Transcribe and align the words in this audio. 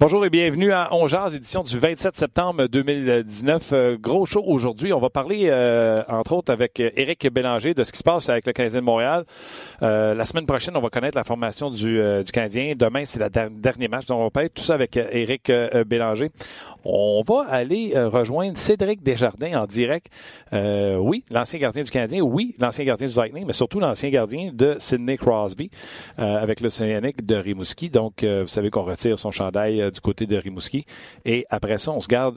Bonjour 0.00 0.24
et 0.24 0.30
bienvenue 0.30 0.72
à 0.72 0.88
On 0.92 1.06
édition 1.28 1.62
du 1.62 1.78
27 1.78 2.14
septembre 2.14 2.66
2019. 2.66 3.70
Euh, 3.72 3.96
gros 4.00 4.24
show 4.26 4.42
aujourd'hui. 4.44 4.92
On 4.92 4.98
va 4.98 5.10
parler, 5.10 5.48
euh, 5.48 6.02
entre 6.08 6.32
autres, 6.32 6.50
avec 6.50 6.80
Éric 6.80 7.30
Bélanger 7.30 7.74
de 7.74 7.84
ce 7.84 7.92
qui 7.92 7.98
se 7.98 8.02
passe 8.02 8.28
avec 8.28 8.46
le 8.46 8.52
Canadien 8.52 8.80
de 8.80 8.84
Montréal. 8.84 9.24
Euh, 9.82 10.14
la 10.14 10.24
semaine 10.24 10.46
prochaine, 10.46 10.76
on 10.76 10.80
va 10.80 10.88
connaître 10.88 11.16
la 11.16 11.24
formation 11.24 11.70
du, 11.70 12.00
du 12.24 12.32
Canadien. 12.32 12.72
Demain, 12.74 13.04
c'est 13.04 13.20
le 13.20 13.50
dernier 13.50 13.86
match. 13.86 14.06
Donc, 14.06 14.18
on 14.18 14.24
va 14.24 14.30
parler 14.30 14.48
tout 14.48 14.62
ça 14.62 14.74
avec 14.74 14.96
Éric 14.96 15.52
Bélanger. 15.86 16.30
On 16.84 17.22
va 17.24 17.46
aller 17.48 17.92
rejoindre 17.94 18.58
Cédric 18.58 19.02
Desjardins 19.02 19.60
en 19.60 19.66
direct. 19.66 20.08
oui, 20.52 21.22
l'ancien 21.30 21.60
gardien 21.60 21.84
du 21.84 21.90
Canadien. 21.90 22.22
Oui, 22.22 22.56
l'ancien 22.58 22.84
gardien 22.84 23.06
du 23.06 23.14
Lightning, 23.14 23.44
mais 23.46 23.52
surtout 23.52 23.78
l'ancien 23.78 24.10
gardien 24.10 24.50
de 24.52 24.76
Sidney 24.78 25.16
Crosby 25.16 25.70
avec 26.16 26.60
le 26.60 26.70
Cyanic 26.70 27.24
de 27.24 27.36
Rimouski. 27.36 27.90
Donc, 27.90 28.24
vous 28.24 28.48
savez 28.48 28.70
qu'on 28.70 28.82
retire 28.82 29.18
son 29.18 29.30
chandail 29.30 29.81
du 29.90 30.00
côté 30.00 30.26
de 30.26 30.36
Rimouski. 30.36 30.84
Et 31.24 31.46
après 31.50 31.78
ça, 31.78 31.92
on 31.92 32.00
se 32.00 32.08
garde 32.08 32.36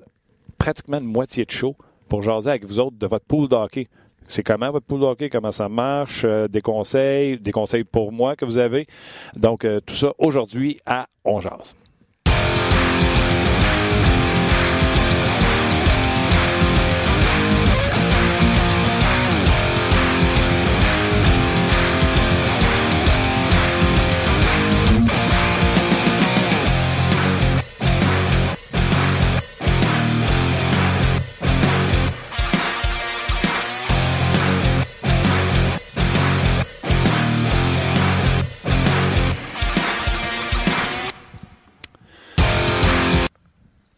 pratiquement 0.58 1.00
une 1.00 1.06
moitié 1.06 1.46
de 1.46 1.52
show 1.52 1.76
pour 2.10 2.22
jaser 2.22 2.50
avec 2.50 2.66
vous 2.66 2.80
autres 2.80 2.98
de 2.98 3.08
votre 3.08 3.26
pool 3.26 3.48
d'hockey. 3.48 3.88
C'est 4.28 4.44
comment 4.44 4.72
votre 4.72 4.86
pool 4.86 5.02
d'hockey, 5.02 5.30
comment 5.30 5.52
ça 5.52 5.70
marche, 5.70 6.24
euh, 6.26 6.48
des 6.48 6.62
conseils, 6.62 7.40
des 7.40 7.52
conseils 7.52 7.84
pour 7.84 8.12
moi 8.12 8.36
que 8.36 8.46
vous 8.46 8.58
avez. 8.58 8.88
Donc, 9.36 9.66
euh, 9.66 9.80
tout 9.86 9.94
ça 9.94 10.14
aujourd'hui 10.18 10.80
à 10.86 11.08
On 11.24 11.40
Jase. 11.42 11.76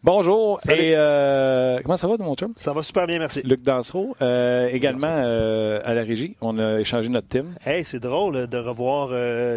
Bonjour. 0.08 0.58
Et 0.70 0.94
euh, 0.96 1.80
comment 1.84 1.98
ça 1.98 2.08
va, 2.08 2.16
mon 2.16 2.34
chum? 2.34 2.54
Ça 2.56 2.72
va 2.72 2.82
super 2.82 3.06
bien, 3.06 3.18
merci. 3.18 3.42
Luc 3.44 3.60
Dansereau, 3.60 4.16
euh, 4.22 4.66
également 4.68 5.06
euh, 5.06 5.82
à 5.84 5.92
la 5.92 6.02
régie. 6.02 6.34
On 6.40 6.58
a 6.58 6.80
échangé 6.80 7.10
notre 7.10 7.28
team. 7.28 7.54
Hey, 7.66 7.84
c'est 7.84 8.00
drôle 8.00 8.46
de 8.46 8.56
revoir 8.56 9.10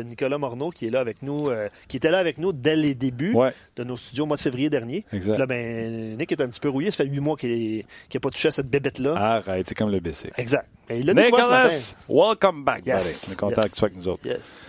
Nicolas 0.04 0.38
Morneau 0.38 0.72
qui 0.72 0.88
est 0.88 0.90
là 0.90 1.00
avec 1.00 1.22
nous, 1.22 1.50
qui 1.88 1.96
était 1.96 2.12
là 2.12 2.18
avec 2.18 2.38
nous 2.38 2.52
dès 2.52 2.76
les 2.76 2.96
débuts 2.96 3.34
de 3.78 3.84
nos 3.86 3.96
studios 3.96 4.26
au 4.26 4.28
mois 4.28 4.36
de 4.36 4.42
février 4.42 4.70
dernier. 4.70 5.06
Exact. 5.14 5.38
Là, 5.38 5.46
ben, 5.46 6.18
Nick 6.18 6.34
est 6.34 6.42
un 6.42 6.50
petit 6.50 6.60
peu 6.60 6.68
rouillé. 6.68 6.92
Ça 6.92 7.06
fait 7.06 7.10
huit 7.10 7.22
mois 7.22 7.38
qu'il 7.38 7.86
n'a 8.14 8.20
pas 8.20 8.30
touché 8.30 8.50
à 8.50 8.52
cette 8.52 8.70
bébête-là. 8.70 9.16
Arrête, 9.16 9.70
c'est 9.70 9.76
comme 9.76 9.90
le 9.90 10.02
BC. 10.02 10.32
Exact. 10.36 10.68
Nicolas, 10.90 11.70
welcome 12.10 12.66
back. 12.66 12.86
Yes. 12.86 13.28
On 13.30 13.32
est 13.32 13.36
content 13.38 13.62
que 13.62 13.68
tu 13.70 13.76
sois 13.76 13.86
avec 13.86 13.98
nous 13.98 14.10
autres. 14.10 14.26
Yes. 14.26 14.60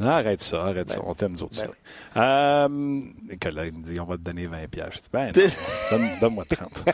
Arrête 0.00 0.42
ça, 0.42 0.62
arrête 0.62 0.90
ça. 0.90 1.00
Ben 1.00 1.06
on 1.06 1.14
t'aime, 1.14 1.32
nous 1.32 1.42
autres. 1.42 1.62
Ben 2.14 2.22
euh, 2.22 2.68
Nicolas, 2.68 3.66
il 3.66 3.72
me 3.72 3.82
dit 3.82 4.00
on 4.00 4.04
va 4.04 4.16
te 4.16 4.22
donner 4.22 4.46
20 4.46 4.68
pièges. 4.70 5.00
Ben, 5.12 5.32
donne-moi 6.20 6.44
30. 6.44 6.84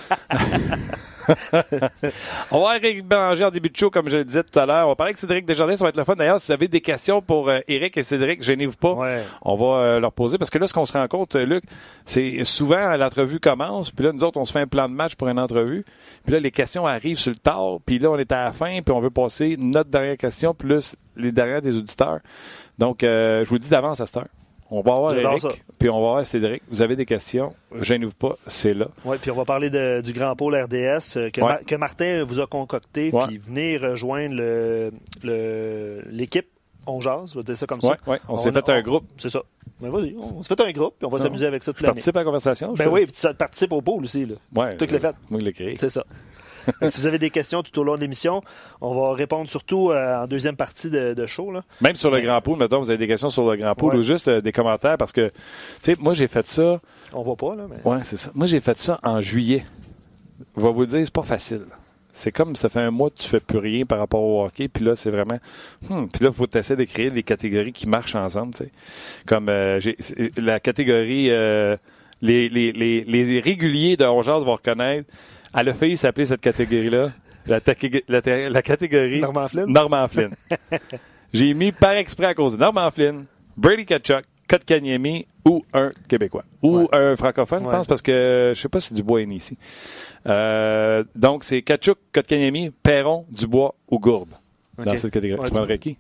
on 2.51 2.63
va 2.63 2.77
Eric 2.77 3.07
Bélanger 3.07 3.45
en 3.45 3.51
début 3.51 3.71
de 3.71 3.77
show, 3.77 3.91
comme 3.91 4.09
je 4.09 4.19
le 4.19 4.25
disais 4.25 4.43
tout 4.43 4.59
à 4.59 4.67
l'heure. 4.67 4.87
On 4.87 4.91
va 4.91 4.97
parler 4.97 5.11
avec 5.11 5.19
Cédric 5.19 5.45
Desjardins, 5.45 5.77
ça 5.77 5.85
va 5.85 5.91
être 5.91 5.97
le 5.97 6.05
fun. 6.05 6.17
D'ailleurs, 6.17 6.41
si 6.41 6.47
vous 6.49 6.53
avez 6.53 6.69
des 6.69 6.81
questions 6.81 7.21
pour 7.21 7.49
euh, 7.49 7.61
Eric 7.69 7.97
et 7.97 8.03
Cédric, 8.03 8.43
gênez-vous 8.43 8.77
pas. 8.77 8.97
On 9.43 9.57
va 9.57 9.81
euh, 9.81 10.01
leur 10.01 10.13
poser. 10.13 10.39
Parce 10.39 10.51
que 10.51 10.59
là, 10.59 10.67
ce 10.67 10.73
qu'on 10.73 10.87
se 10.87 10.97
rend 10.97 11.07
compte, 11.09 11.37
euh, 11.37 11.45
Luc, 11.45 11.65
c'est 12.05 12.45
souvent 12.45 12.97
l'entrevue 12.97 13.41
commence, 13.41 13.91
puis 13.91 14.05
là, 14.05 14.13
nous 14.13 14.25
autres, 14.25 14.39
on 14.39 14.45
se 14.45 14.53
fait 14.53 14.61
un 14.61 14.67
plan 14.67 14.89
de 14.89 14.95
match 14.95 15.15
pour 15.15 15.29
une 15.29 15.39
entrevue. 15.39 15.85
Puis 16.25 16.33
là, 16.33 16.41
les 16.41 16.51
questions 16.51 16.87
arrivent 16.87 17.19
sur 17.19 17.33
le 17.33 17.39
tard, 17.39 17.79
puis 17.85 17.99
là, 17.99 18.11
on 18.11 18.19
est 18.19 18.33
à 18.33 18.45
la 18.45 18.53
fin, 18.53 18.81
puis 18.83 18.95
on 18.95 19.01
veut 19.01 19.11
passer 19.11 19.57
notre 19.59 19.91
dernière 19.91 20.17
question, 20.17 20.55
plus 20.55 20.97
les 21.19 21.33
dernières 21.33 21.63
des 21.63 21.77
auditeurs. 21.77 22.21
Donc, 22.79 23.03
euh, 23.03 23.45
je 23.45 23.51
vous 23.51 23.59
dis 23.59 23.69
d'avance 23.69 24.01
à 24.01 24.07
cette 24.07 24.17
heure. 24.17 24.29
On 24.71 24.83
va 24.83 24.93
avoir 24.93 25.15
Eric, 25.15 25.65
puis 25.79 25.89
on 25.89 25.99
va 26.01 26.09
avoir 26.09 26.27
Cédric. 26.27 26.63
Vous 26.69 26.83
avez 26.83 26.95
des 26.95 27.07
questions, 27.07 27.55
gênez-vous 27.81 28.13
pas, 28.13 28.37
c'est 28.47 28.75
là. 28.75 28.89
Oui, 29.07 29.17
puis 29.21 29.31
on 29.31 29.35
va 29.35 29.47
parler 29.47 29.71
du 30.03 30.13
grand 30.13 30.37
pôle 30.37 30.55
RDS 30.57 31.17
euh, 31.17 31.31
que, 31.31 31.75
Martin 31.77 32.23
vous 32.25 32.39
a 32.39 32.47
concocté, 32.47 33.11
puis 33.11 33.39
venir 33.39 33.81
rejoindre 33.81 34.37
l'équipe. 35.23 36.49
on 36.87 37.01
jase, 37.01 37.33
je 37.33 37.39
vais 37.39 37.45
dire 37.45 37.57
ça 37.57 37.67
comme 37.67 37.81
ça. 37.81 37.97
Oui, 38.07 38.19
on, 38.29 38.37
s'est 38.37 38.53
fait 38.53 38.69
un 38.69 38.83
groupe. 38.83 39.05
C'est 39.17 39.31
ça. 39.31 39.43
Ben, 39.81 39.91
vas-y, 39.91 40.15
on 40.19 40.43
s'est 40.43 40.55
fait 40.55 40.61
un 40.61 40.73
groupe, 40.73 40.97
puis 40.99 41.07
on 41.07 41.11
va 41.11 41.19
s'amuser 41.19 41.47
avec 41.47 41.63
ça 41.63 41.73
toute 41.73 41.81
l'année. 41.81 41.95
Participe 41.95 42.17
à 42.17 42.21
la 42.21 42.25
conversation. 42.25 42.75
Ben 42.75 42.89
oui, 42.89 43.05
puis 43.07 43.13
tu 43.13 43.35
participes 43.35 43.73
au 43.73 43.81
pôle 43.81 44.05
aussi. 44.05 44.27
Là. 44.27 44.35
Ouais, 44.55 44.77
Tout 44.77 44.87
l'ai 44.91 44.99
fait. 44.99 45.15
Moi, 45.31 45.41
je 45.41 45.45
l'ai 45.47 45.53
créé. 45.53 45.77
C'est 45.79 45.91
ça. 45.91 46.05
si 46.89 47.01
vous 47.01 47.07
avez 47.07 47.19
des 47.19 47.31
questions 47.31 47.63
tout 47.63 47.79
au 47.79 47.85
long 47.85 47.97
de 47.97 48.01
l'émission, 48.01 48.43
on 48.81 48.95
va 48.95 49.15
répondre 49.15 49.49
surtout 49.49 49.91
euh, 49.91 50.23
en 50.23 50.27
deuxième 50.27 50.57
partie 50.57 50.91
de, 50.91 51.27
show. 51.27 51.51
Là. 51.53 51.63
Même 51.81 51.97
sur 51.97 52.11
le 52.11 52.21
Grand 52.21 52.41
Pool, 52.41 52.59
mettons, 52.59 52.79
vous 52.79 52.91
avez 52.91 52.99
des 52.99 53.07
questions 53.07 53.29
sur 53.29 53.49
le 53.49 53.57
Grand 53.57 53.75
Pool 53.75 53.97
ou 53.97 54.03
juste 54.03 54.29
euh, 54.29 54.41
des 54.41 54.53
commentaires 54.53 54.97
parce 54.97 55.13
que, 55.13 55.29
tu 55.83 55.95
sais, 55.95 55.97
moi, 55.99 56.15
j'ai 56.15 56.29
fait 56.29 56.47
ça. 56.47 56.81
On 57.13 57.23
voit 57.23 57.37
pas, 57.37 57.55
là. 57.55 57.67
Mais... 57.69 57.91
Ouais, 57.91 58.01
c'est 58.05 58.17
ça. 58.17 58.31
Moi, 58.35 58.47
j'ai 58.47 58.61
fait 58.61 58.79
ça 58.79 58.99
en 59.03 59.21
juillet. 59.21 59.65
Je 60.57 60.63
vais 60.63 60.73
vous 60.73 60.87
dire, 60.87 61.01
c'est 61.05 61.13
pas 61.13 61.23
facile. 61.23 61.65
C'est 62.13 62.33
comme 62.33 62.57
ça 62.57 62.69
fait 62.69 62.81
un 62.81 62.91
mois 62.91 63.11
que 63.11 63.19
tu 63.19 63.29
fais 63.29 63.41
plus 63.41 63.59
rien 63.59 63.85
par 63.85 63.99
rapport 63.99 64.23
au 64.23 64.45
hockey, 64.45 64.69
puis 64.69 64.85
là, 64.85 64.97
c'est 64.97 65.11
vraiment. 65.11 65.39
Hmm, 65.89 66.07
puis 66.07 66.25
là, 66.25 66.31
il 66.31 66.33
faut 66.33 66.49
essayer 66.53 66.77
de 66.77 66.85
créer 66.85 67.11
des 67.11 67.23
catégories 67.23 67.73
qui 67.73 67.89
marchent 67.89 68.17
ensemble, 68.17 68.55
tu 68.55 68.65
sais. 68.65 68.71
Comme 69.27 69.49
euh, 69.49 69.81
la 70.37 70.59
catégorie. 70.59 71.29
les, 72.21 72.49
les, 72.49 72.73
les, 72.73 73.05
les 73.05 73.41
réguliers 73.41 73.97
de 73.97 74.05
Ongeance 74.05 74.43
vont 74.43 74.55
reconnaître 74.57 75.09
elle 75.55 75.69
a 75.69 75.75
failli 75.75 75.97
s'appeler 75.97 76.25
cette 76.27 76.41
catégorie-là 76.41 77.11
la, 77.49 77.61
la, 78.49 78.63
catégorie 78.63 79.21
Norman 79.21 79.49
Flynn. 79.49 79.73
Norman 79.73 80.09
Flynn. 80.09 80.35
J'ai 81.33 81.55
mis 81.55 81.73
par 81.73 81.93
exprès 81.93 82.27
à 82.27 82.35
cause 82.35 82.53
de 82.53 82.59
Norman 82.59 82.91
Flynn, 82.91 83.25
Brady 83.57 83.85
Kachuk, 83.87 84.25
Kotkaniemi 84.49 85.27
ou 85.45 85.65
un 85.73 85.91
Québécois. 86.09 86.45
Ou 86.63 86.89
un 86.93 87.17
francophone, 87.17 87.65
je 87.65 87.71
pense, 87.71 87.87
parce 87.87 88.03
que 88.03 88.53
je 88.55 88.61
sais 88.61 88.69
pas 88.69 88.81
si 88.81 88.95
Dubois 88.95 89.23
est 89.23 89.27
né 89.27 89.37
ici. 89.37 89.59
Euh, 90.27 91.05
donc, 91.15 91.45
c'est 91.45 91.63
Kachuk, 91.63 91.99
Kotkaniemi, 92.13 92.71
Perron, 92.71 93.27
Dubois 93.31 93.75
ou 93.89 93.99
Gourde 93.99 94.35
dans 94.79 94.97
cette 94.97 95.13
catégorie. 95.13 95.45
tu 95.45 95.53
prendrais 95.53 95.79
qui? 95.79 95.99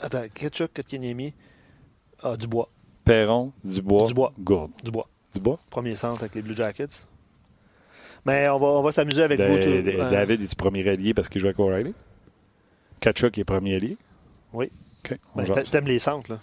Attends, 0.00 0.24
Kachuk, 0.34 0.72
Kotkaniemi, 0.74 1.32
ah, 2.22 2.36
Dubois. 2.36 2.68
Perron, 3.04 3.52
Dubois, 3.64 4.06
Dubois. 4.06 4.32
Gourde. 4.38 4.72
Dubois. 4.84 5.08
Dubois? 5.34 5.58
Premier 5.70 5.96
centre 5.96 6.22
avec 6.22 6.34
les 6.34 6.42
Blue 6.42 6.54
Jackets. 6.54 7.06
Mais 8.24 8.48
on 8.48 8.58
va, 8.58 8.66
on 8.66 8.82
va 8.82 8.92
s'amuser 8.92 9.22
avec 9.22 9.40
vous. 9.40 9.58
Tout, 9.58 10.08
David, 10.10 10.42
est-tu 10.42 10.56
premier 10.56 10.88
allié 10.88 11.12
parce 11.14 11.28
qu'il 11.28 11.40
joue 11.40 11.48
avec 11.48 11.58
O'Reilly? 11.58 11.94
Kachuk 13.00 13.36
est 13.38 13.44
premier 13.44 13.76
allié? 13.76 13.96
Oui. 14.52 14.70
OK. 15.04 15.18
Ben, 15.34 15.44
T'aimes 15.70 15.86
les 15.86 15.98
centres, 15.98 16.32
là. 16.32 16.38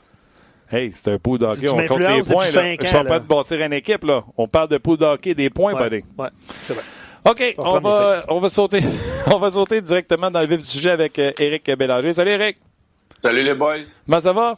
Hey, 0.72 0.94
c'est 0.94 1.14
un 1.14 1.18
pot 1.18 1.38
d'hockey. 1.38 1.68
on 1.70 1.78
compte 1.88 2.00
les 2.00 2.22
points. 2.24 2.46
Là. 2.46 2.76
Je 2.80 2.86
suis 2.86 3.04
pas 3.04 3.20
de 3.20 3.26
bâtir 3.26 3.62
une 3.62 3.74
équipe. 3.74 4.04
là. 4.04 4.24
On 4.38 4.48
parle 4.48 4.68
de 4.68 4.78
pot 4.78 4.98
d'hockey, 4.98 5.34
des 5.34 5.50
points, 5.50 5.74
ouais, 5.74 5.90
buddy. 5.90 6.06
Oui, 6.18 6.28
c'est 6.66 6.74
vrai. 6.74 6.84
OK, 7.26 7.56
on, 7.58 7.80
va, 7.80 8.24
on, 8.30 8.40
va 8.40 8.50
sauter, 8.50 8.82
on 9.28 9.40
va 9.40 9.50
sauter 9.50 9.82
directement 9.82 10.32
dans 10.32 10.40
le 10.40 10.48
vif 10.48 10.62
du 10.62 10.70
sujet 10.70 10.92
avec 10.92 11.18
Eric 11.18 11.68
euh, 11.68 11.76
Bélanger. 11.76 12.14
Salut, 12.14 12.32
Eric. 12.32 12.58
Salut, 13.22 13.42
les 13.42 13.54
boys. 13.56 13.76
Comment 14.06 14.20
ça 14.20 14.32
va? 14.32 14.58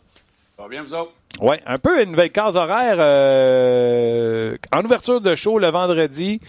Ça 0.57 0.63
va 0.63 0.69
bien, 0.69 0.83
vous 0.83 0.93
autres? 0.93 1.11
Oui, 1.39 1.55
un 1.65 1.77
peu 1.77 2.03
une 2.03 2.11
nouvelle 2.11 2.31
case 2.31 2.55
horaire. 2.55 2.97
Euh, 2.99 4.57
en 4.71 4.83
ouverture 4.83 5.21
de 5.21 5.35
show 5.35 5.57
le 5.57 5.69
vendredi. 5.69 6.39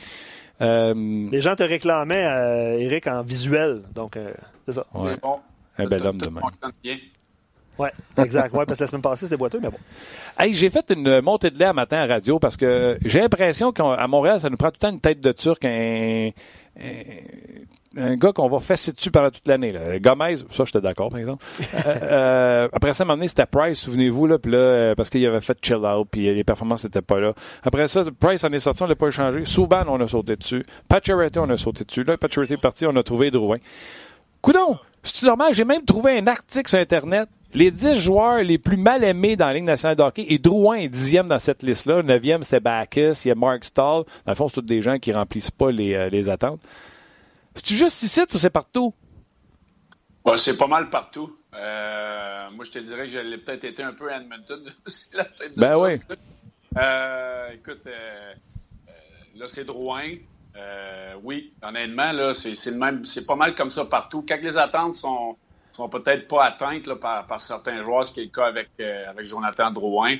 Euh, 0.63 1.29
Les 1.31 1.41
gens 1.41 1.57
te 1.57 1.63
réclamaient, 1.63 2.25
euh, 2.27 2.79
Eric, 2.79 3.07
en 3.09 3.23
visuel. 3.23 3.83
Donc, 3.95 4.17
euh, 4.17 4.33
c'est 4.67 4.73
ça. 4.75 4.87
Ouais. 4.95 5.17
Bon. 5.21 5.39
Un 5.79 5.85
bel 5.85 6.07
homme 6.07 6.19
demain. 6.19 6.41
Oui, 7.79 7.89
exact. 8.19 8.55
Ouais, 8.55 8.67
parce 8.67 8.79
que 8.79 8.85
la 8.85 8.89
semaine 8.89 9.03
passée, 9.03 9.25
c'était 9.27 9.37
boiteux, 9.37 9.59
mais 9.61 9.71
bon. 9.71 9.79
Hey, 10.39 10.55
j'ai 10.55 10.71
fait 10.71 10.91
une 10.91 11.21
montée 11.23 11.51
de 11.51 11.59
lait 11.59 11.65
à 11.65 11.73
matin 11.73 11.99
à 11.99 12.07
radio 12.07 12.39
parce 12.39 12.57
que 12.57 12.99
j'ai 13.05 13.21
l'impression 13.21 13.73
qu'à 13.73 14.07
Montréal, 14.07 14.41
ça 14.41 14.51
nous 14.51 14.59
prend 14.59 14.69
tout 14.69 14.77
le 14.77 14.87
temps 14.89 14.91
une 14.91 15.01
tête 15.01 15.21
de 15.21 15.33
Turc, 15.33 15.65
un, 15.65 16.31
un 16.79 16.83
gars 17.95 18.33
qu'on 18.33 18.49
va 18.49 18.61
fesser 18.61 18.93
dessus 18.93 19.11
pendant 19.11 19.31
toute 19.31 19.47
l'année. 19.47 19.73
Gomez, 20.01 20.37
ça, 20.51 20.65
j'étais 20.65 20.81
d'accord, 20.81 21.11
par 21.11 21.19
exemple. 21.19 21.45
Euh, 21.85 21.99
euh, 22.03 22.69
après 22.73 22.93
ça, 22.93 23.03
à 23.03 23.05
un 23.05 23.07
moment 23.07 23.17
donné, 23.17 23.29
c'était 23.29 23.47
Price, 23.47 23.81
souvenez-vous, 23.81 24.27
là, 24.27 24.37
là, 24.45 24.57
euh, 24.57 24.95
parce 24.95 25.11
qu'il 25.11 25.25
avait 25.27 25.41
fait 25.41 25.59
chill 25.63 25.77
out, 25.77 26.07
puis 26.11 26.33
les 26.33 26.45
performances 26.45 26.85
n'étaient 26.85 27.03
pas 27.03 27.19
là. 27.19 27.33
Après 27.63 27.89
ça, 27.89 28.03
Price 28.21 28.45
en 28.45 28.53
est 28.53 28.59
sorti, 28.59 28.83
on 28.83 28.87
l'a 28.87 28.95
pas 28.95 29.09
échangé. 29.09 29.45
Souban, 29.45 29.85
on 29.89 30.01
a 30.01 30.07
sauté 30.07 30.37
dessus. 30.37 30.65
Pacioretty, 30.89 31.39
on 31.39 31.49
a 31.51 31.57
sauté 31.57 31.85
dessus. 31.85 32.05
Là, 32.05 32.17
Pacioretty 32.17 32.55
est 32.55 32.61
parti, 32.61 32.87
on 32.87 32.95
a 32.95 33.03
trouvé 33.03 33.31
Drouin. 33.31 33.57
Coudon, 34.43 34.79
c'est 35.03 35.27
normal, 35.27 35.55
j'ai 35.55 35.65
même 35.65 35.85
trouvé 35.85 36.19
un 36.19 36.27
article 36.27 36.69
sur 36.69 36.79
Internet. 36.79 37.29
Les 37.55 37.71
10 37.71 37.97
joueurs 37.97 38.43
les 38.43 38.59
plus 38.59 38.77
mal 38.77 39.03
aimés 39.05 39.37
dans 39.37 39.47
la 39.47 39.55
Ligue 39.55 39.65
nationale 39.65 39.97
de 39.97 40.03
hockey, 40.03 40.27
et 40.29 40.39
Drouin 40.39 40.77
est 40.77 40.89
dixième 40.89 41.29
dans 41.29 41.39
cette 41.39 41.63
liste-là. 41.63 42.03
Neuvième, 42.03 42.45
c'était 42.45 42.61
Backus, 42.61 43.25
il 43.25 43.29
y 43.29 43.31
a 43.31 43.35
Mark 43.35 43.65
Stahl. 43.65 44.05
Dans 44.05 44.33
le 44.33 44.35
fond, 44.35 44.49
c'est 44.49 44.61
tous 44.61 44.63
des 44.63 44.83
gens 44.83 44.99
qui 44.99 45.13
remplissent 45.13 45.51
pas 45.51 45.71
les, 45.71 46.09
les 46.11 46.29
attentes. 46.29 46.61
C'est-tu 47.55 47.77
juste 47.77 48.03
ici 48.03 48.21
ou 48.33 48.39
c'est 48.39 48.51
partout? 48.51 48.95
c'est 50.37 50.57
pas 50.57 50.67
mal 50.67 50.89
partout. 50.89 51.37
Euh, 51.55 52.51
moi, 52.53 52.65
je 52.65 52.71
te 52.71 52.79
dirais 52.79 53.03
que 53.03 53.09
j'allais 53.09 53.39
peut-être 53.39 53.65
été 53.65 53.83
un 53.83 53.93
peu 53.93 54.13
à 54.13 54.17
Edmonton. 54.17 54.63
ben 55.57 55.77
oui. 55.77 55.99
Euh, 56.79 57.51
écoute, 57.53 57.87
euh, 57.87 58.33
là, 59.35 59.47
c'est 59.47 59.65
Drouin. 59.65 60.15
oui, 61.23 61.53
honnêtement, 61.63 62.13
là, 62.13 62.33
c'est 62.35 62.71
le 62.71 62.79
même. 62.79 63.05
C'est 63.05 63.27
pas 63.27 63.37
mal 63.37 63.55
comme 63.55 63.71
ça 63.71 63.85
partout. 63.85 64.25
Quand 64.27 64.39
les 64.41 64.57
attentes 64.57 64.95
sont, 64.95 65.37
sont 65.73 65.89
peut-être 65.89 66.29
pas 66.29 66.45
atteintes 66.45 66.87
là, 66.87 66.97
par, 66.97 67.27
par, 67.27 67.41
certains 67.41 67.83
joueurs, 67.83 68.07
ce 68.07 68.13
qui 68.13 68.21
est 68.21 68.25
le 68.25 68.31
cas 68.31 68.47
avec, 68.47 68.71
avec 68.81 69.27
Jonathan 69.27 69.71
Drouin. 69.71 70.17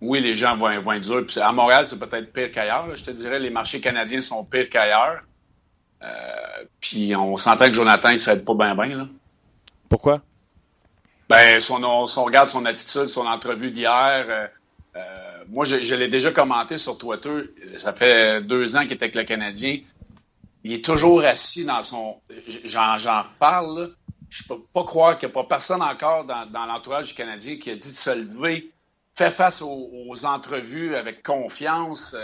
Oui, 0.00 0.20
les 0.20 0.34
gens 0.34 0.56
vont, 0.56 0.80
vont 0.80 0.92
être 0.92 1.02
durs. 1.02 1.42
à 1.42 1.52
Montréal, 1.52 1.86
c'est 1.86 1.98
peut-être 1.98 2.32
pire 2.32 2.50
qu'ailleurs. 2.50 2.94
Je 2.94 3.04
te 3.04 3.10
dirais, 3.10 3.38
les 3.38 3.50
marchés 3.50 3.80
canadiens 3.80 4.20
sont 4.20 4.44
pires 4.44 4.68
qu'ailleurs. 4.68 5.22
puis 6.80 7.14
on 7.16 7.36
s'entend 7.36 7.66
que 7.66 7.72
Jonathan, 7.72 8.10
il 8.10 8.18
serait 8.18 8.40
pas 8.40 8.54
bien 8.54 8.74
bien. 8.74 8.96
Là. 8.96 9.08
Pourquoi? 9.88 10.20
Ben, 11.28 11.60
son, 11.60 11.82
on, 11.82 12.04
regarde 12.24 12.48
son 12.48 12.64
attitude, 12.66 13.06
son 13.06 13.26
entrevue 13.26 13.72
d'hier, 13.72 14.26
euh, 14.28 14.46
euh, 14.96 15.44
moi, 15.48 15.64
je, 15.64 15.94
l'ai 15.94 16.08
déjà 16.08 16.30
commenté 16.30 16.76
sur 16.78 16.96
Twitter. 16.98 17.52
Ça 17.76 17.92
fait 17.92 18.42
deux 18.42 18.76
ans 18.76 18.82
qu'il 18.82 18.92
est 18.92 19.02
avec 19.02 19.14
le 19.14 19.24
Canadien. 19.24 19.80
Il 20.64 20.72
est 20.72 20.84
toujours 20.84 21.22
assis 21.24 21.64
dans 21.64 21.82
son. 21.82 22.16
J'en, 22.64 22.96
j'en 22.98 23.24
parle. 23.38 23.94
Je 24.28 24.42
peux 24.48 24.60
pas 24.72 24.84
croire 24.84 25.18
qu'il 25.18 25.28
n'y 25.28 25.32
a 25.32 25.34
pas 25.34 25.44
personne 25.44 25.82
encore 25.82 26.24
dans, 26.24 26.66
l'entourage 26.66 27.08
du 27.08 27.14
Canadien 27.14 27.58
qui 27.58 27.70
a 27.70 27.76
dit 27.76 27.92
de 27.92 27.96
se 27.96 28.10
lever, 28.10 28.72
fait 29.16 29.30
face 29.30 29.62
aux, 29.62 30.26
entrevues 30.26 30.94
avec 30.94 31.22
confiance. 31.22 32.16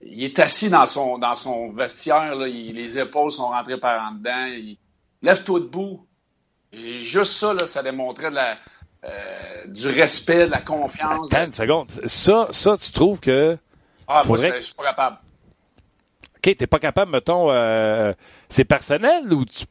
Il 0.00 0.24
est 0.24 0.38
assis 0.38 0.70
dans 0.70 0.86
son, 0.86 1.18
dans 1.18 1.34
son 1.34 1.70
vestiaire. 1.70 2.34
Là. 2.34 2.46
les 2.46 2.98
épaules 2.98 3.30
sont 3.30 3.48
rentrées 3.48 3.78
par 3.78 4.02
en 4.02 4.12
dedans. 4.12 4.46
Il, 4.46 4.76
Lève-toi 5.24 5.60
debout. 5.60 6.06
Juste 6.70 7.32
ça, 7.32 7.54
là, 7.54 7.64
ça 7.64 7.82
démontrait 7.82 8.30
la, 8.30 8.56
euh, 9.04 9.66
du 9.68 9.88
respect, 9.88 10.46
de 10.46 10.50
la 10.50 10.60
confiance. 10.60 11.32
Attends 11.32 11.46
une 11.46 11.52
seconde. 11.52 11.90
Ça, 12.06 12.48
ça, 12.50 12.76
tu 12.76 12.92
trouves 12.92 13.20
que. 13.20 13.56
Ah, 14.06 14.22
moi, 14.26 14.36
je 14.36 14.60
suis 14.60 14.74
pas 14.74 14.84
capable. 14.84 15.16
OK, 16.36 16.56
t'es 16.56 16.66
pas 16.66 16.78
capable, 16.78 17.10
mettons. 17.10 17.50
Euh, 17.50 18.12
c'est 18.50 18.64
personnel 18.64 19.32
ou 19.32 19.46
tu. 19.46 19.64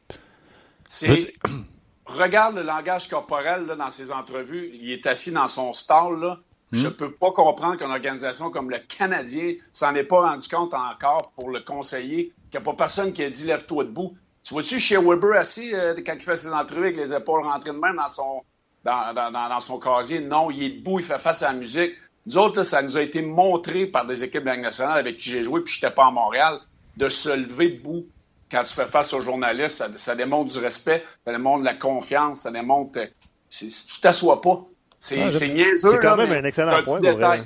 C'est. 0.86 1.32
Regarde 2.06 2.56
le 2.56 2.62
langage 2.62 3.08
corporel 3.08 3.66
là, 3.66 3.76
dans 3.76 3.88
ses 3.88 4.12
entrevues. 4.12 4.70
Il 4.74 4.90
est 4.90 5.06
assis 5.06 5.32
dans 5.32 5.48
son 5.48 5.72
stall. 5.72 6.20
Là. 6.20 6.38
Hmm. 6.72 6.76
Je 6.76 6.88
peux 6.88 7.12
pas 7.12 7.30
comprendre 7.30 7.76
qu'une 7.76 7.90
organisation 7.90 8.50
comme 8.50 8.70
le 8.70 8.78
Canadien 8.78 9.54
s'en 9.72 9.94
est 9.94 10.04
pas 10.04 10.20
rendu 10.20 10.48
compte 10.48 10.74
encore 10.74 11.32
pour 11.34 11.50
le 11.50 11.60
conseiller, 11.60 12.32
qu'il 12.50 12.60
n'y 12.60 12.66
a 12.66 12.72
pas 12.72 12.74
personne 12.74 13.12
qui 13.12 13.22
a 13.22 13.30
dit 13.30 13.44
lève-toi 13.44 13.84
debout. 13.84 14.14
Tu 14.42 14.52
vois-tu 14.52 14.78
chez 14.78 14.98
Weber 14.98 15.38
assis 15.38 15.74
euh, 15.74 15.94
quand 16.04 16.14
il 16.14 16.20
fait 16.20 16.36
ses 16.36 16.52
entrevues 16.52 16.82
avec 16.82 16.96
les 16.96 17.14
épaules 17.14 17.44
rentrées 17.44 17.70
de 17.70 17.78
même 17.78 17.96
dans 17.96 18.08
son, 18.08 18.42
dans, 18.84 19.14
dans, 19.14 19.30
dans, 19.30 19.60
son 19.60 19.78
casier? 19.78 20.20
Non, 20.20 20.50
il 20.50 20.62
est 20.62 20.70
debout, 20.70 20.98
il 20.98 21.04
fait 21.04 21.18
face 21.18 21.42
à 21.42 21.52
la 21.52 21.58
musique. 21.58 21.92
Nous 22.26 22.36
autres, 22.36 22.62
ça 22.62 22.82
nous 22.82 22.96
a 22.98 23.02
été 23.02 23.22
montré 23.22 23.86
par 23.86 24.06
des 24.06 24.22
équipes 24.22 24.42
de 24.42 24.48
la 24.48 24.56
nationale 24.58 24.98
avec 24.98 25.16
qui 25.16 25.30
j'ai 25.30 25.42
joué, 25.42 25.62
puis 25.62 25.72
je 25.72 25.78
n'étais 25.84 25.94
pas 25.94 26.06
à 26.06 26.10
Montréal, 26.10 26.60
de 26.96 27.08
se 27.08 27.30
lever 27.30 27.70
debout 27.70 28.06
quand 28.54 28.62
tu 28.62 28.74
fais 28.74 28.86
face 28.86 29.12
aux 29.12 29.20
journalistes. 29.20 29.98
Ça, 29.98 30.14
démontre 30.14 30.52
du 30.52 30.58
respect, 30.58 31.04
ça 31.24 31.32
démontre 31.32 31.60
de 31.60 31.64
la 31.64 31.74
confiance, 31.74 32.42
ça 32.42 32.50
démontre. 32.50 33.00
Si 33.48 33.68
tu 33.68 34.00
t'assois 34.00 34.40
pas, 34.40 34.64
c'est 34.98 35.18
niaiseux. 35.48 35.90
C'est 35.90 35.98
quand 35.98 36.16
même 36.16 36.32
un 36.32 36.44
excellent 36.44 36.82
point. 36.82 37.00
Détail. 37.00 37.44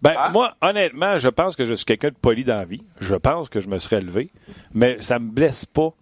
Ben, 0.00 0.14
hein? 0.18 0.30
moi, 0.30 0.54
honnêtement, 0.60 1.16
je 1.16 1.28
pense 1.28 1.56
que 1.56 1.64
je 1.64 1.74
suis 1.74 1.86
quelqu'un 1.86 2.10
de 2.10 2.14
poli 2.14 2.44
dans 2.44 2.56
la 2.56 2.64
vie. 2.64 2.82
Je 3.00 3.14
pense 3.14 3.48
que 3.48 3.60
je 3.60 3.68
me 3.68 3.78
serais 3.78 4.02
levé, 4.02 4.30
mais 4.74 5.00
ça 5.00 5.18
me 5.18 5.30
blesse 5.30 5.64
pas 5.64 5.94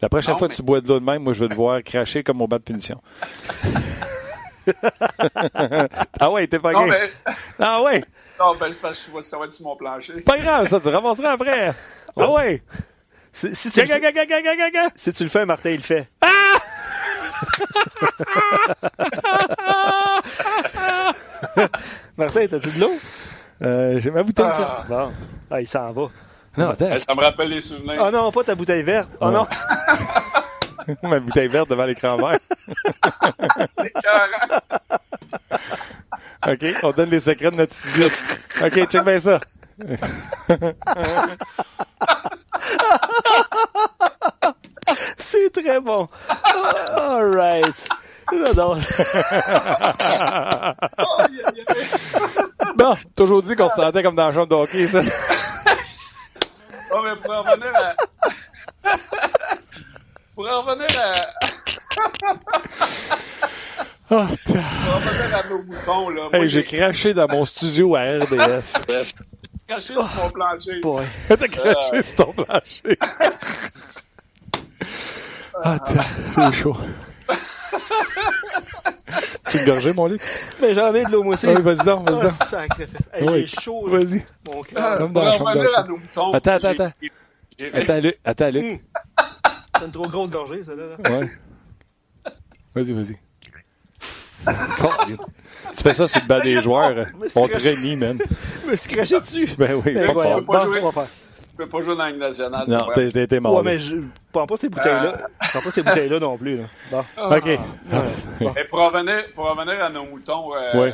la 0.00 0.08
prochaine 0.08 0.38
fois 0.38 0.48
que 0.48 0.54
tu 0.54 0.62
bois 0.62 0.80
de 0.80 0.88
l'eau 0.88 1.00
de 1.00 1.04
même, 1.04 1.24
moi, 1.24 1.32
je 1.32 1.40
vais 1.44 1.48
te 1.48 1.54
voir 1.54 1.82
cracher 1.82 2.22
comme 2.22 2.40
au 2.40 2.46
bas 2.46 2.58
de 2.58 2.62
punition. 2.62 3.00
ah 6.20 6.30
ouais, 6.30 6.46
t'es 6.46 6.58
pas 6.60 6.72
non, 6.72 6.86
mais... 6.86 7.08
Ah 7.58 7.82
ouais. 7.82 8.04
Non, 8.38 8.54
ben, 8.54 8.70
je 8.70 8.76
pense 8.76 9.06
que 9.06 9.20
ça 9.20 9.38
va 9.38 9.46
être 9.46 9.52
sur 9.52 9.64
mon 9.64 9.74
plancher. 9.76 10.20
Pas 10.20 10.38
grave, 10.38 10.68
ça, 10.68 10.78
tu 10.78 10.88
ramasseras 10.88 11.32
après. 11.32 11.74
Ah 12.16 12.30
ouais. 12.30 12.62
Si, 13.38 13.54
si, 13.54 13.70
tu, 13.70 13.82
le 13.82 13.86
fais... 13.86 14.92
si 14.96 15.12
tu 15.12 15.22
le 15.22 15.30
fais, 15.30 15.46
Martin, 15.46 15.70
il 15.70 15.76
le 15.76 15.82
fait. 15.82 16.08
Ah! 16.20 16.56
Martin, 22.16 22.46
t'as-tu 22.50 22.72
de 22.72 22.80
l'eau? 22.80 22.98
Euh, 23.62 24.00
J'ai 24.00 24.10
ma 24.10 24.24
bouteille 24.24 24.48
de 24.48 24.52
ça. 24.54 24.84
Bon. 24.88 25.12
Ah, 25.52 25.60
il 25.60 25.68
s'en 25.68 25.92
va. 25.92 26.08
Non, 26.56 26.70
attends. 26.70 26.98
Ça 26.98 27.14
me 27.14 27.20
rappelle 27.20 27.50
les 27.50 27.60
souvenirs. 27.60 28.02
Oh 28.04 28.10
non, 28.10 28.32
pas 28.32 28.42
ta 28.42 28.56
bouteille 28.56 28.82
verte. 28.82 29.12
Oh 29.20 29.30
non. 29.30 29.46
Ma 31.04 31.20
bouteille 31.20 31.46
verte 31.46 31.70
devant 31.70 31.84
l'écran 31.84 32.16
vert. 32.16 32.40
OK, 36.44 36.64
on 36.82 36.90
donne 36.90 37.10
les 37.10 37.20
secrets 37.20 37.52
de 37.52 37.56
notre 37.56 37.72
studio. 37.72 38.08
OK, 38.60 38.90
check 38.90 39.04
bien 39.04 39.20
ça. 39.20 39.38
C'est 45.18 45.50
très 45.52 45.80
bon. 45.80 46.08
All 46.96 47.36
right. 47.36 47.88
bon, 52.76 52.96
toujours 53.16 53.42
dit 53.42 53.56
qu'on 53.56 53.68
se 53.68 53.74
sentait 53.76 54.02
comme 54.02 54.14
dans 54.14 54.28
la 54.28 54.34
chambre 54.34 54.46
d'hockey, 54.48 54.86
ça. 54.86 55.00
Oh, 56.90 57.02
mais 57.04 57.14
pour 57.16 57.30
en 57.34 57.42
revenir 57.42 57.70
à. 57.74 57.94
pour 60.34 60.48
en 60.48 60.62
revenir 60.62 60.88
à. 60.98 61.20
Oh, 64.10 64.24
pour 64.46 64.56
en 64.56 64.96
revenir 64.96 65.36
à 65.36 65.42
nos 65.50 65.62
boutons, 65.64 66.08
là. 66.08 66.30
Hey, 66.32 66.46
j'ai 66.46 66.64
craché 66.64 67.12
dans 67.12 67.28
mon 67.28 67.44
studio 67.44 67.94
à 67.94 68.04
RDS. 68.04 68.72
Craché 69.68 69.92
sur 69.92 70.14
mon 70.16 70.30
plancher. 70.30 70.80
Boy. 70.80 71.04
T'as 71.28 71.36
craché 71.36 71.78
euh... 71.92 72.02
sur 72.02 72.16
ton 72.16 72.32
plancher. 72.32 72.82
Attends, 75.62 76.00
c'est 76.00 76.52
chaud. 76.52 76.76
tu 79.50 79.64
gorgé, 79.64 79.92
mon 79.92 80.06
lit? 80.06 80.18
Mais 80.60 80.72
j'en 80.72 80.94
ai 80.94 81.04
de 81.04 81.10
l'eau, 81.10 81.24
moi 81.24 81.34
aussi. 81.34 81.48
Oui, 81.48 81.60
vas-y 81.60 81.78
donc, 81.78 82.08
vas-y 82.08 82.22
donc. 82.22 82.32
Oh, 82.40 82.44
sacré 82.44 82.86
fait. 82.86 82.98
Il 83.20 83.28
est 83.34 83.46
chaud. 83.46 83.88
Vas-y. 83.88 84.24
Mon 84.46 84.62
cœur. 84.62 84.98
Comme 84.98 85.12
dans 85.12 85.24
la 85.24 85.36
chambre 85.36 85.76
à 85.76 85.82
nos 85.82 85.98
boutons. 85.98 86.32
Attends, 86.32 86.52
attends, 86.52 86.68
attends. 86.68 86.86
Attends, 87.72 88.00
Luc. 88.00 88.18
Attends, 88.24 88.50
Luc. 88.50 88.84
C'est 89.76 89.84
une 89.84 89.90
trop 89.90 90.08
grosse 90.08 90.30
gorgée, 90.30 90.62
ça, 90.62 90.74
là. 90.74 90.84
Ouais. 91.10 91.28
Vas-y, 92.74 92.92
vas-y. 92.92 93.18
Tu 94.46 95.82
fais 95.82 95.94
ça 95.94 96.06
sur 96.06 96.20
le 96.20 96.26
bas 96.26 96.40
des 96.40 96.60
joueurs. 96.60 97.06
On 97.34 97.48
te 97.48 97.96
man. 97.96 98.18
Je 98.64 98.66
me 98.70 98.76
suis 98.76 98.88
craché 98.88 99.20
dessus. 99.20 99.48
Ben 99.58 99.74
oui, 99.74 99.94
ben, 99.94 100.14
pas, 100.14 100.40
pas, 100.42 100.60
jouer. 100.64 100.80
Je 100.80 101.64
peux 101.64 101.68
pas 101.68 101.80
jouer 101.80 101.96
dans 101.96 102.04
la 102.04 102.12
nationale. 102.12 102.64
Non, 102.68 102.86
t'es 102.94 103.40
mort. 103.40 103.56
Ouais, 103.56 103.62
mais 103.64 103.78
je 103.78 103.96
prends 104.32 104.46
pas 104.46 104.56
ces 104.56 104.68
bouteilles-là. 104.68 105.14
Euh. 105.14 105.26
Je 105.42 105.48
prends 105.50 105.60
pas 105.60 105.70
ces 105.70 105.82
bouteilles-là 105.82 106.20
non 106.20 106.38
plus. 106.38 106.58
Là. 106.58 106.64
Bon. 106.90 107.04
Ah. 107.16 107.36
OK. 107.36 107.58
Mais 108.54 108.64
pour 108.64 108.78
revenir, 108.78 109.24
pour 109.34 109.50
revenir 109.50 109.82
à 109.82 109.90
nos 109.90 110.04
moutons, 110.04 110.54
euh, 110.54 110.90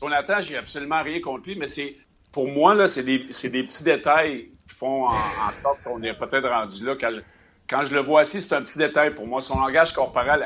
Jonathan, 0.00 0.40
j'ai 0.40 0.56
absolument 0.56 1.02
rien 1.02 1.20
contre 1.20 1.48
lui, 1.48 1.56
mais 1.56 1.66
c'est 1.66 1.96
pour 2.32 2.48
moi, 2.48 2.74
là, 2.74 2.86
c'est 2.86 3.02
des, 3.02 3.18
des, 3.18 3.62
petits 3.62 3.84
détails 3.84 4.48
qui 4.68 4.74
font 4.74 5.06
en, 5.06 5.52
sorte 5.52 5.82
qu'on 5.82 6.02
est 6.02 6.14
peut-être 6.14 6.48
rendu 6.48 6.84
là. 6.84 6.94
Quand 7.00 7.10
je, 7.10 7.20
quand 7.68 7.84
je 7.84 7.94
le 7.94 8.00
vois 8.00 8.20
assis, 8.20 8.42
c'est 8.42 8.54
un 8.54 8.62
petit 8.62 8.78
détail 8.78 9.14
pour 9.14 9.26
moi. 9.26 9.40
Son 9.40 9.58
langage 9.58 9.92
corporel, 9.92 10.44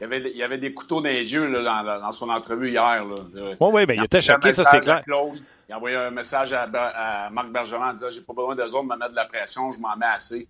il, 0.00 0.04
y 0.04 0.06
avait, 0.06 0.30
il 0.30 0.36
y 0.36 0.42
avait 0.42 0.58
des 0.58 0.72
couteaux 0.72 1.00
dans 1.00 1.08
les 1.08 1.32
yeux 1.32 1.46
là, 1.46 1.82
dans, 1.82 2.00
dans, 2.00 2.10
son 2.12 2.30
entrevue 2.30 2.70
hier. 2.70 3.04
Oui, 3.06 3.56
oui, 3.60 3.84
mais 3.86 3.96
il 3.96 4.04
était 4.04 4.20
choqué, 4.20 4.52
ça 4.52 4.64
c'est 4.64 4.80
clair. 4.80 5.02
Il 5.06 5.72
a 5.72 5.76
envoyé 5.76 5.96
un 5.96 6.10
message 6.10 6.52
à, 6.52 6.62
à 6.64 7.30
Marc 7.30 7.50
Bergeron 7.50 7.84
en 7.84 7.92
disant 7.92 8.10
J'ai 8.10 8.22
pas 8.22 8.32
besoin 8.32 8.56
de 8.56 8.66
zone 8.66 8.88
de 8.88 8.92
me 8.92 8.98
mettre 8.98 9.12
de 9.12 9.16
la 9.16 9.26
pression, 9.26 9.72
je 9.72 9.78
m'en 9.78 9.96
mets 9.96 10.06
assez. 10.06 10.48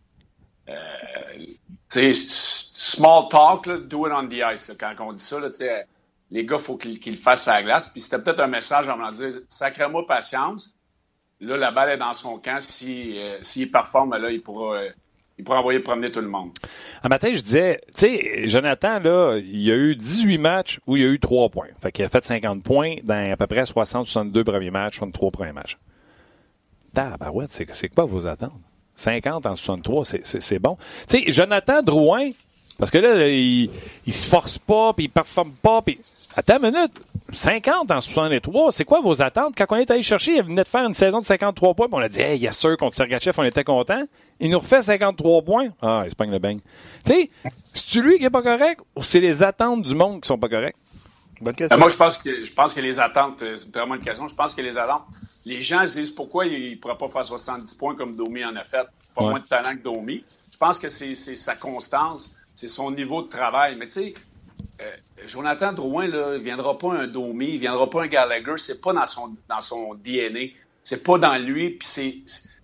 Euh, 0.69 0.75
tu 1.91 2.13
sais, 2.13 2.13
small 2.13 3.29
talk, 3.29 3.67
là, 3.67 3.77
do 3.79 4.07
it 4.07 4.13
on 4.13 4.29
the 4.29 4.41
ice. 4.53 4.73
quand 4.79 4.95
on 5.01 5.13
dit 5.13 5.23
ça, 5.23 5.39
les 6.31 6.45
gars, 6.45 6.57
il 6.59 6.63
faut 6.63 6.77
qu'ils 6.77 7.01
le 7.05 7.19
fassent 7.19 7.49
à 7.49 7.57
la 7.57 7.63
glace. 7.65 7.89
Puis 7.89 8.01
c'était 8.01 8.23
peut-être 8.23 8.41
un 8.41 8.47
message 8.47 8.89
en 8.89 8.97
me 8.97 9.11
dire 9.11 9.41
Sacrez-moi 9.49 10.07
patience. 10.07 10.77
Là, 11.41 11.57
la 11.57 11.71
balle 11.71 11.91
est 11.91 11.99
dans 11.99 12.13
son 12.13 12.39
camp. 12.39 12.61
S'il 12.61 13.39
si, 13.41 13.65
euh, 13.65 13.71
performe, 13.73 14.17
là, 14.17 14.31
il 14.31 14.43
pourra. 14.43 14.77
Euh, 14.77 14.91
il 15.41 15.45
pourra 15.45 15.61
envoyer 15.61 15.81
promener 15.81 16.11
tout 16.11 16.21
le 16.21 16.29
monde. 16.29 16.51
Un 17.03 17.09
matin, 17.09 17.29
je 17.35 17.41
disais, 17.41 17.81
tu 17.97 18.01
sais, 18.01 18.49
Jonathan, 18.49 18.99
là, 19.01 19.39
il 19.39 19.63
y 19.63 19.73
a 19.73 19.75
eu 19.75 19.97
18 19.97 20.37
matchs 20.37 20.81
où 20.87 20.97
il 20.97 21.03
y 21.03 21.07
a 21.07 21.09
eu 21.09 21.19
3 21.19 21.49
points. 21.49 21.69
Fait 21.81 21.91
qu'il 21.91 22.05
a 22.05 22.11
fait 22.11 22.23
50 22.23 22.63
points 22.63 22.97
dans 23.03 23.33
à 23.33 23.37
peu 23.37 23.47
près 23.47 23.63
60-62 23.63 24.45
premiers 24.45 24.71
matchs, 24.71 24.99
63 24.99 25.31
premiers 25.31 25.53
matchs. 25.53 25.79
Tabarouette, 26.93 27.51
c'est, 27.51 27.67
c'est 27.73 27.89
quoi 27.89 28.05
vos 28.05 28.27
attentes? 28.27 28.61
50 28.97 29.47
en 29.47 29.57
63, 29.57 30.05
c'est, 30.05 30.41
c'est, 30.41 30.59
bon. 30.59 30.77
Tu 31.09 31.23
sais, 31.23 31.33
Jonathan 31.33 31.83
Drouin, 31.83 32.31
parce 32.79 32.91
que 32.91 32.99
là, 32.99 33.29
il, 33.29 33.71
il 34.07 34.13
se 34.13 34.29
force 34.29 34.59
pas, 34.59 34.93
puis 34.93 35.07
il 35.07 35.11
performe 35.11 35.53
pas, 35.63 35.81
puis... 35.81 35.99
Attends 36.37 36.59
une 36.59 36.73
minute. 36.73 36.93
50 37.33 37.91
en 37.91 38.01
63, 38.01 38.73
c'est 38.73 38.85
quoi 38.85 39.01
vos 39.01 39.23
attentes? 39.23 39.55
Quand 39.57 39.67
on 39.71 39.77
est 39.77 39.91
allé 39.91 40.03
chercher, 40.03 40.37
il 40.37 40.43
venait 40.43 40.65
de 40.65 40.69
faire 40.69 40.85
une 40.85 40.95
saison 40.95 41.21
de 41.21 41.25
53 41.25 41.75
points, 41.75 41.87
puis 41.87 41.95
on 41.95 41.99
a 41.99 42.09
dit, 42.09 42.21
hey, 42.21 42.39
yes 42.39 42.59
sûr, 42.59 42.77
contre 42.77 42.97
Sergachev, 42.97 43.39
on 43.39 43.45
était 43.45 43.65
content. 43.65 44.03
Il 44.41 44.51
nous 44.51 44.59
refait 44.59 44.83
53 44.83 45.43
points. 45.43 45.69
Ah, 45.81 46.05
il 46.05 46.31
le 46.31 46.39
bang. 46.39 46.59
Tu 47.05 47.13
sais, 47.13 47.31
c'est-tu 47.73 48.03
lui 48.03 48.19
qui 48.19 48.25
est 48.25 48.31
pas 48.31 48.43
correct 48.43 48.81
ou 48.97 49.03
c'est 49.03 49.21
les 49.21 49.43
attentes 49.43 49.83
du 49.83 49.95
monde 49.95 50.23
qui 50.23 50.29
sont 50.29 50.39
pas 50.39 50.49
correctes? 50.49 50.79
Bonne 51.41 51.55
question. 51.55 51.79
moi, 51.79 51.89
je 51.89 51.97
pense 51.97 52.19
que 52.19 52.45
je 52.45 52.53
pense 52.53 52.75
que 52.75 52.81
les 52.81 53.01
attentes, 53.01 53.39
c'est 53.39 53.67
une 53.67 53.73
très 53.73 53.87
bonne 53.87 54.01
question. 54.01 54.29
Je 54.29 54.35
pense 54.35 54.55
que 54.55 54.61
les 54.61 54.77
attentes, 54.77 55.05
les 55.45 55.63
gens 55.63 55.87
se 55.87 56.01
disent 56.01 56.11
pourquoi 56.11 56.47
il 56.47 56.73
ne 56.73 56.77
pourra 56.77 56.99
pas 56.99 57.09
faire 57.09 57.25
70 57.25 57.75
points 57.75 57.95
comme 57.95 58.15
Domi 58.15 58.45
en 58.45 58.57
a 58.57 58.65
fait. 58.65 58.87
Pas 59.15 59.23
moins 59.23 59.41
de 59.41 59.47
talent 59.47 59.73
que 59.73 59.83
Domi. 59.83 60.25
Je 60.53 60.59
pense 60.59 60.79
que 60.79 60.89
c'est 60.89 61.15
sa 61.15 61.55
constance, 61.55 62.37
c'est 62.55 62.69
son 62.69 62.91
niveau 62.91 63.23
de 63.23 63.29
travail. 63.29 63.77
Mais 63.79 63.87
tu 63.87 63.93
sais, 63.93 64.15
euh, 64.15 64.30
Jonathan 65.27 65.73
Drouin, 65.73 66.07
là, 66.07 66.35
il 66.37 66.43
viendra 66.43 66.79
pas 66.79 66.93
un 66.95 67.07
Domi, 67.07 67.51
il 67.53 67.59
viendra 67.59 67.89
pas 67.89 68.03
un 68.03 68.07
Gallagher, 68.07 68.55
c'est 68.57 68.81
pas 68.81 68.93
dans 68.93 69.07
son, 69.07 69.37
dans 69.49 69.61
son 69.61 69.95
DNA, 69.95 70.55
c'est 70.83 71.03
pas 71.03 71.19
dans 71.19 71.37
lui, 71.37 71.71
puis 71.71 71.87
c'est, 71.87 72.15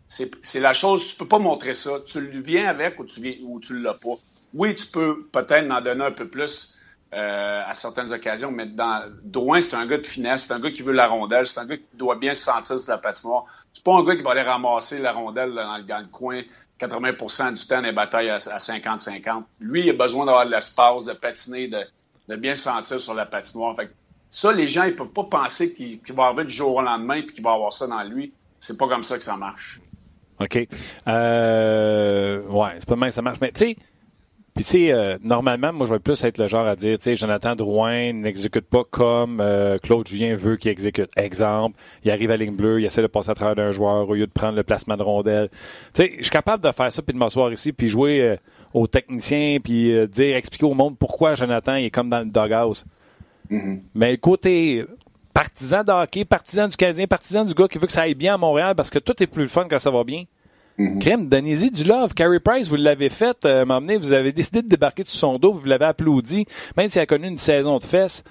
c'est, 0.08 0.60
la 0.60 0.72
chose, 0.72 1.08
tu 1.08 1.16
peux 1.16 1.28
pas 1.28 1.38
montrer 1.38 1.74
ça. 1.74 1.98
Tu 2.06 2.20
le 2.20 2.40
viens 2.40 2.68
avec 2.68 2.98
ou 2.98 3.04
tu 3.04 3.20
viens 3.20 3.34
ou 3.42 3.60
tu 3.60 3.78
l'as 3.78 3.94
pas. 3.94 4.14
Oui, 4.54 4.74
tu 4.74 4.86
peux 4.86 5.26
peut-être 5.32 5.70
en 5.70 5.80
donner 5.80 6.04
un 6.04 6.12
peu 6.12 6.28
plus 6.28 6.78
euh, 7.12 7.62
à 7.64 7.74
certaines 7.74 8.12
occasions, 8.12 8.50
mais 8.50 8.66
dans 8.66 9.12
Drouin, 9.22 9.60
c'est 9.60 9.76
un 9.76 9.86
gars 9.86 9.98
de 9.98 10.06
finesse, 10.06 10.44
c'est 10.44 10.54
un 10.54 10.60
gars 10.60 10.70
qui 10.70 10.82
veut 10.82 10.92
la 10.92 11.08
rondelle, 11.08 11.46
c'est 11.46 11.60
un 11.60 11.66
gars 11.66 11.76
qui 11.76 11.84
doit 11.94 12.16
bien 12.16 12.34
se 12.34 12.44
sentir 12.44 12.78
sur 12.78 12.90
la 12.90 12.98
patinoire. 12.98 13.44
C'est 13.72 13.84
pas 13.84 13.94
un 13.94 14.04
gars 14.04 14.16
qui 14.16 14.22
va 14.22 14.30
aller 14.30 14.42
ramasser 14.42 14.98
la 14.98 15.12
rondelle 15.12 15.52
dans, 15.52 15.98
le 15.98 16.08
coin 16.10 16.40
80% 16.80 17.54
du 17.54 17.66
temps 17.66 17.82
des 17.82 17.92
batailles 17.92 18.30
à 18.30 18.38
50-50. 18.38 19.44
Lui, 19.60 19.82
il 19.84 19.90
a 19.90 19.92
besoin 19.92 20.26
d'avoir 20.26 20.46
de 20.46 20.50
l'espace, 20.50 21.06
de 21.06 21.12
patiner, 21.12 21.68
de, 21.68 21.78
de 22.28 22.36
bien 22.36 22.54
sentir 22.54 23.00
sur 23.00 23.14
la 23.14 23.26
patinoire. 23.26 23.74
Fait 23.76 23.90
ça, 24.30 24.52
les 24.52 24.66
gens, 24.66 24.84
ils 24.84 24.96
peuvent 24.96 25.12
pas 25.12 25.24
penser 25.24 25.72
qu'il 25.72 26.00
va 26.14 26.24
arriver 26.24 26.44
du 26.44 26.52
jour 26.52 26.74
au 26.74 26.82
lendemain 26.82 27.14
et 27.14 27.26
qu'il 27.26 27.42
va 27.42 27.52
avoir 27.52 27.72
ça 27.72 27.86
dans 27.86 28.02
lui. 28.02 28.32
C'est 28.60 28.76
pas 28.78 28.88
comme 28.88 29.02
ça 29.02 29.16
que 29.16 29.22
ça 29.22 29.36
marche. 29.36 29.80
OK. 30.40 30.68
Euh, 31.08 32.42
ouais, 32.42 32.70
c'est 32.78 32.88
pas 32.88 32.96
mal 32.96 33.10
que 33.10 33.14
ça 33.14 33.22
marche. 33.22 33.38
Mais 33.40 33.52
tu 33.52 33.60
sais, 33.60 33.76
puis 34.56 34.64
tu 34.64 34.70
sais, 34.70 34.90
euh, 34.90 35.18
normalement, 35.22 35.70
moi, 35.70 35.86
je 35.86 35.92
vais 35.92 35.98
plus 35.98 36.24
être 36.24 36.38
le 36.38 36.48
genre 36.48 36.66
à 36.66 36.76
dire, 36.76 36.96
tu 36.96 37.04
sais, 37.04 37.14
Jonathan 37.14 37.54
Drouin 37.54 38.14
n'exécute 38.14 38.64
pas 38.64 38.84
comme 38.90 39.38
euh, 39.38 39.76
Claude 39.76 40.08
Julien 40.08 40.34
veut 40.34 40.56
qu'il 40.56 40.70
exécute. 40.70 41.10
Exemple, 41.14 41.78
il 42.02 42.10
arrive 42.10 42.30
à 42.30 42.38
ligne 42.38 42.56
bleue, 42.56 42.80
il 42.80 42.86
essaie 42.86 43.02
de 43.02 43.06
passer 43.06 43.28
à 43.28 43.34
travers 43.34 43.54
d'un 43.54 43.70
joueur 43.70 44.08
au 44.08 44.14
lieu 44.14 44.26
de 44.26 44.32
prendre 44.32 44.56
le 44.56 44.62
placement 44.62 44.96
de 44.96 45.02
rondelle. 45.02 45.50
Tu 45.92 46.02
sais, 46.02 46.12
je 46.16 46.22
suis 46.22 46.30
capable 46.30 46.64
de 46.64 46.72
faire 46.72 46.90
ça 46.90 47.02
puis 47.02 47.12
de 47.12 47.18
m'asseoir 47.18 47.52
ici 47.52 47.70
puis 47.74 47.88
jouer 47.88 48.22
euh, 48.22 48.36
aux 48.72 48.86
techniciens 48.86 49.58
puis 49.62 49.92
dire, 50.08 50.36
expliquer 50.36 50.64
au 50.64 50.72
monde 50.72 50.96
pourquoi 50.96 51.34
Jonathan 51.34 51.74
il 51.74 51.84
est 51.84 51.90
comme 51.90 52.08
dans 52.08 52.20
le 52.20 52.30
doghouse. 52.30 52.86
Mm-hmm. 53.50 53.80
Mais 53.94 54.16
côté 54.16 54.86
partisan 55.34 55.84
de 55.84 55.92
hockey, 55.92 56.24
partisan 56.24 56.66
du 56.66 56.78
Canadien, 56.78 57.06
partisan 57.06 57.44
du 57.44 57.52
gars 57.52 57.68
qui 57.68 57.76
veut 57.76 57.86
que 57.86 57.92
ça 57.92 58.02
aille 58.02 58.14
bien 58.14 58.32
à 58.32 58.38
Montréal 58.38 58.74
parce 58.74 58.88
que 58.88 58.98
tout 58.98 59.22
est 59.22 59.26
plus 59.26 59.48
fun 59.48 59.66
quand 59.68 59.78
ça 59.78 59.90
va 59.90 60.02
bien. 60.02 60.24
Mm 60.78 60.98
Crème, 60.98 61.28
donnez-y 61.28 61.70
du 61.70 61.84
love. 61.84 62.12
Carrie 62.12 62.40
Price, 62.40 62.68
vous 62.68 62.76
l'avez 62.76 63.08
fait, 63.08 63.44
euh, 63.44 63.64
m'emmener, 63.64 63.96
vous 63.96 64.12
avez 64.12 64.32
décidé 64.32 64.62
de 64.62 64.68
débarquer 64.68 65.04
sur 65.04 65.18
son 65.18 65.38
dos, 65.38 65.54
vous 65.54 65.64
l'avez 65.64 65.86
applaudi, 65.86 66.46
même 66.76 66.88
s'il 66.88 67.00
a 67.00 67.06
connu 67.06 67.28
une 67.28 67.38
saison 67.38 67.78
de 67.78 67.84
fesses. 67.84 68.22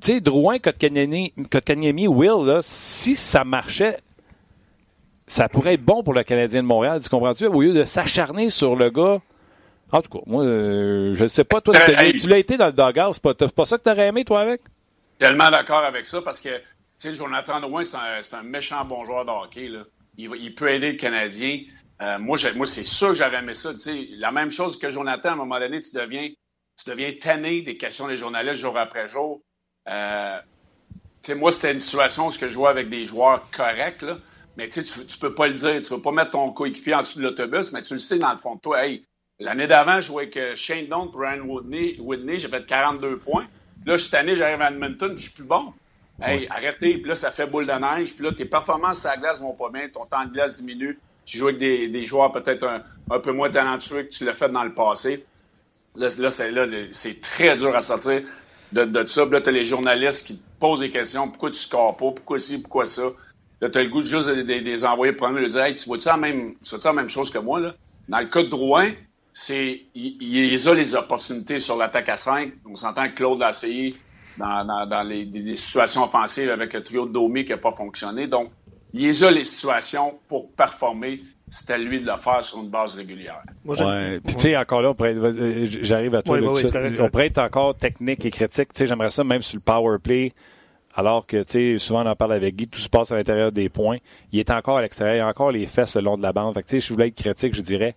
Tu 0.00 0.14
sais, 0.14 0.20
Drouin, 0.20 0.58
Kotkaniemi, 0.58 2.08
Will, 2.08 2.46
là, 2.46 2.58
si 2.62 3.14
ça 3.14 3.44
marchait, 3.44 3.98
ça 5.26 5.48
pourrait 5.48 5.74
être 5.74 5.84
bon 5.84 6.02
pour 6.02 6.12
le 6.12 6.24
Canadien 6.24 6.62
de 6.62 6.66
Montréal, 6.66 7.00
tu 7.02 7.08
comprends-tu? 7.08 7.46
Au 7.46 7.62
lieu 7.62 7.72
de 7.72 7.84
s'acharner 7.84 8.50
sur 8.50 8.76
le 8.76 8.90
gars. 8.90 9.20
En 9.92 10.02
tout 10.02 10.10
cas, 10.10 10.24
moi, 10.26 10.42
euh, 10.42 11.14
je 11.14 11.22
ne 11.22 11.28
sais 11.28 11.44
pas, 11.44 11.60
toi, 11.60 11.74
tu 12.18 12.26
l'as 12.26 12.38
été 12.38 12.56
dans 12.56 12.66
le 12.66 12.72
doghouse, 12.72 13.20
c'est 13.22 13.54
pas, 13.54 13.64
ça 13.64 13.78
que 13.78 13.84
tu 13.84 13.90
aurais 13.90 14.08
aimé, 14.08 14.24
toi, 14.24 14.40
avec? 14.40 14.60
Tellement 15.18 15.50
d'accord 15.50 15.84
avec 15.84 16.04
ça, 16.04 16.20
parce 16.20 16.40
que, 16.40 16.48
tu 16.48 16.62
sais, 16.98 17.12
Jonathan 17.12 17.60
Drouin, 17.60 17.84
c'est 17.84 17.96
un, 17.96 18.38
un, 18.38 18.42
méchant 18.42 18.84
bon 18.84 19.04
joueur 19.04 19.24
de 19.24 19.30
hockey, 19.30 19.68
là 19.68 19.84
il, 20.18 20.54
peut 20.54 20.70
aider 20.70 20.92
le 20.92 20.98
Canadien. 20.98 21.60
Euh, 22.02 22.18
moi, 22.18 22.36
c'est 22.36 22.84
sûr 22.84 23.10
que 23.10 23.14
j'avais 23.14 23.38
aimé 23.38 23.54
ça. 23.54 23.72
La 24.18 24.32
même 24.32 24.50
chose 24.50 24.78
que 24.78 24.88
Jonathan, 24.88 25.30
à 25.30 25.32
un 25.32 25.36
moment 25.36 25.58
donné, 25.58 25.80
tu 25.80 25.94
deviens, 25.94 26.28
tu 26.28 26.90
deviens 26.90 27.12
tanné 27.20 27.62
des 27.62 27.76
questions 27.76 28.08
des 28.08 28.16
journalistes 28.16 28.56
jour 28.56 28.76
après 28.76 29.08
jour. 29.08 29.40
Euh, 29.88 30.38
moi, 31.36 31.52
c'était 31.52 31.72
une 31.72 31.78
situation 31.78 32.26
où 32.26 32.30
je 32.30 32.48
jouais 32.48 32.68
avec 32.68 32.88
des 32.88 33.04
joueurs 33.04 33.48
corrects, 33.50 34.04
mais 34.56 34.68
tu 34.68 34.80
ne 34.80 35.20
peux 35.20 35.34
pas 35.34 35.48
le 35.48 35.54
dire. 35.54 35.80
Tu 35.80 35.92
ne 35.92 35.96
vas 35.96 36.02
pas 36.02 36.12
mettre 36.12 36.30
ton 36.30 36.52
coéquipier 36.52 36.94
en 36.94 37.00
dessous 37.00 37.18
de 37.18 37.24
l'autobus, 37.24 37.72
mais 37.72 37.82
tu 37.82 37.94
le 37.94 38.00
sais 38.00 38.18
dans 38.18 38.32
le 38.32 38.38
fond 38.38 38.56
de 38.56 38.60
toi. 38.60 38.84
Hey, 38.84 39.04
L'année 39.40 39.66
d'avant, 39.66 40.00
je 40.00 40.06
jouais 40.06 40.22
avec 40.24 40.36
euh, 40.36 40.54
Shane 40.54 40.86
Donk, 40.86 41.10
Brian 41.12 41.40
Woodney, 41.40 41.96
Woodney 41.98 42.38
j'ai 42.38 42.48
fait 42.48 42.64
42 42.64 43.18
points. 43.18 43.46
Là, 43.84 43.98
cette 43.98 44.14
année, 44.14 44.36
j'arrive 44.36 44.62
à 44.62 44.70
Edmonton, 44.70 45.12
je 45.16 45.22
suis 45.22 45.32
plus 45.32 45.44
bon. 45.44 45.72
Hey, 46.22 46.46
arrêtez, 46.48 46.98
puis 46.98 47.08
là, 47.08 47.14
ça 47.14 47.30
fait 47.30 47.46
boule 47.46 47.66
de 47.66 47.72
neige, 47.72 48.14
puis 48.14 48.24
là, 48.24 48.32
tes 48.32 48.44
performances 48.44 49.04
à 49.04 49.10
la 49.10 49.16
glace 49.16 49.40
vont 49.40 49.52
pas 49.52 49.68
bien, 49.70 49.88
ton 49.88 50.06
temps 50.06 50.24
de 50.24 50.30
glace 50.30 50.60
diminue, 50.60 50.98
tu 51.24 51.38
joues 51.38 51.48
avec 51.48 51.58
des, 51.58 51.88
des 51.88 52.06
joueurs 52.06 52.30
peut-être 52.30 52.64
un, 53.10 53.18
peu 53.18 53.32
moins 53.32 53.50
talentueux 53.50 54.04
que 54.04 54.10
tu 54.10 54.24
l'as 54.24 54.34
fait 54.34 54.48
dans 54.48 54.64
le 54.64 54.74
passé. 54.74 55.26
Là, 55.96 56.08
là 56.18 56.30
c'est 56.92 57.20
très 57.20 57.56
dur 57.56 57.74
à 57.74 57.80
sortir 57.80 58.22
de, 58.72 58.84
de 58.84 59.04
ça. 59.06 59.22
Puis 59.22 59.32
là, 59.32 59.40
tu 59.40 59.48
as 59.48 59.52
les 59.52 59.64
journalistes 59.64 60.26
qui 60.26 60.36
te 60.36 60.42
posent 60.60 60.80
des 60.80 60.90
questions. 60.90 61.28
Pourquoi 61.28 61.50
tu 61.50 61.58
scores 61.58 61.96
pas? 61.96 62.10
Pourquoi 62.10 62.38
ci? 62.38 62.60
Pourquoi 62.60 62.84
ça? 62.84 63.10
Là, 63.60 63.70
tu 63.70 63.78
as 63.78 63.82
le 63.82 63.88
goût 63.88 64.00
de 64.00 64.06
juste 64.06 64.28
des, 64.28 64.60
des, 64.60 64.84
envoyer 64.84 65.12
pour 65.12 65.30
de 65.30 65.46
dire 65.46 65.62
Hey, 65.62 65.74
tu 65.74 65.86
vois-tu 65.86 66.08
la 66.08 66.16
même, 66.16 66.54
la 66.84 66.92
même 66.92 67.08
chose 67.08 67.30
que 67.30 67.38
moi? 67.38 67.60
Là? 67.60 67.74
Dans 68.08 68.18
le 68.18 68.26
cas 68.26 68.42
de 68.42 68.48
Drouin, 68.48 68.92
c'est 69.32 69.82
il, 69.94 70.16
il 70.20 70.68
a 70.68 70.74
les 70.74 70.94
opportunités 70.94 71.58
sur 71.58 71.76
l'attaque 71.76 72.08
à 72.08 72.16
5. 72.16 72.52
On 72.66 72.74
s'entend 72.74 73.08
que 73.08 73.14
Claude 73.14 73.38
l'a 73.38 73.50
essayé 73.50 73.96
dans, 74.38 75.06
les, 75.08 75.24
des, 75.24 75.54
situations 75.54 76.04
offensives 76.04 76.50
avec 76.50 76.72
le 76.72 76.82
trio 76.82 77.06
de 77.06 77.12
Domi 77.12 77.44
qui 77.44 77.52
n'a 77.52 77.58
pas 77.58 77.70
fonctionné. 77.70 78.26
Donc, 78.26 78.50
il 78.92 79.24
a 79.24 79.30
les 79.30 79.44
situations 79.44 80.18
pour 80.28 80.50
performer. 80.52 81.20
C'était 81.48 81.74
à 81.74 81.78
lui 81.78 82.00
de 82.00 82.06
le 82.06 82.16
faire 82.16 82.42
sur 82.42 82.60
une 82.62 82.70
base 82.70 82.96
régulière. 82.96 83.42
ouais. 83.64 84.20
Puis, 84.24 84.34
tu 84.34 84.40
sais, 84.40 84.56
encore 84.56 84.82
là, 84.82 84.94
euh, 84.98 85.66
j'arrive 85.82 86.14
à 86.14 86.22
toi. 86.22 86.38
on 86.40 87.08
pourrait 87.10 87.26
être 87.26 87.38
encore 87.38 87.76
technique 87.76 88.24
et 88.24 88.30
critique. 88.30 88.72
Tu 88.72 88.78
sais, 88.78 88.86
j'aimerais 88.86 89.10
ça 89.10 89.22
même 89.24 89.42
sur 89.42 89.56
le 89.56 89.62
power 89.62 89.98
play. 90.02 90.32
Alors 90.96 91.26
que, 91.26 91.42
tu 91.42 91.52
sais, 91.52 91.78
souvent 91.78 92.04
on 92.04 92.08
en 92.08 92.14
parle 92.14 92.34
avec 92.34 92.54
Guy, 92.54 92.68
tout 92.68 92.78
se 92.78 92.88
passe 92.88 93.10
à 93.10 93.16
l'intérieur 93.16 93.50
des 93.50 93.68
points. 93.68 93.98
Il 94.32 94.38
est 94.38 94.50
encore 94.50 94.78
à 94.78 94.82
l'extérieur, 94.82 95.16
il 95.16 95.20
a 95.20 95.28
encore 95.28 95.50
les 95.50 95.66
fesses 95.66 95.96
le 95.96 96.02
long 96.02 96.16
de 96.16 96.22
la 96.22 96.32
bande. 96.32 96.54
Fait 96.54 96.62
que, 96.62 96.68
tu 96.68 96.76
sais, 96.76 96.80
si 96.80 96.88
je 96.88 96.94
voulais 96.94 97.08
être 97.08 97.16
critique, 97.16 97.54
je 97.54 97.60
dirais, 97.60 97.94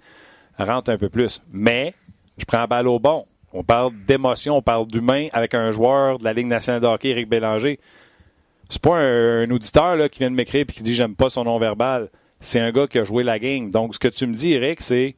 rentre 0.57 0.89
un 0.89 0.97
peu 0.97 1.09
plus. 1.09 1.41
Mais, 1.51 1.93
je 2.37 2.45
prends 2.45 2.59
la 2.59 2.67
balle 2.67 2.87
au 2.87 2.99
bon. 2.99 3.25
On 3.53 3.63
parle 3.63 3.93
d'émotion, 4.05 4.57
on 4.57 4.61
parle 4.61 4.87
d'humain 4.87 5.27
avec 5.33 5.53
un 5.53 5.71
joueur 5.71 6.17
de 6.19 6.23
la 6.23 6.33
Ligue 6.33 6.47
nationale 6.47 6.81
de 6.81 6.87
hockey, 6.87 7.09
Eric 7.09 7.29
Bélanger. 7.29 7.79
C'est 8.69 8.81
pas 8.81 8.97
un, 8.97 9.49
auditeur 9.49 9.95
là, 9.95 10.09
qui 10.09 10.19
vient 10.19 10.29
de 10.29 10.35
m'écrire 10.35 10.65
et 10.67 10.73
qui 10.73 10.83
dit 10.83 10.93
j'aime 10.93 11.15
pas 11.15 11.29
son 11.29 11.45
nom 11.45 11.57
verbal. 11.57 12.09
C'est 12.41 12.59
un 12.59 12.71
gars 12.71 12.87
qui 12.87 12.99
a 12.99 13.03
joué 13.03 13.23
la 13.23 13.39
game. 13.39 13.69
Donc, 13.69 13.95
ce 13.95 13.99
que 13.99 14.09
tu 14.09 14.27
me 14.27 14.33
dis, 14.33 14.53
Eric, 14.53 14.81
c'est 14.81 15.15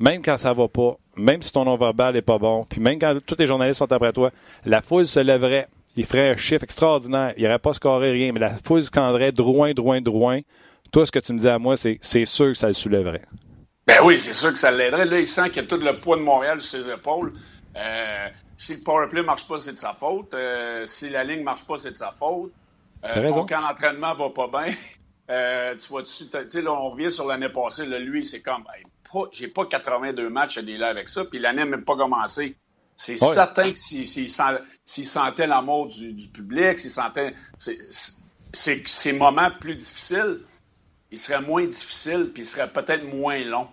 même 0.00 0.22
quand 0.22 0.36
ça 0.36 0.52
va 0.52 0.66
pas, 0.68 0.96
même 1.16 1.42
si 1.42 1.52
ton 1.52 1.64
nom 1.64 1.76
verbal 1.76 2.16
est 2.16 2.22
pas 2.22 2.38
bon, 2.38 2.64
puis 2.68 2.80
même 2.80 2.98
quand 2.98 3.16
tous 3.24 3.36
les 3.38 3.46
journalistes 3.46 3.78
sont 3.78 3.92
après 3.92 4.12
toi, 4.12 4.30
la 4.64 4.82
foule 4.82 5.06
se 5.06 5.20
lèverait. 5.20 5.68
Il 5.96 6.04
ferait 6.04 6.30
un 6.30 6.36
chiffre 6.36 6.64
extraordinaire. 6.64 7.34
Il 7.36 7.46
aurait 7.46 7.60
pas 7.60 7.72
scoré 7.72 8.10
rien, 8.10 8.32
mais 8.32 8.40
la 8.40 8.50
foule 8.50 8.82
scanderait 8.82 9.30
droin, 9.30 9.72
droin, 9.72 10.00
droin. 10.00 10.40
Toi, 10.90 11.06
ce 11.06 11.12
que 11.12 11.20
tu 11.20 11.32
me 11.32 11.38
dis 11.38 11.48
à 11.48 11.58
moi, 11.58 11.76
c'est 11.76 11.98
c'est 12.00 12.24
sûr 12.24 12.46
que 12.46 12.54
ça 12.54 12.66
le 12.66 12.72
soulèverait. 12.72 13.22
Ben 13.86 13.98
oui, 14.02 14.18
c'est 14.18 14.34
sûr 14.34 14.50
que 14.50 14.58
ça 14.58 14.70
l'aiderait. 14.70 15.04
Là, 15.04 15.18
il 15.18 15.26
sent 15.26 15.50
qu'il 15.50 15.62
y 15.62 15.66
a 15.66 15.68
tout 15.68 15.76
le 15.76 16.00
poids 16.00 16.16
de 16.16 16.22
Montréal 16.22 16.60
sur 16.60 16.82
ses 16.82 16.90
épaules. 16.90 17.32
Euh, 17.76 18.28
si 18.56 18.76
le 18.76 18.82
powerplay 18.82 19.20
ne 19.20 19.26
marche 19.26 19.46
pas, 19.46 19.58
c'est 19.58 19.72
de 19.72 19.76
sa 19.76 19.92
faute. 19.92 20.32
Euh, 20.34 20.86
si 20.86 21.10
la 21.10 21.24
ligne 21.24 21.40
ne 21.40 21.44
marche 21.44 21.66
pas, 21.66 21.76
c'est 21.76 21.90
de 21.90 21.96
sa 21.96 22.12
faute. 22.12 22.52
Euh, 23.04 23.28
ton 23.28 23.44
camp 23.44 23.60
d'entraînement 23.60 24.14
va 24.14 24.30
pas 24.30 24.48
bien. 24.48 24.74
Euh, 25.30 25.74
tu 25.76 25.88
vois, 25.88 26.02
tu 26.02 26.10
sais, 26.12 26.60
là, 26.60 26.70
on 26.70 26.90
revient 26.90 27.10
sur 27.10 27.26
l'année 27.26 27.48
passée. 27.48 27.86
Là, 27.86 27.98
lui, 27.98 28.26
c'est 28.26 28.42
comme, 28.42 28.62
j'ai 29.32 29.48
pas 29.48 29.64
82 29.64 30.28
matchs 30.28 30.58
à 30.58 30.62
délai 30.62 30.84
avec 30.84 31.08
ça, 31.08 31.24
puis 31.24 31.38
l'année 31.38 31.60
n'a 31.60 31.64
même 31.64 31.84
pas 31.86 31.96
commencé. 31.96 32.54
C'est 32.94 33.16
certain 33.16 33.72
que 33.72 33.78
s'il 33.78 34.04
si, 34.04 35.02
sentait 35.02 35.46
l'amour 35.46 35.86
du, 35.86 36.12
du, 36.12 36.28
public, 36.28 36.76
s'il 36.76 36.90
sentait 36.90 37.34
ces 38.52 39.12
moments 39.14 39.50
plus 39.58 39.76
difficiles, 39.76 40.40
il 41.14 41.18
serait 41.18 41.40
moins 41.40 41.64
difficile, 41.64 42.30
puis 42.34 42.42
il 42.42 42.46
serait 42.46 42.68
peut-être 42.68 43.04
moins 43.04 43.42
long. 43.44 43.68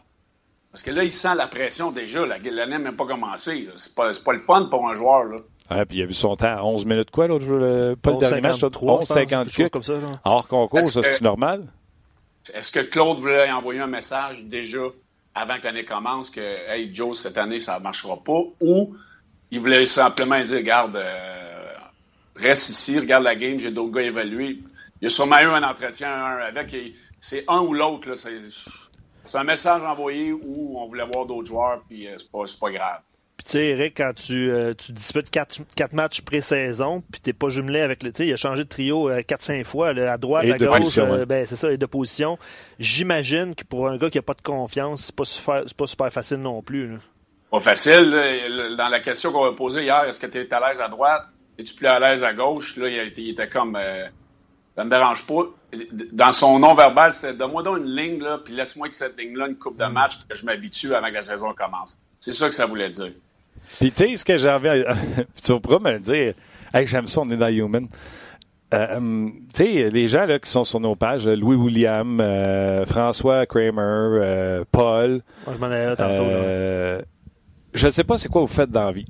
Parce 0.71 0.83
que 0.83 0.91
là, 0.91 1.03
il 1.03 1.11
sent 1.11 1.35
la 1.35 1.47
pression 1.47 1.91
déjà. 1.91 2.25
L'année 2.25 2.51
n'a 2.51 2.79
même 2.79 2.95
pas 2.95 3.05
commencé. 3.05 3.67
C'est 3.75 3.95
pas, 3.95 4.11
pas 4.23 4.33
le 4.33 4.39
fun 4.39 4.67
pour 4.69 4.87
un 4.87 4.95
joueur. 4.95 5.23
Là. 5.25 5.39
Ouais, 5.71 5.85
puis 5.85 5.97
il 5.97 6.03
a 6.03 6.05
vu 6.05 6.13
son 6.13 6.35
temps 6.35 6.55
à 6.55 6.63
11 6.63 6.85
minutes 6.85 7.11
quoi, 7.11 7.27
l'autre 7.27 7.45
jour? 7.45 7.59
Pas 8.01 8.11
le 8.11 8.17
dernier 8.17 8.41
match, 8.41 8.61
11, 8.63 9.05
50 9.05 9.69
comme 9.71 9.81
ça. 9.81 9.93
Hors 10.23 10.47
concours, 10.47 10.83
ça, 10.83 11.01
c'est 11.03 11.21
normal? 11.21 11.65
Est-ce 12.53 12.71
que 12.71 12.79
Claude 12.79 13.17
voulait 13.17 13.51
envoyer 13.51 13.81
un 13.81 13.87
message 13.87 14.45
déjà 14.45 14.83
avant 15.33 15.57
que 15.57 15.65
l'année 15.65 15.83
commence 15.83 16.29
que, 16.29 16.41
hey, 16.41 16.93
Joe, 16.93 17.17
cette 17.17 17.37
année, 17.37 17.59
ça 17.59 17.79
ne 17.79 17.83
marchera 17.83 18.17
pas? 18.23 18.41
Ou 18.61 18.95
il 19.49 19.59
voulait 19.59 19.85
simplement 19.85 20.41
dire, 20.43 20.57
regarde, 20.57 20.95
euh, 20.95 21.73
reste 22.35 22.69
ici, 22.69 22.99
regarde 22.99 23.23
la 23.23 23.35
game, 23.35 23.59
j'ai 23.59 23.71
d'autres 23.71 23.91
gars 23.93 24.03
évalués. 24.03 24.59
Il 25.01 25.05
y 25.05 25.07
a 25.07 25.09
sûrement 25.09 25.39
eu 25.39 25.45
un 25.47 25.63
entretien 25.63 26.11
avec 26.11 26.75
c'est 27.21 27.45
un 27.47 27.59
ou 27.59 27.73
l'autre. 27.73 28.13
C'est 28.13 29.37
un 29.37 29.43
message 29.43 29.81
envoyé 29.83 30.33
où 30.33 30.77
on 30.77 30.85
voulait 30.85 31.05
voir 31.05 31.25
d'autres 31.25 31.47
joueurs, 31.47 31.81
puis 31.87 32.07
euh, 32.07 32.15
c'est 32.17 32.29
pas, 32.29 32.43
pas 32.59 32.71
grave. 32.71 33.01
Puis 33.37 33.45
tu 33.45 33.51
sais, 33.51 33.65
Eric, 33.67 33.95
quand 33.95 34.13
tu, 34.13 34.51
euh, 34.51 34.73
tu 34.73 34.91
disputes 34.91 35.29
quatre, 35.29 35.59
quatre 35.75 35.93
matchs 35.93 36.21
pré-saison, 36.21 37.03
puis 37.11 37.21
t'es 37.21 37.33
pas 37.33 37.49
jumelé 37.49 37.79
avec 37.79 38.03
le. 38.03 38.11
Tu 38.11 38.17
sais, 38.17 38.27
il 38.27 38.33
a 38.33 38.35
changé 38.35 38.63
de 38.63 38.67
trio 38.67 39.09
euh, 39.09 39.21
quatre, 39.21 39.41
cinq 39.41 39.65
fois, 39.65 39.89
à 39.89 40.17
droite, 40.17 40.45
à 40.45 40.57
gauche, 40.57 40.99
ben 41.27 41.45
c'est 41.45 41.55
ça, 41.55 41.71
et 41.71 41.77
de 41.77 41.85
position. 41.85 42.37
J'imagine 42.79 43.55
que 43.55 43.63
pour 43.63 43.87
un 43.87 43.97
gars 43.97 44.09
qui 44.09 44.17
a 44.17 44.23
pas 44.23 44.33
de 44.33 44.41
confiance, 44.41 45.05
c'est 45.05 45.15
pas 45.15 45.25
super, 45.25 45.63
pas 45.77 45.87
super 45.87 46.11
facile 46.11 46.37
non 46.37 46.61
plus. 46.61 46.97
Pas 47.51 47.59
facile. 47.59 48.09
Dans 48.77 48.89
la 48.89 48.99
question 48.99 49.31
qu'on 49.31 49.45
a 49.45 49.53
posée 49.53 49.83
hier, 49.83 50.05
est-ce 50.05 50.19
que 50.19 50.27
tu 50.27 50.39
es 50.39 50.53
à 50.53 50.67
l'aise 50.67 50.81
à 50.81 50.87
droite? 50.87 51.23
es-tu 51.61 51.75
plus 51.75 51.87
à 51.87 51.99
l'aise 51.99 52.23
à 52.23 52.33
gauche? 52.33 52.77
Là, 52.77 52.89
il, 52.89 53.29
était 53.29 53.47
comme, 53.47 53.75
euh, 53.75 54.07
ça 54.81 54.85
me 54.85 54.89
dérange 54.89 55.27
pas. 55.27 55.43
Dans 56.11 56.31
son 56.31 56.57
non-verbal, 56.57 57.13
c'était 57.13 57.35
donne-moi 57.35 57.61
donc 57.61 57.77
une 57.77 57.95
ligne, 57.95 58.21
là, 58.21 58.39
puis 58.43 58.55
laisse-moi 58.55 58.89
que 58.89 58.95
cette 58.95 59.19
ligne-là 59.19 59.47
une 59.47 59.55
coupe 59.55 59.77
de 59.77 59.85
mm. 59.85 59.93
match 59.93 60.17
pour 60.17 60.27
que 60.27 60.35
je 60.35 60.43
m'habitue 60.43 60.95
avant 60.95 61.07
que 61.07 61.13
la 61.13 61.21
saison 61.21 61.53
commence. 61.53 61.99
C'est 62.19 62.31
ça 62.31 62.47
que 62.47 62.55
ça 62.55 62.65
voulait 62.65 62.89
dire. 62.89 63.11
Puis 63.79 63.91
tu 63.91 64.07
sais, 64.07 64.15
ce 64.15 64.25
que 64.25 64.37
j'ai 64.37 64.49
envie, 64.49 64.83
tu 65.43 65.59
pourras 65.59 65.79
me 65.79 65.91
le 65.91 65.99
dire, 65.99 66.33
hey, 66.73 66.87
j'aime 66.87 67.05
ça, 67.05 67.21
on 67.21 67.29
est 67.29 67.37
dans 67.37 67.47
Human. 67.47 67.87
Euh, 68.73 69.29
tu 69.53 69.63
sais, 69.63 69.89
les 69.89 70.07
gens 70.07 70.25
là, 70.25 70.39
qui 70.39 70.49
sont 70.49 70.63
sur 70.63 70.79
nos 70.79 70.95
pages, 70.95 71.27
Louis 71.27 71.57
William, 71.57 72.19
euh, 72.19 72.83
François 72.85 73.45
Kramer, 73.45 73.77
euh, 73.77 74.63
Paul. 74.71 75.21
Moi, 75.45 75.55
je 75.55 75.59
m'en 75.59 75.71
ai 75.71 75.95
tantôt. 75.95 77.05
je 77.75 77.85
ne 77.85 77.91
sais 77.91 78.03
pas 78.03 78.17
c'est 78.17 78.29
quoi 78.29 78.41
vous 78.41 78.47
faites 78.47 78.71
dans 78.71 78.85
la 78.85 78.91
vie, 78.93 79.07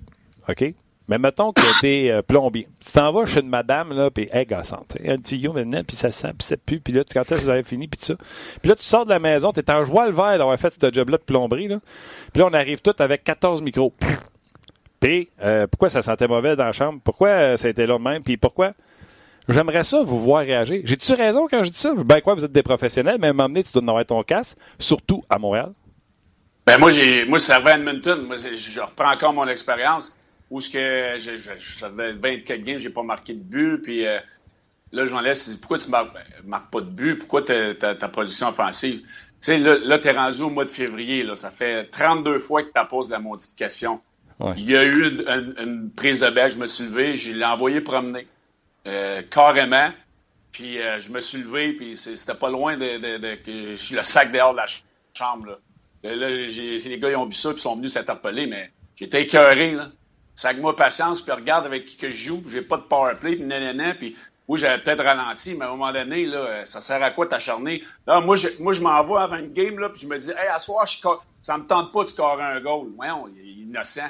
OK? 0.50 0.74
Mais 1.12 1.18
mettons 1.18 1.52
que 1.52 1.82
t'es 1.82 2.22
plombier. 2.26 2.70
Tu 2.80 2.94
t'en 2.94 3.12
vas 3.12 3.26
chez 3.26 3.42
une 3.42 3.50
madame, 3.50 3.92
là, 3.92 4.10
puis 4.10 4.30
hey, 4.32 4.46
gossante. 4.46 4.96
Un 5.06 5.18
tuyau 5.18 5.52
maintenant, 5.52 5.84
puis 5.86 5.98
ça 5.98 6.10
sent, 6.10 6.32
puis 6.40 6.48
ça 6.48 6.56
pue, 6.56 6.80
puis 6.80 6.94
là, 6.94 7.02
quand 7.14 7.20
est-ce 7.24 7.42
que 7.42 7.44
vous 7.44 7.50
avez 7.50 7.64
fini, 7.64 7.90
puis 7.90 8.00
tout 8.00 8.06
ça. 8.06 8.14
Puis 8.62 8.70
là, 8.70 8.78
tu 8.78 8.84
sors 8.84 9.04
de 9.04 9.10
la 9.10 9.20
maison, 9.20 9.52
t'es 9.52 9.70
en 9.70 9.84
joie 9.84 10.06
le 10.06 10.14
vert 10.14 10.38
d'avoir 10.38 10.58
fait 10.58 10.74
ce 10.74 10.90
job-là 10.90 11.18
de 11.18 11.24
plomberie, 11.24 11.68
là. 11.68 11.80
Puis 12.32 12.42
là, 12.42 12.48
on 12.50 12.54
arrive 12.54 12.80
tous 12.82 12.96
avec 13.00 13.26
14 13.26 13.62
micros. 13.62 13.94
Puis, 15.02 15.30
pourquoi 15.70 15.90
ça 15.90 16.02
sentait 16.02 16.30
mauvais 16.30 16.56
dans 16.56 16.64
la 16.64 16.72
chambre? 16.72 17.02
Pourquoi 17.04 17.58
ça 17.58 17.68
a 17.68 17.72
été 17.72 17.86
là 17.86 17.98
de 17.98 18.04
même? 18.04 18.24
Puis 18.24 18.38
pourquoi? 18.38 18.72
J'aimerais 19.50 19.84
ça 19.84 20.04
vous 20.04 20.22
voir 20.22 20.44
réagir. 20.44 20.80
J'ai-tu 20.86 21.12
raison 21.12 21.46
quand 21.52 21.62
je 21.64 21.72
dis 21.72 21.78
ça? 21.78 21.94
Ben 21.94 22.22
quoi, 22.22 22.36
vous 22.36 22.46
êtes 22.46 22.54
des 22.54 22.64
professionnels, 22.64 23.18
mais 23.20 23.28
à 23.28 23.32
un 23.32 23.54
tu 23.54 23.64
dois 23.74 23.84
avoir 23.84 24.06
ton 24.06 24.24
casque, 24.24 24.56
surtout 24.80 25.24
à 25.30 25.38
Montréal. 25.38 25.74
Ben 26.66 26.78
moi, 26.78 26.90
j'ai 26.90 27.26
moi, 27.26 27.38
je 27.38 27.44
servais 27.44 27.72
à 27.72 27.76
Edmonton. 27.76 28.22
Moi, 28.26 28.38
je 28.38 28.80
reprends 28.80 29.12
encore 29.12 29.34
mon 29.34 29.50
expérience. 29.50 30.16
Où 30.52 30.60
ce 30.60 30.70
que 30.70 31.18
j'avais 31.80 32.12
24 32.12 32.62
games, 32.62 32.78
j'ai 32.78 32.90
pas 32.90 33.04
marqué 33.04 33.34
de 33.34 33.42
but. 33.42 33.82
Puis 33.82 34.06
euh, 34.06 34.20
là, 34.92 35.06
j'en 35.06 35.22
laisse. 35.22 35.56
Pourquoi 35.56 35.78
tu 35.78 35.90
marques, 35.90 36.16
marques 36.44 36.70
pas 36.70 36.82
de 36.82 36.90
but? 36.90 37.16
Pourquoi 37.16 37.42
ta, 37.42 37.74
ta, 37.74 38.08
position 38.10 38.50
offensive? 38.50 39.00
Tu 39.02 39.08
sais, 39.40 39.58
là, 39.58 39.78
là 39.78 39.98
tu 39.98 40.10
es 40.10 40.12
rendu 40.12 40.42
au 40.42 40.50
mois 40.50 40.66
de 40.66 40.70
février. 40.70 41.24
Là, 41.24 41.36
ça 41.36 41.50
fait 41.50 41.86
32 41.90 42.38
fois 42.38 42.64
que 42.64 42.68
tu 42.68 42.88
poses 42.88 43.10
la 43.10 43.20
maudite 43.20 43.56
question. 43.56 44.02
Il 44.58 44.70
y 44.70 44.76
a 44.76 44.84
eu 44.84 45.20
une, 45.60 45.92
prise 45.92 46.22
de 46.22 46.30
balle, 46.30 46.50
je 46.50 46.58
me 46.58 46.66
suis 46.66 46.86
levé, 46.86 47.16
je 47.16 47.32
l'ai 47.32 47.46
envoyé 47.46 47.80
promener. 47.80 48.28
Euh, 48.88 49.22
carrément. 49.30 49.92
Puis 50.52 50.82
euh, 50.82 51.00
je 51.00 51.12
me 51.12 51.22
suis 51.22 51.38
levé, 51.38 51.74
puis 51.74 51.96
c'était 51.96 52.34
pas 52.34 52.50
loin 52.50 52.76
de, 52.76 53.18
de, 53.18 53.76
suis 53.76 53.96
le 53.96 54.02
sac 54.02 54.32
dehors 54.32 54.52
de 54.52 54.58
la 54.58 54.66
chambre. 55.14 55.60
Là, 56.04 56.16
là 56.16 56.30
les 56.30 57.00
gars 57.00 57.10
ils 57.10 57.16
ont 57.16 57.26
vu 57.26 57.34
ça, 57.34 57.52
puis 57.52 57.62
sont 57.62 57.76
venus 57.76 57.94
s'interpeller, 57.94 58.48
mais 58.48 58.72
j'étais 58.96 59.22
écœuré. 59.22 59.72
Là. 59.72 59.92
Sac-moi 60.42 60.76
patience, 60.76 61.22
puis 61.22 61.32
regarde 61.32 61.68
avec 61.68 61.86
qui 61.86 61.98
que 61.98 62.10
je 62.10 62.16
joue, 62.16 62.42
j'ai 62.48 62.64
pas 62.64 62.78
de 62.78 62.82
power 62.82 63.14
play, 63.14 63.36
puis 63.36 63.46
nanana, 63.46 63.94
puis 63.94 64.16
oui, 64.48 64.58
j'avais 64.58 64.82
peut-être 64.82 65.04
ralenti, 65.04 65.54
mais 65.54 65.66
à 65.66 65.68
un 65.68 65.72
moment 65.74 65.94
donné, 65.94 66.26
là, 66.26 66.66
ça 66.66 66.82
sert 66.82 67.04
à 67.04 67.12
quoi 67.12 67.28
t'acharner? 67.28 67.84
Là, 68.08 68.22
moi, 68.22 68.36
je, 68.36 68.48
moi, 68.60 68.74
je 68.74 68.82
m'en 68.82 69.04
vais 69.04 69.22
avant 69.22 69.36
une 69.36 69.54
game, 69.54 69.78
là, 69.78 69.90
puis 69.90 70.02
je 70.02 70.08
me 70.08 70.18
dis, 70.18 70.32
hey, 70.32 70.48
à 70.52 70.58
soir, 70.58 70.88
je, 70.88 70.98
ça 71.44 71.60
me 71.60 71.68
tente 71.68 71.94
pas 71.94 72.06
de 72.06 72.10
scorer 72.10 72.42
un 72.42 72.60
goal. 72.60 72.88
Voyons, 72.96 73.28
il 73.28 73.40
est 73.40 73.64
innocent. 73.64 74.10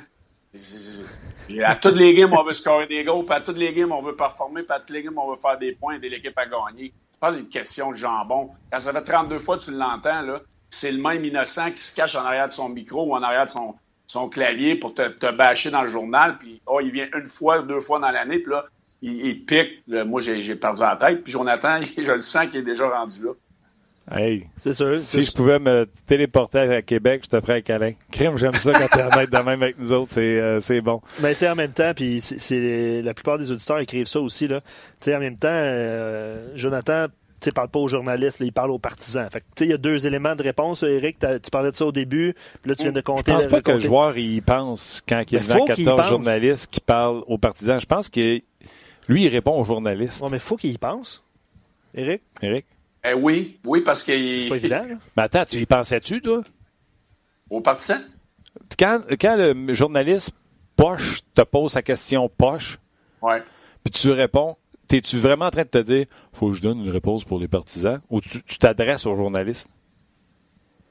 À 1.66 1.76
toutes 1.76 1.98
les 1.98 2.14
games, 2.14 2.32
on 2.32 2.44
veut 2.44 2.54
scorer 2.54 2.88
des 2.88 3.04
goals, 3.04 3.26
puis 3.26 3.36
à 3.36 3.42
toutes 3.42 3.58
les 3.58 3.74
games, 3.74 3.92
on 3.92 4.02
veut 4.02 4.16
performer, 4.16 4.64
puis 4.64 4.74
à 4.74 4.80
toutes 4.80 4.92
les 4.92 5.04
games, 5.04 5.18
on 5.18 5.32
veut 5.32 5.38
faire 5.38 5.58
des 5.58 5.74
points, 5.74 5.96
aider 5.96 6.08
l'équipe 6.08 6.38
à 6.38 6.46
gagner. 6.46 6.94
C'est 7.12 7.20
pas 7.20 7.32
une 7.32 7.50
question 7.50 7.92
de 7.92 7.98
jambon. 7.98 8.52
Quand 8.72 8.80
ça 8.80 8.94
fait 8.94 9.04
32 9.04 9.38
fois 9.38 9.58
tu 9.58 9.72
l'entends, 9.72 10.22
là, 10.22 10.40
c'est 10.70 10.94
le 10.94 11.02
même 11.02 11.26
innocent 11.26 11.72
qui 11.72 11.82
se 11.82 11.94
cache 11.94 12.16
en 12.16 12.24
arrière 12.24 12.48
de 12.48 12.54
son 12.54 12.70
micro 12.70 13.04
ou 13.04 13.16
en 13.16 13.22
arrière 13.22 13.44
de 13.44 13.50
son, 13.50 13.76
son 14.12 14.28
clavier 14.28 14.76
pour 14.76 14.94
te, 14.94 15.08
te 15.08 15.32
bâcher 15.32 15.72
dans 15.72 15.84
le 15.84 15.90
journal, 15.90 16.38
puis 16.38 16.62
oh, 16.66 16.82
il 16.84 16.92
vient 16.92 17.08
une 17.16 17.26
fois, 17.26 17.62
deux 17.62 17.80
fois 17.80 17.98
dans 17.98 18.12
l'année, 18.12 18.40
puis 18.40 18.52
là, 18.52 18.66
il, 19.02 19.46
pique. 19.46 19.84
moi, 19.88 20.20
j'ai 20.20 20.56
perdu 20.56 20.82
la 20.82 20.98
tête, 20.98 21.24
puis 21.24 21.32
Jonathan, 21.32 21.80
je 21.98 22.12
le 22.12 22.20
sens 22.20 22.48
qu'il 22.48 22.60
est 22.60 22.64
déjà 22.64 22.90
rendu 22.90 23.24
là. 23.24 23.32
Hey, 24.12 24.48
c'est 24.58 24.74
sûr. 24.74 24.98
Si 24.98 25.24
je 25.24 25.32
pouvais 25.32 25.60
me 25.60 25.88
téléporter 26.06 26.60
à 26.60 26.82
Québec, 26.82 27.22
je 27.24 27.30
te 27.30 27.40
ferais 27.40 27.60
un 27.60 27.62
câlin. 27.62 27.94
Crime, 28.12 28.36
j'aime 28.36 28.54
ça 28.54 28.74
quand 28.74 28.88
t'es 28.88 29.02
honnête 29.02 29.30
de 29.30 29.38
même 29.38 29.64
avec 29.64 29.80
nous 29.80 29.94
autres, 29.94 30.12
c'est, 30.16 30.40
euh, 30.40 30.60
c'est 30.60 30.82
bon. 30.82 31.02
Mais 31.22 31.34
tu 31.34 31.40
sais, 31.40 31.50
en 31.50 31.56
même 31.56 31.72
temps, 31.72 31.94
puis 31.96 32.20
c'est, 32.20 33.02
la 33.02 33.14
plupart 33.14 33.38
des 33.38 33.50
auditeurs 33.52 33.80
écrivent 33.80 34.08
ça 34.08 34.20
aussi, 34.20 34.50
là. 34.50 34.60
Tu 35.00 35.06
sais, 35.06 35.16
en 35.16 35.20
même 35.20 35.38
temps, 35.38 35.48
euh, 35.50 36.52
Jonathan, 36.56 37.06
tu 37.42 37.46
sais, 37.46 37.52
parle 37.52 37.70
pas 37.70 37.80
aux 37.80 37.88
journalistes, 37.88 38.40
il 38.40 38.54
parle 38.54 38.70
aux 38.70 38.80
partisans. 38.80 39.28
Fait 39.32 39.40
tu 39.40 39.46
sais, 39.58 39.66
il 39.66 39.72
y 39.72 39.74
a 39.74 39.78
deux 39.78 40.06
éléments 40.06 40.36
de 40.36 40.44
réponse. 40.44 40.84
Eric, 40.84 41.18
tu 41.20 41.52
parlais 41.52 41.72
de 41.72 41.76
ça 41.76 41.86
au 41.86 41.92
début, 41.92 42.36
puis 42.62 42.70
là, 42.70 42.76
tu 42.76 42.84
viens 42.84 42.92
de 42.92 43.02
compter. 43.02 43.32
Je 43.32 43.38
pense 43.38 43.48
pas 43.48 43.62
que 43.62 43.72
le 43.72 43.80
joueur, 43.80 44.18
il 44.18 44.42
pense, 44.44 45.02
quand 45.08 45.24
il 45.32 45.34
y 45.34 45.38
a 45.38 45.66
14 45.66 46.08
journalistes 46.08 46.70
qui 46.72 46.80
parlent 46.80 47.24
aux 47.26 47.40
partisans, 47.40 47.82
je 47.82 47.86
pense 47.88 48.10
que 48.10 48.40
lui, 49.08 49.24
il 49.24 49.28
répond 49.30 49.60
aux 49.60 49.64
journalistes. 49.64 50.22
Ouais, 50.22 50.30
mais 50.30 50.40
faut 50.40 50.56
qu'il 50.56 50.72
y 50.72 50.78
pense. 50.78 51.24
Eric? 51.96 52.22
Eric? 52.42 52.66
Eh 53.04 53.14
oui, 53.14 53.60
oui, 53.66 53.82
parce 53.82 54.04
que. 54.04 54.14
C'est 54.14 54.48
pas 54.48 54.58
évident, 54.58 54.86
là. 54.88 54.96
Mais 55.18 55.24
attends, 55.24 55.46
tu 55.46 55.58
y 55.58 55.66
pensais-tu, 55.66 56.22
toi? 56.22 56.44
Au 57.50 57.60
partisan? 57.60 57.98
Quand, 58.78 59.02
quand 59.20 59.36
le 59.36 59.74
journaliste 59.74 60.32
poche 60.76 61.22
te 61.34 61.42
pose 61.42 61.72
sa 61.72 61.82
question 61.82 62.30
poche, 62.30 62.80
ouais. 63.22 63.42
puis 63.84 63.92
tu 63.92 64.12
réponds, 64.12 64.58
es-tu 64.98 65.18
vraiment 65.18 65.46
en 65.46 65.52
train 65.52 65.64
de 65.64 65.68
te 65.68 65.78
dire 65.78 66.06
faut 66.34 66.50
que 66.50 66.56
je 66.56 66.62
donne 66.62 66.80
une 66.80 66.90
réponse 66.92 67.24
pour 67.24 67.40
les 67.40 67.48
partisans 67.48 68.02
ou 68.10 68.22
tu 68.22 68.58
t'adresses 68.60 69.06
au 69.06 69.16
journaliste? 69.16 69.68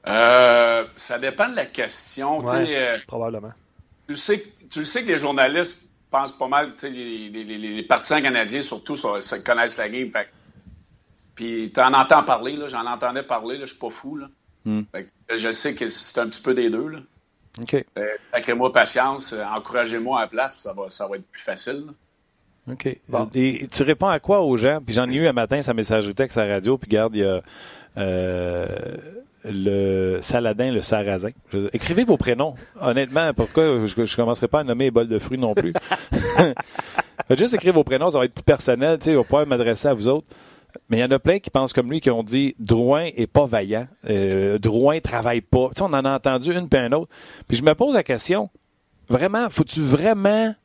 Euh, 0.07 0.85
ça 0.95 1.19
dépend 1.19 1.49
de 1.49 1.55
la 1.55 1.65
question. 1.65 2.39
Ouais, 2.39 2.75
euh, 2.75 2.97
probablement. 3.07 3.51
Tu 4.07 4.15
sais, 4.15 4.41
tu 4.69 4.83
sais 4.83 5.03
que 5.03 5.07
les 5.07 5.17
journalistes 5.17 5.93
pensent 6.09 6.31
pas 6.31 6.47
mal, 6.47 6.73
les, 6.83 7.29
les, 7.29 7.43
les, 7.43 7.83
partisans 7.83 8.21
canadiens 8.21 8.61
surtout 8.61 8.95
ça, 8.95 9.19
connaissent 9.39 9.77
la 9.77 9.89
game. 9.89 10.11
Fait 10.11 10.27
puis 11.35 11.71
tu 11.73 11.79
en 11.79 11.93
entends 11.93 12.23
parler, 12.23 12.55
là, 12.55 12.67
j'en 12.67 12.85
entendais 12.85 13.23
parler, 13.23 13.57
là, 13.57 13.65
je 13.65 13.71
suis 13.71 13.79
pas 13.79 13.89
fou. 13.89 14.17
Là. 14.17 14.27
Hmm. 14.65 14.83
je 15.35 15.51
sais 15.51 15.73
que 15.73 15.87
c'est 15.87 16.19
un 16.19 16.27
petit 16.27 16.41
peu 16.41 16.53
des 16.53 16.69
deux. 16.69 16.87
Là. 16.87 16.99
OK. 17.59 17.85
Euh, 17.97 18.55
moi 18.55 18.71
patience, 18.71 19.33
euh, 19.33 19.43
encouragez-moi 19.43 20.19
à 20.19 20.21
la 20.23 20.27
place, 20.27 20.53
puis 20.53 20.61
ça 20.61 20.73
va, 20.73 20.89
ça 20.89 21.07
va 21.07 21.17
être 21.17 21.25
plus 21.25 21.41
facile. 21.41 21.85
OK. 22.71 22.97
Et 23.35 23.67
tu 23.71 23.83
réponds 23.83 24.07
à 24.07 24.19
quoi 24.19 24.41
aux 24.41 24.57
gens? 24.57 24.79
Puis 24.85 24.95
j'en 24.95 25.07
ai 25.07 25.15
eu 25.15 25.27
un 25.27 25.33
matin 25.33 25.61
sa 25.61 25.73
messagerie 25.73 26.13
texte 26.13 26.37
à 26.37 26.45
la 26.45 26.55
radio, 26.55 26.77
puis 26.77 26.89
garde, 26.89 27.15
il 27.15 27.21
y 27.21 27.25
a 27.25 27.41
euh, 27.97 28.65
le 29.43 30.19
Saladin, 30.21 30.71
le 30.71 30.81
Sarrasin. 30.81 31.31
écrivez 31.73 32.03
vos 32.03 32.17
prénoms. 32.17 32.55
Honnêtement, 32.79 33.33
pourquoi 33.33 33.85
je 33.85 34.01
ne 34.01 34.15
commencerai 34.15 34.47
pas 34.47 34.59
à 34.61 34.63
nommer 34.63 34.85
les 34.85 34.91
bols 34.91 35.07
de 35.07 35.19
fruits 35.19 35.37
non 35.37 35.53
plus? 35.53 35.73
Juste 37.37 37.53
écrire 37.53 37.73
vos 37.73 37.83
prénoms, 37.83 38.11
ça 38.11 38.17
va 38.17 38.25
être 38.25 38.33
plus 38.33 38.43
personnel, 38.43 38.99
tu 38.99 39.05
sais, 39.05 39.15
va 39.15 39.23
pouvoir 39.23 39.47
m'adresser 39.47 39.87
à 39.87 39.93
vous 39.93 40.07
autres. 40.07 40.27
Mais 40.89 40.97
il 40.97 40.99
y 41.01 41.03
en 41.03 41.11
a 41.11 41.19
plein 41.19 41.39
qui 41.39 41.49
pensent 41.49 41.73
comme 41.73 41.89
lui, 41.89 41.99
qui 41.99 42.09
ont 42.09 42.23
dit 42.23 42.55
Drouin 42.59 43.09
est 43.15 43.27
pas 43.27 43.45
vaillant, 43.45 43.87
euh, 44.09 44.57
Drouin 44.57 44.99
travaille 45.01 45.41
pas. 45.41 45.69
Tu 45.69 45.79
sais, 45.79 45.81
on 45.81 45.93
en 45.93 46.05
a 46.05 46.15
entendu 46.15 46.53
une 46.53 46.69
puis 46.69 46.79
un 46.79 46.91
autre. 46.93 47.11
Puis 47.47 47.57
je 47.57 47.63
me 47.63 47.75
pose 47.75 47.93
la 47.93 48.03
question 48.03 48.49
vraiment, 49.11 49.49
faut-tu 49.49 49.81
vraiment. 49.81 50.55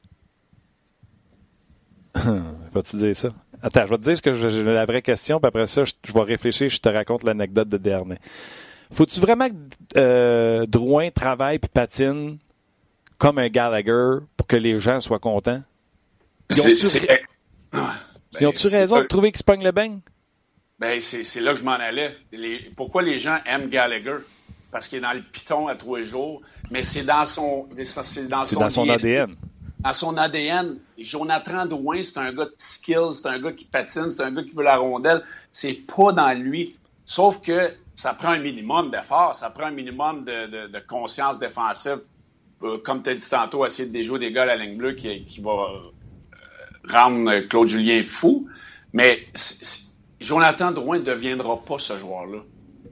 Vas-tu 2.72 2.96
dire 2.96 3.16
ça? 3.16 3.29
Attends, 3.62 3.87
je 3.87 3.90
vais 3.90 3.98
te 3.98 4.05
dire 4.05 4.16
ce 4.16 4.22
que 4.22 4.35
je, 4.35 4.61
la 4.61 4.87
vraie 4.87 5.02
question, 5.02 5.40
puis 5.40 5.48
après 5.48 5.66
ça, 5.66 5.85
je, 5.85 6.12
vais 6.12 6.20
réfléchir, 6.20 6.68
je 6.68 6.79
te 6.79 6.88
raconte 6.88 7.24
l'anecdote 7.24 7.68
de 7.68 7.79
dernier. 7.79 8.18
Faut-tu 8.92 9.18
vraiment 9.20 9.48
que 9.48 9.55
euh, 9.96 10.66
Drouin 10.66 11.11
travaille 11.11 11.59
puis 11.59 11.70
patine 11.72 12.38
comme 13.18 13.38
un 13.38 13.48
Gallagher 13.48 14.18
pour 14.37 14.46
que 14.46 14.57
les 14.57 14.79
gens 14.79 15.00
soient 15.00 15.18
contents? 15.18 15.62
Ben, 16.50 16.57
Ils 18.40 18.46
ont-tu 18.46 18.68
raison 18.68 19.00
de 19.00 19.07
trouver 19.07 19.33
qu'ils 19.33 19.38
se 19.38 19.44
pognent 19.44 19.64
le 19.64 19.72
beigne? 19.72 20.00
Ben, 20.79 21.00
c'est 21.00 21.40
là 21.40 21.52
que 21.52 21.59
je 21.59 21.64
m'en 21.64 21.72
allais. 21.72 22.14
pourquoi 22.76 23.02
les 23.02 23.18
gens 23.18 23.38
aiment 23.46 23.68
Gallagher? 23.68 24.18
Parce 24.70 24.88
qu'il 24.88 24.98
est 24.98 25.02
dans 25.02 25.12
le 25.12 25.22
piton 25.22 25.68
à 25.68 25.74
trois 25.74 26.02
jours, 26.02 26.42
mais 26.70 26.83
c'est 26.83 27.05
dans 27.05 27.24
son, 27.24 27.66
c'est 27.83 28.29
dans 28.29 28.44
son, 28.44 28.61
dans 28.61 28.70
son 28.70 28.88
ADN. 28.88 29.35
Dans 29.81 29.93
son 29.93 30.17
ADN. 30.17 30.79
Jonathan 30.99 31.67
Drouin, 31.67 32.03
c'est 32.03 32.19
un 32.19 32.33
gars 32.33 32.47
de 32.47 32.55
skills, 32.57 33.12
c'est 33.12 33.29
un 33.29 33.39
gars 33.39 33.53
qui 33.53 33.65
patine, 33.67 34.11
c'est 34.11 34.23
un 34.23 34.33
gars 34.33 34.43
qui 34.43 34.55
veut 34.55 34.65
la 34.65 34.79
rondelle. 34.79 35.23
C'est 35.53 35.87
pas 35.87 36.12
dans 36.12 36.33
lui. 36.33 36.77
Sauf 37.05 37.41
que 37.41 37.73
ça 37.95 38.15
prend 38.15 38.31
un 38.31 38.39
minimum 38.39 38.91
d'effort, 38.91 39.35
ça 39.35 39.51
prend 39.51 39.67
un 39.67 39.71
minimum 39.71 40.25
de, 40.25 40.87
conscience 40.87 41.39
défensive. 41.39 42.01
Euh, 42.62 42.79
comme 42.79 43.03
tu 43.03 43.11
as 43.11 43.15
dit 43.15 43.29
tantôt, 43.29 43.67
essayer 43.67 43.89
de 43.89 43.93
déjouer 43.93 44.19
des 44.19 44.33
gars 44.33 44.43
à 44.43 44.47
la 44.47 44.57
ligne 44.57 44.77
bleue 44.77 44.93
qui, 44.93 45.41
va 45.41 45.53
rendre 46.89 47.41
Claude 47.47 47.69
Julien 47.69 48.03
fou. 48.03 48.49
Mais 48.93 49.27
Jonathan 50.21 50.73
Drouin 50.73 50.99
ne 50.99 51.05
deviendra 51.05 51.62
pas 51.62 51.79
ce 51.79 51.99
joueur-là. 51.99 52.39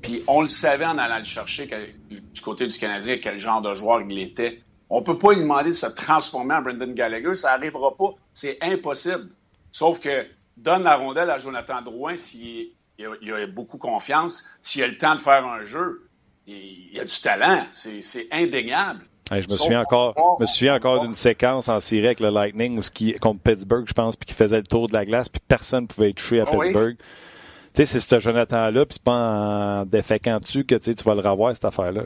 Puis 0.02 0.22
on 0.26 0.42
le 0.42 0.48
savait 0.48 0.84
en 0.84 0.98
allant 0.98 1.18
le 1.18 1.24
chercher 1.24 1.66
du 2.10 2.40
côté 2.42 2.66
du 2.66 2.78
Canadien 2.78 3.16
quel 3.22 3.38
genre 3.38 3.62
de 3.62 3.74
joueur 3.74 4.02
il 4.02 4.18
était. 4.18 4.60
On 4.90 5.00
ne 5.00 5.04
peut 5.04 5.18
pas 5.18 5.32
lui 5.32 5.40
demander 5.40 5.70
de 5.70 5.74
se 5.74 5.86
transformer 5.86 6.54
en 6.54 6.62
Brendan 6.62 6.92
Gallagher. 6.94 7.34
Ça 7.34 7.50
n'arrivera 7.50 7.96
pas. 7.96 8.14
C'est 8.32 8.58
impossible. 8.62 9.28
Sauf 9.72 9.98
que 9.98 10.26
donne 10.56 10.84
la 10.84 10.96
rondelle 10.96 11.30
à 11.30 11.38
Jonathan 11.38 11.82
Drouin 11.82 12.16
s'il 12.16 12.70
a, 13.00 13.46
beaucoup 13.46 13.78
confiance, 13.78 14.44
s'il 14.62 14.82
a 14.82 14.86
le 14.86 14.96
temps 14.96 15.14
de 15.14 15.20
faire 15.20 15.44
un 15.46 15.64
jeu. 15.64 16.08
Il, 16.46 16.98
a 17.00 17.04
du 17.04 17.20
talent. 17.20 17.64
C'est 17.72 18.28
indéniable. 18.30 19.00
je 19.30 19.36
me 19.36 19.48
souviens 19.48 19.80
encore, 19.80 20.14
me 20.38 20.46
souviens 20.46 20.76
encore 20.76 21.00
d'une 21.00 21.16
séquence 21.16 21.68
en 21.68 21.80
série 21.80 22.06
avec 22.06 22.20
le 22.20 22.28
Lightning 22.28 22.80
qui, 22.92 23.14
contre 23.14 23.40
Pittsburgh, 23.40 23.86
je 23.88 23.94
pense, 23.94 24.16
puis 24.16 24.26
qui 24.26 24.34
faisait 24.34 24.58
le 24.58 24.66
tour 24.66 24.88
de 24.88 24.92
la 24.92 25.06
glace, 25.06 25.28
puis 25.28 25.40
personne 25.48 25.84
ne 25.84 25.88
pouvait 25.88 26.10
être 26.10 26.16
touché 26.16 26.40
à 26.40 26.44
ah 26.46 26.50
Pittsburgh. 26.50 26.96
Tu 26.98 27.84
sais, 27.84 27.86
c'est 27.86 28.00
ce 28.00 28.20
Jonathan-là, 28.20 28.86
puis 28.86 28.94
c'est 28.94 29.02
pas 29.02 29.80
en 29.80 29.86
déféquant 29.86 30.38
dessus 30.38 30.64
que 30.64 30.74
tu 30.76 30.92
vas 30.92 31.14
le 31.14 31.28
revoir, 31.28 31.54
cette 31.54 31.64
affaire-là. 31.64 32.02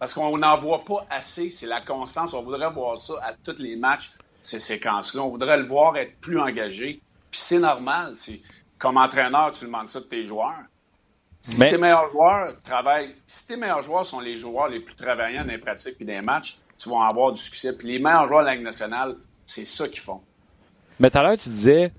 Parce 0.00 0.14
qu'on 0.14 0.38
n'en 0.38 0.56
voit 0.56 0.82
pas 0.82 1.04
assez, 1.10 1.50
c'est 1.50 1.66
la 1.66 1.78
constance. 1.78 2.32
On 2.32 2.42
voudrait 2.42 2.70
voir 2.70 2.96
ça 2.96 3.14
à 3.22 3.34
tous 3.34 3.62
les 3.62 3.76
matchs, 3.76 4.12
ces 4.40 4.58
séquences-là. 4.58 5.22
On 5.22 5.28
voudrait 5.28 5.58
le 5.58 5.66
voir 5.66 5.96
être 5.98 6.18
plus 6.20 6.40
engagé. 6.40 7.02
Puis 7.30 7.40
c'est 7.40 7.58
normal. 7.58 8.14
Comme 8.78 8.96
entraîneur, 8.96 9.52
tu 9.52 9.66
demandes 9.66 9.88
ça 9.88 10.00
de 10.00 10.06
tes 10.06 10.24
joueurs. 10.24 10.64
Si 11.42 11.58
tes 11.58 11.76
meilleurs 11.76 12.08
joueurs 12.08 12.60
travaillent, 12.62 13.14
si 13.26 13.46
tes 13.46 13.56
meilleurs 13.56 13.82
joueurs 13.82 14.06
sont 14.06 14.20
les 14.20 14.38
joueurs 14.38 14.68
les 14.68 14.80
plus 14.80 14.94
travaillants 14.94 15.44
dans 15.44 15.50
les 15.50 15.58
pratiques 15.58 15.96
et 16.00 16.04
des 16.04 16.22
matchs, 16.22 16.58
tu 16.78 16.88
vas 16.88 17.06
avoir 17.06 17.32
du 17.32 17.40
succès. 17.40 17.76
Puis 17.76 17.88
les 17.88 17.98
meilleurs 17.98 18.26
joueurs 18.26 18.40
de 18.40 18.46
la 18.46 18.54
Ligue 18.54 18.64
nationale, 18.64 19.16
c'est 19.44 19.66
ça 19.66 19.86
qu'ils 19.86 20.00
font. 20.00 20.22
Mais 20.98 21.10
tout 21.10 21.18
à 21.18 21.22
l'heure, 21.22 21.36
tu 21.36 21.50
disais, 21.50 21.92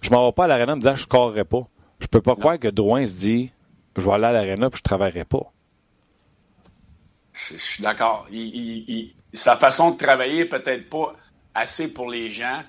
je 0.00 0.10
m'en 0.10 0.26
vais 0.26 0.32
pas 0.32 0.44
à 0.44 0.46
l'aréna 0.46 0.74
en 0.74 0.76
me 0.76 0.80
disant 0.80 0.94
je 0.94 1.04
ne 1.04 1.08
correrai 1.08 1.44
pas. 1.44 1.66
Je 1.98 2.06
peux 2.06 2.22
pas 2.22 2.36
croire 2.36 2.58
que 2.58 2.68
Drouin 2.68 3.04
se 3.04 3.14
dit, 3.14 3.50
je 3.96 4.02
vais 4.02 4.12
aller 4.12 4.26
à 4.26 4.32
l'aréna 4.32 4.70
puis 4.70 4.78
je 4.78 4.84
travaillerai 4.84 5.24
pas. 5.24 5.52
Je, 7.38 7.56
suis 7.56 7.82
d'accord. 7.82 8.26
sa 9.32 9.56
façon 9.56 9.92
de 9.92 9.96
travailler 9.96 10.44
peut-être 10.44 10.90
pas 10.90 11.14
assez 11.54 11.92
pour 11.92 12.10
les 12.10 12.28
gens 12.28 12.62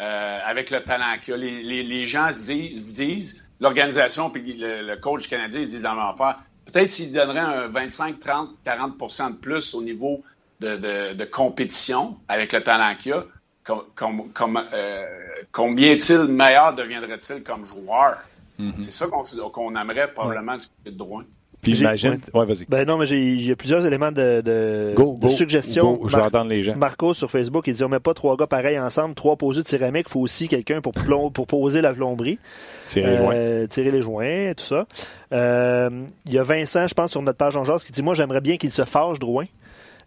euh, 0.00 0.38
avec 0.44 0.70
le 0.70 0.82
talent 0.82 1.16
qu'il 1.20 1.34
a. 1.34 1.36
Les, 1.36 2.06
gens 2.06 2.32
se 2.32 2.46
disent 2.46 3.44
l'organisation 3.60 4.30
puis 4.30 4.56
le, 4.58 4.96
coach 4.96 5.28
canadien 5.28 5.62
se 5.62 5.68
disent 5.68 5.82
dans 5.82 5.94
l'enfer. 5.94 6.38
Peut-être 6.64 6.88
s'il 6.88 7.12
donnerait 7.12 7.40
un 7.40 7.68
25, 7.68 8.18
30, 8.18 8.50
40% 8.64 9.32
de 9.32 9.36
plus 9.36 9.74
au 9.74 9.82
niveau 9.82 10.22
de, 10.60 11.24
compétition 11.24 12.18
avec 12.26 12.52
le 12.52 12.62
talent 12.62 12.96
qu'il 12.98 13.12
a, 13.12 13.24
euh, 13.70 15.04
combien 15.52 15.92
est-il 15.92 16.24
meilleur 16.24 16.74
deviendrait-il 16.74 17.42
comme 17.44 17.64
joueur? 17.64 18.24
Mm-hmm. 18.58 18.82
C'est 18.82 18.90
ça 18.90 19.06
qu'on 19.06 19.76
aimerait 19.76 20.12
probablement 20.12 20.56
du 20.56 20.90
de 20.90 20.96
Drouin. 20.96 21.24
Puis 21.64 21.74
j'imagine. 21.74 22.18
Ouais, 22.32 22.44
vas-y. 22.44 22.64
Ben 22.68 22.86
non, 22.86 22.96
mais 22.98 23.08
il 23.08 23.44
y 23.44 23.50
a 23.50 23.56
plusieurs 23.56 23.84
éléments 23.86 24.12
de, 24.12 24.40
de, 24.40 24.94
de 24.94 25.28
suggestions. 25.28 26.00
je 26.06 26.16
vais 26.16 26.22
entendre 26.22 26.50
les 26.50 26.62
gens. 26.62 26.76
Marco 26.76 27.14
sur 27.14 27.30
Facebook, 27.30 27.66
il 27.66 27.74
dit 27.74 27.82
on 27.84 27.88
met 27.88 28.00
pas 28.00 28.14
trois 28.14 28.36
gars 28.36 28.46
pareils 28.46 28.78
ensemble, 28.78 29.14
trois 29.14 29.36
posés 29.36 29.62
de 29.62 29.68
céramique, 29.68 30.06
il 30.08 30.12
faut 30.12 30.20
aussi 30.20 30.48
quelqu'un 30.48 30.80
pour, 30.80 30.92
pour 31.32 31.46
poser 31.46 31.80
la 31.80 31.92
plomberie. 31.92 32.38
Tirer 32.86 33.10
les 33.10 33.16
joints. 33.16 33.34
Euh, 33.34 33.66
tirer 33.66 33.90
les 33.90 34.02
joints, 34.02 34.52
tout 34.56 34.64
ça. 34.64 34.86
Euh, 35.32 35.90
il 36.26 36.32
y 36.32 36.38
a 36.38 36.42
Vincent, 36.42 36.86
je 36.86 36.94
pense, 36.94 37.10
sur 37.10 37.22
notre 37.22 37.38
page 37.38 37.56
en 37.56 37.64
genre, 37.64 37.82
qui 37.82 37.92
dit 37.92 38.02
Moi, 38.02 38.14
j'aimerais 38.14 38.40
bien 38.40 38.56
qu'il 38.56 38.70
se 38.70 38.84
fâche, 38.84 39.18
Drouin. 39.18 39.44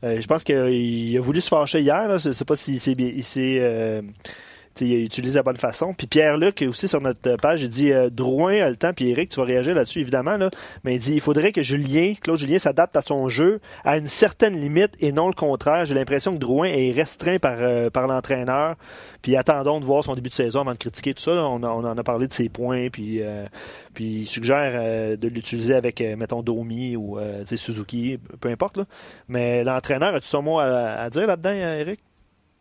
Euh, 0.03 0.21
je 0.21 0.27
pense 0.27 0.43
qu'il 0.43 1.17
a 1.17 1.21
voulu 1.21 1.41
se 1.41 1.49
fâcher 1.49 1.79
hier. 1.79 2.07
Là. 2.07 2.17
Je 2.17 2.31
sais 2.31 2.45
pas 2.45 2.55
s'il 2.55 2.79
s'est 2.79 2.91
il 2.91 3.23
utilise 4.81 5.35
la 5.35 5.43
bonne 5.43 5.57
façon. 5.57 5.93
Puis 5.93 6.07
Pierre-Luc, 6.07 6.63
aussi 6.67 6.87
sur 6.87 7.01
notre 7.01 7.35
page, 7.37 7.63
il 7.63 7.69
dit 7.69 7.91
euh, 7.91 8.09
Drouin 8.09 8.61
a 8.61 8.69
le 8.69 8.75
temps, 8.75 8.93
puis 8.93 9.09
Eric, 9.09 9.29
tu 9.29 9.39
vas 9.39 9.45
réagir 9.45 9.75
là-dessus, 9.75 9.99
évidemment, 9.99 10.37
là, 10.37 10.49
mais 10.83 10.95
il 10.95 10.99
dit 10.99 11.13
il 11.13 11.21
faudrait 11.21 11.51
que 11.51 11.61
Julien, 11.61 12.13
Claude 12.21 12.37
Julien, 12.37 12.57
s'adapte 12.57 12.95
à 12.95 13.01
son 13.01 13.27
jeu 13.27 13.59
à 13.83 13.97
une 13.97 14.07
certaine 14.07 14.59
limite 14.59 14.93
et 14.99 15.11
non 15.11 15.27
le 15.27 15.33
contraire. 15.33 15.85
J'ai 15.85 15.95
l'impression 15.95 16.33
que 16.33 16.39
Drouin 16.39 16.67
est 16.67 16.91
restreint 16.91 17.39
par, 17.39 17.57
euh, 17.59 17.89
par 17.89 18.07
l'entraîneur. 18.07 18.75
Puis 19.21 19.35
attendons 19.35 19.79
de 19.79 19.85
voir 19.85 20.03
son 20.03 20.15
début 20.15 20.29
de 20.29 20.35
saison 20.35 20.61
avant 20.61 20.73
de 20.73 20.77
critiquer 20.77 21.13
tout 21.13 21.23
ça. 21.23 21.31
On, 21.31 21.63
on, 21.63 21.85
en 21.85 21.97
a 21.97 22.03
parlé 22.03 22.27
de 22.27 22.33
ses 22.33 22.49
points, 22.49 22.89
puis, 22.89 23.21
euh, 23.21 23.45
puis 23.93 24.19
il 24.19 24.25
suggère 24.25 25.17
de 25.17 25.27
l'utiliser 25.27 25.73
avec, 25.73 26.01
mettons, 26.01 26.43
Domi 26.43 26.95
ou 26.95 27.17
Suzuki, 27.45 28.19
peu 28.39 28.49
importe. 28.49 28.77
Là. 28.77 28.85
Mais 29.27 29.63
l'entraîneur, 29.63 30.13
as-tu 30.15 30.27
son 30.27 30.43
mot 30.43 30.59
à 30.59 31.09
dire 31.09 31.25
là-dedans, 31.25 31.51
Eric? 31.51 31.99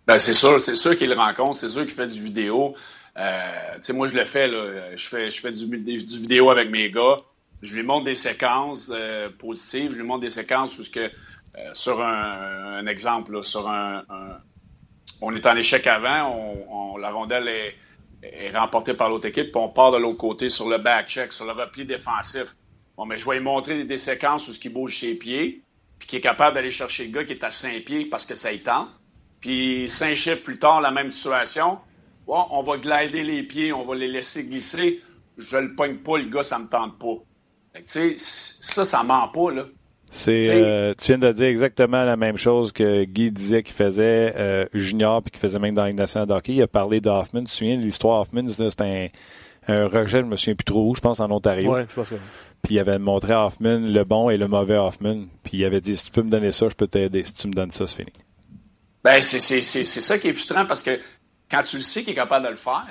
Ben, 0.07 0.19
c'est 0.19 0.35
sûr, 0.35 0.61
c'est 0.61 0.77
sûr 0.77 0.97
qu'il 0.97 1.12
rencontre, 1.14 1.57
c'est 1.57 1.69
sûr 1.69 1.83
qu'il 1.83 1.95
fait 1.95 2.07
du 2.07 2.23
vidéo. 2.23 2.77
Euh, 3.16 3.75
tu 3.77 3.83
sais, 3.83 3.92
moi, 3.92 4.07
je 4.07 4.16
le 4.16 4.25
fais. 4.25 4.49
Je 4.49 5.09
fais, 5.09 5.31
fais 5.31 5.53
du, 5.53 5.66
du, 5.66 6.21
vidéo 6.21 6.51
avec 6.51 6.71
mes 6.71 6.90
gars. 6.90 7.16
Je 7.62 7.77
lui 7.77 7.83
montre 7.83 8.05
des 8.05 8.14
séquences 8.14 8.92
euh, 8.95 9.31
positives, 9.31 9.90
je 9.90 9.97
lui 9.97 10.05
montre 10.05 10.21
des 10.21 10.29
séquences 10.29 10.79
où 10.79 10.83
ce 10.83 10.90
que, 10.90 11.01
euh, 11.01 11.11
sur 11.73 12.03
un, 12.03 12.87
exemple, 12.87 13.42
sur 13.42 13.69
un, 13.69 14.05
on 15.23 15.35
est 15.35 15.47
en 15.47 15.57
échec 15.57 15.87
avant, 15.87 16.37
on, 16.69 16.99
la 16.99 17.11
rondelle 17.11 17.49
est, 17.49 17.75
est 18.23 18.57
remportée 18.57 18.92
par 18.92 19.09
l'autre 19.09 19.27
équipe, 19.27 19.53
puis 19.53 19.61
on 19.61 19.71
part 19.71 19.90
de 19.90 19.97
l'autre 19.97 20.19
côté 20.19 20.51
sur 20.51 20.69
le 20.69 20.77
back 20.77 21.09
check, 21.09 21.33
sur 21.33 21.47
le 21.47 21.53
repli 21.53 21.87
défensif. 21.87 22.57
Bon, 22.97 23.07
mais 23.07 23.16
je 23.16 23.27
vais 23.27 23.37
lui 23.37 23.45
montrer 23.45 23.85
des, 23.85 23.97
séquences 23.97 24.49
où 24.49 24.53
ce 24.53 24.61
qui 24.61 24.69
bouge 24.69 24.99
ses 24.99 25.14
pieds, 25.14 25.62
puis 25.99 26.09
qui 26.09 26.16
est 26.16 26.21
capable 26.21 26.55
d'aller 26.55 26.71
chercher 26.71 27.07
le 27.07 27.12
gars 27.12 27.25
qui 27.25 27.33
est 27.33 27.45
à 27.45 27.51
5 27.51 27.85
pieds 27.85 28.07
parce 28.07 28.27
que 28.27 28.35
ça 28.35 28.53
y 28.53 28.61
tente. 28.61 28.90
Puis 29.40 29.88
cinq 29.88 30.14
chiffres 30.14 30.42
plus 30.42 30.59
tard, 30.59 30.81
la 30.81 30.90
même 30.90 31.11
situation. 31.11 31.79
on 32.27 32.62
va 32.62 32.77
glider 32.79 33.22
les 33.22 33.42
pieds, 33.42 33.72
on 33.72 33.85
va 33.85 33.94
les 33.94 34.09
laisser 34.09 34.44
glisser. 34.44 35.01
Je 35.38 35.57
le 35.57 35.75
pogne 35.75 35.99
pas, 35.99 36.18
le 36.18 36.27
gars, 36.27 36.42
ça 36.42 36.59
me 36.59 36.68
tente 36.68 36.99
pas. 36.99 37.22
Tu 37.75 37.83
sais, 37.85 38.14
ça, 38.16 38.85
ça 38.85 39.03
ment 39.03 39.29
pas, 39.29 39.53
là. 39.53 39.64
C'est, 40.11 40.42
euh, 40.49 40.94
tu 40.96 41.09
viens 41.09 41.18
de 41.18 41.33
dire 41.33 41.46
exactement 41.46 42.05
la 42.05 42.16
même 42.16 42.38
chose 42.38 42.72
que 42.72 43.05
Guy 43.05 43.31
disait 43.31 43.62
qu'il 43.62 43.75
faisait 43.75 44.33
euh, 44.37 44.64
junior 44.72 45.22
puis 45.22 45.33
qu'il 45.33 45.40
faisait 45.40 45.59
même 45.59 45.75
dans 45.75 45.85
la 45.85 45.92
nationale 45.92 46.29
d'hockey. 46.29 46.55
Il 46.55 46.62
a 46.62 46.68
parlé 46.68 47.01
d'Hoffman. 47.01 47.40
Tu 47.40 47.51
te 47.51 47.53
souviens 47.53 47.77
de 47.77 47.83
l'histoire 47.83 48.20
Hoffman? 48.20 48.49
C'était 48.49 49.12
un, 49.68 49.88
rejet, 49.88 50.20
je 50.20 50.27
me 50.27 50.37
souviens 50.37 50.55
plus 50.55 50.64
trop 50.64 50.88
où, 50.88 50.94
je 50.94 51.01
pense 51.01 51.20
en 51.20 51.31
Ontario. 51.31 51.72
Ouais, 51.72 51.85
je 51.88 51.94
pense 51.94 52.11
que... 52.11 52.14
Puis 52.62 52.77
il 52.77 52.79
avait 52.79 52.99
montré 52.99 53.33
à 53.33 53.46
Hoffman 53.46 53.81
le 53.81 54.05
bon 54.05 54.31
et 54.31 54.37
le 54.37 54.49
mauvais 54.49 54.77
Hoffman. 54.77 55.25
Puis 55.42 55.59
il 55.59 55.64
avait 55.64 55.81
dit 55.81 55.96
si 55.96 56.07
tu 56.07 56.12
peux 56.12 56.22
me 56.22 56.31
donner 56.31 56.53
ça, 56.53 56.68
je 56.68 56.75
peux 56.75 56.87
t'aider. 56.87 57.25
Si 57.25 57.35
tu 57.35 57.49
me 57.49 57.53
donnes 57.53 57.70
ça, 57.70 57.87
c'est 57.87 57.96
fini. 57.96 58.12
Ben, 59.07 59.23
c'est 59.23 59.38
ça 59.38 60.19
qui 60.19 60.27
est 60.27 60.33
frustrant 60.33 60.66
parce 60.66 60.83
que 60.83 60.99
quand 61.49 61.62
tu 61.62 61.77
le 61.77 61.83
sais 61.83 62.03
qu'il 62.03 62.11
est 62.11 62.16
capable 62.16 62.45
de 62.45 62.51
le 62.51 62.57
faire, 62.57 62.90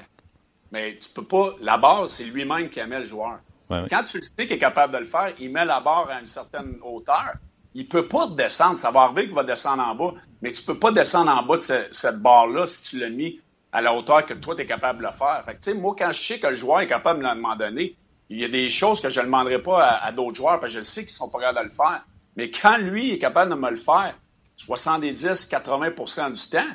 mais 0.71 0.97
tu 0.97 1.09
peux 1.09 1.25
pas. 1.25 1.55
La 1.59 1.77
base, 1.77 2.11
c'est 2.11 2.23
lui-même 2.23 2.69
qui 2.69 2.81
met 2.83 2.99
le 2.99 3.03
joueur. 3.03 3.39
Quand 3.69 4.01
tu 4.05 4.19
le 4.19 4.23
sais 4.23 4.45
qu'il 4.45 4.53
est 4.53 4.57
capable 4.57 4.93
de 4.93 4.99
le 4.99 5.05
faire, 5.05 5.33
il 5.41 5.51
met 5.51 5.65
la 5.65 5.81
barre 5.81 6.09
à 6.09 6.21
une 6.21 6.25
certaine 6.25 6.77
hauteur. 6.83 7.33
Il 7.73 7.85
peut 7.89 8.07
pas 8.07 8.27
descendre. 8.27 8.77
Ça 8.77 8.91
va 8.91 9.01
arriver 9.01 9.25
qu'il 9.25 9.35
va 9.35 9.43
descendre 9.43 9.83
en 9.83 9.93
bas, 9.93 10.13
mais 10.41 10.53
tu 10.53 10.63
peux 10.63 10.79
pas 10.79 10.93
descendre 10.93 11.31
en 11.31 11.43
bas 11.43 11.57
de 11.57 11.63
cette 11.91 12.21
barre-là 12.21 12.65
si 12.65 12.91
tu 12.91 12.99
l'as 12.99 13.09
mis 13.09 13.41
à 13.73 13.81
la 13.81 13.93
hauteur 13.93 14.25
que 14.25 14.35
toi, 14.35 14.55
tu 14.55 14.61
es 14.61 14.65
capable 14.65 14.99
de 14.99 15.07
le 15.07 15.11
faire. 15.11 15.43
Fait 15.43 15.55
que, 15.55 15.77
moi, 15.77 15.97
quand 15.99 16.13
je 16.13 16.23
sais 16.23 16.39
que 16.39 16.47
le 16.47 16.55
joueur 16.55 16.79
est 16.79 16.87
capable 16.87 17.19
de 17.19 17.27
me 17.27 17.57
donner, 17.57 17.97
il 18.29 18.39
y 18.39 18.45
a 18.45 18.47
des 18.47 18.69
choses 18.69 19.01
que 19.01 19.09
je 19.09 19.19
ne 19.19 19.25
demanderai 19.25 19.61
pas 19.61 19.85
à, 19.85 20.13
d'autres 20.13 20.37
joueurs 20.37 20.61
parce 20.61 20.71
que 20.73 20.79
je 20.79 20.85
sais 20.85 21.01
qu'ils 21.01 21.09
sont 21.09 21.29
pas 21.29 21.39
capables 21.39 21.57
de 21.57 21.63
le 21.65 21.75
faire. 21.75 22.05
Mais 22.37 22.49
quand 22.49 22.77
lui 22.77 23.11
est 23.11 23.17
capable 23.17 23.51
de 23.51 23.57
me 23.57 23.69
le 23.69 23.75
faire, 23.75 24.15
70-80% 24.57 26.33
du 26.33 26.49
temps. 26.49 26.73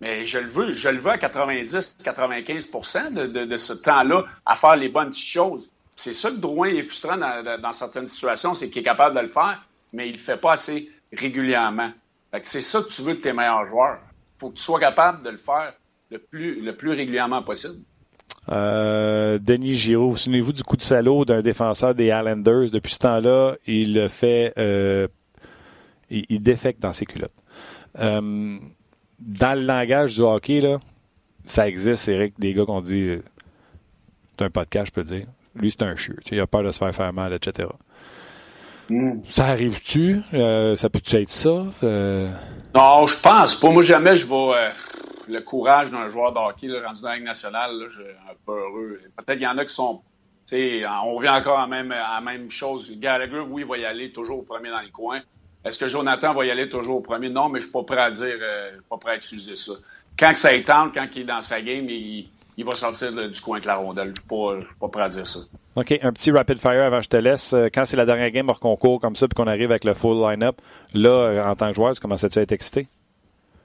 Mais 0.00 0.24
je 0.24 0.38
le 0.38 0.48
veux, 0.48 0.72
je 0.72 0.88
le 0.88 0.98
veux 0.98 1.10
à 1.10 1.16
90-95% 1.16 3.14
de, 3.14 3.56
ce 3.56 3.72
temps-là 3.72 4.24
à 4.44 4.54
faire 4.54 4.76
les 4.76 4.88
bonnes 4.88 5.08
petites 5.10 5.26
choses. 5.26 5.70
C'est 5.94 6.12
ça 6.12 6.30
que 6.30 6.36
Drouin 6.36 6.68
est 6.68 6.82
frustrant 6.82 7.16
dans, 7.16 7.72
certaines 7.72 8.06
situations, 8.06 8.52
c'est 8.52 8.68
qu'il 8.68 8.80
est 8.80 8.84
capable 8.84 9.16
de 9.16 9.22
le 9.22 9.28
faire, 9.28 9.66
mais 9.94 10.08
il 10.08 10.12
ne 10.12 10.16
le 10.16 10.22
fait 10.22 10.36
pas 10.36 10.52
assez 10.52 10.90
régulièrement. 11.12 11.90
c'est 12.42 12.60
ça 12.60 12.82
que 12.82 12.88
tu 12.88 13.00
veux 13.02 13.14
de 13.14 13.20
tes 13.20 13.32
meilleurs 13.32 13.66
joueurs. 13.66 14.00
Il 14.36 14.40
faut 14.40 14.50
que 14.50 14.56
tu 14.56 14.62
sois 14.62 14.78
capable 14.78 15.22
de 15.22 15.30
le 15.30 15.38
faire 15.38 15.72
le 16.10 16.18
plus, 16.18 16.60
le 16.60 16.76
plus 16.76 16.90
régulièrement 16.90 17.42
possible. 17.42 17.76
Euh, 18.50 19.38
Denis 19.40 19.74
Giraud, 19.74 20.16
souvenez-vous 20.16 20.52
du 20.52 20.62
coup 20.62 20.76
de 20.76 20.82
salaud 20.82 21.24
d'un 21.24 21.42
défenseur 21.42 21.94
des 21.94 22.06
Islanders? 22.06 22.70
Depuis 22.70 22.94
ce 22.94 22.98
temps-là, 22.98 23.56
il 23.66 23.94
le 23.94 24.08
fait 24.08 24.52
euh, 24.58 25.08
il, 26.10 26.42
défecte 26.42 26.80
dans 26.80 26.92
ses 26.92 27.06
culottes. 27.06 27.32
Euh, 27.98 28.58
dans 29.18 29.58
le 29.58 29.64
langage 29.64 30.14
du 30.14 30.20
hockey, 30.20 30.60
là, 30.60 30.78
ça 31.46 31.68
existe, 31.68 32.08
Eric, 32.08 32.34
des 32.38 32.54
gars 32.54 32.64
qu'on 32.64 32.80
dit 32.80 33.08
euh, 33.08 33.22
c'est 34.38 34.44
un 34.44 34.50
podcast, 34.50 34.86
je 34.86 34.92
peux 34.92 35.00
le 35.02 35.18
dire. 35.18 35.26
Lui, 35.54 35.70
c'est 35.70 35.82
un 35.82 35.96
chieux. 35.96 36.18
Il 36.30 36.40
a 36.40 36.46
peur 36.46 36.62
de 36.62 36.70
se 36.70 36.78
faire 36.78 36.94
faire 36.94 37.12
mal, 37.12 37.32
etc. 37.32 37.68
Hmm. 38.90 39.20
Ça 39.28 39.46
arrive-tu? 39.46 40.20
Euh, 40.34 40.76
ça 40.76 40.90
peut-tu 40.90 41.16
être 41.16 41.30
ça? 41.30 41.64
Non, 42.74 43.06
je 43.06 43.20
pense 43.20 43.54
pas. 43.54 43.70
Moi, 43.70 43.82
jamais 43.82 44.14
je 44.14 44.26
vais. 44.26 44.72
le 45.28 45.40
courage 45.40 45.90
d'un 45.90 46.06
joueur 46.08 46.32
de 46.32 46.38
hockey 46.38 46.68
rendu 46.68 47.02
dans 47.02 47.08
la 47.08 47.16
Ligue 47.16 47.24
nationale, 47.24 47.72
là, 47.72 47.86
je 47.88 48.02
un 48.02 48.34
peu 48.44 48.52
heureux. 48.52 49.00
Peut-être 49.16 49.38
qu'il 49.38 49.42
y 49.42 49.46
en 49.46 49.58
a 49.58 49.64
qui 49.64 49.74
sont. 49.74 50.02
on 50.52 51.14
revient 51.14 51.30
encore 51.30 51.58
à 51.58 51.62
la 51.62 51.66
même, 51.68 51.90
à 51.90 52.16
la 52.16 52.20
même 52.20 52.50
chose. 52.50 52.92
Gallagher, 52.98 53.40
oui, 53.40 53.62
il 53.62 53.68
va 53.68 53.78
y 53.78 53.86
aller 53.86 54.12
toujours 54.12 54.40
au 54.40 54.42
premier 54.42 54.68
dans 54.68 54.80
les 54.80 54.90
coins. 54.90 55.22
Est-ce 55.66 55.80
que 55.80 55.88
Jonathan 55.88 56.32
va 56.32 56.46
y 56.46 56.50
aller 56.50 56.68
toujours 56.68 56.98
au 56.98 57.00
premier? 57.00 57.28
Non, 57.28 57.48
mais 57.48 57.58
je 57.58 57.66
ne 57.66 57.70
suis 57.70 57.72
pas 57.72 57.82
prêt 57.82 58.00
à 58.00 58.10
dire, 58.12 58.36
euh, 58.40 58.70
pas 58.88 58.98
prêt 58.98 59.12
à 59.12 59.16
utiliser 59.16 59.56
ça. 59.56 59.72
Quand 60.16 60.34
ça 60.36 60.54
est 60.54 60.62
tente, 60.62 60.94
quand 60.94 61.08
il 61.16 61.22
est 61.22 61.24
dans 61.24 61.42
sa 61.42 61.60
game, 61.60 61.88
il, 61.88 62.28
va 62.64 62.74
sortir 62.74 63.12
du 63.12 63.40
coin 63.40 63.56
avec 63.56 63.66
la 63.66 63.74
rondelle. 63.74 64.14
Je 64.14 64.34
ne 64.34 64.60
suis, 64.64 64.74
pas 64.78 64.88
prêt 64.88 65.02
à 65.02 65.08
dire 65.08 65.26
ça. 65.26 65.40
OK, 65.74 65.98
un 66.00 66.12
petit 66.12 66.30
rapid 66.30 66.58
fire 66.58 66.84
avant 66.84 66.98
que 66.98 67.04
je 67.04 67.08
te 67.08 67.16
laisse. 67.16 67.52
Euh, 67.52 67.66
quand 67.74 67.84
c'est 67.84 67.96
la 67.96 68.06
dernière 68.06 68.30
game 68.30 68.48
hors 68.48 68.60
concours 68.60 69.00
comme 69.00 69.16
ça, 69.16 69.26
puis 69.26 69.34
qu'on 69.34 69.48
arrive 69.48 69.70
avec 69.70 69.82
le 69.82 69.92
full 69.92 70.16
line-up, 70.16 70.60
là, 70.94 71.10
euh, 71.10 71.44
en 71.44 71.56
tant 71.56 71.68
que 71.68 71.74
joueur, 71.74 71.94
tu 71.94 72.00
commençais-tu 72.00 72.38
à 72.38 72.42
être 72.42 72.52
excité? 72.52 72.86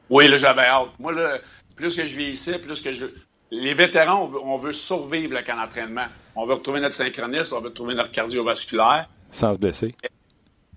Oui, 0.10 0.28
là, 0.28 0.38
j'avais 0.38 0.66
hâte. 0.66 0.90
Moi, 1.00 1.14
là, 1.14 1.38
plus 1.76 1.96
que 1.96 2.06
je 2.06 2.18
vieillissais, 2.18 2.58
plus 2.60 2.82
que 2.82 2.92
je. 2.92 3.06
Les 3.52 3.76
vétérans, 3.76 4.30
on 4.44 4.56
veut, 4.56 4.72
survivre 4.72 5.36
le 5.36 5.42
camp 5.44 5.56
d'entraînement. 5.56 6.08
On 6.36 6.46
veut 6.46 6.56
retrouver 6.56 6.80
notre 6.80 6.96
synchronisme, 6.96 7.56
on 7.56 7.60
veut 7.60 7.68
retrouver 7.68 7.94
notre 7.94 8.12
cardiovasculaire. 8.12 9.08
Sans 9.32 9.54
se 9.54 9.60
blesser. 9.60 9.94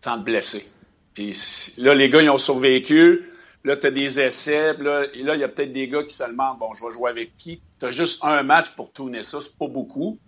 Sans 0.01 0.19
se 0.19 0.25
blesser. 0.25 0.65
Puis 1.15 1.75
là, 1.79 1.95
les 1.95 2.11
gars, 2.11 2.23
ils 2.23 2.31
ont 2.31 2.37
survécu. 2.37 3.31
Là, 3.65 3.77
tu 3.77 3.87
as 3.87 3.91
des 3.91 4.21
essais. 4.21 4.75
Là, 4.75 5.05
et 5.15 5.23
là, 5.23 5.35
il 5.35 5.41
y 5.41 5.45
a 5.45 5.49
peut-être 5.49 5.73
des 5.73 5.89
gars 5.89 6.03
qui 6.03 6.15
se 6.15 6.25
demandent 6.25 6.59
bon, 6.59 6.75
je 6.75 6.85
vais 6.85 6.91
jouer 6.91 7.11
avec 7.11 7.37
qui? 7.37 7.63
Tu 7.81 7.87
as 7.87 7.91
juste 7.91 8.25
un 8.25 8.43
match 8.43 8.71
pour 8.71 8.93
tourner 8.93 9.23
ça. 9.23 9.41
C'est 9.41 9.57
pas 9.57 9.69
beaucoup. 9.69 10.19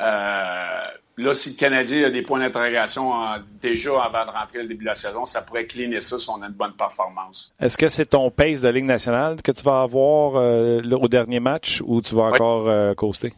Euh, 0.00 0.86
là, 1.16 1.34
si 1.34 1.50
le 1.50 1.56
Canadien 1.56 2.04
a 2.06 2.10
des 2.10 2.22
points 2.22 2.40
d'interrogation 2.40 3.12
déjà 3.60 4.02
avant 4.02 4.24
de 4.24 4.30
rentrer 4.30 4.60
au 4.60 4.66
début 4.66 4.84
de 4.84 4.88
la 4.88 4.94
saison, 4.94 5.24
ça 5.24 5.42
pourrait 5.42 5.66
cleaner 5.66 6.00
ça 6.00 6.18
si 6.18 6.28
on 6.30 6.42
a 6.42 6.46
une 6.46 6.52
bonne 6.52 6.74
performance. 6.74 7.52
Est-ce 7.60 7.78
que 7.78 7.88
c'est 7.88 8.06
ton 8.06 8.30
pace 8.30 8.60
de 8.60 8.68
Ligue 8.68 8.84
nationale 8.84 9.40
que 9.42 9.52
tu 9.52 9.62
vas 9.62 9.82
avoir 9.82 10.36
euh, 10.36 10.82
au 10.90 11.08
dernier 11.08 11.40
match 11.40 11.80
ou 11.84 12.00
tu 12.02 12.14
vas 12.14 12.24
encore 12.24 12.68
euh, 12.68 12.94
coaster? 12.94 13.32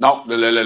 Non, 0.00 0.22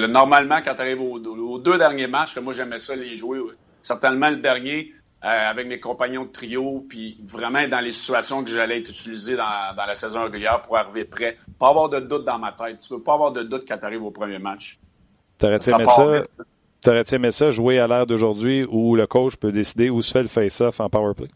normalement, 0.08 0.60
quand 0.62 0.74
tu 0.74 0.80
arrives 0.82 1.00
aux, 1.00 1.58
deux 1.58 1.78
derniers 1.78 2.06
matchs, 2.06 2.36
moi 2.38 2.52
j'aimais 2.52 2.78
ça 2.78 2.94
les 2.94 3.16
jouer. 3.16 3.38
Certainement 3.80 4.28
le 4.28 4.36
dernier, 4.36 4.92
avec 5.22 5.68
mes 5.68 5.78
compagnons 5.78 6.24
de 6.24 6.30
trio, 6.30 6.84
puis 6.88 7.18
vraiment 7.24 7.66
dans 7.68 7.80
les 7.80 7.92
situations 7.92 8.42
que 8.42 8.50
j'allais 8.50 8.78
être 8.78 8.90
utilisé 8.90 9.36
dans, 9.36 9.74
la 9.76 9.94
saison 9.94 10.24
régulière 10.24 10.60
pour 10.62 10.76
arriver 10.76 11.04
prêt. 11.04 11.38
Pas 11.58 11.68
avoir 11.68 11.88
de 11.88 12.00
doute 12.00 12.24
dans 12.24 12.38
ma 12.38 12.52
tête. 12.52 12.80
Tu 12.80 12.92
veux 12.92 13.02
pas 13.02 13.14
avoir 13.14 13.30
de 13.32 13.42
doute 13.42 13.64
quand 13.66 13.78
tu 13.78 13.84
arrives 13.84 14.02
au 14.02 14.10
premier 14.10 14.38
match. 14.38 14.80
T'aurais-tu 15.38 15.70
aimé 15.70 15.84
ça? 15.84 17.14
Aimé 17.14 17.30
ça 17.30 17.50
jouer 17.52 17.78
à 17.78 17.86
l'ère 17.86 18.06
d'aujourd'hui 18.06 18.66
où 18.68 18.96
le 18.96 19.06
coach 19.06 19.36
peut 19.36 19.52
décider 19.52 19.90
où 19.90 20.02
se 20.02 20.10
fait 20.10 20.22
le 20.22 20.28
face-off 20.28 20.80
en 20.80 20.88
power 20.88 21.14
play? 21.14 21.28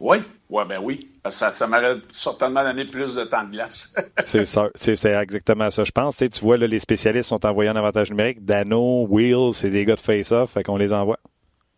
Oui, 0.00 0.18
ouais, 0.50 0.64
ben 0.66 0.78
oui. 0.82 1.10
Ça, 1.28 1.50
ça 1.50 1.66
m'aurait 1.66 1.96
certainement 2.12 2.62
donné 2.62 2.84
plus 2.84 3.14
de 3.14 3.24
temps 3.24 3.44
de 3.44 3.52
glace. 3.52 3.94
c'est 4.24 5.04
exactement 5.06 5.70
ça, 5.70 5.84
je 5.84 5.90
pense. 5.90 6.16
Tu, 6.16 6.28
tu 6.28 6.40
vois, 6.40 6.56
là, 6.56 6.66
les 6.66 6.78
spécialistes 6.78 7.30
sont 7.30 7.44
envoyés 7.44 7.70
en 7.70 7.76
avantage 7.76 8.10
numérique. 8.10 8.44
Dano, 8.44 9.06
Wheel, 9.08 9.54
c'est 9.54 9.70
des 9.70 9.84
gars 9.84 9.96
de 9.96 10.00
face-off, 10.00 10.52
fait 10.52 10.62
qu'on 10.62 10.76
les 10.76 10.92
envoie. 10.92 11.18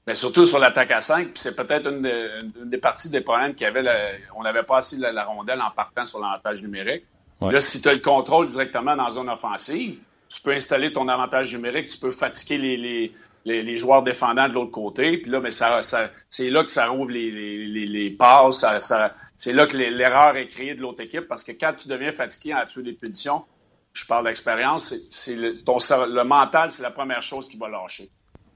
Mais 0.06 0.14
surtout 0.14 0.44
sur 0.44 0.58
l'attaque 0.58 0.90
à 0.92 1.00
5, 1.00 1.26
puis 1.26 1.32
c'est 1.36 1.54
peut-être 1.54 1.88
une, 1.88 2.02
des 2.64 2.78
parties 2.78 3.10
des 3.10 3.20
problèmes 3.20 3.54
qu'il 3.54 3.66
y 3.66 3.68
avait. 3.68 3.84
on 4.34 4.42
n'avait 4.42 4.62
pas 4.62 4.78
assez 4.78 4.96
la, 4.96 5.24
rondelle 5.24 5.60
en 5.60 5.70
partant 5.70 6.04
sur 6.04 6.20
l'avantage 6.20 6.62
numérique. 6.62 7.04
Là, 7.40 7.60
si 7.60 7.80
tu 7.80 7.88
as 7.88 7.94
le 7.94 8.00
contrôle 8.00 8.46
directement 8.46 8.96
dans 8.96 9.04
la 9.04 9.10
zone 9.10 9.30
offensive, 9.30 9.98
tu 10.28 10.42
peux 10.42 10.52
installer 10.52 10.92
ton 10.92 11.08
avantage 11.08 11.54
numérique, 11.54 11.88
tu 11.88 11.98
peux 11.98 12.10
fatiguer 12.10 12.58
les, 12.76 13.12
les, 13.44 13.76
joueurs 13.76 14.02
défendants 14.02 14.48
de 14.48 14.54
l'autre 14.54 14.70
côté. 14.70 15.18
Puis 15.18 15.30
là, 15.30 15.40
mais 15.40 15.50
ça, 15.50 15.80
c'est 16.28 16.50
là 16.50 16.64
que 16.64 16.70
ça 16.70 16.88
rouvre 16.88 17.10
les, 17.10 17.30
les, 17.86 18.10
passes. 18.10 18.64
c'est 19.36 19.52
là 19.52 19.66
que 19.66 19.76
l'erreur 19.76 20.36
est 20.36 20.48
créée 20.48 20.74
de 20.74 20.82
l'autre 20.82 21.02
équipe 21.02 21.28
parce 21.28 21.44
que 21.44 21.52
quand 21.52 21.72
tu 21.74 21.88
deviens 21.88 22.12
fatigué 22.12 22.54
en 22.54 22.64
dessous 22.64 22.82
des 22.82 22.92
punitions, 22.92 23.44
je 23.92 24.06
parle 24.06 24.24
d'expérience, 24.24 24.94
c'est, 25.10 25.34
le, 25.34 25.54
le 25.54 26.24
mental, 26.24 26.70
c'est 26.70 26.82
la 26.82 26.92
première 26.92 27.22
chose 27.22 27.48
qui 27.48 27.56
va 27.56 27.68
lâcher. 27.68 28.10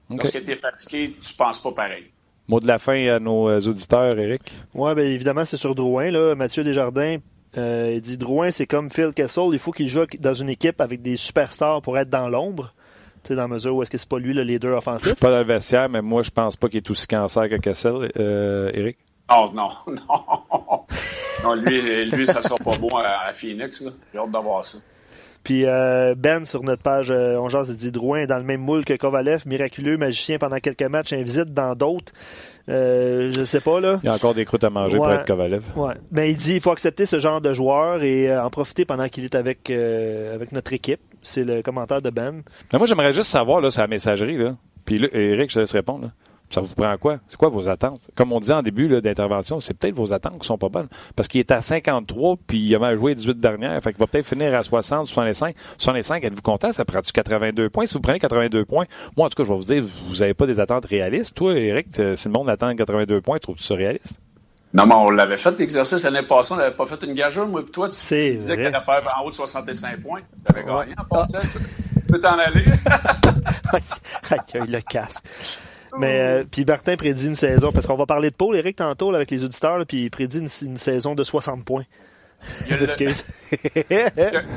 Lorsque 0.09 0.43
tu 0.43 0.51
es 0.51 0.55
fatigué, 0.55 1.15
tu 1.19 1.33
penses 1.33 1.59
pas 1.59 1.71
pareil. 1.71 2.05
Mot 2.47 2.59
de 2.59 2.67
la 2.67 2.77
fin 2.77 3.07
à 3.07 3.19
nos 3.19 3.49
euh, 3.49 3.59
auditeurs, 3.61 4.17
Eric. 4.19 4.53
Oui, 4.75 4.93
bien 4.93 5.05
évidemment, 5.05 5.45
c'est 5.45 5.57
sur 5.57 5.73
Drouin. 5.73 6.11
Là. 6.11 6.35
Mathieu 6.35 6.63
Desjardins, 6.63 7.17
euh, 7.57 7.93
il 7.95 8.01
dit 8.01 8.17
Drouin, 8.17 8.51
c'est 8.51 8.67
comme 8.67 8.91
Phil 8.91 9.13
Kessel, 9.15 9.49
il 9.53 9.59
faut 9.59 9.71
qu'il 9.71 9.87
joue 9.87 10.05
dans 10.19 10.33
une 10.33 10.49
équipe 10.49 10.79
avec 10.79 11.01
des 11.01 11.17
superstars 11.17 11.81
pour 11.81 11.97
être 11.97 12.09
dans 12.09 12.29
l'ombre. 12.29 12.73
Tu 13.23 13.29
sais, 13.29 13.35
dans 13.35 13.43
la 13.43 13.47
mesure 13.47 13.75
où 13.75 13.81
est-ce 13.81 13.89
que 13.89 13.97
c'est 13.97 14.07
pas 14.07 14.19
lui 14.19 14.33
le 14.33 14.43
leader 14.43 14.77
offensif. 14.77 15.05
Je 15.05 15.15
suis 15.15 15.19
pas 15.19 15.31
dans 15.31 15.39
le 15.39 15.45
vestiaire, 15.45 15.89
mais 15.89 16.03
moi, 16.03 16.21
je 16.21 16.29
pense 16.29 16.55
pas 16.55 16.69
qu'il 16.69 16.77
est 16.77 16.89
aussi 16.91 17.07
cancer 17.07 17.49
que 17.49 17.55
Kessel, 17.55 18.11
euh, 18.17 18.69
Eric. 18.73 18.97
Oh 19.31 19.49
non, 19.55 19.69
non. 19.87 20.85
non, 21.43 21.55
lui, 21.55 22.05
lui 22.11 22.27
ça 22.27 22.43
sera 22.43 22.57
pas 22.57 22.77
bon 22.77 22.95
à, 22.97 23.33
Phoenix. 23.33 23.83
J'ai 24.13 24.19
hâte 24.19 24.29
d'avoir 24.29 24.63
ça. 24.63 24.77
Puis 25.45 25.63
euh, 25.65 26.15
Ben, 26.17 26.43
sur 26.43 26.63
notre 26.63 26.81
page, 26.81 27.11
euh, 27.11 27.37
on 27.37 27.49
jase 27.49 27.73
dit 27.77 27.91
Drouin 27.91 28.25
dans 28.25 28.37
le 28.37 28.43
même 28.43 28.61
moule 28.61 28.83
que 28.83 28.95
Kovalev, 28.95 29.43
miraculeux, 29.45 29.95
magicien 29.95 30.39
pendant 30.39 30.57
quelques 30.57 30.81
matchs, 30.81 31.13
invisite 31.13 31.53
dans 31.53 31.75
d'autres. 31.75 32.11
Euh, 32.67 33.31
je 33.31 33.43
sais 33.43 33.61
pas, 33.61 33.79
là. 33.79 33.99
Il 34.01 34.07
y 34.07 34.09
a 34.09 34.15
encore 34.15 34.33
des 34.33 34.43
croûtes 34.43 34.63
à 34.63 34.71
manger 34.71 34.97
pour 34.97 35.09
être 35.11 35.25
Kovalev. 35.25 35.61
Ouais. 35.75 35.93
Mais 36.11 36.31
il 36.31 36.35
dit 36.35 36.53
qu'il 36.53 36.61
faut 36.61 36.71
accepter 36.71 37.05
ce 37.05 37.19
genre 37.19 37.41
de 37.41 37.53
joueur 37.53 38.01
et 38.01 38.31
euh, 38.31 38.43
en 38.43 38.49
profiter 38.49 38.85
pendant 38.85 39.07
qu'il 39.07 39.23
est 39.23 39.35
avec, 39.35 39.69
avec 39.69 40.51
notre 40.51 40.73
équipe. 40.73 40.99
C'est 41.21 41.43
le 41.43 41.61
commentaire 41.61 42.01
de 42.01 42.09
Ben. 42.09 42.41
Mais 42.73 42.79
moi, 42.79 42.87
j'aimerais 42.87 43.13
juste 43.13 43.29
savoir, 43.29 43.61
là, 43.61 43.69
sa 43.69 43.85
messagerie, 43.85 44.37
là. 44.37 44.55
Puis 44.83 44.97
là, 44.97 45.07
Eric, 45.13 45.51
je 45.51 45.55
te 45.55 45.59
laisse 45.59 45.73
répondre. 45.73 46.05
Là. 46.05 46.11
Ça 46.55 46.61
vous 46.61 46.73
prend 46.73 46.95
quoi? 46.97 47.17
C'est 47.27 47.35
quoi 47.35 47.49
vos 47.49 47.67
attentes? 47.67 47.99
Comme 48.15 48.31
on 48.31 48.39
disait 48.39 48.53
en 48.53 48.63
début 48.63 48.87
d'intervention, 49.01 49.59
c'est 49.59 49.73
peut-être 49.73 49.93
vos 49.93 50.13
attentes 50.13 50.39
qui 50.39 50.47
sont 50.47 50.57
pas 50.57 50.69
bonnes. 50.69 50.87
Parce 51.13 51.27
qu'il 51.27 51.41
est 51.41 51.51
à 51.51 51.59
53, 51.59 52.37
puis 52.47 52.59
il 52.59 52.73
a 52.73 52.79
mal 52.79 52.97
joué 52.97 53.13
18 53.13 53.41
dernières. 53.41 53.83
Fait 53.83 53.91
qu'il 53.91 53.99
va 53.99 54.07
peut-être 54.07 54.25
finir 54.25 54.55
à 54.55 54.63
60, 54.63 55.05
65. 55.05 55.53
65, 55.77 56.23
êtes-vous 56.23 56.41
content? 56.41 56.71
Ça 56.71 56.85
prend-tu 56.85 57.11
82 57.11 57.69
points? 57.69 57.87
Si 57.87 57.95
vous 57.95 57.99
prenez 57.99 58.21
82 58.21 58.63
points, 58.63 58.85
moi, 59.17 59.25
en 59.25 59.29
tout 59.29 59.35
cas, 59.35 59.43
je 59.43 59.51
vais 59.51 59.57
vous 59.57 59.65
dire, 59.65 59.83
vous 60.07 60.15
n'avez 60.15 60.33
pas 60.33 60.45
des 60.45 60.61
attentes 60.61 60.85
réalistes. 60.85 61.35
Toi, 61.35 61.55
Eric, 61.55 61.87
si 61.93 62.29
le 62.29 62.31
monde 62.31 62.49
attend 62.49 62.73
82 62.73 63.19
points, 63.19 63.37
trouves-tu 63.37 63.63
ça 63.63 63.75
réaliste? 63.75 64.17
Non, 64.73 64.85
mais 64.85 64.95
on 64.95 65.09
l'avait 65.09 65.35
fait 65.35 65.59
l'exercice 65.59 66.05
l'année 66.05 66.25
passée, 66.25 66.53
on 66.53 66.57
n'avait 66.57 66.75
pas 66.75 66.85
fait 66.85 67.03
une 67.03 67.15
gageure, 67.15 67.47
moi, 67.47 67.63
puis 67.63 67.71
toi, 67.71 67.89
tu, 67.89 67.97
tu 67.97 68.17
disais 68.17 68.55
que 68.55 68.61
tu 68.61 68.67
allais 68.67 68.79
faire 68.79 69.13
en 69.17 69.25
haut 69.25 69.29
de 69.29 69.35
65 69.35 69.99
points. 69.99 70.21
Tu 70.21 70.55
avais 70.55 70.65
gagné 70.65 70.93
en 70.97 71.03
passant. 71.03 71.39
Tu 71.41 71.59
peux 72.07 72.19
t'en 72.19 72.37
aller. 72.37 72.63
il 74.55 74.71
le 74.71 74.79
casse. 74.79 75.21
Mais 75.97 76.19
euh, 76.19 76.43
puis 76.49 76.65
Martin 76.65 76.95
prédit 76.95 77.27
une 77.27 77.35
saison, 77.35 77.71
parce 77.71 77.85
qu'on 77.85 77.95
va 77.95 78.05
parler 78.05 78.29
de 78.29 78.35
Paul, 78.35 78.55
Eric, 78.55 78.77
tantôt, 78.77 79.13
avec 79.13 79.31
les 79.31 79.43
auditeurs, 79.43 79.85
puis 79.87 80.03
il 80.03 80.11
prédit 80.11 80.39
une, 80.39 80.77
saison 80.77 81.15
de 81.15 81.23
60 81.23 81.63
points. 81.63 81.85
on 82.69 82.75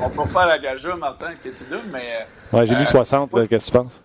peut 0.09 0.25
faire 0.25 0.47
la 0.47 0.59
gageure, 0.59 0.97
Martin, 0.97 1.33
qui 1.41 1.47
est 1.49 1.51
tout 1.51 1.63
mais. 1.91 2.17
Euh, 2.53 2.57
ouais, 2.57 2.65
j'ai 2.65 2.75
mis 2.75 2.85
60, 2.85 3.33
euh, 3.33 3.47
qu'est-ce 3.47 3.71
que 3.71 3.77
tu 3.77 3.83
penses? 3.83 4.01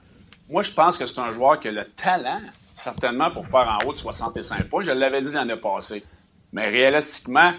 Moi, 0.48 0.62
je 0.62 0.72
pense 0.72 0.98
que 0.98 1.06
c'est 1.06 1.20
un 1.20 1.32
joueur 1.32 1.58
qui 1.58 1.68
a 1.68 1.72
le 1.72 1.84
talent, 1.84 2.40
certainement, 2.72 3.30
pour 3.30 3.46
faire 3.46 3.78
en 3.80 3.86
haut 3.86 3.92
de 3.92 3.98
65 3.98 4.68
points. 4.68 4.84
Je 4.84 4.92
l'avais 4.92 5.20
dit 5.20 5.32
l'année 5.32 5.56
passée. 5.56 6.04
Mais 6.52 6.68
réalistiquement, 6.68 7.52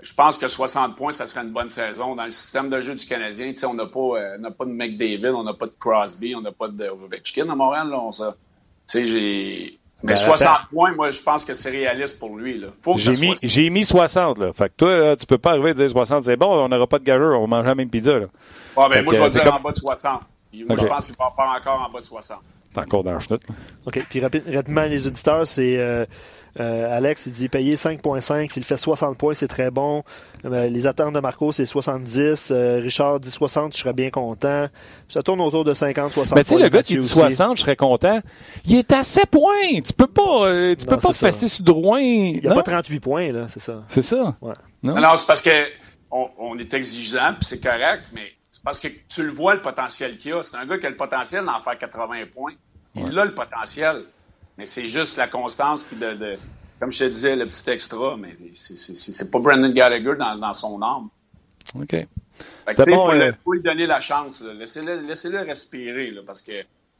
je 0.00 0.14
pense 0.14 0.38
que 0.38 0.46
60 0.46 0.96
points, 0.96 1.10
ça 1.10 1.26
serait 1.26 1.44
une 1.44 1.52
bonne 1.52 1.70
saison. 1.70 2.14
Dans 2.14 2.24
le 2.24 2.30
système 2.30 2.68
de 2.68 2.80
jeu 2.80 2.94
du 2.94 3.06
Canadien, 3.06 3.52
on 3.64 3.74
n'a 3.74 3.86
pas, 3.86 4.50
pas 4.56 4.64
de 4.64 4.70
McDavid, 4.70 5.28
on 5.28 5.42
n'a 5.42 5.54
pas 5.54 5.66
de 5.66 5.74
Crosby, 5.78 6.34
on 6.34 6.42
n'a 6.42 6.52
pas 6.52 6.68
de 6.68 6.88
Ovechkin 6.88 7.48
à 7.48 7.54
Montréal. 7.54 7.88
Là, 7.88 7.98
on, 7.98 8.10
sais, 8.86 9.04
j'ai. 9.04 9.78
Mais 10.02 10.14
60 10.14 10.46
ben, 10.46 10.58
points, 10.70 10.94
moi, 10.94 11.10
je 11.10 11.22
pense 11.22 11.44
que 11.44 11.54
c'est 11.54 11.70
réaliste 11.70 12.18
pour 12.18 12.36
lui. 12.36 12.58
Là. 12.58 12.68
Faut 12.82 12.94
que 12.94 13.00
j'ai, 13.00 13.16
mis, 13.16 13.34
j'ai 13.42 13.70
mis 13.70 13.84
60. 13.84 14.38
Là. 14.38 14.52
Fait 14.52 14.68
que 14.68 14.74
toi, 14.76 14.98
là, 14.98 15.16
tu 15.16 15.26
peux 15.26 15.38
pas 15.38 15.52
arriver 15.52 15.70
à 15.70 15.74
dire 15.74 15.88
60. 15.88 16.24
C'est 16.24 16.36
bon, 16.36 16.64
on 16.64 16.68
n'aura 16.68 16.86
pas 16.86 16.98
de 16.98 17.04
gageur, 17.04 17.38
on 17.38 17.42
va 17.42 17.46
manger 17.46 17.68
la 17.68 17.74
même 17.74 17.88
pizza. 17.88 18.12
Là. 18.12 18.26
Ouais, 18.76 18.88
ben, 18.90 19.04
moi, 19.04 19.14
je 19.14 19.22
vais 19.22 19.30
dire 19.30 19.52
en 19.52 19.60
bas 19.60 19.72
de 19.72 19.78
60. 19.78 20.20
Moi, 20.66 20.76
je 20.78 20.86
pense 20.86 21.06
qu'il 21.06 21.16
va 21.16 21.30
faire 21.34 21.48
encore 21.48 21.80
en 21.88 21.90
bas 21.90 22.00
de 22.00 22.04
60. 22.04 22.38
C'est 22.72 22.80
encore 22.80 23.04
dans 23.04 23.12
le 23.12 23.20
chenoute. 23.20 23.42
OK. 23.86 24.06
Puis 24.08 24.20
rapidement, 24.20 24.82
les 24.82 25.06
auditeurs, 25.06 25.46
c'est. 25.46 25.76
Euh, 25.78 26.04
euh, 26.58 26.96
Alex, 26.96 27.26
il 27.26 27.32
dit 27.32 27.48
payer 27.48 27.74
5.5. 27.74 28.50
S'il 28.50 28.64
fait 28.64 28.76
60 28.76 29.16
points, 29.18 29.34
c'est 29.34 29.48
très 29.48 29.70
bon. 29.70 30.04
Euh, 30.44 30.68
les 30.68 30.86
attentes 30.86 31.14
de 31.14 31.20
Marco, 31.20 31.52
c'est 31.52 31.66
70. 31.66 32.50
Euh, 32.50 32.80
Richard 32.82 33.20
dit 33.20 33.30
60, 33.30 33.74
je 33.74 33.80
serais 33.80 33.92
bien 33.92 34.10
content. 34.10 34.68
Ça 35.08 35.22
tourne 35.22 35.40
autour 35.40 35.64
de 35.64 35.74
50, 35.74 36.12
60 36.12 36.36
Mais 36.36 36.44
tu 36.44 36.54
sais, 36.54 36.58
le 36.58 36.68
gars 36.68 36.82
qui 36.82 36.96
dit 36.96 37.06
60, 37.06 37.56
je 37.56 37.62
serais 37.62 37.76
content. 37.76 38.20
Il 38.64 38.76
est 38.76 38.92
à 38.92 39.02
7 39.02 39.26
points. 39.26 39.80
Tu 39.84 39.92
peux 39.92 40.06
pas, 40.06 40.74
tu 40.78 40.86
peux 40.86 40.96
pas 40.96 41.12
fesser 41.12 41.48
sur 41.48 41.64
droit. 41.64 42.00
Il 42.00 42.40
n'y 42.40 42.48
a 42.48 42.54
pas 42.54 42.62
38 42.62 43.00
points, 43.00 43.32
là, 43.32 43.46
c'est 43.48 43.60
ça. 43.60 43.82
C'est 43.88 44.02
ça. 44.02 44.36
Ouais. 44.40 44.54
Non, 44.82 44.94
non 44.94 45.16
c'est 45.16 45.26
parce 45.26 45.42
que 45.42 45.50
on, 46.10 46.58
est 46.58 46.72
exigeant, 46.72 47.34
puis 47.34 47.44
c'est 47.44 47.62
correct, 47.62 48.10
mais 48.14 48.32
c'est 48.50 48.62
parce 48.62 48.80
que 48.80 48.88
tu 49.08 49.22
le 49.22 49.30
vois, 49.30 49.54
le 49.54 49.60
potentiel 49.60 50.16
qu'il 50.16 50.32
a. 50.32 50.42
C'est 50.42 50.56
un 50.56 50.66
gars 50.66 50.78
qui 50.78 50.86
a 50.86 50.90
le 50.90 50.96
potentiel 50.96 51.44
d'en 51.44 51.58
faire 51.60 51.76
80 51.76 52.26
points. 52.32 52.54
Il 52.94 53.18
a 53.18 53.24
le 53.24 53.34
potentiel. 53.34 54.04
Mais 54.58 54.66
c'est 54.66 54.88
juste 54.88 55.16
la 55.16 55.28
constance 55.28 55.84
puis 55.84 55.96
de, 55.96 56.38
comme 56.80 56.90
je 56.90 56.98
te 57.00 57.04
disais, 57.04 57.36
le 57.36 57.46
petit 57.46 57.68
extra, 57.70 58.16
mais 58.16 58.36
c'est 58.52 59.30
pas 59.30 59.38
Brandon 59.38 59.70
Gallagher 59.70 60.14
dans, 60.18 60.54
son 60.54 60.80
âme. 60.82 61.08
OK. 61.74 61.90
Fait 61.90 62.74
que, 62.74 62.90
bon, 62.90 63.12
il 63.14 63.32
faut, 63.32 63.52
lui 63.54 63.62
donner 63.62 63.86
la 63.86 64.00
chance. 64.00 64.42
Laissez-le 64.42 65.38
respirer 65.40 66.10
là, 66.10 66.22
parce 66.26 66.42
que 66.42 66.52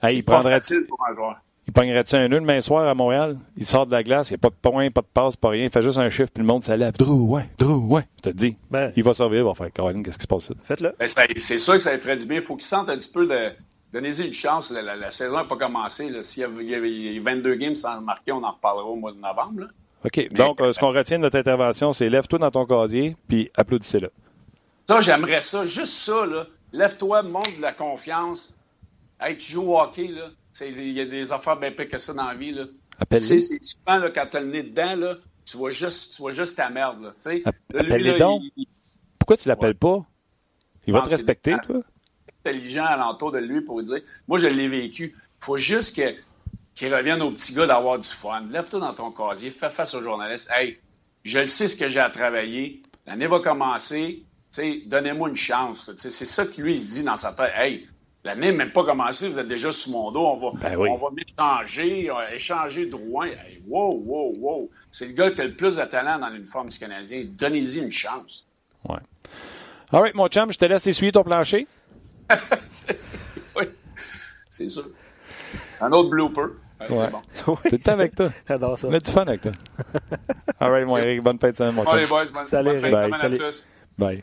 c'est 0.09 0.23
pas 0.23 0.43
facile 0.43 0.87
pour 0.89 1.05
un 1.09 1.15
joueur. 1.15 1.37
Il 1.67 1.73
pognerait-tu 1.73 2.15
un 2.15 2.29
nœud 2.29 2.39
demain 2.39 2.61
soir 2.61 2.87
à 2.87 2.95
Montréal? 2.95 3.39
Il 3.57 3.67
sort 3.67 3.87
de 3.87 3.93
la 3.93 4.05
glace, 4.05 4.31
il 4.31 4.35
n'y 4.35 4.37
a 4.37 4.39
pas 4.39 4.51
de 4.51 4.55
point, 4.55 4.89
pas 4.91 5.01
de 5.01 5.09
passe, 5.13 5.35
pas 5.35 5.49
rien. 5.49 5.65
Il 5.65 5.71
fait 5.71 5.83
juste 5.83 5.99
un 5.99 6.09
chiffre, 6.11 6.31
puis 6.33 6.43
le 6.43 6.47
monde 6.47 6.63
s'élève. 6.63 6.95
Drew, 6.97 7.29
ouais, 7.29 7.49
Drew, 7.59 7.93
ouais. 7.93 8.03
Je 8.19 8.31
te 8.31 8.37
dis. 8.37 8.57
Ben, 8.71 8.93
il 8.95 9.03
va 9.03 9.15
survivre, 9.15 9.47
il 9.47 9.49
va 9.49 9.55
faire 9.55 9.73
Caroline, 9.73 10.05
qu'est-ce 10.05 10.19
qui 10.19 10.23
se 10.23 10.29
passe 10.29 10.49
là? 10.51 10.57
Faites-le. 10.63 10.95
Ben, 10.97 11.09
c'est 11.37 11.59
sûr 11.59 11.75
que 11.75 11.81
ça 11.81 11.93
lui 11.93 11.99
ferait 11.99 12.17
du 12.17 12.27
bien. 12.27 12.37
Il 12.37 12.43
faut 12.43 12.55
qu'il 12.55 12.65
sente 12.65 12.89
un 12.89 12.97
petit 12.97 13.13
peu 13.13 13.27
de, 13.27 13.51
Donnez-y 13.97 14.27
une 14.27 14.35
chance. 14.35 14.71
La, 14.71 15.11
saison 15.11 15.37
n'a 15.37 15.45
pas 15.45 15.57
commencé. 15.57 16.23
S'il 16.23 16.43
y, 16.43 16.75
a 16.75 17.21
22 17.23 17.55
games 17.55 17.75
sans 17.75 17.99
marquer, 18.03 18.31
on 18.31 18.45
en 18.45 18.53
reparlera 18.53 18.85
au 18.85 18.97
mois 18.97 19.13
de 19.13 19.17
novembre. 19.17 19.69
OK. 20.05 20.33
Donc, 20.35 20.61
euh, 20.61 20.75
ce 20.75 20.79
qu'on 20.79 20.93
retient 20.93 21.17
de 21.17 21.23
notre 21.23 21.39
intervention, 21.39 21.95
c'est 21.95 22.11
lève-toi 22.11 22.39
dans 22.39 22.51
ton 22.51 22.67
casier, 22.67 23.17
puis 23.27 23.51
applaudissez-le. 23.57 24.11
Ça, 24.87 25.01
j'aimerais 25.01 25.41
ça. 25.41 25.65
Juste 25.65 25.95
ça, 25.95 26.27
là. 26.27 26.47
Lève-toi, 26.75 27.23
montre 27.23 27.57
de 27.57 27.63
la 27.63 27.73
confiance. 27.73 28.55
Hey, 29.19 29.39
tu 29.39 29.53
joues 29.53 29.73
au 29.73 29.81
hockey, 29.81 30.09
là. 30.09 30.29
Il 30.61 30.93
y 30.93 31.01
a 31.01 31.07
des 31.07 31.33
affaires 31.33 31.57
bien 31.57 31.73
pires 31.73 31.89
que 31.89 31.97
ça 31.97 32.13
dans 32.13 32.27
la 32.27 32.35
vie, 32.35 32.53
là. 32.53 32.65
C'est 33.13 33.41
souvent, 33.41 33.97
là, 33.97 34.11
quand 34.11 34.27
tu 34.31 34.37
as 34.37 34.41
le 34.41 34.49
nez 34.49 34.63
dedans, 34.63 34.95
là, 34.95 35.15
tu 35.47 35.57
vois 35.57 35.71
juste, 35.71 36.17
tu 36.17 36.21
vois 36.21 36.33
juste 36.33 36.59
ta 36.59 36.69
merde, 36.69 37.03
là. 37.03 37.15
Appelle-le 37.47 38.19
donc. 38.19 38.43
Pourquoi 39.19 39.39
tu 39.39 39.49
l'appelles 39.49 39.75
pas? 39.75 40.05
Il 40.87 40.93
va 40.93 41.01
te 41.01 41.09
respecter, 41.09 41.55
toi 41.67 41.81
intelligent 42.47 42.87
alentour 42.87 43.33
de 43.33 43.39
lui 43.39 43.61
pour 43.61 43.83
dire 43.83 43.99
Moi, 44.29 44.39
je 44.39 44.47
l'ai 44.47 44.69
vécu. 44.69 45.15
Il 45.17 45.45
faut 45.45 45.57
juste 45.57 46.01
qu'il 46.75 46.95
revienne 46.95 47.23
aux 47.23 47.31
petits 47.31 47.55
gars 47.55 47.67
d'avoir 47.67 47.99
du 47.99 48.09
fun. 48.09 48.45
Lève-toi 48.51 48.81
dans 48.81 48.95
ton 48.95 49.11
casier, 49.11 49.51
fais 49.51 49.71
face 49.71 49.95
aux 49.95 50.01
journalistes. 50.01 50.51
Hey, 50.55 50.79
je 51.25 51.45
sais 51.45 51.69
ce 51.69 51.77
que 51.77 51.89
j'ai 51.89 52.01
à 52.01 52.11
travailler. 52.11 52.83
L'année 53.07 53.27
va 53.27 53.41
commencer. 53.41 54.23
Donnez-moi 54.87 55.29
une 55.29 55.37
chance. 55.37 55.91
C'est 55.97 56.11
ça 56.11 56.47
que 56.47 56.61
lui, 56.61 56.75
il 56.75 56.81
se 56.81 56.95
dit 56.95 57.05
dans 57.05 57.17
sa 57.17 57.33
tête. 57.33 57.53
Hey, 57.55 57.87
l'année 58.25 58.47
n'est 58.47 58.57
même 58.57 58.73
pas 58.73 58.85
commencé, 58.85 59.29
vous 59.29 59.39
êtes 59.39 59.49
déjà 59.49 59.71
sous 59.71 59.91
mon 59.91 60.11
dos. 60.11 60.27
On 60.27 60.37
va, 60.37 60.71
ben 60.71 60.79
on 60.79 60.97
va 60.97 61.09
échanger, 61.17 62.11
euh, 62.11 62.35
échanger 62.35 62.87
Drouin. 62.87 63.29
Hey, 63.29 63.63
wow, 63.67 63.93
wow, 63.93 64.35
wow. 64.39 64.71
C'est 64.91 65.09
le 65.09 65.13
gars 65.13 65.31
qui 65.31 65.43
a 65.43 65.45
le 65.45 65.55
plus 65.55 65.77
de 65.77 65.85
talent 65.85 66.19
dans 66.19 66.29
l'uniforme 66.29 66.69
du 66.69 66.79
Canadien. 66.79 67.25
Donnez-y 67.27 67.81
une 67.81 67.93
chance. 67.93 68.47
Ouais. 68.89 68.99
All 69.93 70.01
right, 70.01 70.15
mon 70.15 70.29
chum, 70.29 70.51
je 70.51 70.59
te 70.59 70.65
laisse 70.65 70.87
essuyer 70.87 71.13
ton 71.13 71.23
plancher. 71.23 71.67
Oui, 73.57 73.65
c'est 74.49 74.69
sûr. 74.69 74.85
Un 75.81 75.93
autre 75.93 76.11
blooper. 76.11 76.43
Ouais. 76.81 76.87
C'est 76.89 77.11
bon. 77.11 77.57
Tout 77.57 77.59
le 77.73 77.79
temps 77.79 77.93
avec 77.93 78.15
toi. 78.15 78.31
J'adore 78.49 78.79
ça. 78.79 78.89
A 78.89 78.99
du 78.99 79.11
fun 79.11 79.23
avec 79.23 79.41
toi. 79.43 79.53
All 80.61 80.71
right, 80.71 80.87
mon 80.87 80.97
Eric, 80.99 81.23
bonne 81.23 81.39
fête 81.39 81.53
de 81.53 81.57
semaine, 81.57 81.75
mon 81.75 81.95
les 81.95 82.07
boys, 82.07 82.25
bonne, 82.33 82.47
Salut, 82.47 82.71
bonne 82.71 82.81
fête 82.81 82.93
de 82.93 83.17
semaine 83.17 83.35
à 83.35 83.47
tous. 83.47 83.69
Bye. 83.99 84.23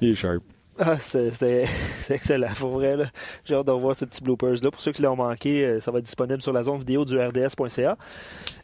Il 0.00 0.10
est 0.10 0.14
sharp. 0.14 0.42
Ah, 0.78 0.96
c'est 0.98 1.64
excellent, 2.10 2.52
pour 2.58 2.70
vrai. 2.70 2.96
J'ai 3.44 3.54
hâte 3.54 3.66
de 3.66 3.72
voir 3.72 3.94
ce 3.94 4.04
petit 4.04 4.22
bloopers-là. 4.22 4.70
Pour 4.70 4.80
ceux 4.80 4.92
qui 4.92 5.02
l'ont 5.02 5.16
manqué, 5.16 5.64
euh, 5.64 5.80
ça 5.80 5.90
va 5.90 5.98
être 5.98 6.06
disponible 6.06 6.40
sur 6.40 6.52
la 6.52 6.62
zone 6.62 6.78
vidéo 6.78 7.04
du 7.04 7.18
rds.ca 7.18 7.96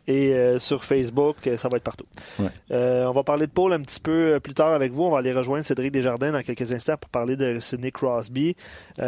et 0.06 0.32
euh, 0.32 0.58
sur 0.58 0.84
Facebook, 0.84 1.36
euh, 1.46 1.58
ça 1.58 1.68
va 1.68 1.76
être 1.76 1.82
partout. 1.82 2.06
on 2.70 3.12
va 3.12 3.22
parler 3.24 3.46
de 3.46 3.52
Paul 3.52 3.74
un 3.74 3.80
petit 3.80 4.00
peu 4.00 4.40
plus 4.42 4.54
tard 4.54 4.72
avec 4.72 4.92
vous. 4.92 5.04
On 5.04 5.10
va 5.10 5.18
aller 5.18 5.34
rejoindre 5.34 5.64
Cédric 5.64 5.92
Desjardins 5.92 6.32
dans 6.32 6.42
quelques 6.42 6.72
instants 6.72 6.96
pour 6.96 7.10
parler 7.10 7.36
de 7.36 7.60
Sidney 7.60 7.92
Crosby. 7.92 8.54
tu 8.96 9.02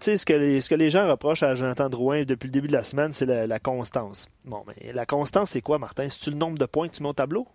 sais, 0.00 0.16
ce 0.18 0.26
que, 0.26 0.34
les, 0.34 0.60
ce 0.60 0.68
que 0.68 0.74
les 0.74 0.90
gens 0.90 1.08
reprochent 1.08 1.42
à 1.42 1.54
Jonathan 1.54 1.88
Drouin 1.88 2.24
depuis 2.24 2.48
le 2.48 2.52
début 2.52 2.68
de 2.68 2.74
la 2.74 2.84
semaine, 2.84 3.12
c'est 3.12 3.26
la, 3.26 3.46
la, 3.46 3.58
constance. 3.58 4.28
Bon, 4.44 4.62
mais 4.66 4.92
la 4.92 5.06
constance, 5.06 5.50
c'est 5.50 5.62
quoi, 5.62 5.78
Martin? 5.78 6.08
C'est-tu 6.10 6.30
le 6.30 6.36
nombre 6.36 6.58
de 6.58 6.66
points 6.66 6.88
que 6.88 6.96
tu 6.96 7.02
mets 7.02 7.08
au 7.08 7.14
tableau? 7.14 7.46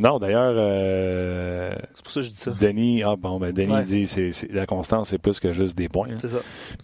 Non, 0.00 0.18
d'ailleurs, 0.18 0.54
euh, 0.56 1.74
c'est 1.92 2.02
pour 2.02 2.10
ça 2.10 2.20
que 2.20 2.26
je 2.26 2.30
dis 2.30 2.38
ça. 2.38 2.52
Denis, 2.52 3.02
ah 3.02 3.16
bon, 3.16 3.38
ben 3.38 3.52
Denis 3.52 3.84
dit 3.84 4.06
c'est, 4.06 4.50
la 4.50 4.64
constance, 4.64 5.10
c'est 5.10 5.18
plus 5.18 5.38
que 5.38 5.52
juste 5.52 5.76
des 5.76 5.90
points. 5.90 6.08
C'est 6.18 6.28
ça. 6.28 6.38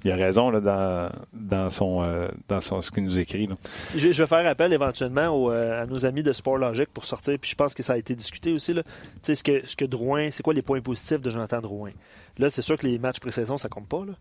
Il 0.05 0.11
a 0.11 0.17
raison 0.17 0.51
là, 0.51 0.61
dans, 0.61 1.11
dans 1.33 1.71
son 1.71 2.03
euh, 2.03 2.29
dans 2.49 2.61
son 2.61 2.83
ce 2.83 2.91
qu'il 2.91 3.05
nous 3.05 3.19
écrit. 3.19 3.47
Là. 3.47 3.55
Je, 3.97 4.09
vais 4.09 4.27
faire 4.27 4.47
appel 4.47 4.71
éventuellement 4.71 5.51
euh, 5.51 5.83
à 5.83 5.87
nos 5.87 6.05
amis 6.05 6.23
de 6.23 6.33
Sport 6.33 6.59
Logique 6.59 6.91
pour 6.93 7.07
sortir. 7.07 7.39
Puis 7.41 7.51
je 7.51 7.57
pense 7.57 7.73
que 7.73 7.83
ça 7.83 7.95
a 7.95 7.97
été 7.97 8.15
discuté 8.15 8.53
aussi 8.53 8.75
là. 8.75 8.83
Tu 8.83 8.91
sais 9.23 9.35
ce 9.35 9.43
que 9.43 9.67
ce 9.67 9.77
que 9.77 9.87
Drouin, 9.87 10.31
c'est 10.31 10.43
quoi 10.43 10.53
les 10.53 10.63
points 10.63 10.83
positifs 10.83 11.23
de 11.23 11.31
Jonathan 11.31 11.63
Drouin? 11.63 11.93
Là, 12.37 12.51
c'est 12.51 12.63
sûr 12.63 12.77
que 12.77 12.87
les 12.87 12.99
matchs 12.99 13.21
pré-saison 13.21 13.57
ça 13.57 13.71
compte 13.71 13.89
pas 13.89 14.05
là. 14.05 14.13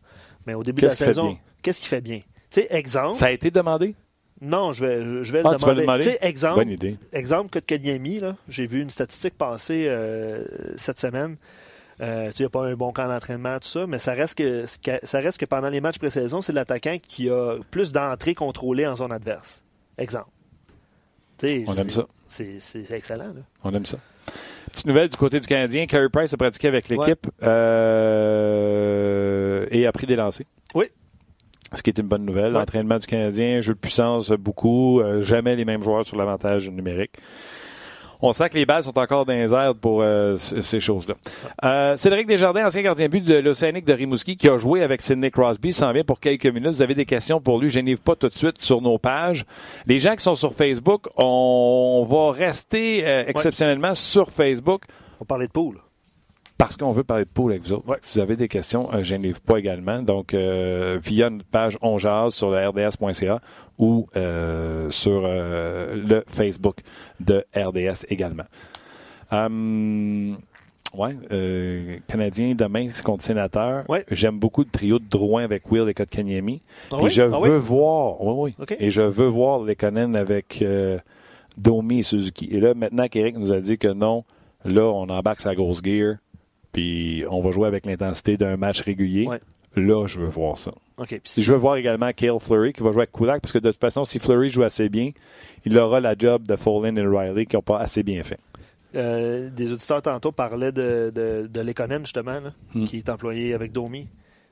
Mais 0.48 0.54
au 0.54 0.64
début 0.64 0.84
de 0.84 0.88
la 0.88 0.96
saison, 0.96 1.38
qu'est-ce 1.62 1.82
qui 1.82 1.88
fait 1.88 2.02
bien? 2.02 2.22
Tu 2.50 2.62
sais, 2.62 2.68
exemple. 2.70 3.18
Ça 3.18 3.26
a 3.26 3.32
été 3.32 3.52
demandé? 3.52 3.94
Non, 4.42 4.72
je 4.74 4.86
vais, 4.86 5.24
je 5.24 5.32
vais 5.32 5.42
ah, 5.46 5.52
le 5.52 5.58
demander? 5.58 5.76
Tu 5.76 5.82
demander? 5.82 6.18
exemple, 6.22 6.56
Bonne 6.56 6.72
idée. 6.72 6.98
exemple, 7.14 7.58
là, 7.58 8.36
j'ai 8.50 8.66
vu 8.66 8.82
une 8.82 8.90
statistique 8.90 9.38
passer 9.38 9.86
euh, 9.88 10.44
cette 10.76 11.00
semaine. 11.00 11.38
Euh, 12.02 12.30
il 12.38 12.42
n'y 12.42 12.46
a 12.46 12.50
pas 12.50 12.66
un 12.66 12.76
bon 12.76 12.92
camp 12.92 13.08
d'entraînement, 13.08 13.58
tout 13.60 13.70
ça, 13.70 13.88
mais 13.88 14.00
ça 14.00 14.12
reste 14.14 14.38
que, 14.38 14.66
ça 15.04 15.20
reste 15.20 15.38
que 15.38 15.46
pendant 15.46 15.70
les 15.70 15.80
matchs 15.80 16.00
pré-saison, 16.00 16.42
c'est 16.42 16.52
l'attaquant 16.52 16.98
qui 17.02 17.30
a 17.30 17.56
plus 17.72 17.94
d'entrées 17.94 18.36
contrôlées 18.36 18.86
en 18.86 18.98
zone 18.98 19.14
adverse. 19.14 19.64
Exemple. 19.98 20.30
On 21.44 21.76
aime 21.76 21.90
ça. 21.90 22.06
C'est 22.28 22.60
excellent. 22.92 23.34
Là. 23.34 23.42
On 23.64 23.74
aime 23.74 23.86
ça. 23.86 23.98
Petite 24.72 24.88
nouvelle 24.88 25.10
du 25.10 25.16
côté 25.16 25.40
du 25.40 25.48
Canadien, 25.48 25.86
Carey 25.86 26.10
Price 26.10 26.34
a 26.34 26.38
pratiqué 26.38 26.68
avec 26.68 26.90
l'équipe 26.90 27.28
euh, 27.44 28.66
et 29.72 29.86
a 29.86 29.92
pris 29.94 30.06
des 30.08 30.18
lancers. 30.18 30.46
Oui, 30.74 30.88
ce 31.76 31.84
qui 31.84 31.90
est 31.90 32.00
une 32.00 32.08
bonne 32.08 32.26
nouvelle. 32.26 32.52
L'entraînement 32.52 32.98
du 32.98 33.08
Canadien, 33.08 33.62
jeu 33.62 33.74
de 33.74 33.80
puissance 33.80 34.32
beaucoup, 34.32 35.00
euh, 35.00 35.22
jamais 35.22 35.56
les 35.56 35.66
mêmes 35.66 35.84
joueurs 35.84 36.06
sur 36.06 36.18
l'avantage 36.18 36.70
numérique. 36.70 37.14
On 38.22 38.32
sent 38.32 38.50
que 38.50 38.56
les 38.56 38.66
balles 38.66 38.82
sont 38.82 38.98
encore 38.98 39.26
dans 39.26 39.34
les 39.34 39.54
airs 39.54 39.76
pour 39.76 40.02
euh, 40.02 40.38
ces 40.38 40.80
choses-là. 40.80 41.16
Euh, 41.66 41.98
Cédric 41.98 42.28
Desjardins, 42.28 42.66
ancien 42.66 42.82
gardien 42.82 43.10
but 43.10 43.24
de 43.24 43.36
l'Océanique 43.36 43.86
de 43.86 43.94
Rimouski, 43.94 44.38
qui 44.38 44.48
a 44.48 44.58
joué 44.58 44.82
avec 44.82 45.02
Sidney 45.02 45.30
Crosby, 45.30 45.74
s'en 45.74 45.92
vient 45.92 46.04
pour 46.04 46.20
quelques 46.20 46.48
minutes. 46.48 46.72
Vous 46.72 46.82
avez 46.82 46.96
des 46.96 47.06
questions 47.06 47.42
pour 47.42 47.60
lui, 47.60 47.70
je 47.70 47.80
n'y 47.80 47.96
pas 47.98 48.16
tout 48.16 48.30
de 48.30 48.38
suite 48.38 48.60
sur 48.60 48.82
nos 48.82 48.98
pages. 48.98 49.46
Les 49.86 50.00
gens 50.00 50.16
qui 50.16 50.24
sont 50.24 50.36
sur 50.36 50.54
Facebook, 50.54 51.08
on 51.18 52.08
va 52.10 52.32
rester 52.32 53.00
exceptionnellement 53.28 53.94
sur 53.94 54.32
Facebook. 54.32 54.84
On 55.20 55.24
va 55.24 55.26
parler 55.28 55.48
de 55.48 55.52
poule 55.52 55.85
parce 56.58 56.78
qu'on 56.78 56.92
veut 56.92 57.04
parler 57.04 57.26
de 57.26 57.30
poule 57.30 57.52
avec 57.52 57.64
vous 57.64 57.74
autres. 57.74 57.86
Si 58.02 58.18
vous 58.18 58.24
avez 58.24 58.36
des 58.36 58.48
questions, 58.48 58.90
euh, 58.94 59.04
je 59.04 59.16
n'ai 59.16 59.34
pas 59.34 59.58
également. 59.58 60.02
Donc, 60.02 60.34
euh, 60.34 61.00
via 61.04 61.28
une 61.28 61.44
page 61.44 61.78
On 61.82 61.98
sur 61.98 62.52
le 62.52 62.68
rds.ca 62.68 63.42
ou 63.78 64.08
euh, 64.16 64.90
sur 64.90 65.24
le 65.24 66.24
Facebook 66.28 66.78
de 67.20 67.44
RDS 67.56 68.06
également. 68.10 68.46
Hum, 69.32 70.38
ouais, 70.94 71.18
Canadien 72.08 72.56
demain, 72.56 72.88
c'est 72.94 73.04
contre 73.04 73.24
Sénateur. 73.24 73.84
J'aime 74.12 74.40
beaucoup 74.40 74.62
le 74.62 74.70
trio 74.70 75.00
de 75.00 75.06
Drouin 75.10 75.44
avec 75.44 75.70
Will 75.70 75.90
et 75.90 75.94
Kotkaniemi. 75.94 76.62
Ah 76.94 76.98
et 77.04 77.10
je 77.10 77.24
ah 77.24 77.40
veux 77.40 77.58
voir, 77.58 78.22
oui, 78.22 78.54
oui. 78.58 78.66
Et 78.80 78.92
je 78.92 79.02
veux 79.02 79.28
voir 79.28 79.62
les 79.64 79.76
Conan 79.76 80.14
avec 80.14 80.64
Domi 81.58 82.00
et 82.00 82.04
Suzuki. 82.04 82.48
Et 82.50 82.62
là, 82.62 82.74
maintenant 82.74 83.08
qu'Éric 83.10 83.38
nous 83.38 83.52
a 83.52 83.60
dit 83.60 83.78
que 83.78 83.90
non, 83.90 84.24
là, 84.64 84.84
on 84.84 85.10
embarque 85.10 85.42
sa 85.42 85.54
grosse 85.54 85.84
gear 85.84 86.16
puis 86.76 87.24
on 87.30 87.42
va 87.42 87.52
jouer 87.52 87.68
avec 87.68 87.86
l'intensité 87.86 88.36
d'un 88.36 88.58
match 88.58 88.82
régulier. 88.82 89.30
Là, 89.78 90.08
je 90.08 90.20
veux 90.20 90.28
voir 90.28 90.58
ça. 90.58 90.72
je 91.10 91.52
veux 91.52 91.58
voir 91.58 91.78
également 91.78 92.12
Kale 92.12 92.40
Fleury 92.40 92.74
qui 92.74 92.84
va 92.84 92.92
jouer 92.92 93.04
avec 93.04 93.14
Kulak 93.14 93.42
parce 93.42 93.54
que 93.54 93.60
de 93.60 93.72
toute 93.72 93.80
façon, 93.80 94.04
si 94.04 94.20
Fleury 94.20 94.50
joue 94.50 94.64
assez 94.64 94.90
bien, 94.90 95.12
il 95.66 95.78
aura 95.78 96.02
la 96.02 96.16
job 96.18 96.46
de 96.46 96.58
Follen 96.58 96.98
et 96.98 97.08
Riley 97.08 97.46
qui 97.46 97.56
n'ont 97.56 97.62
pas 97.62 97.80
assez 97.80 98.04
bien 98.04 98.24
fait. 98.24 98.40
Euh, 98.94 99.50
des 99.50 99.72
auditeurs 99.72 100.02
tantôt 100.02 100.34
parlaient 100.34 100.74
de, 100.74 101.14
de, 101.16 101.48
de 101.48 101.62
Lekonen, 101.62 102.04
justement, 102.04 102.40
hmm. 102.74 102.86
qui 102.86 102.98
est 102.98 103.10
employé 103.10 103.54
avec 103.54 103.72
Domi. 103.72 104.08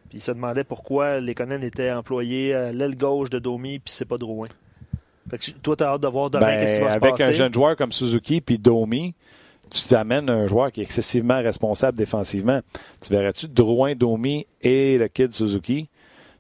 Puis 0.10 0.20
ils 0.20 0.22
se 0.22 0.32
demandaient 0.32 0.66
pourquoi 0.66 1.20
Lekonen 1.20 1.62
était 1.62 1.92
employé 1.92 2.54
à 2.54 2.72
l'aile 2.72 2.96
gauche 2.96 3.30
de 3.30 3.40
Domi, 3.40 3.80
puis 3.80 3.94
c'est 3.94 4.06
pas 4.06 4.18
Drouin. 4.18 4.48
Fait 5.30 5.38
que 5.38 5.52
toi, 5.60 5.76
tu 5.76 5.84
as 5.84 5.88
hâte 5.88 6.02
de 6.02 6.08
voir 6.08 6.30
demain 6.30 6.46
ben, 6.46 6.60
qu'est-ce 6.60 6.76
qui 6.76 6.82
va 6.82 6.92
se 6.92 7.00
passer. 7.00 7.22
Avec 7.22 7.22
un 7.22 7.32
jeune 7.34 7.54
joueur 7.54 7.76
comme 7.76 7.92
Suzuki 7.92 8.42
puis 8.42 8.58
Domi, 8.58 9.14
tu 9.74 9.88
t'amènes 9.88 10.30
un 10.30 10.48
joueur 10.48 10.72
qui 10.72 10.82
est 10.82 10.84
excessivement 10.84 11.42
responsable 11.42 11.98
défensivement. 11.98 12.62
Tu 13.02 13.12
verrais-tu 13.12 13.48
Drouin, 13.48 13.96
Domi 13.96 14.46
et 14.62 14.98
le 14.98 15.08
kid 15.08 15.34
Suzuki? 15.34 15.90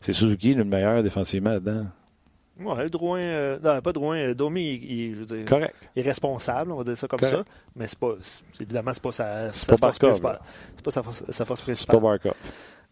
C'est 0.02 0.14
Suzuki 0.14 0.54
le 0.54 0.64
meilleur 0.64 1.02
défensivement 1.02 1.52
là-dedans. 1.52 1.86
Ouais, 2.60 2.90
Drouin, 2.90 3.20
euh, 3.20 3.58
non, 3.64 3.82
pas 3.82 3.92
Drouin, 3.92 4.18
euh, 4.18 4.34
Domi, 4.36 4.80
il, 4.84 5.16
je 5.16 5.20
veux 5.22 5.26
dire, 5.26 5.46
Correct. 5.46 5.74
est 5.96 6.02
responsable, 6.04 6.72
on 6.72 6.78
va 6.78 6.84
dire 6.84 6.96
ça 6.96 7.08
comme 7.08 7.20
ça, 7.20 7.44
mais 7.76 7.88
c'est 7.88 7.98
pas, 7.98 8.14
évidemment, 8.60 8.92
c'est 8.94 9.02
pas 9.02 9.12
sa, 9.12 9.52
sa 9.54 9.76
force 9.76 9.98
principale. 9.98 10.40
C'est 10.76 10.84
pas 10.84 10.92
sa 10.92 11.04
force, 11.04 11.24
sa 11.30 11.46
force 11.46 11.62
principale. 11.62 12.00
C'est 12.00 12.22
pas 12.22 12.36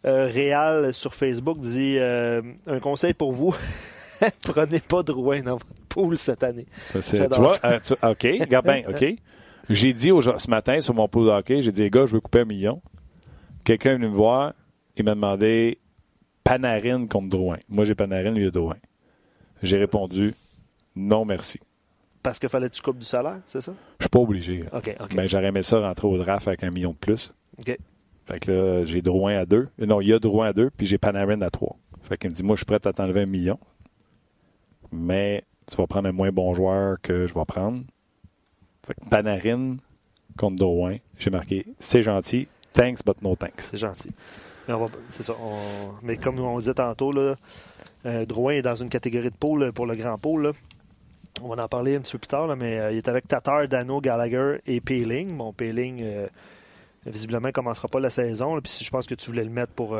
euh, 0.04 0.26
Réal 0.26 0.94
sur 0.94 1.14
Facebook 1.14 1.60
dit 1.60 1.98
euh, 2.00 2.42
un 2.66 2.80
conseil 2.80 3.14
pour 3.14 3.32
vous. 3.32 3.56
Prenez 4.44 4.80
pas 4.80 5.04
Drouin 5.04 5.42
dans 5.42 5.54
votre 5.54 5.66
pool 5.90 6.18
cette 6.18 6.44
année. 6.44 6.66
tu 6.92 7.18
vois, 7.18 7.58
OK, 8.04 8.28
bien, 8.50 8.84
OK. 8.90 9.16
J'ai 9.70 9.94
dit 9.94 10.10
ce 10.10 10.50
matin 10.50 10.80
sur 10.82 10.94
mon 10.94 11.08
pool 11.08 11.28
de 11.28 11.32
hockey, 11.32 11.62
j'ai 11.62 11.72
dit, 11.72 11.82
les 11.82 11.90
gars, 11.90 12.06
je 12.06 12.14
veux 12.14 12.20
couper 12.20 12.42
un 12.42 12.46
million. 12.46 12.82
Quelqu'un 13.64 13.92
est 13.92 13.96
venu 13.96 14.08
me 14.08 14.16
voir, 14.16 14.54
il 14.98 15.06
m'a 15.06 15.16
demandé 15.16 15.78
Panarin 16.44 17.08
contre 17.08 17.30
Drouin. 17.30 17.58
Moi, 17.70 17.86
j'ai 17.86 17.96
Panarin, 17.96 18.32
lui, 18.32 18.44
il 18.44 18.48
a 18.48 18.52
Drouin. 18.52 18.78
J'ai 19.62 19.78
répondu, 19.78 20.34
non, 20.96 21.26
merci. 21.26 21.60
Parce 22.24 22.40
qu'il 22.40 22.50
fallait 22.50 22.70
que 22.70 22.76
tu 22.76 22.82
coupes 22.82 22.98
du 22.98 23.06
salaire, 23.06 23.40
c'est 23.46 23.62
ça? 23.62 23.74
Je 24.00 24.06
suis 24.06 24.10
pas 24.10 24.20
obligé. 24.20 24.64
OK, 24.74 24.96
OK. 25.00 25.14
Mais 25.16 25.28
j'aurais 25.28 25.48
aimé 25.48 25.62
ça 25.62 25.80
rentrer 25.80 26.08
au 26.08 26.18
draft 26.18 26.48
avec 26.48 26.64
un 26.64 26.70
million 26.70 26.92
de 26.92 26.98
plus. 26.98 27.32
OK. 27.60 27.78
Fait 28.26 28.40
que 28.40 28.52
là, 28.52 28.86
j'ai 28.86 29.02
Drouin 29.02 29.36
à 29.38 29.46
deux. 29.46 29.70
Non, 29.80 30.02
il 30.02 30.10
y 30.10 30.14
a 30.14 30.20
Drouin 30.20 30.48
à 30.48 30.54
deux, 30.54 30.70
puis 30.70 30.86
j'ai 30.86 30.98
Panarin 30.98 31.42
à 31.42 31.50
trois. 31.50 31.78
Fait 32.04 32.18
qu'il 32.18 32.30
me 32.30 32.36
dit, 32.36 32.44
moi, 32.44 32.56
je 32.56 32.60
suis 32.60 32.66
prêt 32.66 32.80
à 32.84 32.94
t'enlever 32.94 33.22
un 33.22 33.26
million. 33.26 33.60
Mais 34.92 35.44
tu 35.70 35.78
vas 35.78 35.88
prendre 35.88 36.10
un 36.10 36.12
moins 36.12 36.32
bon 36.32 36.54
joueur 36.54 36.98
que 37.02 37.26
je 37.28 37.34
vais 37.34 37.46
prendre. 37.46 37.82
Fait 38.86 38.94
que 38.94 39.10
Panarin 39.10 39.78
contre 40.38 40.56
Drouin, 40.56 40.98
j'ai 41.18 41.30
marqué 41.30 41.66
c'est 41.80 42.04
gentil, 42.04 42.48
thanks 42.74 43.04
but 43.06 43.22
no 43.22 43.36
thanks. 43.36 43.62
C'est 43.62 43.78
gentil. 43.78 44.12
Mais, 44.68 44.76
c'est 45.10 45.24
ça, 45.24 45.34
mais 46.04 46.18
comme 46.18 46.40
on 46.40 46.58
disait 46.60 46.74
tantôt, 46.74 47.12
là, 47.12 47.36
euh, 48.06 48.26
Drouin 48.26 48.54
est 48.54 48.62
dans 48.62 48.76
une 48.76 48.90
catégorie 48.90 49.30
de 49.30 49.36
pôle 49.36 49.72
pour 49.74 49.86
le 49.86 49.96
grand 49.96 50.18
pôle. 50.18 50.52
On 51.42 51.54
va 51.54 51.64
en 51.64 51.68
parler 51.68 51.96
un 51.96 52.02
petit 52.02 52.14
peu 52.14 52.20
plus 52.20 52.28
tard, 52.28 52.56
mais 52.56 52.80
euh, 52.80 52.92
il 52.92 52.98
est 52.98 53.08
avec 53.08 53.28
Tatar, 53.28 53.68
Dano, 53.68 54.02
Gallagher 54.02 54.58
et 54.68 54.82
Peeling. 54.82 55.36
Bon, 55.36 55.54
Peeling, 55.54 56.02
euh, 56.04 56.28
visiblement, 57.06 57.48
ne 57.48 57.52
commencera 57.52 57.88
pas 57.92 58.00
la 58.00 58.10
saison. 58.10 58.60
Puis 58.62 58.80
je 58.84 58.90
pense 58.90 59.08
que 59.08 59.16
tu 59.16 59.28
voulais 59.28 59.44
le 59.44 59.50
mettre 59.50 59.74
pour. 59.74 59.98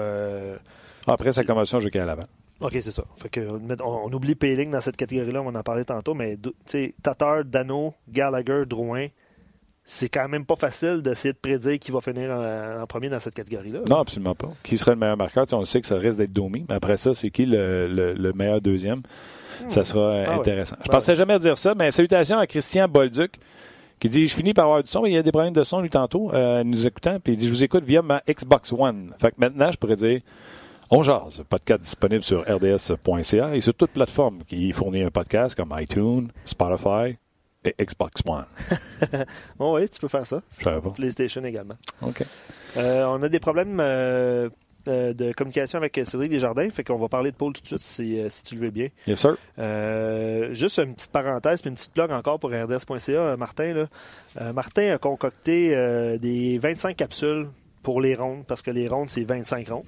Après 1.08 1.32
sa 1.32 1.44
convention, 1.44 1.80
je 1.80 1.90
vais 1.90 2.00
à 2.00 2.06
l'avant. 2.06 2.28
OK, 2.62 2.72
c'est 2.74 2.92
ça. 2.92 3.04
Fait 3.18 3.30
que, 3.30 3.42
on, 3.84 4.12
oublie 4.14 4.36
Payling 4.36 4.72
dans 4.72 4.82
cette 4.82 4.98
catégorie-là, 4.98 5.42
on 5.42 5.48
en 5.48 5.56
a 5.56 5.64
parlé 5.64 5.86
tantôt, 5.86 6.14
mais 6.14 6.38
Tatar, 7.02 7.44
Dano, 7.46 7.94
Gallagher, 8.08 8.66
Drouin, 8.68 9.08
c'est 9.84 10.10
quand 10.10 10.28
même 10.30 10.46
pas 10.46 10.56
facile 10.56 11.02
d'essayer 11.02 11.34
de 11.34 11.38
prédire 11.38 11.80
qui 11.80 11.92
va 11.92 12.02
finir 12.02 12.32
en, 12.32 12.86
premier 12.86 13.10
dans 13.10 13.20
cette 13.20 13.34
catégorie-là. 13.34 13.80
Non, 13.90 13.98
absolument 13.98 14.36
pas. 14.36 14.50
Qui 14.64 14.78
serait 14.78 14.92
le 14.92 14.98
meilleur 14.98 15.18
marqueur? 15.18 15.46
on 15.54 15.66
sait 15.66 15.82
que 15.82 15.88
ça 15.88 15.98
risque 15.98 16.20
d'être 16.20 16.34
Domi, 16.34 16.66
mais 16.70 16.76
après 16.76 16.98
ça, 16.98 17.14
c'est 17.14 17.30
qui 17.30 17.46
le, 17.46 18.32
meilleur 18.36 18.62
deuxième? 18.62 19.02
Ça 19.68 19.82
hmm. 19.82 19.84
sera 19.84 20.24
ah 20.26 20.34
intéressant. 20.36 20.78
Je 20.80 20.86
Je 20.86 20.92
pensais 20.92 21.16
jamais 21.16 21.38
dire 21.40 21.58
ça, 21.58 21.76
mais 21.76 21.92
salutations 21.92 22.38
à 22.38 22.48
Christian 22.48 22.88
Bolduc 22.88 23.34
qui 24.00 24.10
dit 24.10 24.28
Je 24.28 24.34
finis 24.34 24.54
par 24.54 24.66
avoir 24.66 24.84
du 24.84 24.90
son, 24.90 25.06
il 25.06 25.14
y 25.14 25.18
a 25.18 25.24
des 25.24 25.32
problèmes 25.32 25.54
de 25.54 25.64
son, 25.64 25.82
lui, 25.82 25.90
tantôt, 25.90 26.34
euh, 26.34 26.64
nous 26.64 26.88
écoutant, 26.88 27.20
puis 27.20 27.34
il 27.34 27.38
dit 27.38 27.48
Je 27.48 27.54
vous 27.54 27.64
écoute 27.64 27.84
via 27.84 28.02
ma 28.02 28.22
Xbox 28.28 28.74
One. 28.74 29.14
Fait 29.20 29.30
que 29.30 29.36
maintenant, 29.38 29.72
je 29.72 29.78
pourrais 29.78 29.96
dire 29.96 30.22
On 30.94 31.04
jase, 31.04 31.42
podcast 31.48 31.84
disponible 31.84 32.22
sur 32.22 32.42
rds.ca 32.42 33.56
et 33.56 33.62
sur 33.62 33.74
toute 33.74 33.92
plateforme 33.92 34.44
qui 34.44 34.74
fournit 34.74 35.02
un 35.04 35.10
podcast 35.10 35.56
comme 35.56 35.74
iTunes, 35.80 36.28
Spotify 36.46 37.18
et 37.64 37.74
Xbox 37.82 38.22
One. 38.26 38.44
oh 39.60 39.78
oui, 39.78 39.88
tu 39.88 40.02
peux 40.02 40.10
faire 40.10 40.26
ça. 40.26 40.42
Pas. 40.62 40.82
PlayStation 40.82 41.46
également. 41.46 41.78
OK. 42.02 42.24
Euh, 42.76 43.06
on 43.06 43.24
a 43.24 43.30
des 43.30 43.40
problèmes 43.40 43.80
euh, 43.80 44.50
euh, 44.90 45.14
de 45.14 45.32
communication 45.32 45.78
avec 45.78 45.98
Cédric 46.04 46.30
Desjardins. 46.30 46.70
Fait 46.72 46.84
qu'on 46.84 46.98
va 46.98 47.08
parler 47.08 47.32
de 47.32 47.38
Paul 47.38 47.54
tout 47.54 47.62
de 47.62 47.68
suite 47.68 47.82
si, 47.82 48.20
euh, 48.20 48.28
si 48.28 48.44
tu 48.44 48.56
le 48.56 48.62
veux 48.62 48.72
bien. 48.72 48.90
Yes, 49.08 49.22
sir. 49.22 49.38
Euh, 49.60 50.54
juste 50.54 50.78
une 50.78 50.94
petite 50.94 51.12
parenthèse 51.12 51.62
puis 51.62 51.70
une 51.70 51.76
petite 51.76 51.94
blog 51.94 52.12
encore 52.12 52.38
pour 52.38 52.50
RDS.ca, 52.50 53.38
Martin. 53.38 53.74
Là. 54.36 54.52
Martin 54.52 54.96
a 54.96 54.98
concocté 54.98 55.70
des 56.20 56.58
25 56.58 56.98
capsules 56.98 57.48
pour 57.82 58.02
les 58.02 58.14
rondes 58.14 58.44
parce 58.46 58.62
que 58.62 58.72
les 58.72 58.90
rondes, 58.90 59.10
c'est 59.10 59.24
25 59.24 59.70
rondes. 59.70 59.86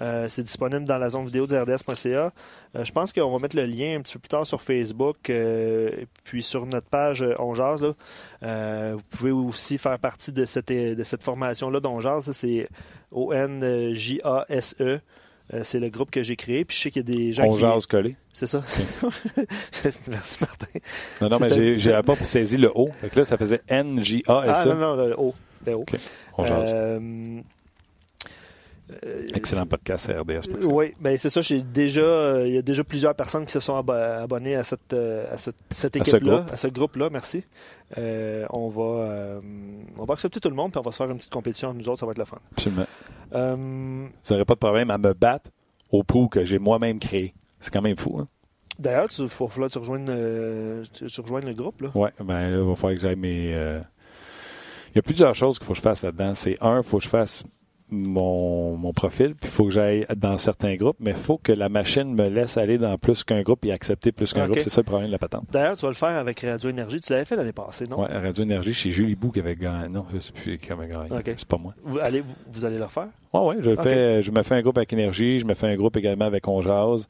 Euh, 0.00 0.26
c'est 0.28 0.42
disponible 0.42 0.84
dans 0.84 0.98
la 0.98 1.10
zone 1.10 1.26
vidéo 1.26 1.46
de 1.46 1.56
RDS.ca. 1.56 2.32
Euh, 2.76 2.84
je 2.84 2.92
pense 2.92 3.12
qu'on 3.12 3.30
va 3.30 3.38
mettre 3.38 3.56
le 3.56 3.64
lien 3.64 3.98
un 3.98 4.00
petit 4.00 4.14
peu 4.14 4.20
plus 4.20 4.28
tard 4.28 4.46
sur 4.46 4.62
Facebook, 4.62 5.28
euh, 5.28 5.90
puis 6.24 6.42
sur 6.42 6.64
notre 6.66 6.86
page 6.86 7.24
On 7.38 7.52
vous 7.52 9.02
pouvez 9.10 9.30
aussi 9.30 9.76
faire 9.78 9.98
partie 9.98 10.32
de 10.32 10.44
cette, 10.44 10.72
de 10.72 11.02
cette 11.02 11.22
formation-là 11.22 11.80
d'On 11.80 12.00
C'est 12.20 12.68
O-N-J-A-S-E. 13.12 15.00
c'est 15.62 15.80
le 15.80 15.90
groupe 15.90 16.10
que 16.10 16.22
j'ai 16.22 16.36
créé. 16.36 16.64
Puis 16.64 16.76
je 16.76 16.82
sais 16.82 16.90
qu'il 16.90 17.08
y 17.08 17.12
a 17.12 17.16
des 17.16 17.32
gens 17.32 17.44
On 17.44 17.58
jase 17.58 17.86
collé. 17.86 18.16
C'est 18.32 18.46
ça. 18.46 18.62
Merci, 20.08 20.38
Martin. 20.40 20.66
Non, 21.20 21.28
non, 21.28 21.38
mais 21.40 21.78
j'ai 21.78 22.00
pas 22.02 22.16
saisi 22.16 22.56
le 22.56 22.70
O. 22.74 22.88
Donc 23.02 23.14
là, 23.14 23.24
ça 23.26 23.36
faisait 23.36 23.60
N-J-A-S-E. 23.68 24.70
Ah, 24.70 24.74
non, 24.74 24.96
non, 24.96 25.06
le 25.06 25.14
O. 25.18 25.34
Le 25.66 25.74
o. 25.74 25.84
On 26.38 26.44
jase. 26.46 26.74
Euh, 29.04 29.26
Excellent 29.34 29.66
podcast 29.66 30.08
à 30.08 30.20
RDS. 30.20 30.64
Oui, 30.64 30.94
ben 31.00 31.16
c'est 31.16 31.28
ça. 31.28 31.40
J'ai 31.40 31.62
déjà, 31.62 32.00
euh, 32.00 32.46
il 32.46 32.54
y 32.54 32.58
a 32.58 32.62
déjà 32.62 32.84
plusieurs 32.84 33.14
personnes 33.14 33.44
qui 33.44 33.52
se 33.52 33.60
sont 33.60 33.76
abonnées 33.76 34.56
à 34.56 34.64
cette, 34.64 34.92
euh, 34.92 35.32
à 35.32 35.38
cette, 35.38 35.96
équipe-là, 35.96 36.46
à 36.52 36.56
ce 36.56 36.68
groupe-là. 36.68 37.08
merci. 37.10 37.44
on 37.96 38.68
va, 38.68 39.40
on 39.98 40.04
va 40.04 40.14
accepter 40.14 40.40
tout 40.40 40.48
le 40.48 40.54
monde, 40.54 40.72
puis 40.72 40.78
on 40.78 40.82
va 40.82 40.92
se 40.92 40.96
faire 40.98 41.10
une 41.10 41.18
petite 41.18 41.32
compétition 41.32 41.72
nous 41.74 41.88
autres. 41.88 42.00
Ça 42.00 42.06
va 42.06 42.12
être 42.12 42.18
la 42.18 42.24
fun. 42.24 42.38
Absolument. 42.52 42.86
Vous 43.32 44.34
n'aurez 44.34 44.44
pas 44.44 44.54
de 44.54 44.58
problème 44.58 44.90
à 44.90 44.98
me 44.98 45.12
battre 45.12 45.50
au 45.90 46.02
pouls 46.02 46.28
que 46.28 46.44
j'ai 46.44 46.58
moi-même 46.58 46.98
créé. 46.98 47.34
C'est 47.60 47.72
quand 47.72 47.82
même 47.82 47.96
fou. 47.96 48.18
Hein? 48.18 48.28
D'ailleurs, 48.78 49.08
il 49.18 49.28
faut 49.28 49.46
que 49.46 49.68
tu 49.68 49.78
rejoignes, 49.78 50.06
tu 50.92 51.20
rejoignes 51.20 51.46
le 51.46 51.54
groupe. 51.54 51.84
Oui, 51.94 52.08
ben 52.24 52.50
il 52.50 52.56
va 52.56 52.74
falloir 52.74 52.94
que 52.94 53.00
j'aille 53.00 53.16
mes. 53.16 53.50
Il 53.50 54.96
y 54.96 54.98
a 54.98 55.02
plusieurs 55.02 55.34
choses 55.34 55.58
qu'il 55.58 55.66
faut 55.66 55.74
que 55.74 55.78
je 55.78 55.82
fasse 55.82 56.02
là-dedans. 56.02 56.34
C'est 56.34 56.56
un, 56.60 56.78
il 56.78 56.82
faut 56.82 56.98
que 56.98 57.04
je 57.04 57.08
fasse 57.08 57.44
mon, 57.90 58.76
mon 58.76 58.92
profil, 58.92 59.34
puis 59.34 59.48
il 59.48 59.50
faut 59.50 59.64
que 59.64 59.70
j'aille 59.70 60.06
dans 60.16 60.38
certains 60.38 60.76
groupes, 60.76 60.96
mais 61.00 61.10
il 61.10 61.16
faut 61.16 61.38
que 61.38 61.52
la 61.52 61.68
machine 61.68 62.14
me 62.14 62.28
laisse 62.28 62.56
aller 62.56 62.78
dans 62.78 62.96
plus 62.98 63.24
qu'un 63.24 63.42
groupe 63.42 63.64
et 63.64 63.72
accepter 63.72 64.12
plus 64.12 64.32
qu'un 64.32 64.46
groupe. 64.46 64.60
C'est 64.60 64.70
ça 64.70 64.80
le 64.80 64.86
problème 64.86 65.08
de 65.08 65.12
la 65.12 65.18
patente. 65.18 65.44
D'ailleurs, 65.50 65.76
tu 65.76 65.82
vas 65.82 65.88
le 65.88 65.94
faire 65.94 66.16
avec 66.16 66.40
Radio 66.40 66.70
Énergie. 66.70 67.00
Tu 67.00 67.12
l'avais 67.12 67.24
fait 67.24 67.36
l'année 67.36 67.52
passée, 67.52 67.86
non? 67.86 68.00
Oui, 68.00 68.06
Radio 68.10 68.44
Énergie, 68.44 68.74
chez 68.74 68.90
Julie 68.90 69.14
Bou 69.14 69.30
qui 69.30 69.40
avait 69.40 69.56
gagné. 69.56 69.88
Non, 69.88 70.06
je 70.10 70.16
ne 70.16 70.20
sais 70.20 70.32
plus 70.32 70.58
qui 70.58 70.72
avait 70.72 70.88
gagné. 70.88 71.08
C'est 71.36 71.48
pas 71.48 71.58
moi. 71.58 71.74
Vous 71.82 71.98
allez, 71.98 72.22
vous, 72.52 72.64
allez 72.64 72.78
le 72.78 72.84
refaire? 72.84 73.08
Oui, 73.32 73.40
oui. 73.44 73.56
Je, 73.60 73.82
fais, 73.82 74.22
je 74.22 74.30
me 74.30 74.42
fais 74.42 74.54
un 74.56 74.62
groupe 74.62 74.76
avec 74.76 74.92
Énergie, 74.92 75.38
je 75.38 75.44
me 75.44 75.54
fais 75.54 75.68
un 75.68 75.76
groupe 75.76 75.96
également 75.96 76.24
avec 76.24 76.46
On 76.48 76.60
Puis 76.62 77.06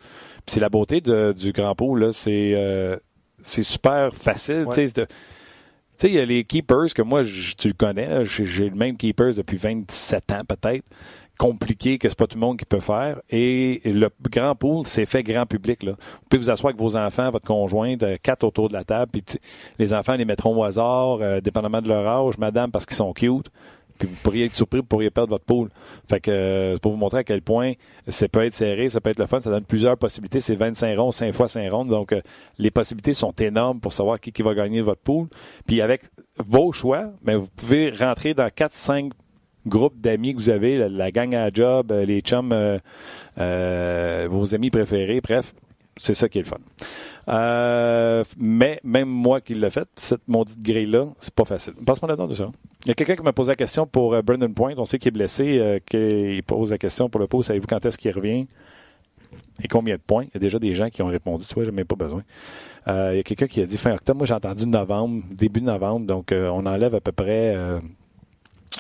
c'est 0.47 0.61
la 0.61 0.69
beauté 0.69 1.01
de, 1.01 1.33
du 1.33 1.53
Grand 1.53 1.75
Pot, 1.75 1.97
là. 1.97 2.13
C'est, 2.13 2.53
euh, 2.55 2.97
c'est 3.43 3.63
super 3.63 4.15
facile. 4.15 4.67
tu 4.73 4.89
sais 4.89 5.07
tu 6.01 6.07
sais, 6.07 6.13
il 6.13 6.15
y 6.15 6.19
a 6.19 6.25
les 6.25 6.45
keepers 6.45 6.95
que 6.95 7.03
moi, 7.03 7.23
tu 7.25 7.69
le 7.69 7.75
connais. 7.75 8.25
J'ai 8.25 8.71
le 8.71 8.75
même 8.75 8.97
keepers 8.97 9.35
depuis 9.35 9.59
27 9.59 10.33
ans 10.33 10.43
peut-être 10.49 10.87
compliqué 11.41 11.99
que 11.99 12.07
c'est 12.07 12.19
pas 12.19 12.27
tout 12.27 12.37
le 12.37 12.41
monde 12.41 12.59
qui 12.59 12.65
peut 12.65 12.81
faire. 12.81 13.21
Et 13.29 13.81
le 13.85 14.09
grand 14.31 14.55
pool, 14.55 14.87
c'est 14.87 15.05
fait 15.07 15.23
grand 15.23 15.45
public. 15.45 15.83
Là. 15.83 15.93
Vous 15.93 16.29
pouvez 16.29 16.43
vous 16.43 16.51
asseoir 16.51 16.71
avec 16.71 16.81
vos 16.81 16.97
enfants, 16.97 17.31
votre 17.31 17.47
conjointe, 17.47 18.05
quatre 18.23 18.45
autour 18.45 18.69
de 18.69 18.75
la 18.75 18.85
table, 18.85 19.11
puis 19.11 19.25
les 19.79 19.95
enfants 19.95 20.15
les 20.17 20.25
mettront 20.27 20.55
au 20.55 20.65
hasard, 20.65 21.19
euh, 21.21 21.41
dépendamment 21.41 21.81
de 21.81 21.89
leur 21.89 22.07
âge, 22.07 22.37
madame, 22.39 22.71
parce 22.71 22.85
qu'ils 22.85 22.97
sont 22.97 23.13
cute. 23.13 23.51
Puis 24.01 24.09
vous 24.09 24.17
pourriez 24.25 24.47
être 24.47 24.57
surpris, 24.57 24.81
vous 24.81 24.87
pourriez 24.87 25.11
perdre 25.11 25.31
votre 25.31 25.45
pool. 25.45 25.69
Fait 26.09 26.19
que 26.19 26.31
euh, 26.33 26.79
pour 26.79 26.91
vous 26.91 26.99
montrer 26.99 27.21
à 27.21 27.25
quel 27.25 27.43
point 27.43 27.75
ça 28.09 28.27
peut 28.27 28.45
être 28.45 28.55
serré, 28.55 28.89
ça 28.89 29.01
peut 29.01 29.11
être 29.11 29.21
le 29.21 29.27
fun, 29.27 29.41
ça 29.41 29.51
donne 29.51 29.65
plusieurs 29.65 29.97
possibilités. 29.97 30.41
C'est 30.41 30.57
25 30.57 30.99
ronds, 30.99 31.13
5 31.13 31.33
fois 31.33 31.47
5 31.49 31.71
rondes. 31.71 31.89
Donc 31.89 32.13
les 32.59 32.71
possibilités 32.73 33.13
sont 33.13 33.33
énormes 33.33 33.79
pour 33.79 33.93
savoir 33.93 34.19
qui, 34.19 34.43
va 34.43 34.55
gagner 34.55 34.81
votre 34.81 35.03
pool. 35.03 35.29
Puis 35.67 35.81
avec 35.81 36.03
vos 36.39 36.73
choix, 36.73 37.13
mais 37.23 37.37
vous 37.37 37.49
pouvez 37.55 37.91
rentrer 37.91 38.35
dans 38.35 38.51
4, 38.51 38.73
5 38.73 39.13
groupe 39.67 40.01
d'amis 40.01 40.35
que 40.35 40.39
vous 40.39 40.51
avez, 40.51 40.89
la, 40.89 41.11
gang 41.11 41.35
à 41.35 41.51
job, 41.53 41.93
euh, 41.93 42.05
les 42.05 42.21
chums, 42.21 42.53
euh, 42.53 42.79
euh, 43.39 44.29
vos 44.31 44.55
amis 44.55 44.71
préférés, 44.71 45.21
bref, 45.21 45.55
c'est 45.97 46.15
ça 46.15 46.29
qui 46.29 46.39
est 46.39 46.43
le 46.43 46.49
fun. 46.49 46.59
Mais 47.31 48.81
même 48.83 49.09
moi 49.09 49.41
qui 49.41 49.55
l'ai 49.55 49.71
fait, 49.71 49.89
cette 49.97 50.27
maudite 50.27 50.61
grille-là, 50.61 51.07
c'est 51.21 51.35
pas 51.35 51.45
facile. 51.45 51.75
Passe-moi 51.85 52.15
la 52.15 52.27
de 52.27 52.35
ça. 52.35 52.51
Il 52.83 52.89
y 52.89 52.91
a 52.91 52.95
quelqu'un 52.95 53.17
qui 53.17 53.23
m'a 53.23 53.33
posé 53.33 53.53
la 53.53 53.57
question 53.57 53.87
pour 53.87 54.21
Brendan 54.23 54.53
Point. 54.53 54.75
On 54.77 54.85
sait 54.85 54.99
qu'il 54.99 55.09
est 55.09 55.13
blessé, 55.13 55.81
qu'il 55.87 56.43
pose 56.43 56.71
la 56.71 56.79
question 56.79 57.09
pour 57.09 57.21
le 57.21 57.27
pot. 57.27 57.43
Savez-vous 57.43 57.67
quand 57.67 57.85
est-ce 57.85 57.99
qu'il 57.99 58.13
revient? 58.13 58.47
Et 59.63 59.69
combien 59.69 59.95
de 59.95 60.01
points? 60.01 60.25
Il 60.25 60.31
y 60.35 60.37
a 60.39 60.41
déjà 60.41 60.59
des 60.59 60.75
gens 60.75 60.89
qui 60.89 61.03
ont 61.03 61.07
répondu. 61.07 61.45
Tu 61.47 61.55
vois, 61.55 61.65
n'ai 61.65 61.71
même 61.71 61.85
pas 61.85 61.97
besoin. 61.97 62.23
il 62.89 63.17
y 63.17 63.21
a 63.21 63.23
quelqu'un 63.23 63.47
qui 63.47 63.61
a 63.61 63.67
dit 63.67 63.77
fin 63.77 63.93
octobre. 63.93 64.19
Moi, 64.19 64.27
j'ai 64.27 64.35
entendu 64.35 64.67
novembre, 64.67 65.23
début 65.31 65.63
novembre. 65.63 66.07
Donc, 66.07 66.33
on 66.33 66.67
enlève 66.67 66.95
à 66.95 67.01
peu 67.01 67.13
près 67.13 67.55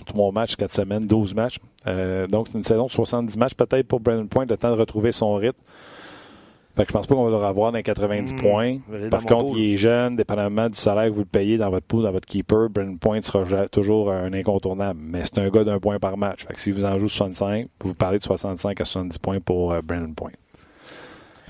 Trois 0.07 0.31
matchs, 0.31 0.55
quatre 0.55 0.75
semaines, 0.75 1.07
12 1.07 1.35
matchs. 1.35 1.59
Euh, 1.87 2.27
donc, 2.29 2.47
c'est 2.49 2.59
une 2.59 2.65
saison 2.65 2.87
de 2.87 2.91
70 2.91 3.37
matchs 3.37 3.55
peut-être 3.55 3.89
pour 3.89 3.99
Brandon 3.99 4.27
Point, 4.27 4.47
le 4.47 4.57
temps 4.57 4.71
de 4.71 4.79
retrouver 4.79 5.11
son 5.11 5.35
rythme. 5.35 5.59
Fait 6.77 6.85
que 6.85 6.89
je 6.89 6.93
pense 6.93 7.07
pas 7.07 7.15
qu'on 7.15 7.25
va 7.25 7.31
le 7.31 7.37
revoir 7.37 7.73
dans 7.73 7.79
les 7.79 7.83
90 7.83 8.33
hmm. 8.33 8.37
points. 8.37 8.79
Par 9.11 9.25
contre, 9.25 9.57
il 9.57 9.75
est 9.75 9.77
jeune, 9.77 10.17
dépendamment 10.17 10.69
du 10.69 10.79
salaire 10.79 11.07
que 11.07 11.15
vous 11.15 11.21
le 11.21 11.25
payez 11.25 11.59
dans 11.59 11.69
votre 11.69 11.87
pool, 11.87 12.05
dans 12.05 12.13
votre 12.13 12.27
keeper, 12.27 12.71
Brandon 12.71 12.97
Point 12.97 13.23
sera 13.23 13.69
toujours 13.69 14.11
un 14.13 14.33
incontournable. 14.33 15.01
Mais 15.03 15.23
c'est 15.25 15.39
un 15.39 15.49
gars 15.49 15.65
d'un 15.65 15.81
point 15.81 15.99
par 15.99 16.17
match. 16.17 16.47
Fait 16.47 16.55
que 16.55 16.61
si 16.61 16.71
vous 16.71 16.85
en 16.85 16.99
jouez 16.99 17.09
65, 17.09 17.69
vous 17.81 17.95
parlez 17.95 18.19
de 18.19 18.25
65 18.25 18.81
à 18.81 18.85
70 18.85 19.19
points 19.19 19.41
pour 19.41 19.73
euh, 19.73 19.81
Brandon 19.83 20.15
Point. 20.15 20.33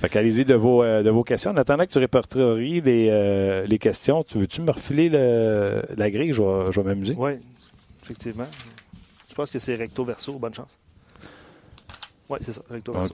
Fait 0.00 0.08
qu'allez-y 0.08 0.46
de 0.46 0.54
vos, 0.54 0.82
euh, 0.82 1.02
de 1.02 1.10
vos 1.10 1.22
questions. 1.22 1.50
En 1.50 1.56
attendant 1.58 1.84
que 1.84 1.92
tu 1.92 1.98
répertories 1.98 2.80
les, 2.80 3.66
les 3.66 3.78
questions, 3.78 4.24
tu 4.24 4.38
veux-tu 4.38 4.62
me 4.62 4.70
refiler 4.70 5.10
le, 5.10 5.82
la 5.96 6.10
grille? 6.10 6.32
Je 6.32 6.40
vais, 6.40 6.72
je 6.72 6.80
vais 6.80 6.86
m'amuser. 6.88 7.14
Oui, 7.18 7.32
effectivement. 8.02 8.46
Je 9.28 9.34
pense 9.34 9.50
que 9.50 9.58
c'est 9.58 9.74
recto 9.74 10.04
verso, 10.04 10.32
bonne 10.38 10.54
chance. 10.54 10.76
Oui, 12.28 12.38
c'est 12.40 12.52
ça, 12.52 12.62
recto 12.70 12.92
verso. 12.92 13.12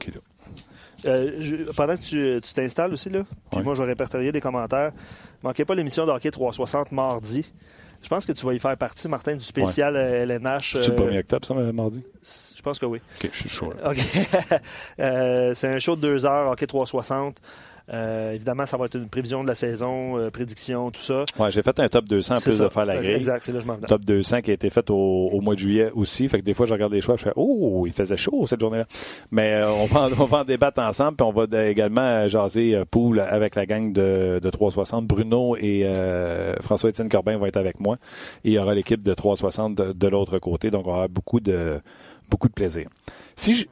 Euh, 1.05 1.67
pendant 1.77 1.95
que 1.97 2.39
tu 2.39 2.53
t'installes 2.55 2.93
aussi, 2.93 3.11
là, 3.11 3.25
puis 3.51 3.63
moi 3.63 3.75
je 3.75 3.83
vais 3.83 3.89
répertorier 3.89 4.33
des 4.33 4.41
commentaires. 4.41 4.93
Manquez 5.43 5.65
pas 5.65 5.75
l'émission 5.75 6.07
de 6.07 6.11
Hockey 6.11 6.31
360 6.31 6.93
mardi. 6.93 7.45
Je 8.03 8.09
pense 8.09 8.27
que 8.27 8.33
tu 8.33 8.45
vas 8.47 8.55
y 8.55 8.59
faire 8.59 8.77
partie, 8.77 9.09
Martin, 9.09 9.35
du 9.35 9.45
spécial 9.45 9.97
LNH. 9.97 10.79
C'est 10.81 10.89
le 10.91 10.97
1er 10.97 11.19
octobre, 11.21 11.47
ça, 11.47 11.55
mardi? 11.55 12.03
Je 12.57 12.63
pense 12.63 12.79
que 12.79 12.87
oui. 12.87 13.01
OK, 13.23 13.31
je 13.33 13.39
suis 13.39 13.49
chaud. 13.49 13.73
OK. 13.85 13.99
Euh, 14.99 15.53
c'est 15.55 15.69
un 15.69 15.79
show 15.79 15.97
de 15.97 16.01
deux 16.01 16.25
heures, 16.25 16.51
Hockey 16.51 16.67
360. 16.67 17.41
Euh, 17.93 18.33
évidemment, 18.33 18.67
ça 18.67 18.77
va 18.77 18.87
être 18.87 18.97
une 18.97 19.09
prévision 19.09 19.43
de 19.45 19.49
la 19.49 19.55
saison, 19.55 20.19
euh, 20.19 20.31
prédiction, 20.31 20.91
tout 20.91 21.01
ça. 21.01 21.25
Ouais, 21.39 21.53
j'ai 21.53 21.63
fait 21.63 21.79
un 21.79 21.89
top 21.89 22.07
200 22.07 22.35
en 22.35 22.39
plus 22.39 22.59
de 22.59 22.69
faire 22.69 22.85
la 22.85 22.97
grille. 22.97 23.13
Exact, 23.13 23.43
c'est 23.45 23.53
là 23.53 23.61
je 23.61 23.67
m'en 23.67 23.77
Top 23.77 24.05
200 24.05 24.43
qui 24.43 24.51
a 24.51 24.55
été 24.55 24.71
fait 24.71 24.91
au, 24.91 25.41
mois 25.41 25.55
de 25.55 25.61
juillet 25.61 25.91
aussi. 25.95 26.29
Fait 26.29 26.41
que 26.41 26.45
des 26.45 26.55
fois, 26.55 26.67
je 26.67 26.73
regarde 26.73 26.93
les 26.93 27.01
choix, 27.01 27.17
je 27.17 27.23
fais 27.23 27.33
Oh, 27.37 27.85
il 27.87 27.93
faisait 27.93 28.17
chaud 28.17 28.47
cette 28.47 28.61
journée-là. 28.61 28.87
Mais 29.31 29.55
euh, 29.55 29.71
on, 29.71 29.87
va, 29.87 30.09
on 30.19 30.25
va 30.25 30.39
en 30.39 30.45
débattre 30.45 30.81
ensemble, 30.81 31.17
puis 31.17 31.27
on 31.27 31.33
va 31.33 31.47
également 31.65 32.27
jaser 32.27 32.83
pool 32.91 33.21
avec 33.21 33.55
la 33.55 33.67
gang 33.67 33.93
de, 33.93 34.41
de 34.43 34.51
360. 34.51 35.07
Bruno 35.07 35.57
et 35.57 35.87
François-Étienne 36.63 37.09
Corbin 37.09 37.37
vont 37.37 37.47
être 37.47 37.57
avec 37.57 37.79
moi. 37.79 37.99
Et 38.45 38.51
il 38.51 38.53
y 38.55 38.59
aura 38.59 38.75
l'équipe 38.75 39.03
de 39.03 39.15
360 39.15 39.75
de, 39.77 39.93
de 39.93 40.09
l'autre 40.09 40.39
côté. 40.39 40.71
Donc, 40.71 40.87
on 40.87 40.91
aura 40.91 41.09
beaucoup 41.09 41.41
de 41.41 41.81
beaucoup 42.29 42.49
de 42.49 42.55
plaisir. 42.55 42.89
Si 43.37 43.55
je, 43.55 43.67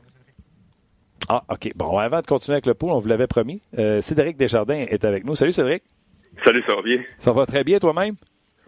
ah, 1.29 1.43
OK. 1.49 1.71
Bon, 1.75 1.97
avant 1.99 2.21
de 2.21 2.27
continuer 2.27 2.57
avec 2.57 2.67
le 2.67 2.75
pool, 2.75 2.91
on 2.93 2.99
vous 2.99 3.09
l'avait 3.09 3.27
promis. 3.27 3.63
Euh, 3.79 4.01
Cédric 4.01 4.37
Desjardins 4.37 4.85
est 4.89 5.05
avec 5.05 5.25
nous. 5.25 5.35
Salut, 5.35 5.53
Cédric. 5.53 5.83
Salut, 6.45 6.63
ça 6.67 6.75
va 6.75 6.83
bien? 6.83 7.03
Ça 7.19 7.33
va 7.33 7.47
très 7.47 7.65
bien, 7.65 7.79
toi-même? 7.79 8.15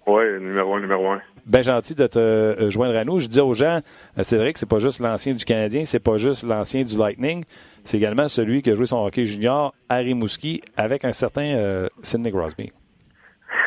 Oui, 0.06 0.24
numéro 0.40 0.74
un, 0.74 0.80
numéro 0.80 1.10
un. 1.10 1.20
Bien 1.46 1.62
gentil 1.62 1.94
de 1.94 2.06
te 2.06 2.18
euh, 2.18 2.70
joindre 2.70 2.96
à 2.96 3.04
nous. 3.04 3.18
Je 3.18 3.26
dis 3.26 3.40
aux 3.40 3.54
gens, 3.54 3.80
euh, 4.18 4.22
Cédric, 4.22 4.56
c'est 4.56 4.68
pas 4.68 4.78
juste 4.78 5.00
l'ancien 5.00 5.34
du 5.34 5.44
Canadien, 5.44 5.84
c'est 5.84 6.02
pas 6.02 6.16
juste 6.16 6.44
l'ancien 6.44 6.82
du 6.82 6.96
Lightning, 6.96 7.44
c'est 7.84 7.96
également 7.96 8.28
celui 8.28 8.62
qui 8.62 8.70
a 8.70 8.74
joué 8.74 8.86
son 8.86 9.04
hockey 9.04 9.24
junior 9.24 9.74
à 9.88 9.96
Rimouski 9.96 10.62
avec 10.76 11.04
un 11.04 11.12
certain 11.12 11.88
Sidney 12.02 12.30
Crosby. 12.30 12.72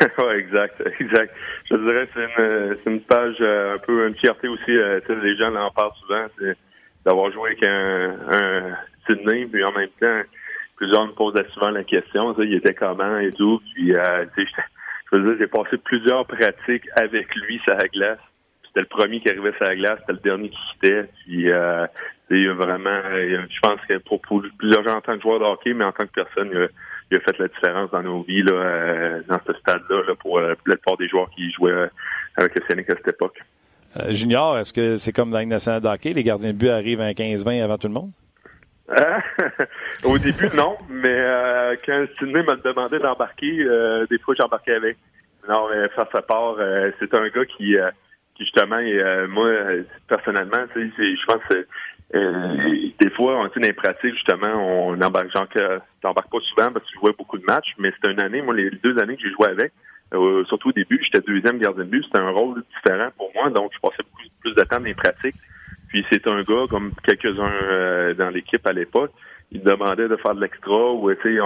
oui, 0.18 0.34
exact, 0.38 0.82
exact. 0.98 1.34
Je 1.70 1.76
dirais 1.76 2.06
que 2.06 2.78
c'est 2.82 2.90
une, 2.90 3.00
page 3.02 3.36
un 3.40 3.78
peu 3.78 4.08
une 4.08 4.14
fierté 4.16 4.48
aussi. 4.48 4.70
les 4.70 5.36
gens 5.36 5.54
en 5.54 5.70
parlent 5.70 5.92
souvent. 6.00 6.26
C'est 6.38 6.56
d'avoir 7.04 7.32
joué 7.32 7.50
avec 7.50 7.64
un, 7.64 8.16
un 8.30 8.76
Sydney, 9.06 9.46
puis 9.46 9.64
en 9.64 9.72
même 9.72 9.88
temps, 10.00 10.22
plusieurs 10.76 11.06
me 11.06 11.12
posaient 11.12 11.46
souvent 11.52 11.70
la 11.70 11.84
question, 11.84 12.34
il 12.40 12.54
était 12.54 12.74
comment 12.74 13.18
et 13.18 13.32
tout, 13.32 13.60
puis 13.74 13.94
euh, 13.94 14.24
je 14.36 15.16
veux 15.16 15.34
dire, 15.34 15.36
j'ai 15.40 15.46
passé 15.46 15.76
plusieurs 15.78 16.26
pratiques 16.26 16.88
avec 16.94 17.34
lui 17.34 17.58
sur 17.64 17.74
la 17.74 17.88
glace. 17.88 18.18
C'était 18.66 18.80
le 18.80 18.86
premier 18.86 19.20
qui 19.20 19.28
arrivait 19.28 19.52
sur 19.52 19.64
la 19.64 19.74
glace, 19.74 19.98
c'était 20.00 20.12
le 20.12 20.18
dernier 20.18 20.50
qui 20.50 20.58
quittait. 20.72 21.10
Puis 21.24 21.50
euh, 21.50 21.86
il 22.30 22.48
a 22.48 22.54
vraiment, 22.54 23.00
je 23.12 23.60
pense 23.60 23.80
que 23.88 23.98
pour, 23.98 24.20
plusieurs 24.22 24.84
gens 24.84 24.96
en 24.96 25.00
tant 25.00 25.16
que 25.16 25.22
joueur 25.22 25.40
de 25.40 25.44
hockey, 25.44 25.74
mais 25.74 25.84
en 25.84 25.92
tant 25.92 26.06
que 26.06 26.12
personne, 26.12 26.50
il 27.10 27.16
a, 27.16 27.20
fait 27.20 27.38
la 27.38 27.48
différence 27.48 27.90
dans 27.90 28.02
nos 28.02 28.22
vies 28.22 28.42
là, 28.42 28.52
euh, 28.52 29.22
dans 29.26 29.40
ce 29.46 29.52
stade-là 29.54 30.02
là, 30.06 30.14
pour 30.14 30.38
euh, 30.38 30.50
la 30.50 30.56
plupart 30.76 30.96
des 30.96 31.08
joueurs 31.08 31.28
qui 31.30 31.50
jouaient 31.50 31.90
avec 32.36 32.54
le 32.54 32.62
Scénic 32.68 32.88
à 32.90 32.96
cette 32.96 33.08
époque. 33.08 33.40
Euh, 33.96 34.12
junior, 34.12 34.58
est-ce 34.58 34.72
que 34.72 34.96
c'est 34.96 35.12
comme 35.12 35.30
dans 35.30 35.38
la 35.38 35.46
nationale 35.46 35.80
de 35.80 35.88
hockey, 35.88 36.12
les 36.12 36.22
gardiens 36.22 36.52
de 36.52 36.56
but 36.56 36.68
arrivent 36.68 37.00
à 37.00 37.10
15-20 37.12 37.62
avant 37.62 37.76
tout 37.76 37.88
le 37.88 37.94
monde? 37.94 38.12
Au 40.04 40.18
début, 40.18 40.48
non, 40.56 40.76
mais 40.88 41.08
euh, 41.08 41.76
quand 41.84 42.06
Sidney 42.18 42.42
m'a 42.42 42.56
demandé 42.56 42.98
d'embarquer, 42.98 43.60
euh, 43.60 44.06
des 44.10 44.18
fois 44.18 44.34
j'embarquais 44.38 44.74
avec. 44.74 44.96
Non, 45.48 45.68
mais 45.70 45.88
ça, 45.96 46.08
ça 46.12 46.22
part. 46.22 46.56
Euh, 46.58 46.90
c'est 46.98 47.14
un 47.14 47.28
gars 47.28 47.44
qui, 47.44 47.76
justement, 48.38 48.80
moi, 49.28 49.50
personnellement, 50.08 50.64
je 50.74 51.26
pense 51.26 51.42
que 51.48 51.66
des 52.12 53.10
fois, 53.10 53.40
on 53.40 53.46
dit 53.46 53.66
dans 53.66 53.74
pratiques, 53.74 54.14
justement, 54.14 54.54
on 54.54 55.00
embarque, 55.00 55.32
genre, 55.32 55.46
t'embarques 56.02 56.30
pas 56.30 56.40
souvent 56.40 56.72
parce 56.72 56.84
que 56.84 56.90
tu 56.90 56.98
jouais 56.98 57.14
beaucoup 57.16 57.38
de 57.38 57.44
matchs, 57.44 57.74
mais 57.78 57.92
c'était 57.92 58.12
une 58.12 58.20
année, 58.20 58.42
moi, 58.42 58.54
les 58.54 58.70
deux 58.70 58.98
années 58.98 59.16
que 59.16 59.22
j'ai 59.22 59.32
joué 59.32 59.46
avec, 59.46 59.72
surtout 60.48 60.70
au 60.70 60.72
début, 60.72 61.00
j'étais 61.02 61.24
deuxième 61.26 61.58
gardien 61.58 61.84
de 61.84 61.90
but, 61.90 62.04
c'était 62.04 62.18
un 62.18 62.30
rôle 62.30 62.62
différent 62.74 63.10
pour 63.16 63.30
moi, 63.34 63.50
donc 63.50 63.70
je 63.74 63.80
passais 63.80 64.02
beaucoup 64.02 64.22
plus 64.40 64.54
de 64.54 64.62
temps 64.62 64.78
dans 64.78 64.84
les 64.84 64.94
pratiques. 64.94 65.36
Puis 65.90 66.06
c'est 66.10 66.26
un 66.28 66.42
gars, 66.42 66.66
comme 66.70 66.92
quelques-uns 67.02 67.52
euh, 67.62 68.14
dans 68.14 68.30
l'équipe 68.30 68.64
à 68.66 68.72
l'époque, 68.72 69.12
il 69.50 69.62
demandait 69.62 70.08
de 70.08 70.16
faire 70.16 70.36
de 70.36 70.40
l'extra 70.40 70.92
ou 70.92 71.12
tu 71.12 71.22
sais, 71.22 71.40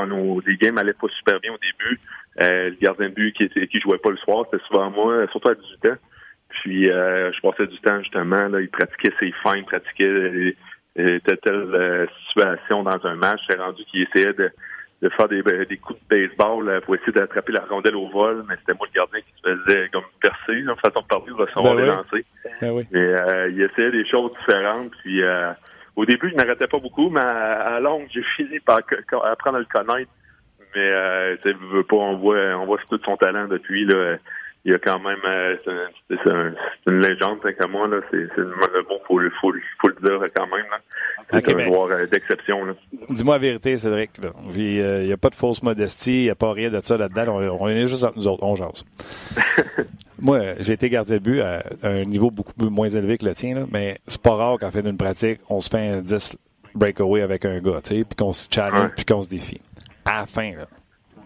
les 0.46 0.56
games 0.58 0.76
allaient 0.76 0.92
pas 0.92 1.08
super 1.18 1.40
bien 1.40 1.52
au 1.52 1.58
début. 1.58 1.98
Euh, 2.42 2.68
le 2.68 2.76
gardien 2.76 3.08
de 3.08 3.14
but 3.14 3.34
qui 3.34 3.48
qui 3.48 3.80
jouait 3.80 3.98
pas 3.98 4.10
le 4.10 4.18
soir, 4.18 4.44
c'était 4.50 4.62
souvent 4.66 4.90
moi, 4.90 5.26
surtout 5.30 5.48
à 5.48 5.54
18 5.54 5.86
ans. 5.86 5.96
Puis 6.50 6.90
euh, 6.90 7.32
je 7.32 7.40
passais 7.40 7.66
du 7.66 7.78
temps 7.80 7.98
justement, 8.00 8.48
là, 8.48 8.60
il 8.60 8.68
pratiquait 8.68 9.14
ses 9.18 9.32
fins, 9.42 9.56
il 9.56 9.64
pratiquait 9.64 10.54
telle, 10.94 11.20
telle 11.42 12.08
situation 12.28 12.82
dans 12.82 13.06
un 13.06 13.14
match. 13.14 13.40
C'est 13.48 13.58
rendu 13.58 13.82
qu'il 13.86 14.02
essayait 14.02 14.34
de 14.34 14.50
de 15.04 15.10
faire 15.10 15.28
des, 15.28 15.42
ben, 15.42 15.64
des 15.64 15.76
coups 15.76 16.00
de 16.00 16.16
baseball 16.16 16.80
pour 16.80 16.94
essayer 16.94 17.12
d'attraper 17.12 17.52
la 17.52 17.64
rondelle 17.68 17.94
au 17.94 18.08
vol, 18.08 18.42
mais 18.48 18.56
c'était 18.60 18.72
moi 18.72 18.86
le 18.90 18.98
gardien 18.98 19.20
qui 19.20 19.32
se 19.36 19.54
faisait 19.54 19.88
comme 19.90 20.04
percer, 20.20 20.62
de 20.62 20.74
façon 20.80 21.02
de 21.02 21.06
parler, 21.06 21.26
de 21.26 21.32
recevoir 21.34 21.76
ben 21.76 21.86
lancer. 21.86 22.24
Ben 22.62 22.82
Mais 22.90 23.00
euh, 23.00 23.50
il 23.50 23.60
essayait 23.60 23.90
des 23.90 24.06
choses 24.08 24.32
différentes. 24.38 24.92
Puis 25.02 25.22
euh, 25.22 25.52
au 25.94 26.06
début, 26.06 26.30
je 26.30 26.36
n'arrêtais 26.36 26.66
pas 26.66 26.78
beaucoup, 26.78 27.10
mais 27.10 27.20
à, 27.20 27.78
longue, 27.80 28.06
j'ai 28.10 28.24
fini 28.34 28.58
par 28.60 28.78
apprendre 28.78 29.56
à 29.56 29.60
le 29.60 29.66
connaître. 29.66 30.10
Mais 30.74 30.90
euh, 30.90 31.36
tu 31.42 31.54
veux 31.70 31.84
pas, 31.84 31.96
on 31.96 32.16
voit, 32.16 32.56
on 32.56 32.64
voit 32.64 32.78
tout 32.88 32.98
son 33.04 33.16
talent 33.18 33.46
depuis 33.46 33.84
là 33.84 34.16
il 34.64 34.72
y 34.72 34.74
a 34.74 34.78
quand 34.78 34.98
même 34.98 35.18
c'est 36.08 36.30
un, 36.30 36.54
une 36.86 37.00
légende 37.00 37.38
comme 37.58 37.72
moi 37.72 37.88
là 37.88 38.00
c'est 38.10 38.16
le 38.36 38.82
bon 38.88 38.98
faut 39.06 39.18
le 39.18 39.30
faut, 39.40 39.52
faut 39.80 39.88
le 39.88 39.96
dire 40.02 40.28
quand 40.34 40.46
même 40.46 40.66
là 40.70 40.78
c'est 41.30 41.48
un 41.48 41.56
ben, 41.56 41.66
joueur 41.66 41.90
euh, 41.90 42.06
d'exception. 42.06 42.58
Dis-moi 43.10 43.36
la 43.36 43.38
vérité, 43.38 43.76
Cédric. 43.76 44.10
Il 44.54 45.06
n'y 45.06 45.12
a 45.12 45.16
pas 45.16 45.30
de 45.30 45.34
fausse 45.34 45.62
modestie, 45.62 46.22
il 46.22 46.24
n'y 46.24 46.30
a 46.30 46.34
pas 46.34 46.52
rien 46.52 46.70
de 46.70 46.80
ça 46.80 46.96
là-dedans. 46.96 47.40
On, 47.60 47.68
est 47.68 47.86
juste 47.86 48.04
entre 48.04 48.16
nous 48.16 48.28
autres, 48.28 48.42
on 48.42 48.54
jase. 48.54 48.84
Moi, 50.20 50.40
j'ai 50.60 50.74
été 50.74 50.88
gardien 50.88 51.16
de 51.16 51.22
but 51.22 51.40
à, 51.40 51.62
un 51.82 52.04
niveau 52.04 52.30
beaucoup 52.30 52.52
moins 52.70 52.88
élevé 52.88 53.18
que 53.18 53.24
le 53.24 53.34
tien, 53.34 53.54
là, 53.54 53.64
mais 53.70 53.98
c'est 54.06 54.20
pas 54.20 54.34
rare 54.34 54.58
qu'en 54.58 54.70
fait 54.70 54.82
d'une 54.82 54.96
pratique, 54.96 55.40
on 55.50 55.60
se 55.60 55.68
fait 55.68 55.88
un 55.88 56.00
10 56.00 56.38
breakaway 56.74 57.22
avec 57.22 57.44
un 57.44 57.58
gars, 57.60 57.80
puis 57.82 58.04
qu'on 58.16 58.32
se 58.32 58.48
challenge, 58.50 58.92
puis 58.96 59.04
qu'on 59.04 59.22
se 59.22 59.28
défie. 59.28 59.60
À 60.04 60.20
la 60.20 60.26
fin, 60.26 60.52
là, 60.52 60.66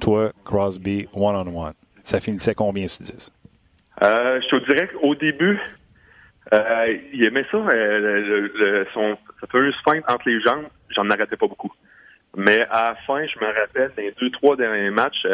toi, 0.01 0.32
Crosby, 0.45 1.07
one-on-one, 1.14 1.74
ça 2.09 2.20
finissait 2.20 2.54
combien 2.54 2.88
sur 2.88 3.04
10? 3.04 3.32
Euh, 4.02 4.40
je 4.40 4.48
te 4.48 4.72
dirais 4.72 4.88
qu'au 4.88 5.14
début, 5.14 5.61
euh, 6.52 6.98
il 7.12 7.24
aimait 7.24 7.44
ça, 7.50 7.59
euh, 7.59 8.48
le, 8.54 8.86
son, 8.94 9.18
sa 9.40 9.46
fameuse 9.48 9.74
feinte 9.84 10.04
entre 10.09 10.28
les 10.28 10.40
jambes, 10.40 10.66
j'en 10.90 11.09
arrêtais 11.11 11.36
pas 11.36 11.46
beaucoup. 11.46 11.72
Mais 12.36 12.62
à 12.70 12.90
la 12.90 12.94
fin, 13.06 13.26
je 13.26 13.38
me 13.40 13.46
rappelle, 13.46 13.92
dans 13.96 14.02
les 14.02 14.14
deux, 14.20 14.30
trois 14.30 14.56
derniers 14.56 14.90
matchs, 14.90 15.26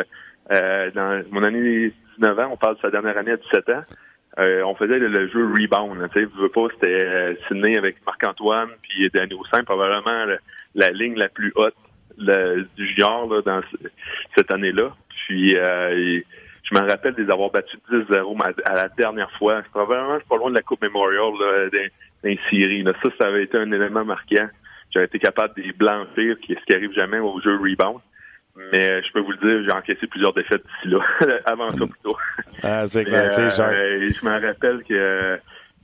dans 0.50 1.22
mon 1.30 1.42
année 1.42 1.92
19 2.18 2.38
ans, 2.38 2.48
on 2.52 2.56
parle 2.56 2.76
de 2.76 2.80
sa 2.80 2.90
dernière 2.90 3.16
année 3.18 3.32
à 3.32 3.36
17 3.36 3.68
ans, 3.68 3.82
on 4.38 4.74
faisait 4.74 4.98
le, 4.98 5.28
jeu 5.28 5.46
rebound. 5.46 6.08
Tu 6.12 6.20
sais, 6.20 6.28
veux 6.40 6.48
pas, 6.48 6.66
c'était 6.72 7.36
Sydney 7.46 7.76
avec 7.76 7.96
Marc-Antoine, 8.06 8.70
puis 8.82 9.08
Danny 9.12 9.34
Houssin, 9.34 9.62
probablement 9.64 10.24
la, 10.74 10.90
ligne 10.90 11.16
la 11.16 11.28
plus 11.28 11.52
haute 11.56 11.76
du 12.16 12.88
junior 12.88 13.32
là, 13.32 13.42
dans 13.42 13.60
cette 14.36 14.50
année-là. 14.52 14.94
Puis 15.26 15.56
je 16.64 16.74
me 16.74 16.80
rappelle 16.80 17.14
des 17.14 17.30
avoir 17.30 17.50
battus 17.50 17.78
10-0 17.90 18.42
à 18.64 18.74
la 18.74 18.88
dernière 18.88 19.30
fois. 19.32 19.60
C'est 19.62 19.70
probablement 19.70 20.18
pas 20.28 20.36
loin 20.36 20.50
de 20.50 20.54
la 20.54 20.62
Coupe 20.62 20.82
Memorial 20.82 21.32
d'un 22.22 22.36
Syrie. 22.48 22.84
Ça, 22.84 23.08
ça 23.18 23.26
avait 23.28 23.44
été 23.44 23.58
un 23.58 23.70
élément 23.70 24.04
marquant. 24.04 24.48
J'avais 24.90 25.06
été 25.06 25.18
capable 25.18 25.54
de 25.56 25.62
les 25.62 25.72
blanchir, 25.72 26.36
ce 26.40 26.64
qui 26.64 26.74
arrive 26.74 26.92
jamais 26.92 27.18
au 27.18 27.40
jeu 27.40 27.56
rebound. 27.56 28.00
Mais 28.72 29.02
je 29.02 29.12
peux 29.12 29.20
vous 29.20 29.32
le 29.32 29.38
dire, 29.38 29.64
j'ai 29.66 29.72
encaissé 29.72 30.06
plusieurs 30.06 30.32
défaites 30.32 30.62
d'ici 30.62 30.94
là, 30.94 31.00
avant 31.44 31.70
ça 31.70 31.86
plutôt. 31.86 32.16
Ah, 32.62 32.86
c'est 32.86 33.04
clair, 33.04 33.32
euh, 33.36 34.10
Je 34.12 34.24
me 34.24 34.30
rappelle 34.30 34.84
que 34.84 35.38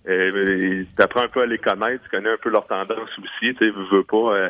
euh, 0.08 0.84
tu 0.96 1.02
apprends 1.02 1.22
un 1.22 1.28
peu 1.28 1.42
à 1.42 1.46
les 1.46 1.58
connaître, 1.58 2.02
tu 2.04 2.10
connais 2.10 2.30
un 2.30 2.38
peu 2.42 2.50
leur 2.50 2.66
tendance 2.66 3.10
aussi, 3.18 3.54
tu 3.54 3.56
sais, 3.58 3.70
veux 3.92 4.02
pas. 4.04 4.34
Euh, 4.34 4.48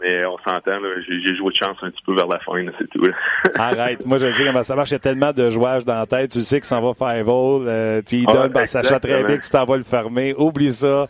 mais 0.00 0.24
on 0.24 0.38
s'entend, 0.38 0.78
j'ai 1.06 1.36
joué 1.36 1.50
de 1.50 1.56
chance 1.56 1.76
un 1.82 1.90
petit 1.90 2.02
peu 2.04 2.14
vers 2.14 2.26
la 2.26 2.38
fin, 2.40 2.64
c'est 2.78 2.88
tout. 2.90 3.06
Arrête, 3.58 4.04
moi 4.06 4.18
je 4.18 4.30
sais 4.30 4.44
comment 4.44 4.62
ça 4.62 4.74
marche, 4.74 4.90
il 4.90 4.94
y 4.94 4.96
a 4.96 5.00
tellement 5.00 5.32
de 5.32 5.50
jouages 5.50 5.84
dans 5.84 5.98
la 5.98 6.06
tête, 6.06 6.30
tu 6.30 6.40
sais 6.40 6.60
que 6.60 6.66
ça 6.66 6.80
va 6.80 6.94
faire 6.94 7.24
vol, 7.24 7.66
euh, 7.68 8.00
tu 8.06 8.16
y 8.16 8.24
ah, 8.28 8.32
donnes, 8.32 8.52
ben, 8.52 8.66
Sacha 8.66 8.98
très 9.00 9.24
bien 9.24 9.36
que 9.36 9.44
tu 9.44 9.50
t'en 9.50 9.64
vas 9.64 9.76
le 9.76 9.82
fermer, 9.82 10.34
oublie 10.36 10.72
ça. 10.72 11.06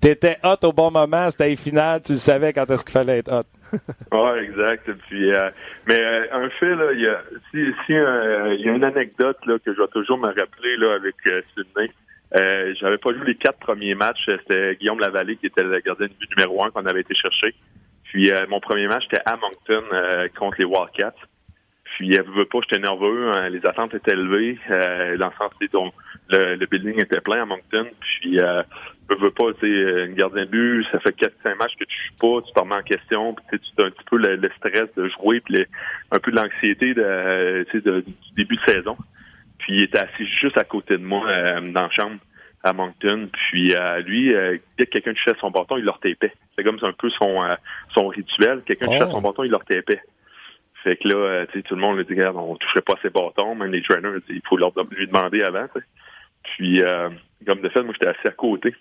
T'étais 0.00 0.36
hot 0.42 0.66
au 0.66 0.72
bon 0.72 0.90
moment, 0.90 1.30
c'était 1.30 1.54
final, 1.56 2.02
tu 2.02 2.14
savais 2.16 2.52
quand 2.52 2.70
est-ce 2.70 2.84
qu'il 2.84 2.92
fallait 2.92 3.18
être 3.18 3.32
hot. 3.32 3.78
Oui, 4.12 4.38
exact. 4.42 4.90
Puis, 5.08 5.32
euh, 5.32 5.50
mais 5.86 5.98
euh, 5.98 6.26
un 6.32 6.50
fait, 6.50 6.74
là, 6.74 6.92
il 6.92 7.00
y 7.00 7.06
a, 7.06 7.22
si, 7.50 7.64
si 7.86 7.92
il 7.92 8.66
y 8.66 8.68
a 8.68 8.72
une 8.72 8.84
anecdote 8.84 9.38
là, 9.46 9.58
que 9.64 9.72
je 9.72 9.80
vais 9.80 9.88
toujours 9.88 10.18
me 10.18 10.26
rappeler 10.26 10.76
là, 10.76 10.94
avec 10.94 11.14
Sydney. 11.54 11.90
Euh, 12.36 12.74
j'avais 12.80 12.98
pas 12.98 13.12
joué 13.12 13.26
les 13.26 13.34
quatre 13.36 13.58
premiers 13.58 13.94
matchs. 13.94 14.24
C'était 14.26 14.76
Guillaume 14.76 15.00
Lavallée 15.00 15.36
qui 15.36 15.46
était 15.46 15.62
le 15.62 15.80
gardien 15.80 16.06
de 16.06 16.12
but 16.12 16.30
numéro 16.36 16.64
un 16.64 16.70
qu'on 16.70 16.86
avait 16.86 17.00
été 17.00 17.14
chercher. 17.14 17.54
Puis 18.04 18.30
euh, 18.30 18.46
mon 18.48 18.60
premier 18.60 18.86
match, 18.86 19.04
c'était 19.10 19.22
à 19.24 19.36
Moncton 19.36 19.84
euh, 19.92 20.28
contre 20.36 20.56
les 20.58 20.64
Wildcats. 20.64 21.14
Puis, 21.96 22.14
elle 22.14 22.24
veut 22.24 22.46
pas, 22.46 22.58
j'étais 22.62 22.82
nerveux. 22.82 23.30
Hein, 23.30 23.48
les 23.50 23.64
attentes 23.66 23.94
étaient 23.94 24.12
élevées. 24.12 24.58
Euh, 24.70 25.16
dans 25.16 25.28
le 25.28 25.32
sens, 25.38 25.52
le, 26.28 26.56
le 26.56 26.66
building 26.66 27.00
était 27.00 27.20
plein 27.20 27.42
à 27.42 27.44
Moncton. 27.44 27.86
Puis, 28.00 28.40
euh, 28.40 28.62
veux 29.08 29.30
pas, 29.30 29.52
tu 29.54 29.60
sais, 29.60 30.04
une 30.06 30.14
gardien 30.14 30.44
de 30.44 30.50
but, 30.50 30.86
ça 30.90 30.98
fait 30.98 31.14
4-5 31.16 31.56
matchs 31.56 31.76
que 31.78 31.84
tu 31.84 31.96
joues 32.08 32.16
pas, 32.20 32.46
tu 32.46 32.52
te 32.52 32.58
remets 32.58 32.74
en 32.74 32.82
question, 32.82 33.34
puis 33.34 33.60
tu 33.60 33.82
as 33.82 33.86
un 33.86 33.90
petit 33.90 34.04
peu 34.10 34.16
le, 34.16 34.50
stress 34.56 34.88
de 34.96 35.08
jouer, 35.08 35.40
puis 35.40 35.64
un 36.10 36.18
peu 36.18 36.32
de 36.32 36.36
l'anxiété 36.36 36.94
de, 36.94 37.64
du 37.74 38.34
début 38.36 38.56
de 38.56 38.72
saison. 38.72 38.96
Puis, 39.64 39.76
il 39.76 39.82
était 39.84 39.98
assis 39.98 40.26
juste 40.40 40.58
à 40.58 40.64
côté 40.64 40.98
de 40.98 41.04
moi 41.04 41.26
euh, 41.28 41.60
dans 41.72 41.82
la 41.82 41.90
chambre 41.90 42.18
à 42.64 42.72
Moncton. 42.72 43.28
Puis 43.32 43.74
euh, 43.74 44.00
lui, 44.00 44.34
euh, 44.34 44.56
dès 44.78 44.86
que 44.86 44.92
quelqu'un 44.92 45.12
touchait 45.12 45.38
son 45.38 45.50
bâton, 45.50 45.76
il 45.76 45.84
leur 45.84 46.00
tapait. 46.00 46.32
C'est 46.56 46.64
comme 46.64 46.78
un 46.82 46.92
peu 46.92 47.10
son 47.10 47.44
euh, 47.44 47.54
son 47.94 48.08
rituel. 48.08 48.62
Quelqu'un 48.66 48.86
touchait 48.86 49.10
son 49.10 49.18
oh. 49.18 49.20
bâton, 49.20 49.44
il 49.44 49.50
leur 49.50 49.64
tapait. 49.64 50.00
Fait 50.82 50.96
que 50.96 51.08
là, 51.08 51.46
tu 51.46 51.58
sais, 51.58 51.62
tout 51.62 51.76
le 51.76 51.80
monde 51.80 51.96
lui 51.96 52.04
dit, 52.04 52.12
regarde, 52.12 52.36
on 52.36 52.56
toucherait 52.56 52.82
pas 52.82 52.94
ses 53.00 53.08
bâtons, 53.08 53.54
même 53.54 53.72
les 53.72 53.80
trainers, 53.82 54.18
il 54.28 54.42
faut 54.46 54.58
leur 54.58 54.70
lui 54.90 55.06
demander 55.06 55.42
avant. 55.42 55.66
Puis 56.42 56.82
comme 57.46 57.60
de 57.60 57.68
fait, 57.70 57.82
moi 57.82 57.94
j'étais 57.94 58.08
assis 58.08 58.26
à 58.26 58.32
côté. 58.32 58.74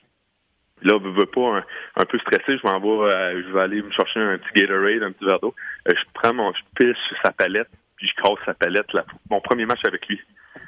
Là, 0.81 0.99
je 1.01 1.07
veux 1.07 1.25
pas 1.27 1.63
un, 1.95 2.05
peu 2.05 2.19
stressé, 2.19 2.57
je 2.57 2.67
m'en 2.67 2.77
vais, 2.79 3.41
je 3.41 3.53
vais 3.53 3.61
aller 3.61 3.81
me 3.81 3.91
chercher 3.91 4.19
un 4.19 4.37
petit 4.37 4.65
Gatorade, 4.65 5.03
un 5.03 5.11
petit 5.13 5.23
verre 5.23 5.39
d'eau. 5.39 5.55
je 5.85 5.93
prends 6.13 6.33
mon, 6.33 6.51
je 6.51 6.59
pisse 6.75 6.97
sur 7.07 7.17
sa 7.23 7.31
palette, 7.31 7.69
puis 7.95 8.09
je 8.09 8.21
casse 8.21 8.45
sa 8.45 8.53
palette. 8.53 8.91
Là, 8.91 9.05
mon 9.29 9.39
premier 9.39 9.65
match 9.65 9.79
avec 9.85 10.05
lui. 10.07 10.19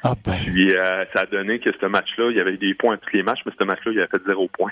Ah 0.03 0.13
ben. 0.25 0.33
Puis 0.45 0.75
euh, 0.75 1.05
ça 1.13 1.21
a 1.21 1.25
donné 1.25 1.59
que 1.59 1.69
ce 1.79 1.85
match-là, 1.85 2.29
il 2.29 2.37
y 2.37 2.39
avait 2.39 2.57
des 2.57 2.73
points 2.73 2.95
à 2.95 2.97
tous 2.97 3.15
les 3.15 3.23
matchs, 3.23 3.41
mais 3.45 3.51
ce 3.57 3.63
match-là, 3.63 3.91
il 3.91 3.99
avait 3.99 4.07
fait 4.07 4.25
zéro 4.25 4.47
point. 4.47 4.71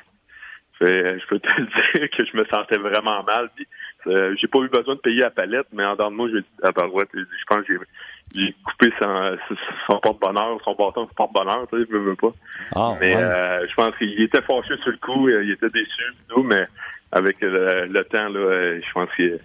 Fait, 0.79 1.19
je 1.19 1.27
peux 1.27 1.39
te 1.39 1.47
dire 1.97 2.09
que 2.09 2.25
je 2.25 2.37
me 2.37 2.45
sentais 2.45 2.77
vraiment 2.77 3.23
mal. 3.23 3.49
Puis, 3.55 3.67
euh, 4.07 4.35
j'ai 4.39 4.47
pas 4.47 4.59
eu 4.59 4.69
besoin 4.69 4.95
de 4.95 4.99
payer 4.99 5.21
la 5.21 5.29
palette, 5.29 5.67
mais 5.71 5.85
en 5.85 5.93
dedans 5.93 6.11
de 6.11 6.15
moi, 6.15 6.29
j'ai 6.29 6.39
à 6.63 6.71
je 6.71 7.45
pense 7.47 7.65
que 7.65 7.73
j'ai 8.35 8.55
coupé 8.63 8.91
son, 8.99 9.37
son 9.87 9.99
porte-bonheur, 9.99 10.59
son 10.63 10.73
bâton 10.73 11.05
de 11.05 11.13
porte-bonheur, 11.15 11.67
tu 11.71 11.79
sais, 11.79 11.87
je 11.89 11.97
veux 11.97 12.15
pas. 12.15 12.33
Ah, 12.75 12.93
mais 12.99 13.15
euh, 13.15 13.67
je 13.67 13.73
pense 13.75 13.95
qu'il 13.97 14.21
était 14.21 14.41
fâché 14.41 14.75
sur 14.77 14.91
le 14.91 14.97
coup, 14.97 15.29
il 15.29 15.51
était 15.51 15.67
déçu, 15.67 16.03
tout, 16.27 16.43
mais 16.43 16.67
avec 17.11 17.37
le, 17.41 18.01
temps, 18.03 18.29
là, 18.29 18.79
je 18.79 18.91
pense 18.93 19.09
qu'il 19.15 19.39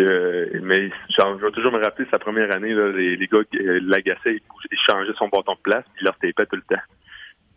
mais 0.00 0.90
genre, 1.16 1.38
je 1.38 1.46
vais 1.46 1.52
toujours 1.52 1.72
me 1.72 1.82
rappeler 1.82 2.06
sa 2.10 2.18
première 2.18 2.50
année, 2.52 2.72
là, 2.72 2.90
les, 2.90 3.16
les 3.16 3.26
gars 3.26 3.38
euh, 3.38 3.80
l'agaçaient, 3.82 4.36
ils, 4.36 4.78
changeaient 4.88 5.12
son 5.16 5.28
bâton 5.28 5.52
de 5.54 5.60
place, 5.62 5.84
puis 5.94 6.02
ils 6.02 6.04
leur 6.04 6.18
tapaient 6.18 6.46
tout 6.46 6.56
le 6.56 6.62
temps. 6.62 6.82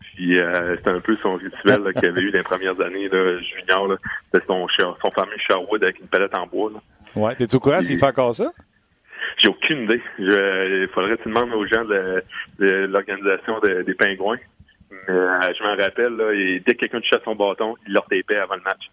Puis 0.00 0.38
euh, 0.38 0.76
c'était 0.76 0.90
un 0.90 1.00
peu 1.00 1.16
son 1.16 1.34
rituel 1.34 1.82
qu'il 1.94 2.06
avait 2.06 2.20
eu 2.20 2.30
dans 2.30 2.38
les 2.38 2.44
premières 2.44 2.80
années 2.80 3.08
là, 3.08 3.38
junior. 3.40 3.96
C'était 4.32 4.46
son, 4.46 4.66
son 5.00 5.10
fameux 5.10 5.36
Sherwood 5.38 5.82
avec 5.82 6.00
une 6.00 6.08
palette 6.08 6.34
en 6.34 6.46
bois. 6.46 6.70
Là. 6.72 6.80
Ouais, 7.16 7.34
t'es-tu 7.36 7.56
au 7.56 7.60
courant 7.60 7.80
s'il 7.80 7.98
fait 7.98 8.06
encore 8.06 8.34
ça? 8.34 8.52
J'ai 9.36 9.48
aucune 9.48 9.82
idée. 9.82 10.00
il 10.18 10.88
faudrait 10.92 11.16
que 11.16 11.22
tu 11.22 11.28
demandes 11.28 11.52
aux 11.52 11.66
gens 11.66 11.84
de, 11.84 12.22
l'organisation 12.58 13.60
des 13.60 13.94
Pingouins. 13.94 14.38
Mais 14.90 15.14
euh, 15.14 15.52
je 15.56 15.62
m'en 15.62 15.76
rappelle, 15.76 16.16
là, 16.16 16.32
et 16.32 16.62
dès 16.64 16.74
que 16.74 16.80
quelqu'un 16.80 17.00
touchait 17.00 17.20
son 17.24 17.34
bâton, 17.34 17.76
il 17.86 17.92
leur 17.92 18.06
tapait 18.06 18.36
avant 18.36 18.56
le 18.56 18.62
match. 18.62 18.90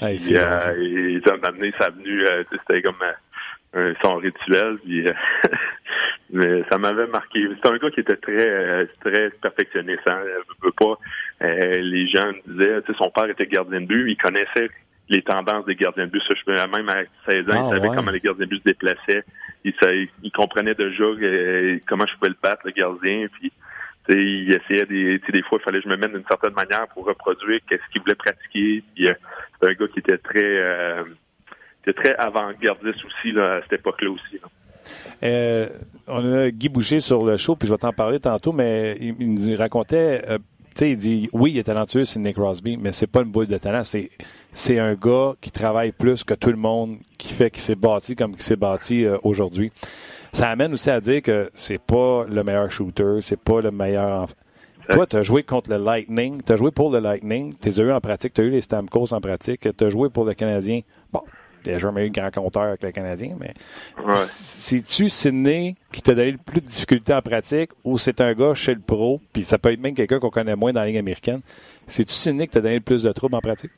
Hey, 0.00 0.16
et, 0.30 0.36
euh, 0.36 0.58
et, 0.78 1.20
ça 1.26 1.36
m'a 1.36 1.48
amené, 1.48 1.72
ça 1.78 1.90
venu, 1.90 2.26
euh, 2.26 2.44
c'était 2.50 2.82
comme 2.82 2.96
un 3.74 3.94
son 4.02 4.16
rituel. 4.16 4.78
Puis, 4.84 5.06
mais 6.30 6.62
ça 6.70 6.78
m'avait 6.78 7.06
marqué. 7.06 7.46
C'est 7.62 7.68
un 7.68 7.76
gars 7.76 7.90
qui 7.90 8.00
était 8.00 8.16
très 8.16 8.86
très 9.04 9.30
perfectionniste. 9.30 10.06
Hein. 10.06 10.20
Je 10.24 10.66
veux 10.66 10.72
pas. 10.72 10.98
les 11.40 12.08
gens 12.08 12.30
disaient, 12.46 12.82
tu 12.82 12.92
sais, 12.92 12.98
son 12.98 13.10
père 13.10 13.28
était 13.28 13.46
gardien 13.46 13.80
de 13.80 13.86
but, 13.86 14.10
il 14.10 14.16
connaissait 14.16 14.70
les 15.08 15.22
tendances 15.22 15.64
des 15.66 15.76
gardiens 15.76 16.06
de 16.06 16.10
but. 16.10 16.22
Ça, 16.26 16.34
je 16.34 16.50
même 16.52 16.88
à 16.88 17.02
16 17.30 17.50
ans, 17.50 17.68
il 17.68 17.72
ah, 17.72 17.76
savait 17.76 17.88
comment 17.94 18.10
les 18.10 18.20
gardiens 18.20 18.44
de 18.44 18.50
but 18.50 18.58
se 18.58 18.64
déplaçaient. 18.64 19.24
Il, 19.64 19.74
savait, 19.80 20.08
il 20.22 20.32
comprenait 20.32 20.74
déjà 20.74 21.04
comment 21.86 22.06
je 22.06 22.14
pouvais 22.14 22.30
le 22.30 22.36
battre, 22.42 22.62
le 22.64 22.72
gardien. 22.72 23.26
Puis 23.38 23.52
il 24.08 24.52
essayait 24.52 24.86
des, 24.86 25.18
des 25.18 25.42
fois, 25.42 25.58
il 25.60 25.64
fallait 25.64 25.78
que 25.78 25.84
je 25.84 25.88
me 25.88 25.96
mette 25.96 26.12
d'une 26.12 26.24
certaine 26.28 26.52
manière 26.52 26.86
pour 26.88 27.06
reproduire 27.06 27.60
qu'est-ce 27.68 27.82
qu'il 27.92 28.00
voulait 28.02 28.14
pratiquer. 28.14 28.82
Puis, 28.94 29.08
euh, 29.08 29.14
c'est 29.60 29.68
un 29.68 29.72
gars 29.72 29.88
qui 29.88 29.98
était 29.98 30.18
très, 30.18 30.40
euh, 30.42 31.04
très 31.96 32.14
avant-gardiste 32.16 33.04
aussi 33.04 33.32
là, 33.32 33.54
à 33.54 33.62
cette 33.62 33.80
époque-là 33.80 34.10
aussi. 34.10 34.40
Euh, 35.22 35.68
on 36.06 36.32
a 36.32 36.50
Guy 36.50 36.68
Boucher 36.68 37.00
sur 37.00 37.24
le 37.24 37.36
show, 37.36 37.56
puis 37.56 37.66
je 37.66 37.72
vais 37.72 37.78
t'en 37.78 37.92
parler 37.92 38.20
tantôt, 38.20 38.52
mais 38.52 38.96
il, 39.00 39.34
nous 39.34 39.56
racontait, 39.56 40.22
tu 40.28 40.36
sais, 40.74 40.90
il 40.90 40.96
dit, 40.96 41.28
oui, 41.32 41.52
il 41.52 41.58
est 41.58 41.64
talentueux, 41.64 42.04
c'est 42.04 42.20
Nick 42.20 42.36
Crosby, 42.36 42.76
mais 42.76 42.92
c'est 42.92 43.08
pas 43.08 43.22
une 43.22 43.30
boule 43.30 43.46
de 43.46 43.58
talent, 43.58 43.82
c'est, 43.82 44.10
c'est 44.52 44.78
un 44.78 44.94
gars 44.94 45.32
qui 45.40 45.50
travaille 45.50 45.90
plus 45.90 46.22
que 46.22 46.34
tout 46.34 46.50
le 46.50 46.56
monde, 46.56 46.98
qui 47.18 47.32
fait 47.32 47.50
qu'il 47.50 47.62
s'est 47.62 47.74
bâti 47.74 48.14
comme 48.14 48.32
il 48.32 48.42
s'est 48.42 48.56
bâti 48.56 49.06
aujourd'hui 49.24 49.72
ça 50.36 50.50
amène 50.50 50.74
aussi 50.74 50.90
à 50.90 51.00
dire 51.00 51.22
que 51.22 51.50
c'est 51.54 51.80
pas 51.80 52.26
le 52.28 52.42
meilleur 52.44 52.70
shooter, 52.70 53.20
c'est 53.22 53.40
pas 53.40 53.62
le 53.62 53.70
meilleur. 53.70 54.28
Toi, 54.90 55.06
tu 55.06 55.16
as 55.16 55.22
joué 55.22 55.42
contre 55.42 55.70
le 55.70 55.78
Lightning, 55.78 56.42
tu 56.42 56.52
as 56.52 56.56
joué 56.56 56.70
pour 56.70 56.90
le 56.90 56.98
Lightning, 56.98 57.54
tu 57.58 57.68
as 57.70 57.82
eu 57.82 57.90
en 57.90 58.02
pratique, 58.02 58.34
tu 58.34 58.42
as 58.42 58.44
eu 58.44 58.50
les 58.50 58.60
Stamkos 58.60 59.14
en 59.14 59.20
pratique, 59.22 59.66
tu 59.74 59.84
as 59.84 59.88
joué 59.88 60.10
pour 60.10 60.26
le 60.26 60.34
Canadien. 60.34 60.82
Bon, 61.10 61.22
tu 61.64 61.70
n'as 61.70 61.78
jamais 61.78 62.06
eu 62.06 62.10
grand 62.10 62.30
compteur 62.30 62.64
avec 62.64 62.82
le 62.82 62.92
Canadien, 62.92 63.34
mais 63.40 63.54
c'est-tu 64.16 65.08
Sidney 65.08 65.76
qui 65.90 66.02
t'a 66.02 66.14
donné 66.14 66.32
le 66.32 66.38
plus 66.38 66.60
de 66.60 66.66
difficultés 66.66 67.14
en 67.14 67.22
pratique 67.22 67.70
ou 67.82 67.96
c'est 67.96 68.20
un 68.20 68.34
gars 68.34 68.52
chez 68.52 68.74
le 68.74 68.80
pro, 68.80 69.22
puis 69.32 69.42
ça 69.42 69.56
peut 69.56 69.72
être 69.72 69.80
même 69.80 69.94
quelqu'un 69.94 70.18
qu'on 70.18 70.28
connaît 70.28 70.54
moins 70.54 70.70
dans 70.70 70.80
la 70.80 70.86
ligne 70.86 70.98
américaine? 70.98 71.40
C'est-tu 71.86 72.12
Sidney 72.12 72.46
qui 72.46 72.52
t'a 72.52 72.60
donné 72.60 72.74
le 72.74 72.80
plus 72.82 73.02
de 73.02 73.10
troubles 73.10 73.36
en 73.36 73.40
pratique? 73.40 73.72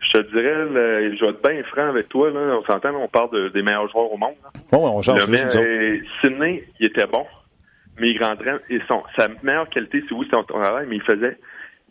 Je 0.00 0.12
te 0.12 0.30
dirais, 0.32 1.14
je 1.16 1.24
vais 1.24 1.30
être 1.30 1.42
bien 1.42 1.62
franc 1.64 1.88
avec 1.88 2.08
toi. 2.08 2.30
Là. 2.30 2.58
On 2.58 2.64
s'entend, 2.64 2.94
on 2.94 3.08
parle 3.08 3.50
des 3.52 3.62
meilleurs 3.62 3.88
joueurs 3.90 4.12
au 4.12 4.16
monde. 4.16 4.34
Oui, 4.72 4.78
on 4.78 5.02
change. 5.02 5.24
Sidney, 6.20 6.64
il 6.78 6.86
était 6.86 7.06
bon, 7.06 7.26
mais 7.98 8.10
il 8.10 8.22
rentrait. 8.22 8.60
Et 8.70 8.80
son, 8.88 9.02
sa 9.16 9.28
meilleure 9.42 9.68
qualité, 9.68 10.02
c'est 10.08 10.14
oui, 10.14 10.24
c'était 10.24 10.36
son 10.36 10.44
travail, 10.44 10.86
mais 10.88 10.96
il 10.96 11.02
faisait. 11.02 11.38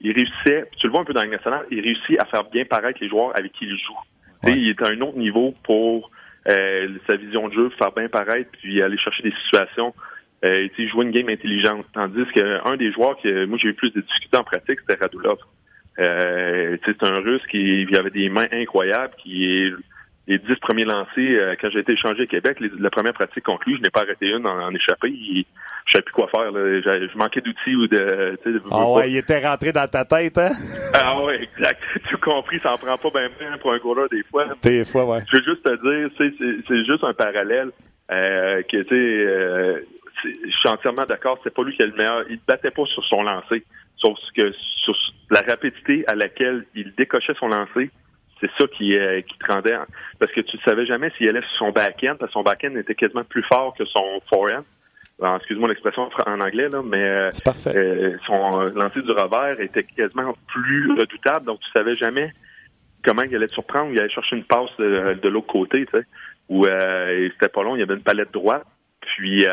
Il 0.02 0.14
réussissait, 0.14 0.70
tu 0.78 0.88
le 0.88 0.92
vois 0.92 1.02
un 1.02 1.06
peu 1.06 1.14
dans 1.14 1.24
le 1.24 1.30
national, 1.30 1.66
il 1.72 1.82
réussit 1.82 2.20
à 2.20 2.26
faire 2.26 2.46
bien 2.46 2.64
paraître 2.64 3.00
les 3.02 3.10
joueurs 3.10 3.38
avec 3.38 3.52
qui 3.52 3.66
il 3.66 3.78
joue. 3.78 3.98
Il 4.48 4.70
est 4.70 4.82
à 4.82 4.88
un 4.88 5.02
autre 5.02 5.18
niveau 5.18 5.54
pour 5.64 6.10
euh, 6.48 6.88
sa 7.06 7.18
vision 7.18 7.50
de 7.50 7.54
jeu, 7.54 7.70
faire 7.78 7.92
bien 7.92 8.08
paraître, 8.08 8.50
puis 8.54 8.82
aller 8.82 8.98
chercher 8.98 9.24
des 9.24 9.34
situations. 9.44 9.94
Euh, 10.46 10.70
jouer 10.78 11.04
une 11.04 11.12
game 11.12 11.28
intelligente. 11.28 11.86
Tandis 11.94 12.26
qu'un 12.34 12.78
des 12.78 12.94
joueurs 12.94 13.18
que 13.22 13.46
moi 13.46 13.58
j'ai 13.62 13.70
eu 13.70 13.74
plus 13.74 13.92
de 13.92 14.00
difficultés 14.00 14.38
en 14.38 14.46
pratique, 14.46 14.80
c'était 14.80 15.02
Radulov. 15.02 15.38
Euh, 16.00 16.78
c'est 16.86 17.04
un 17.04 17.20
Russe 17.20 17.46
qui 17.50 17.88
avait 17.96 18.10
des 18.10 18.30
mains 18.30 18.48
incroyables, 18.52 19.14
qui 19.22 19.46
est 19.46 19.74
les 20.28 20.38
dix 20.38 20.56
premiers 20.62 20.86
lancés, 20.86 21.36
euh, 21.36 21.56
quand 21.60 21.70
j'ai 21.72 21.80
été 21.80 21.94
échangé 21.94 22.24
à 22.24 22.26
Québec, 22.28 22.60
la 22.80 22.92
première 22.92 23.14
pratique 23.14 23.44
contre 23.44 23.64
lui, 23.66 23.78
je 23.78 23.82
n'ai 23.82 23.90
pas 23.90 24.02
arrêté 24.02 24.30
une 24.30 24.46
en, 24.46 24.64
en 24.64 24.74
échappé. 24.74 25.10
Je 25.10 25.42
je 25.90 25.94
savais 25.94 26.04
plus 26.04 26.14
quoi 26.14 26.28
faire. 26.28 26.52
Je, 26.54 27.18
manquais 27.18 27.42
d'outils 27.42 27.76
ou 27.76 27.88
de. 27.88 28.38
Ah 28.70 28.88
ouais, 28.92 29.10
il 29.10 29.18
était 29.18 29.40
rentré 29.46 29.72
dans 29.72 29.88
ta 29.88 30.06
tête, 30.06 30.38
hein? 30.38 30.52
Ah 30.94 31.20
ouais, 31.24 31.44
exact. 31.44 31.82
Tu 32.10 32.18
compris, 32.18 32.60
ça 32.60 32.74
en 32.74 32.78
prend 32.78 32.98
pas 32.98 33.20
bien 33.20 33.30
bien 33.40 33.58
pour 33.58 33.74
un 33.74 33.80
goaler 33.80 34.08
des 34.12 34.24
fois. 34.24 34.46
Des 34.62 34.86
fois, 34.86 35.06
ouais. 35.06 35.24
Je 35.32 35.38
veux 35.38 35.44
juste 35.44 35.64
te 35.64 35.74
dire, 35.82 36.10
c'est 36.68 36.86
juste 36.86 37.04
un 37.04 37.14
parallèle 37.14 37.72
euh, 38.12 38.62
que 38.64 38.84
tu 38.84 38.90
sais. 38.90 38.96
Euh, 38.96 39.80
je 40.24 40.52
suis 40.52 40.70
entièrement 40.70 41.06
d'accord, 41.08 41.40
c'est 41.44 41.54
pas 41.54 41.64
lui 41.64 41.76
qui 41.76 41.82
est 41.82 41.88
le 41.88 41.94
meilleur. 41.94 42.24
Il 42.30 42.40
battait 42.46 42.72
pas 42.72 42.86
sur 42.86 43.04
son 43.06 43.24
lancer. 43.24 43.64
Sauf 44.00 44.18
que 44.36 44.52
sur 44.84 44.96
la 45.30 45.42
rapidité 45.42 46.04
à 46.08 46.16
laquelle 46.16 46.66
il 46.76 46.94
décochait 46.96 47.34
son 47.40 47.50
lancer, 47.50 47.92
c'est 48.40 48.50
ça 48.58 48.66
qui, 48.68 48.96
euh, 48.96 49.22
qui 49.22 49.38
te 49.38 49.52
rendait. 49.52 49.78
Parce 50.20 50.32
que 50.32 50.42
tu 50.42 50.58
ne 50.58 50.62
savais 50.62 50.86
jamais 50.86 51.12
s'il 51.18 51.28
allait 51.30 51.42
sur 51.42 51.68
son 51.68 51.72
back-end, 51.72 52.16
parce 52.20 52.32
que 52.32 52.34
son 52.34 52.44
back-end 52.44 52.76
était 52.76 52.96
quasiment 52.96 53.24
plus 53.24 53.44
fort 53.44 53.74
que 53.78 53.86
son 53.86 54.22
forehand. 54.30 54.64
Excuse-moi 55.36 55.68
l'expression 55.68 56.10
en 56.26 56.40
anglais, 56.40 56.70
là, 56.70 56.82
mais 56.82 57.04
euh, 57.04 57.30
euh, 57.68 58.18
son 58.26 58.62
lancer 58.74 59.02
du 59.02 59.12
revers 59.12 59.60
était 59.60 59.84
quasiment 59.84 60.34
plus 60.48 60.92
redoutable, 60.94 61.46
donc 61.46 61.60
tu 61.60 61.70
savais 61.72 61.98
jamais 61.98 62.32
comment 63.04 63.24
il 63.24 63.36
allait 63.36 63.50
te 63.50 63.54
surprendre. 63.54 63.92
Il 63.92 64.00
allait 64.00 64.10
chercher 64.10 64.38
une 64.38 64.46
passe 64.46 64.70
de, 64.80 65.28
l'autre 65.28 65.48
côté, 65.48 65.86
tu 65.88 65.98
sais, 65.98 66.06
où 66.48 66.64
c'était 66.64 67.50
pas 67.50 67.64
long, 67.64 67.76
il 67.76 67.80
y 67.80 67.84
avait 67.84 67.96
une 67.96 68.04
palette 68.04 68.32
droite. 68.32 68.64
Puis 69.02 69.46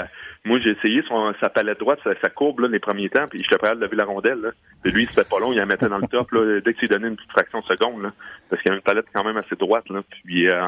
moi, 0.47 0.61
j'ai 0.61 0.71
essayé 0.71 1.03
son, 1.09 1.35
sa 1.41 1.49
palette 1.49 1.81
droite, 1.81 1.99
sa, 2.05 2.31
courbe 2.31 2.61
là, 2.61 2.69
les 2.69 2.79
premiers 2.79 3.09
temps, 3.09 3.27
puis 3.29 3.41
j'étais 3.43 3.59
prêt 3.59 3.71
à 3.71 3.75
lever 3.75 3.97
la 3.97 4.05
rondelle. 4.05 4.41
Là. 4.41 4.51
Lui, 4.85 5.07
c'était 5.07 5.29
pas 5.29 5.41
long, 5.41 5.53
il 5.53 5.59
la 5.59 5.67
mettait 5.67 5.89
dans 5.89 5.99
le 5.99 6.07
top 6.07 6.31
là, 6.31 6.61
dès 6.61 6.73
qu'il 6.75 6.89
donnait 6.89 7.09
une 7.09 7.17
petite 7.17 7.33
fraction 7.33 7.59
de 7.59 7.65
seconde. 7.65 8.03
Là, 8.03 8.13
parce 8.49 8.63
qu'il 8.63 8.71
avait 8.71 8.79
une 8.79 8.85
palette 8.85 9.07
quand 9.13 9.25
même 9.25 9.37
assez 9.37 9.57
droite. 9.57 9.89
Là, 9.91 10.03
puis, 10.09 10.49
euh, 10.49 10.63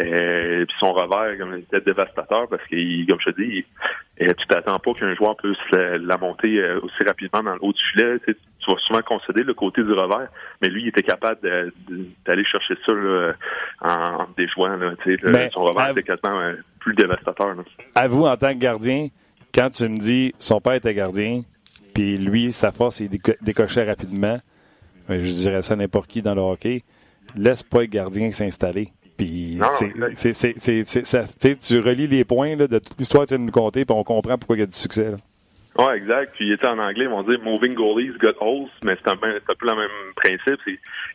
euh, 0.00 0.64
puis 0.64 0.76
son 0.80 0.94
revers 0.94 1.38
comme, 1.38 1.58
était 1.58 1.82
dévastateur 1.82 2.48
parce 2.48 2.64
qu'il, 2.68 3.06
comme 3.06 3.20
je 3.20 3.30
te 3.30 3.40
dis, 3.42 3.64
il, 4.18 4.34
tu 4.34 4.46
t'attends 4.48 4.78
pas 4.78 4.94
qu'un 4.94 5.14
joueur 5.14 5.36
puisse 5.36 5.58
la, 5.70 6.16
monter 6.16 6.58
euh, 6.58 6.80
aussi 6.80 7.04
rapidement 7.04 7.42
dans 7.42 7.54
le 7.54 7.62
haut 7.62 7.72
du 7.72 7.82
filet. 7.92 8.18
Tu, 8.26 8.34
vas 8.70 8.78
souvent 8.86 9.02
concéder 9.02 9.42
le 9.42 9.54
côté 9.54 9.82
du 9.82 9.92
revers, 9.92 10.28
mais 10.60 10.68
lui, 10.68 10.82
il 10.82 10.88
était 10.88 11.02
capable 11.02 11.40
d'aller 12.24 12.44
chercher 12.44 12.74
ça 12.86 12.92
là, 12.92 13.32
en, 13.80 13.88
en 13.88 14.26
déjouant. 14.36 14.76
Là, 14.76 14.92
tu 15.02 15.18
son 15.52 15.64
revers 15.64 15.90
était 15.90 16.02
quasiment 16.02 16.38
euh, 16.40 16.54
plus 16.78 16.94
dévastateur. 16.94 17.54
À 17.94 18.08
vous, 18.08 18.24
en 18.24 18.36
tant 18.36 18.52
que 18.52 18.58
gardien, 18.58 19.06
quand 19.54 19.70
tu 19.70 19.88
me 19.88 19.98
dis 19.98 20.34
son 20.38 20.60
père 20.60 20.74
était 20.74 20.94
gardien, 20.94 21.42
puis 21.94 22.16
lui, 22.16 22.52
sa 22.52 22.72
force, 22.72 23.00
il 23.00 23.10
décochait 23.42 23.84
rapidement, 23.84 24.38
ben, 25.08 25.22
je 25.22 25.32
dirais 25.32 25.62
ça 25.62 25.76
n'importe 25.76 26.08
qui 26.08 26.22
dans 26.22 26.34
le 26.34 26.40
hockey, 26.40 26.82
laisse 27.36 27.62
pas 27.62 27.80
le 27.80 27.86
gardien 27.86 28.30
s'installer. 28.30 28.92
Puis 29.16 29.58
tu 31.60 31.78
relis 31.80 32.06
les 32.06 32.24
points 32.24 32.56
là, 32.56 32.66
de 32.66 32.78
toute 32.78 32.98
l'histoire 32.98 33.24
que 33.24 33.28
tu 33.28 33.34
viens 33.34 33.40
de 33.40 33.46
nous 33.46 33.52
conter, 33.52 33.84
puis 33.84 33.94
on 33.94 34.04
comprend 34.04 34.38
pourquoi 34.38 34.56
il 34.56 34.60
y 34.60 34.62
a 34.62 34.66
du 34.66 34.72
succès. 34.72 35.10
Là. 35.10 35.16
Oui, 35.78 35.86
exact. 35.94 36.34
Puis 36.34 36.46
il 36.46 36.52
était 36.52 36.66
en 36.66 36.78
anglais, 36.78 37.04
ils 37.04 37.10
vont 37.10 37.22
dire 37.22 37.40
moving 37.42 37.74
goalies 37.74 38.12
got 38.18 38.34
holes, 38.40 38.68
mais 38.84 38.96
c'est 39.02 39.10
un, 39.10 39.16
peu 39.16 39.28
le 39.28 39.74
même 39.74 40.14
principe. 40.16 40.60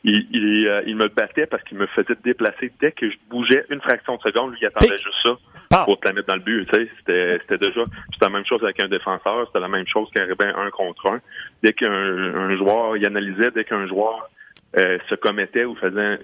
Il, 0.03 0.25
il, 0.31 0.67
euh, 0.67 0.81
il, 0.87 0.95
me 0.95 1.07
battait 1.09 1.45
parce 1.45 1.63
qu'il 1.63 1.77
me 1.77 1.85
faisait 1.87 2.15
déplacer 2.23 2.71
dès 2.79 2.91
que 2.91 3.09
je 3.09 3.15
bougeais 3.29 3.65
une 3.69 3.81
fraction 3.81 4.15
de 4.15 4.21
seconde, 4.21 4.51
lui 4.51 4.59
il 4.61 4.65
attendait 4.65 4.97
juste 4.97 5.37
ça 5.69 5.85
pour 5.85 5.99
te 5.99 6.07
la 6.07 6.13
mettre 6.13 6.27
dans 6.27 6.35
le 6.35 6.41
but. 6.41 6.67
Tu 6.73 6.89
c'était, 6.97 7.57
déjà 7.57 7.85
c'était 8.11 8.25
la 8.25 8.29
même 8.29 8.45
chose 8.45 8.63
avec 8.63 8.79
un 8.79 8.87
défenseur, 8.87 9.45
c'était 9.47 9.59
la 9.59 9.67
même 9.67 9.87
chose 9.87 10.09
qu'il 10.11 10.21
arrivait 10.21 10.51
un 10.55 10.71
contre 10.71 11.05
un. 11.07 11.21
Dès 11.61 11.73
qu'un 11.73 11.91
un 11.91 12.57
joueur, 12.57 12.97
il 12.97 13.05
analysait, 13.05 13.51
dès 13.51 13.63
qu'un 13.63 13.85
joueur 13.87 14.27
euh, 14.77 14.97
se 15.07 15.15
commettait 15.15 15.65
ou 15.65 15.75
faisait, 15.75 16.19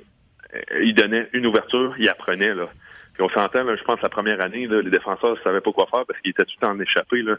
euh, 0.56 0.82
il 0.82 0.96
donnait 0.96 1.30
une 1.34 1.46
ouverture, 1.46 1.94
il 2.00 2.10
apprenait 2.10 2.56
là. 2.56 2.68
Puis 3.14 3.22
on 3.22 3.30
s'entend, 3.30 3.64
je 3.76 3.84
pense, 3.84 4.02
la 4.02 4.10
première 4.10 4.42
année, 4.42 4.66
là, 4.66 4.82
les 4.82 4.90
défenseurs 4.90 5.36
ne 5.36 5.42
savaient 5.42 5.62
pas 5.62 5.72
quoi 5.72 5.86
faire 5.86 6.04
parce 6.08 6.20
qu'ils 6.22 6.32
étaient 6.32 6.46
tout 6.46 6.56
le 6.60 6.66
temps 6.66 6.74
en 6.74 6.80
échappé. 6.80 7.22
Là. 7.22 7.36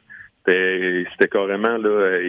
C'était 0.46 1.28
carrément 1.30 1.78
là. 1.78 2.20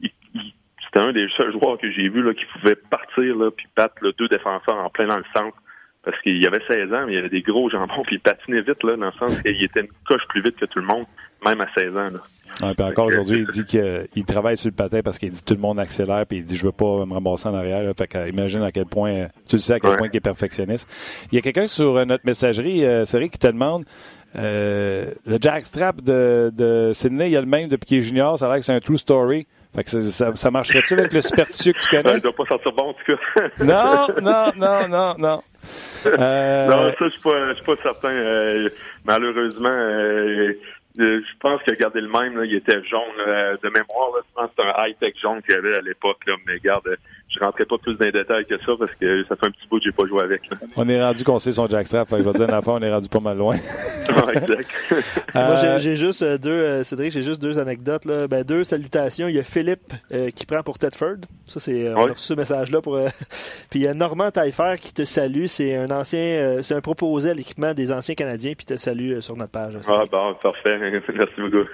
c'était 0.00 1.00
un 1.00 1.12
des 1.12 1.28
seuls 1.36 1.52
joueurs 1.52 1.78
que 1.78 1.90
j'ai 1.90 2.08
vu 2.08 2.22
là, 2.22 2.34
qui 2.34 2.44
pouvait 2.46 2.76
partir 2.76 3.36
là, 3.36 3.50
puis 3.50 3.66
battre 3.76 3.94
deux 4.18 4.28
défenseurs 4.28 4.76
en 4.76 4.90
plein 4.90 5.06
dans 5.06 5.18
le 5.18 5.24
centre. 5.34 5.56
Parce 6.04 6.22
qu'il 6.22 6.42
y 6.42 6.46
avait 6.46 6.62
16 6.66 6.92
ans, 6.94 7.04
mais 7.06 7.12
il 7.12 7.16
y 7.16 7.18
avait 7.18 7.28
des 7.28 7.42
gros 7.42 7.68
jambons, 7.68 8.02
puis 8.04 8.16
il 8.16 8.20
patinait 8.20 8.62
vite, 8.62 8.82
là, 8.82 8.96
dans 8.96 9.06
le 9.06 9.12
sens 9.12 9.42
qu'il 9.42 9.62
était 9.62 9.80
une 9.80 9.88
coche 10.06 10.22
plus 10.28 10.42
vite 10.42 10.56
que 10.56 10.64
tout 10.64 10.78
le 10.78 10.86
monde, 10.86 11.04
même 11.44 11.60
à 11.60 11.66
16 11.74 11.96
ans. 11.96 12.10
Là. 12.10 12.74
puis 12.74 12.86
encore 12.86 13.06
aujourd'hui, 13.06 13.40
il 13.40 13.46
dit 13.46 13.64
qu'il 13.64 14.24
travaille 14.24 14.56
sur 14.56 14.70
le 14.70 14.74
patin 14.74 15.00
parce 15.02 15.18
qu'il 15.18 15.30
dit 15.30 15.44
tout 15.44 15.54
le 15.54 15.60
monde 15.60 15.78
accélère, 15.78 16.24
puis 16.26 16.38
il 16.38 16.44
dit 16.44 16.56
je 16.56 16.64
veux 16.64 16.72
pas 16.72 17.04
me 17.04 17.12
rembourser 17.12 17.48
en 17.48 17.54
arrière. 17.54 17.82
Là. 17.82 17.92
Fait 17.92 18.06
que, 18.06 18.28
imagine 18.28 18.62
à 18.62 18.72
quel 18.72 18.86
point, 18.86 19.26
tu 19.48 19.56
le 19.56 19.60
sais 19.60 19.74
à 19.74 19.80
quel 19.80 19.96
point 19.96 20.08
il 20.10 20.16
est 20.16 20.20
perfectionniste. 20.20 20.88
Il 21.30 21.34
y 21.34 21.38
a 21.38 21.42
quelqu'un 21.42 21.66
sur 21.66 21.96
euh, 21.96 22.04
notre 22.04 22.24
messagerie, 22.24 22.86
euh, 22.86 23.04
Cédric, 23.04 23.32
qui 23.32 23.38
te 23.38 23.48
demande 23.48 23.84
euh, 24.36 25.06
le 25.26 25.38
jackstrap 25.40 26.02
de, 26.02 26.50
de 26.54 26.92
Sydney, 26.94 27.28
il 27.28 27.32
y 27.32 27.36
a 27.36 27.40
le 27.40 27.46
même 27.46 27.68
depuis 27.68 27.86
qu'il 27.86 27.98
est 27.98 28.02
junior. 28.02 28.38
Ça 28.38 28.46
a 28.46 28.48
l'air 28.48 28.58
que 28.58 28.64
c'est 28.64 28.74
un 28.74 28.80
true 28.80 28.98
story. 28.98 29.46
Fait 29.74 29.84
que 29.84 29.90
ça, 29.90 30.34
ça 30.34 30.50
marcherait-tu 30.50 30.94
avec 30.94 31.12
le 31.12 31.20
super 31.20 31.46
que 31.46 31.52
tu 31.52 31.72
connais? 31.90 32.16
Il 32.16 32.22
doit 32.22 32.32
pas 32.32 32.44
sortir 32.46 32.72
bon, 32.72 32.90
en 32.90 32.94
tout 32.94 33.16
cas. 33.16 33.42
non, 33.64 34.06
non, 34.20 34.50
non, 34.56 34.88
non, 34.88 35.14
non. 35.18 35.42
Euh... 36.06 36.66
Non, 36.66 36.92
ça, 36.92 37.04
je 37.04 37.08
suis 37.08 37.20
pas, 37.20 37.54
suis 37.54 37.64
pas 37.64 37.76
certain. 37.82 38.08
Euh, 38.08 38.68
malheureusement, 39.04 39.68
euh, 39.68 40.54
je 40.96 41.38
pense 41.40 41.62
qu'il 41.62 41.74
a 41.74 41.76
gardé 41.76 42.00
le 42.00 42.08
même. 42.08 42.38
Là, 42.38 42.44
il 42.44 42.54
était 42.54 42.82
jaune 42.84 43.00
de 43.18 43.68
mémoire. 43.68 44.10
Là, 44.14 44.22
je 44.26 44.34
pense 44.34 44.50
que 44.50 44.52
c'est 44.56 44.62
un 44.64 44.86
high-tech 44.86 45.14
jaune 45.20 45.42
qu'il 45.42 45.54
y 45.54 45.58
avait 45.58 45.76
à 45.76 45.80
l'époque. 45.80 46.20
Mais 46.46 46.58
garde, 46.60 46.88
je 47.28 47.44
rentrais 47.44 47.66
pas 47.66 47.76
plus 47.78 47.94
dans 47.94 48.04
les 48.06 48.12
détails 48.12 48.46
que 48.46 48.58
ça 48.58 48.72
parce 48.78 48.90
que 48.92 49.24
ça 49.24 49.36
fait 49.36 49.46
un 49.46 49.50
petit 49.50 49.68
bout 49.68 49.78
que 49.78 49.84
j'ai 49.84 49.92
pas 49.92 50.06
joué 50.06 50.22
avec. 50.22 50.42
On 50.76 50.88
est 50.88 51.02
rendu 51.02 51.24
qu'on 51.24 51.38
sait 51.38 51.52
son 51.52 51.66
jackstrap. 51.66 52.08
Je 52.10 52.16
vais 52.16 52.32
dire 52.32 52.48
une 52.48 52.60
on 52.66 52.80
est 52.80 52.90
rendu 52.90 53.08
pas 53.08 53.20
mal 53.20 53.36
loin. 53.36 53.54
exact. 54.34 54.70
Moi, 55.34 55.78
j'ai 55.78 55.96
juste 55.96 56.22
euh, 56.22 56.38
deux, 56.38 56.50
euh, 56.50 56.82
Cédric, 56.82 57.12
j'ai 57.12 57.22
juste 57.22 57.42
deux 57.42 57.58
anecdotes. 57.58 58.06
Là. 58.06 58.26
Ben, 58.28 58.42
deux 58.44 58.64
salutations. 58.64 59.28
Il 59.28 59.34
y 59.34 59.38
a 59.38 59.44
Philippe 59.44 59.92
euh, 60.12 60.30
qui 60.30 60.46
prend 60.46 60.62
pour 60.62 60.78
Tedford. 60.78 61.18
Ça, 61.44 61.60
c'est, 61.60 61.90
on 61.90 62.06
a 62.06 62.12
reçu 62.12 62.24
ce 62.24 62.34
message-là. 62.34 62.80
pour. 62.80 62.98
puis 63.70 63.80
il 63.80 63.82
y 63.82 63.88
a 63.88 63.94
Normand 63.94 64.30
Taillefer 64.30 64.76
qui 64.80 64.94
te 64.94 65.04
salue. 65.04 65.46
C'est 65.46 65.76
un 65.76 65.90
ancien, 65.90 66.62
c'est 66.62 66.74
un 66.74 66.80
proposé 66.80 67.30
à 67.30 67.34
l'équipement 67.34 67.74
des 67.74 67.92
anciens 67.92 68.14
Canadiens, 68.14 68.54
puis 68.56 68.64
te 68.64 68.76
salue 68.76 69.20
sur 69.20 69.36
notre 69.36 69.52
page. 69.52 69.74
Ah, 69.88 70.04
bon, 70.10 70.34
parfait. 70.42 70.78
Merci 71.14 71.34
beaucoup. 71.38 71.68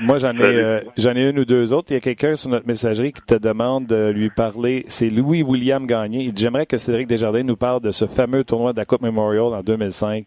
moi, 0.00 0.18
j'en 0.18 0.38
ai, 0.38 0.82
j'en 0.96 1.14
ai 1.14 1.28
une 1.28 1.38
ou 1.40 1.44
deux 1.44 1.72
autres. 1.72 1.88
Il 1.90 1.94
y 1.94 1.96
a 1.96 2.00
quelqu'un 2.00 2.34
sur 2.36 2.50
notre 2.50 2.66
messagerie 2.66 3.12
qui 3.12 3.22
te 3.22 3.34
demande 3.34 3.86
de 3.86 4.10
lui 4.10 4.30
parler 4.30 4.53
c'est 4.88 5.10
Louis-William 5.10 5.86
Gagné. 5.86 6.32
J'aimerais 6.34 6.66
que 6.66 6.78
Cédric 6.78 7.06
Desjardins 7.06 7.42
nous 7.42 7.56
parle 7.56 7.80
de 7.80 7.90
ce 7.90 8.06
fameux 8.06 8.44
tournoi 8.44 8.72
de 8.72 8.78
la 8.78 8.84
Coupe 8.84 9.02
Memorial 9.02 9.54
en 9.54 9.62
2005. 9.62 10.24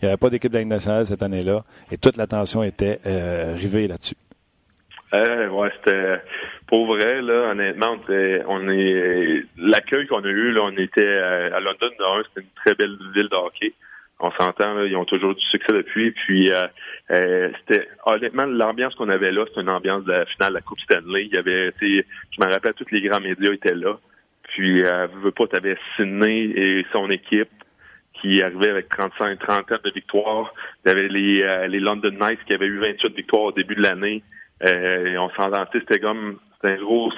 Il 0.00 0.04
n'y 0.04 0.08
avait 0.08 0.16
pas 0.16 0.30
d'équipe 0.30 0.52
de 0.52 0.58
la 0.58 0.64
nationale 0.64 1.06
cette 1.06 1.22
année-là 1.22 1.64
et 1.90 1.96
toute 1.96 2.16
l'attention 2.16 2.62
était 2.62 3.00
euh, 3.06 3.54
rivée 3.56 3.88
là-dessus. 3.88 4.16
Euh, 5.14 5.48
ouais, 5.48 5.70
c'était 5.76 6.20
pour 6.66 6.86
vrai. 6.86 7.20
Honnêtement, 7.20 7.96
on, 8.48 8.68
est 8.68 9.44
l'accueil 9.56 10.06
qu'on 10.06 10.24
a 10.24 10.28
eu. 10.28 10.58
On 10.58 10.76
était 10.76 11.18
à 11.18 11.60
London. 11.60 11.88
C'était 12.28 12.40
une 12.40 12.54
très 12.56 12.74
belle 12.74 12.96
ville 13.14 13.28
de 13.30 13.36
hockey 13.36 13.72
on 14.18 14.30
s'entend, 14.32 14.82
ils 14.82 14.96
ont 14.96 15.04
toujours 15.04 15.34
du 15.34 15.44
succès 15.46 15.72
depuis. 15.72 16.10
Puis 16.12 16.50
euh, 16.50 16.66
euh, 17.10 17.50
c'était 17.60 17.88
honnêtement 18.04 18.46
l'ambiance 18.46 18.94
qu'on 18.94 19.08
avait 19.08 19.32
là, 19.32 19.44
c'était 19.48 19.60
une 19.60 19.70
ambiance 19.70 20.04
de 20.04 20.12
la 20.12 20.26
finale 20.26 20.50
de 20.50 20.54
la 20.54 20.60
Coupe 20.62 20.80
Stanley. 20.80 21.26
Il 21.26 21.34
y 21.34 21.38
avait, 21.38 21.72
je 21.80 22.40
me 22.40 22.50
rappelle, 22.50 22.74
tous 22.74 22.90
les 22.90 23.02
grands 23.02 23.20
médias 23.20 23.52
étaient 23.52 23.74
là. 23.74 23.98
Puis 24.48 24.82
euh, 24.84 25.06
veux 25.22 25.32
pas, 25.32 25.46
t'avais 25.46 25.76
Sydney 25.96 26.44
et 26.56 26.86
son 26.92 27.10
équipe 27.10 27.50
qui 28.14 28.42
arrivait 28.42 28.70
avec 28.70 28.88
35, 28.88 29.38
30 29.38 29.84
de 29.84 29.90
victoires. 29.90 30.54
Avait 30.86 31.08
les, 31.08 31.42
euh, 31.42 31.66
les 31.66 31.80
London 31.80 32.12
Knights 32.12 32.42
qui 32.46 32.54
avaient 32.54 32.66
eu 32.66 32.78
28 32.78 33.14
victoires 33.14 33.42
au 33.42 33.52
début 33.52 33.74
de 33.74 33.82
l'année. 33.82 34.22
Euh, 34.64 35.16
on 35.18 35.28
s'entendait, 35.30 35.68
c'était 35.74 36.00
comme 36.00 36.38
c'était 36.54 36.74
un 36.74 36.82
gros 36.82 37.12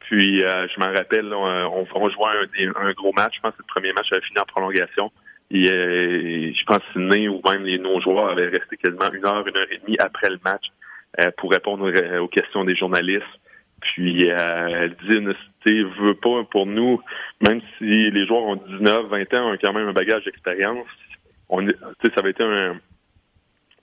puis 0.00 0.40
je 0.40 0.80
me 0.80 0.94
rappelle, 0.94 1.32
on, 1.32 1.86
on, 1.94 2.10
jouait 2.10 2.26
un, 2.26 2.88
un, 2.88 2.92
gros 2.92 3.12
match, 3.14 3.36
je 3.36 3.40
pense 3.40 3.52
que 3.52 3.62
le 3.62 3.72
premier 3.72 3.90
match 3.94 4.12
avait 4.12 4.20
fini 4.20 4.38
en 4.38 4.44
prolongation. 4.44 5.10
Et, 5.54 6.52
je 6.52 6.64
pense 6.64 6.78
que 6.78 6.92
Sydney 6.92 7.28
ou 7.28 7.40
même 7.48 7.64
les 7.64 7.78
non-joueurs 7.78 8.30
avaient 8.30 8.48
resté 8.48 8.76
quasiment 8.76 9.12
une 9.12 9.24
heure, 9.24 9.46
une 9.46 9.56
heure 9.56 9.70
et 9.70 9.78
demie 9.78 9.96
après 10.00 10.28
le 10.28 10.38
match 10.44 10.64
euh, 11.20 11.30
pour 11.36 11.52
répondre 11.52 11.90
aux 12.20 12.28
questions 12.28 12.64
des 12.64 12.74
journalistes. 12.74 13.22
Puis 13.80 14.30
euh, 14.30 14.88
dit, 15.66 15.82
veut 16.00 16.14
pas 16.14 16.42
pour 16.50 16.66
nous, 16.66 17.00
même 17.46 17.60
si 17.78 18.10
les 18.10 18.26
joueurs 18.26 18.42
ont 18.42 18.56
19, 18.56 19.06
20 19.06 19.34
ans, 19.34 19.52
ont 19.52 19.58
quand 19.60 19.72
même 19.72 19.88
un 19.88 19.92
bagage 19.92 20.24
d'expérience. 20.24 20.86
Ça 21.48 22.10
avait 22.16 22.30
été 22.30 22.42
un, 22.42 22.80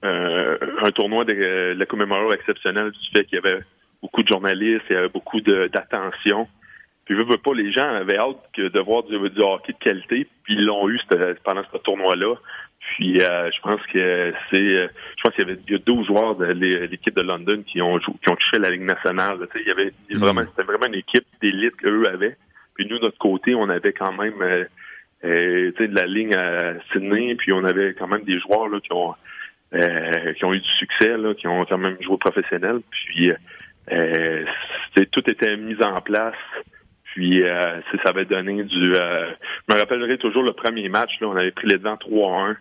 un 0.04 0.92
tournoi 0.92 1.24
de, 1.24 1.74
la 1.78 1.86
commémoration 1.86 2.34
exceptionnelle 2.34 2.92
du 2.92 3.10
fait 3.14 3.26
qu'il 3.26 3.40
y 3.44 3.48
avait 3.48 3.62
beaucoup 4.02 4.24
de 4.24 4.28
journalistes, 4.28 4.84
il 4.90 4.94
y 4.94 4.98
avait 4.98 5.10
beaucoup 5.10 5.40
d'attention. 5.40 6.48
Puis, 7.12 7.18
veux, 7.18 7.26
veux 7.26 7.38
pas, 7.40 7.54
les 7.54 7.74
gens 7.74 7.94
avaient 7.94 8.18
hâte 8.18 8.38
de 8.58 8.80
voir 8.80 9.04
du, 9.04 9.18
hockey 9.18 9.74
de 9.74 9.78
qualité, 9.80 10.28
puis 10.44 10.54
ils 10.54 10.64
l'ont 10.64 10.88
eu 10.88 10.98
pendant 11.44 11.62
ce 11.70 11.78
tournoi-là. 11.80 12.36
Puis 12.80 13.22
euh, 13.22 13.52
je 13.52 13.60
pense 13.60 13.82
que 13.88 14.34
c'est 14.50 14.56
euh, 14.56 14.88
je 15.18 15.22
pense 15.22 15.36
qu'il 15.36 15.46
y 15.46 15.52
avait 15.52 15.60
il 15.68 15.74
y 15.74 15.76
a 15.76 15.80
12 15.80 16.08
joueurs 16.08 16.38
de 16.38 16.46
l'équipe 16.46 17.14
de 17.14 17.22
London 17.22 17.64
qui 17.68 17.82
ont 17.82 18.00
qui 18.00 18.30
ont 18.30 18.36
touché 18.38 18.60
la 18.60 18.70
Ligue 18.70 18.84
nationale. 18.84 19.46
il 19.56 19.68
y 19.68 19.72
avait 19.72 19.92
mm. 20.10 20.18
vraiment 20.20 20.44
c'était 20.46 20.64
vraiment 20.64 20.86
une 20.86 20.96
équipe 20.96 21.26
d'élite 21.42 21.76
qu'eux 21.76 22.06
avaient. 22.08 22.38
Puis 22.76 22.88
nous, 22.90 22.98
de 22.98 23.04
notre 23.04 23.18
côté, 23.18 23.56
on 23.56 23.68
avait 23.68 23.92
quand 23.92 24.14
même 24.14 24.42
euh 24.42 25.72
de 25.78 25.94
la 25.94 26.06
ligne 26.06 26.34
à 26.34 26.76
Sydney, 26.94 27.36
puis 27.36 27.52
on 27.52 27.66
avait 27.66 27.94
quand 27.94 28.08
même 28.08 28.24
des 28.24 28.40
joueurs 28.40 28.70
là, 28.70 28.80
qui 28.80 28.94
ont 28.94 29.16
qui 30.34 30.46
ont 30.46 30.54
eu 30.54 30.62
du 30.62 30.70
succès, 30.78 31.18
là, 31.18 31.34
qui 31.34 31.48
ont 31.48 31.66
quand 31.66 31.78
même 31.78 31.98
joué 32.02 32.16
professionnel. 32.18 32.80
Puis 32.90 33.34
tout 35.12 35.30
était 35.30 35.58
mis 35.58 35.76
en 35.84 36.00
place 36.00 36.36
puis 37.12 37.44
euh, 37.44 37.82
ça 38.04 38.10
avait 38.10 38.26
donné 38.26 38.64
du. 38.64 38.96
Euh, 38.96 39.32
je 39.68 39.74
me 39.74 39.80
rappellerai 39.80 40.18
toujours 40.18 40.44
le 40.44 40.54
premier 40.54 40.88
match, 40.88 41.12
là, 41.20 41.28
on 41.28 41.36
avait 41.36 41.52
pris 41.52 41.68
les 41.68 41.78
devants 41.78 41.96
3-1. 41.96 42.56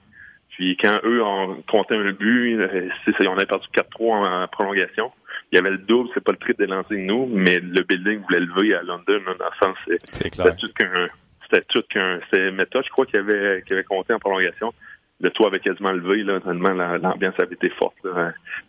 Puis 0.50 0.76
quand 0.76 0.98
eux 1.04 1.22
ont 1.22 1.62
compté 1.68 1.94
un 1.94 2.10
but, 2.12 2.58
euh, 2.58 2.88
on 3.26 3.36
avait 3.36 3.46
perdu 3.46 3.66
4-3 3.72 4.44
en, 4.44 4.48
prolongation. 4.48 5.12
Il 5.52 5.56
y 5.56 5.58
avait 5.58 5.70
le 5.70 5.78
double, 5.78 6.10
c'est 6.14 6.22
pas 6.22 6.32
le 6.32 6.38
triple 6.38 6.66
de 6.66 6.70
lancer 6.70 6.96
de 6.96 7.02
nous, 7.02 7.26
mais 7.32 7.60
le 7.60 7.82
building 7.82 8.22
voulait 8.22 8.40
lever 8.40 8.74
à 8.74 8.82
London, 8.82 9.20
dans 9.26 9.32
le 9.32 9.66
sens 9.66 9.76
c'était 10.12 10.56
tout 10.56 10.72
qu'un 10.76 11.08
c'était 11.44 11.64
tout 11.68 11.82
qu'un 11.88 12.20
c'était 12.24 12.50
je 12.50 12.90
crois 12.90 13.06
qu'il 13.06 13.18
avait 13.18 13.62
avait 13.70 13.84
compté 13.84 14.12
en 14.12 14.18
prolongation. 14.18 14.72
Le 15.20 15.30
toit 15.30 15.48
avait 15.48 15.58
quasiment 15.60 15.92
levé, 15.92 16.22
là, 16.22 16.40
tellement 16.40 16.70
l'ambiance 16.70 17.34
avait 17.38 17.54
été 17.54 17.68
forte. 17.70 17.96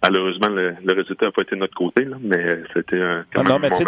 Malheureusement, 0.04 0.50
le, 0.50 0.76
résultat 0.94 1.28
n'a 1.28 1.32
pas 1.32 1.44
été 1.44 1.56
de 1.56 1.62
notre 1.62 1.76
côté, 1.76 2.04
là, 2.04 2.18
mais 2.20 2.62
c'était 2.74 3.02
un. 3.02 3.26
Ah 3.36 3.44
non, 3.44 3.58
mais 3.58 3.70
tu 3.70 3.78
sais, 3.78 3.86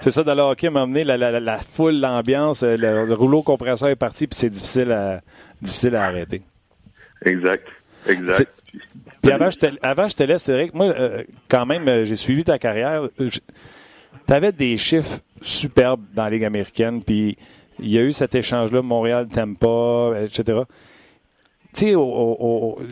c'est 0.00 0.10
ça, 0.10 0.22
dans 0.22 0.34
le 0.34 0.42
hockey, 0.42 0.70
m'a 0.70 0.82
amené 0.82 1.04
la, 1.04 1.16
la, 1.16 1.38
la, 1.38 1.58
foule, 1.58 2.00
l'ambiance, 2.00 2.62
euh, 2.62 2.76
le, 2.76 3.14
rouleau 3.14 3.42
compresseur 3.42 3.88
est 3.88 3.96
parti, 3.96 4.26
puis 4.26 4.38
c'est 4.38 4.48
difficile 4.48 4.92
à, 4.92 5.20
difficile 5.60 5.94
à 5.96 6.04
arrêter. 6.04 6.42
Exact, 7.24 7.68
exact. 8.06 8.50
Puis 9.22 9.32
avant 9.32 9.50
je, 9.50 9.58
te, 9.58 9.66
avant, 9.82 10.08
je 10.08 10.16
te 10.16 10.22
laisse, 10.22 10.48
Eric, 10.48 10.72
moi, 10.72 10.86
euh, 10.86 11.22
quand 11.48 11.66
même, 11.66 11.86
euh, 11.88 12.04
j'ai 12.04 12.16
suivi 12.16 12.44
ta 12.44 12.58
carrière. 12.58 13.08
Tu 13.18 13.40
avais 14.28 14.52
des 14.52 14.76
chiffres 14.78 15.18
superbes 15.42 16.02
dans 16.14 16.24
la 16.24 16.30
Ligue 16.30 16.44
américaine, 16.44 17.02
puis 17.04 17.36
il 17.78 17.90
y 17.90 17.98
a 17.98 18.02
eu 18.02 18.12
cet 18.12 18.34
échange-là, 18.34 18.80
Montréal, 18.80 19.26
Tampa, 19.28 20.14
etc 20.24 20.62
tu 21.72 21.92
sais, 21.92 21.94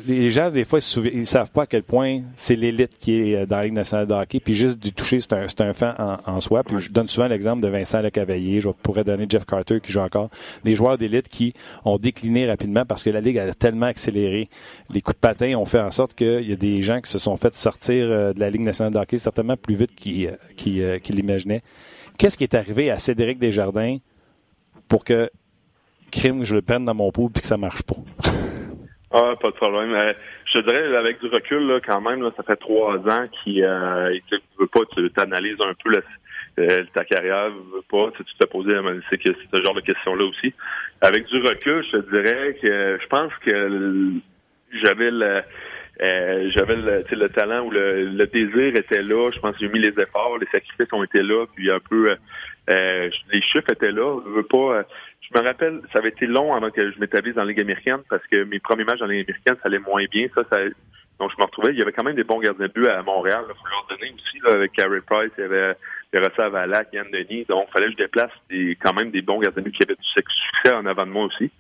les 0.07 0.31
gens, 0.31 0.51
des 0.51 0.65
fois, 0.65 0.79
ils, 0.79 1.19
ne 1.19 1.25
savent 1.25 1.51
pas 1.51 1.63
à 1.63 1.67
quel 1.67 1.83
point 1.83 2.21
c'est 2.37 2.55
l'élite 2.55 2.97
qui 2.99 3.15
est 3.15 3.35
euh, 3.35 3.47
dans 3.47 3.57
la 3.57 3.65
Ligue 3.65 3.73
nationale 3.73 4.07
de 4.07 4.15
hockey. 4.15 4.39
Puis 4.39 4.55
juste 4.55 4.79
du 4.79 4.93
toucher, 4.93 5.19
c'est 5.19 5.33
un, 5.33 5.47
un 5.59 5.73
fait 5.73 5.91
en, 5.99 6.41
soi. 6.41 6.63
Puis 6.63 6.79
je 6.79 6.93
donne 6.93 7.09
souvent 7.09 7.27
l'exemple 7.27 7.61
de 7.61 7.69
Vincent 7.69 8.01
Lecavalier. 8.01 8.61
Je 8.61 8.69
pourrais 8.69 9.03
donner 9.03 9.27
Jeff 9.29 9.45
Carter 9.45 9.81
qui 9.81 9.91
joue 9.91 10.01
encore. 10.01 10.31
Des 10.65 10.77
joueurs 10.77 10.97
d'élite 10.97 11.29
qui 11.29 11.55
ont 11.85 11.97
décliné 11.97 12.47
rapidement 12.47 12.85
parce 12.85 13.03
que 13.03 13.11
la 13.11 13.21
Ligue 13.21 13.39
a 13.39 13.53
tellement 13.53 13.87
accéléré. 13.87 14.49
Les 14.91 15.01
coups 15.01 15.17
de 15.17 15.21
patin 15.21 15.55
ont 15.57 15.65
fait 15.65 15.81
en 15.81 15.91
sorte 15.91 16.15
qu'il 16.15 16.49
y 16.49 16.53
a 16.53 16.57
des 16.57 16.83
gens 16.83 17.01
qui 17.01 17.11
se 17.11 17.19
sont 17.19 17.37
fait 17.37 17.55
sortir 17.57 18.07
euh, 18.09 18.33
de 18.33 18.39
la 18.39 18.49
Ligue 18.49 18.63
nationale 18.63 18.93
de 18.93 18.99
hockey 18.99 19.19
certainement 19.19 19.57
plus 19.57 19.75
vite 19.75 19.95
qu'ils 19.97 20.31
euh, 20.81 20.99
l'imaginaient. 21.11 21.63
Qu'est-ce 22.17 22.37
qui 22.37 22.45
est 22.45 22.55
arrivé 22.55 22.91
à 22.91 22.99
Cédric 22.99 23.39
Desjardins 23.39 23.99
pour 24.87 25.05
que 25.05 25.31
crime, 26.11 26.45
je 26.45 26.55
le 26.55 26.63
prenne 26.63 26.85
dans 26.85 26.95
mon 26.95 27.11
pot 27.11 27.29
puis 27.29 27.43
que 27.43 27.49
ça 27.49 27.57
marche 27.57 27.83
pas? 27.83 27.97
Ah, 29.11 29.35
pas 29.41 29.49
de 29.49 29.57
problème. 29.57 29.95
Euh, 29.95 30.13
je 30.53 30.59
dirais, 30.59 30.95
avec 30.95 31.21
du 31.21 31.29
recul, 31.29 31.67
là, 31.67 31.81
quand 31.81 32.01
même, 32.01 32.23
là, 32.23 32.31
ça 32.37 32.43
fait 32.43 32.57
trois 32.57 32.97
ans 32.97 33.27
qu'il 33.43 33.65
euh, 33.65 34.19
tu 34.29 34.67
pas, 34.67 34.81
tu 34.95 35.11
t'analyses 35.11 35.61
un 35.61 35.73
peu 35.83 36.03
euh, 36.59 36.85
ta 36.93 37.05
carrière, 37.05 37.51
veux 37.51 37.83
pas, 37.89 38.11
tu 38.17 38.25
te 38.25 38.45
posé 38.47 38.73
que 38.73 39.33
ce 39.53 39.63
genre 39.63 39.75
de 39.75 39.81
questions-là 39.81 40.25
aussi. 40.25 40.53
Avec 41.01 41.27
du 41.27 41.41
recul, 41.41 41.85
je 41.85 41.99
te 41.99 42.11
dirais 42.11 42.59
que 42.61 42.99
je 43.01 43.07
pense 43.07 43.33
que 43.45 44.13
j'avais 44.83 45.11
le 45.11 45.43
euh, 46.01 46.51
j'avais 46.55 46.77
le, 46.77 47.05
le 47.11 47.29
talent 47.31 47.65
ou 47.65 47.71
le, 47.71 48.05
le, 48.05 48.27
désir 48.29 48.77
était 48.77 49.03
là. 49.03 49.31
Je 49.35 49.41
pense 49.41 49.57
que 49.57 49.67
j'ai 49.67 49.69
mis 49.69 49.81
les 49.81 50.01
efforts, 50.01 50.39
les 50.39 50.47
sacrifices 50.53 50.93
ont 50.93 51.03
été 51.03 51.23
là, 51.23 51.45
puis 51.57 51.71
un 51.73 51.81
peu 51.81 52.15
euh, 52.69 53.11
les 53.33 53.43
chiffres 53.43 53.71
étaient 53.73 53.93
là. 53.93 54.21
Je 54.25 54.31
veux 54.31 54.43
pas 54.43 54.85
je 55.21 55.39
me 55.39 55.45
rappelle, 55.45 55.81
ça 55.93 55.99
avait 55.99 56.09
été 56.09 56.27
long 56.27 56.55
avant 56.55 56.71
que 56.71 56.91
je 56.91 56.99
m'établisse 56.99 57.35
dans 57.35 57.43
la 57.43 57.49
Ligue 57.49 57.61
américaine 57.61 58.01
parce 58.09 58.27
que 58.29 58.45
mes 58.45 58.61
premiers 58.61 58.85
matchs 58.85 59.01
dans 59.01 59.07
la 59.07 59.15
Ligue 59.15 59.29
américaine, 59.29 59.57
ça 59.57 59.67
allait 59.69 59.79
moins 59.79 60.05
bien. 60.11 60.27
Ça, 60.35 60.43
ça 60.51 60.59
donc 61.19 61.33
je 61.33 61.37
me 61.39 61.45
retrouvais. 61.45 61.73
Il 61.73 61.79
y 61.79 61.83
avait 61.83 61.93
quand 61.93 62.05
même 62.05 62.15
des 62.15 62.25
bons 62.25 62.39
gardiens 62.39 62.67
de 62.67 62.73
but 62.73 62.87
à 62.87 63.03
Montréal. 63.03 63.45
Il 63.49 63.55
faut 63.55 63.69
leur 63.69 63.87
donner 63.89 64.15
aussi 64.15 64.39
là, 64.45 64.53
avec 64.53 64.73
Carey 64.73 65.01
Price, 65.05 65.33
il 65.37 65.43
y 65.43 65.45
avait 65.45 65.75
Yaroslav 66.13 66.53
Valak, 66.53 66.89
Yann 66.93 67.11
Denis. 67.11 67.45
Donc 67.49 67.67
il 67.69 67.73
fallait 67.73 67.87
que 67.87 67.93
je 67.93 67.97
déplace 67.97 68.31
des, 68.49 68.77
quand 68.81 68.95
même 68.95 69.11
des 69.11 69.23
bons 69.23 69.41
gardiens 69.41 69.63
de 69.63 69.69
but 69.69 69.77
qui 69.77 69.83
avaient 69.83 69.97
du 69.97 70.09
succès 70.09 70.75
en 70.75 70.87
avant 70.87 71.05
de 71.05 71.11
moi 71.11 71.25
aussi. 71.25 71.51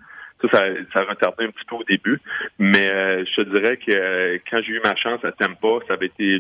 Ça, 0.40 0.48
ça, 0.52 0.64
ça 0.94 1.02
retardait 1.02 1.46
un 1.46 1.50
petit 1.50 1.64
peu 1.68 1.76
au 1.76 1.84
début. 1.84 2.20
Mais 2.58 2.90
euh, 2.90 3.24
je 3.24 3.42
te 3.42 3.48
dirais 3.54 3.76
que 3.76 3.92
euh, 3.92 4.38
quand 4.48 4.62
j'ai 4.62 4.74
eu 4.74 4.80
ma 4.84 4.94
chance 4.94 5.24
à 5.24 5.32
Tampa, 5.32 5.84
ça 5.88 5.94
avait 5.94 6.06
été 6.06 6.38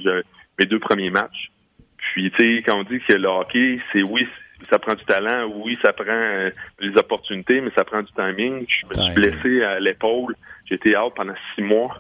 mes 0.58 0.66
deux 0.66 0.78
premiers 0.78 1.10
matchs. 1.10 1.50
Puis, 1.96 2.30
tu 2.30 2.56
sais, 2.56 2.62
quand 2.62 2.78
on 2.78 2.84
dit 2.84 3.00
que 3.00 3.12
le 3.12 3.28
hockey, 3.28 3.80
c'est 3.92 4.04
oui, 4.04 4.26
ça 4.70 4.78
prend 4.78 4.94
du 4.94 5.04
talent, 5.04 5.50
oui, 5.54 5.78
ça 5.82 5.92
prend 5.92 6.06
euh, 6.08 6.50
des 6.80 6.96
opportunités, 6.96 7.60
mais 7.60 7.70
ça 7.76 7.84
prend 7.84 8.02
du 8.02 8.12
timing. 8.12 8.66
Je 8.68 8.86
me 8.86 9.04
suis 9.04 9.14
blessé 9.14 9.62
à 9.62 9.80
l'épaule. 9.80 10.34
J'étais 10.66 10.96
out 10.96 11.12
pendant 11.14 11.34
six 11.54 11.62
mois, 11.62 11.96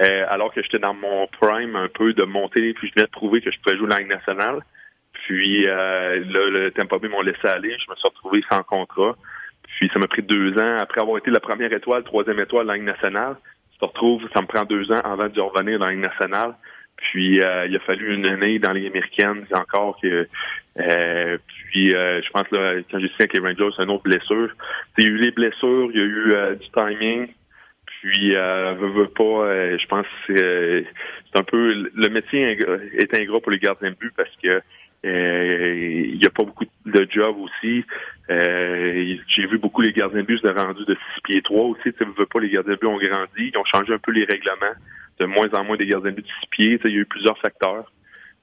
euh, 0.00 0.24
alors 0.28 0.52
que 0.52 0.62
j'étais 0.62 0.78
dans 0.78 0.94
mon 0.94 1.26
prime 1.26 1.76
un 1.76 1.88
peu 1.88 2.12
de 2.14 2.24
monter, 2.24 2.72
puis 2.74 2.88
je 2.88 2.94
venais 2.94 3.06
de 3.06 3.10
prouver 3.10 3.40
que 3.40 3.50
je 3.50 3.58
pouvais 3.60 3.76
jouer 3.76 3.88
la 3.88 3.98
Ligue 3.98 4.08
nationale. 4.08 4.60
Puis 5.12 5.66
euh, 5.68 6.24
là, 6.24 6.50
le 6.50 6.70
Tampa 6.70 6.98
Bay 6.98 7.08
m'ont 7.08 7.22
laissé 7.22 7.46
aller. 7.46 7.70
Je 7.70 7.90
me 7.90 7.96
suis 7.96 8.08
retrouvé 8.08 8.42
sans 8.50 8.62
contrat. 8.62 9.16
Puis 9.76 9.90
ça 9.92 9.98
m'a 9.98 10.06
pris 10.06 10.22
deux 10.22 10.58
ans. 10.58 10.78
Après 10.80 11.00
avoir 11.00 11.18
été 11.18 11.30
la 11.30 11.40
première 11.40 11.72
étoile, 11.72 12.02
troisième 12.04 12.40
étoile 12.40 12.66
la 12.66 12.74
Ligue 12.74 12.84
nationale, 12.84 13.36
tu 13.72 13.78
te 13.78 13.84
retrouves, 13.84 14.22
ça 14.32 14.40
me 14.40 14.46
prend 14.46 14.64
deux 14.64 14.90
ans 14.90 15.00
avant 15.04 15.28
de 15.28 15.40
revenir 15.40 15.78
dans 15.78 15.86
la 15.86 15.92
Ligue 15.92 16.00
nationale. 16.02 16.54
Puis 16.96 17.36
il 17.36 17.42
a 17.44 17.80
fallu 17.86 18.12
une 18.12 18.26
année 18.26 18.58
dans 18.58 18.72
les 18.72 18.86
américaines 18.88 19.46
encore 19.52 20.00
que 20.02 20.26
puis 21.70 21.90
je 21.90 22.30
pense 22.30 22.50
là, 22.50 22.74
quand 22.90 22.98
j'ai 22.98 23.08
signé 23.08 23.20
avec 23.20 23.32
les 23.34 23.40
Rangers, 23.40 23.74
c'est 23.76 23.84
une 23.84 23.90
autre 23.90 24.02
blessure. 24.02 24.50
Il 24.98 25.04
y 25.04 25.06
a 25.06 25.10
eu 25.10 25.16
les 25.16 25.30
blessures, 25.30 25.90
il 25.92 25.98
y 25.98 26.02
a 26.02 26.04
eu 26.04 26.56
du 26.56 26.68
timing. 26.70 27.28
Puis, 28.00 28.36
euh, 28.36 28.74
veut, 28.74 29.08
pas, 29.08 29.22
euh, 29.24 29.76
je 29.78 29.86
pense 29.86 30.06
que 30.26 30.32
euh, 30.32 30.82
c'est 31.26 31.38
un 31.38 31.42
peu 31.42 31.90
le 31.92 32.08
métier 32.08 32.56
est 32.94 33.14
ingrat 33.14 33.40
pour 33.40 33.50
les 33.50 33.58
gardiens 33.58 33.90
de 33.90 33.96
but 33.96 34.12
parce 34.16 34.30
que 34.42 34.60
euh, 35.04 36.04
il 36.12 36.18
n'y 36.18 36.26
a 36.26 36.30
pas 36.30 36.44
beaucoup 36.44 36.64
de 36.86 37.08
jobs 37.10 37.36
aussi. 37.38 37.84
J'ai 38.28 39.46
vu 39.46 39.58
beaucoup 39.58 39.80
les 39.80 39.92
gardiens 39.92 40.20
de 40.20 40.26
but 40.26 40.40
se 40.40 40.46
rendu 40.46 40.84
de 40.84 40.94
6 40.94 41.20
pieds 41.24 41.42
3 41.42 41.64
aussi. 41.64 41.92
Tu 41.92 42.04
veux 42.04 42.26
pas, 42.26 42.40
les 42.40 42.50
gardiens 42.50 42.74
de 42.74 42.78
but 42.78 42.86
ont 42.86 42.98
grandi. 42.98 43.50
Ils 43.52 43.58
ont 43.58 43.64
changé 43.64 43.92
un 43.92 43.98
peu 43.98 44.12
les 44.12 44.24
règlements. 44.24 44.76
De 45.18 45.26
moins 45.26 45.48
en 45.52 45.64
moins 45.64 45.76
des 45.76 45.86
gardiens 45.86 46.10
de 46.10 46.16
but 46.16 46.26
de 46.26 46.32
6 46.42 46.46
pieds. 46.50 46.80
Il 46.84 46.90
y 46.90 46.98
a 46.98 47.00
eu 47.00 47.06
plusieurs 47.06 47.38
facteurs. 47.38 47.90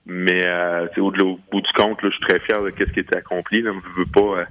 Mais 0.07 0.45
euh, 0.45 0.87
au, 0.97 1.11
au, 1.11 1.39
bout 1.51 1.61
du 1.61 1.71
compte, 1.73 2.01
là, 2.03 2.09
je 2.09 2.15
suis 2.15 2.25
très 2.27 2.39
fier 2.39 2.61
de 2.61 2.71
ce 2.77 2.83
qui 2.91 2.99
était 2.99 3.17
accompli. 3.17 3.61
Là. 3.61 3.71
Je 3.73 3.99
veux 4.01 4.05
pas 4.05 4.45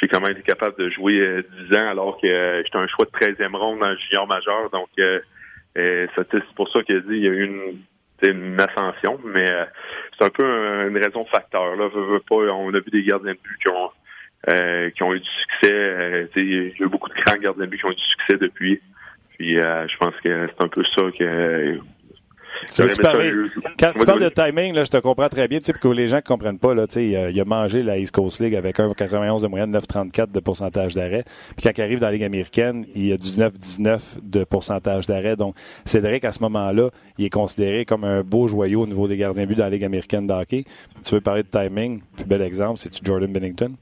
j'ai 0.00 0.08
quand 0.08 0.20
même 0.20 0.32
été 0.32 0.42
capable 0.42 0.76
de 0.78 0.90
jouer 0.90 1.18
euh, 1.18 1.42
10 1.70 1.76
ans 1.76 1.88
alors 1.88 2.20
que 2.20 2.26
euh, 2.26 2.62
j'étais 2.64 2.78
un 2.78 2.86
choix 2.86 3.04
de 3.04 3.10
13e 3.10 3.56
ronde 3.56 3.80
dans 3.80 3.90
le 3.90 3.96
junior 3.96 4.26
majeur. 4.26 4.70
Donc, 4.70 4.88
euh, 4.98 5.20
euh 5.76 6.06
c'est 6.16 6.54
pour 6.54 6.68
ça 6.70 6.82
qu'il 6.82 6.96
a 6.96 7.00
dit 7.00 7.16
il 7.16 7.22
y 7.22 7.28
a 7.28 7.30
eu 7.30 7.44
une, 7.44 7.78
une 8.22 8.60
ascension, 8.60 9.18
mais 9.24 9.46
c'est 10.18 10.24
un 10.24 10.30
peu 10.30 10.44
une 10.88 10.96
raison 10.96 11.24
facteur. 11.26 11.76
Là. 11.76 11.88
pas, 12.28 12.34
on 12.34 12.74
a 12.74 12.80
vu 12.80 12.90
des 12.90 13.04
gardiens 13.04 13.32
de 13.32 13.38
but 13.38 13.58
qui 13.60 13.68
ont, 13.68 14.90
qui 14.90 15.02
ont 15.02 15.14
eu 15.14 15.20
du 15.20 15.28
succès. 15.42 16.28
il 16.36 16.52
y 16.52 16.82
a 16.82 16.84
eu 16.84 16.88
beaucoup 16.88 17.08
de 17.08 17.14
grands 17.14 17.36
gardiens 17.36 17.64
de 17.64 17.70
but 17.70 17.78
qui 17.78 17.84
ont 17.86 17.92
eu 17.92 17.96
du 17.96 18.02
succès 18.02 18.36
depuis. 18.38 18.80
Puis 19.36 19.54
je 19.54 19.96
pense 19.98 20.14
que 20.22 20.48
c'est 20.48 20.64
un 20.64 20.68
peu 20.68 20.82
ça 20.96 21.02
que 21.16 21.78
quand 23.78 23.92
tu 23.92 24.04
parles 24.06 24.22
de 24.22 24.28
timing, 24.28 24.74
là, 24.74 24.84
je 24.84 24.90
te 24.90 24.96
comprends 24.98 25.28
très 25.28 25.48
bien. 25.48 25.58
Tu 25.58 25.66
sais, 25.66 25.72
que 25.72 25.88
les 25.88 26.08
gens 26.08 26.16
ne 26.16 26.22
comprennent 26.22 26.58
pas, 26.58 26.74
là, 26.74 26.86
tu 26.86 26.94
sais, 26.94 27.06
il, 27.06 27.40
a, 27.40 27.44
mangé 27.44 27.82
la 27.82 27.98
East 27.98 28.14
Coast 28.14 28.40
League 28.40 28.54
avec 28.54 28.78
1,91 28.78 29.42
de 29.42 29.46
moyenne, 29.48 29.72
9,34 29.76 30.32
de 30.32 30.40
pourcentage 30.40 30.94
d'arrêt. 30.94 31.24
Puis 31.56 31.64
quand 31.64 31.70
il 31.76 31.82
arrive 31.82 31.98
dans 32.00 32.06
la 32.06 32.12
Ligue 32.12 32.24
américaine, 32.24 32.86
il 32.94 33.12
a 33.12 33.16
du 33.16 33.30
9,19 33.30 34.00
de 34.22 34.44
pourcentage 34.44 35.06
d'arrêt. 35.06 35.36
Donc, 35.36 35.54
Cédric, 35.84 36.24
à 36.24 36.32
ce 36.32 36.42
moment-là, 36.42 36.90
il 37.18 37.24
est 37.24 37.30
considéré 37.30 37.84
comme 37.84 38.04
un 38.04 38.22
beau 38.22 38.48
joyau 38.48 38.82
au 38.82 38.86
niveau 38.86 39.06
des 39.08 39.16
gardiens 39.16 39.46
but 39.46 39.56
dans 39.56 39.64
la 39.64 39.70
Ligue 39.70 39.84
américaine 39.84 40.26
de 40.26 40.32
hockey. 40.32 40.64
Tu 41.04 41.14
veux 41.14 41.20
parler 41.20 41.42
de 41.42 41.48
timing? 41.48 42.02
Plus 42.16 42.24
bel 42.24 42.42
exemple, 42.42 42.80
c'est-tu 42.80 43.04
Jordan 43.04 43.32
Bennington? 43.32 43.74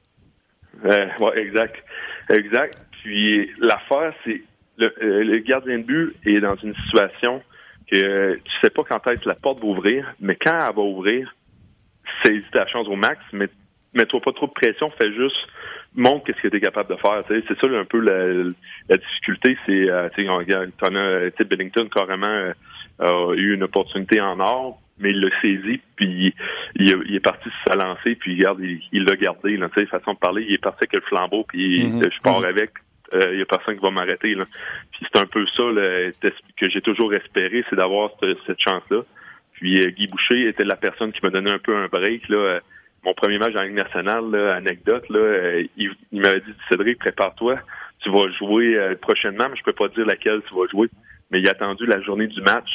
Euh, 0.85 1.07
ouais, 1.21 1.39
exact. 1.39 1.77
Exact. 2.31 2.79
Puis 3.03 3.51
l'affaire, 3.61 4.13
c'est 4.25 4.43
le, 4.79 4.93
euh, 5.03 5.25
le 5.25 5.39
gardien 5.39 5.79
de 5.79 5.85
but 5.85 6.15
est 6.27 6.41
dans 6.41 6.57
une 6.57 6.75
situation 6.75 7.43
que 7.91 8.35
tu 8.35 8.53
sais 8.61 8.71
pas 8.71 8.83
quand 8.85 9.07
est-ce 9.09 9.29
la 9.29 9.35
porte 9.35 9.61
va 9.61 9.67
ouvrir, 9.67 10.15
mais 10.21 10.37
quand 10.37 10.59
elle 10.59 10.75
va 10.75 10.83
ouvrir, 10.83 11.35
c'est 12.23 12.43
ta 12.53 12.67
chance 12.67 12.89
au 12.89 12.97
max, 12.97 13.21
mais 13.33 13.49
mets-toi 13.95 14.21
pas 14.21 14.33
trop 14.33 14.47
de 14.47 14.53
pression, 14.53 14.91
fais 14.99 15.13
juste 15.13 15.37
montre 15.95 16.25
qu'est-ce 16.25 16.43
que 16.43 16.49
tu 16.49 16.57
es 16.57 16.61
capable 16.61 16.95
de 16.95 17.01
faire. 17.01 17.25
C'est 17.29 17.59
ça 17.59 17.67
un 17.67 17.85
peu 17.85 18.01
la, 18.01 18.53
la 18.89 18.97
difficulté, 18.97 19.57
c'est 19.67 19.91
euh, 19.91 20.09
tu 20.15 20.27
sais, 20.27 21.45
Bennington 21.45 21.89
carrément 21.89 22.27
euh, 22.27 22.53
a 22.99 23.35
eu 23.35 23.55
une 23.55 23.63
opportunité 23.63 24.21
en 24.21 24.39
or, 24.41 24.81
mais 24.99 25.11
il 25.11 25.21
l'a 25.21 25.31
saisi, 25.41 25.81
puis 25.97 26.35
il, 26.77 27.15
est 27.15 27.21
parti 27.21 27.49
se 27.67 27.77
lancer, 27.77 28.15
puis 28.15 28.37
regarde, 28.37 28.61
il 28.61 29.05
l'a 29.05 29.17
gardé. 29.17 29.57
Là, 29.57 29.69
façon 29.69 30.15
de 30.15 30.19
parler, 30.19 30.45
il 30.49 30.55
est 30.55 30.63
parti 30.63 30.85
avec 30.85 30.95
le 30.95 31.01
flambeau, 31.03 31.45
puis 31.49 31.85
mm-hmm. 31.85 32.13
je 32.13 32.21
pars 32.23 32.41
mm-hmm. 32.41 32.49
avec 32.49 32.71
il 33.13 33.19
euh, 33.19 33.37
n'y 33.37 33.43
a 33.43 33.47
personne 33.47 33.77
qui 33.77 33.83
va 33.83 33.91
m'arrêter. 33.91 34.35
Puis 34.35 35.07
c'est 35.13 35.19
un 35.19 35.27
peu 35.27 35.47
ça 35.57 35.63
que 36.57 36.69
j'ai 36.69 36.81
toujours 36.81 37.15
espéré, 37.15 37.65
c'est 37.69 37.77
d'avoir 37.77 38.11
cette, 38.21 38.61
chance-là. 38.61 39.03
Puis 39.53 39.81
euh, 39.81 39.91
Guy 39.91 40.07
Boucher 40.09 40.49
était 40.49 40.65
la 40.65 40.77
personne 40.77 41.13
qui 41.13 41.21
m'a 41.23 41.31
donné 41.31 41.51
un 41.51 41.59
peu 41.59 41.77
un 41.77 41.87
break. 41.87 42.29
Là. 42.29 42.37
Euh, 42.37 42.61
mon 43.05 43.15
premier 43.15 43.39
match 43.39 43.55
en 43.55 43.63
Ligue 43.63 43.75
nationale, 43.75 44.35
anecdote, 44.51 45.09
là, 45.11 45.61
il, 45.77 45.95
m'avait 46.13 46.41
dit 46.41 46.53
Cédric, 46.69 46.99
prépare-toi, 46.99 47.61
tu 48.01 48.11
vas 48.11 48.29
jouer 48.33 48.77
prochainement, 49.01 49.47
mais 49.49 49.57
je 49.57 49.63
peux 49.63 49.73
pas 49.73 49.87
dire 49.89 50.05
laquelle 50.05 50.43
tu 50.49 50.55
vas 50.55 50.67
jouer. 50.67 50.89
Mais 51.31 51.39
il 51.39 51.47
a 51.47 51.53
attendu 51.53 51.87
la 51.87 52.01
journée 52.03 52.27
du 52.27 52.41
match 52.41 52.69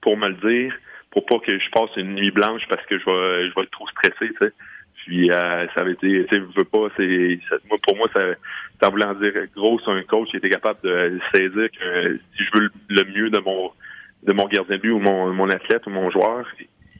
pour 0.00 0.16
me 0.16 0.28
le 0.28 0.34
dire, 0.50 0.74
pour 1.10 1.26
pas 1.26 1.38
que 1.40 1.58
je 1.58 1.70
passe 1.70 1.90
une 1.96 2.14
nuit 2.14 2.30
blanche 2.30 2.62
parce 2.70 2.86
que 2.86 2.98
je 2.98 3.04
vais, 3.04 3.50
je 3.50 3.54
vais 3.54 3.62
être 3.64 3.70
trop 3.70 3.86
stressé. 3.88 4.32
Puis 5.06 5.30
euh, 5.30 5.66
ça 5.68 5.82
avait 5.82 5.92
été, 5.92 6.26
tu 6.28 6.40
veux 6.56 6.64
pas, 6.64 6.88
c'est, 6.96 7.38
moi 7.68 7.78
pour 7.86 7.96
moi 7.96 8.08
ça, 8.12 8.22
ça 8.82 8.88
voulait 8.88 9.04
en 9.04 9.14
dire 9.14 9.32
gros 9.54 9.78
sur 9.78 9.92
un 9.92 10.02
coach 10.02 10.28
qui 10.30 10.36
était 10.36 10.50
capable 10.50 10.80
de 10.82 11.20
saisir 11.32 11.68
que 11.70 12.18
si 12.36 12.44
je 12.44 12.58
veux 12.58 12.70
le 12.88 13.04
mieux 13.04 13.30
de 13.30 13.38
mon 13.38 13.70
de 14.24 14.32
mon 14.32 14.48
gardien 14.48 14.76
de 14.76 14.82
but 14.82 14.90
ou 14.90 14.98
mon, 14.98 15.32
mon 15.32 15.48
athlète 15.48 15.86
ou 15.86 15.90
mon 15.90 16.10
joueur, 16.10 16.44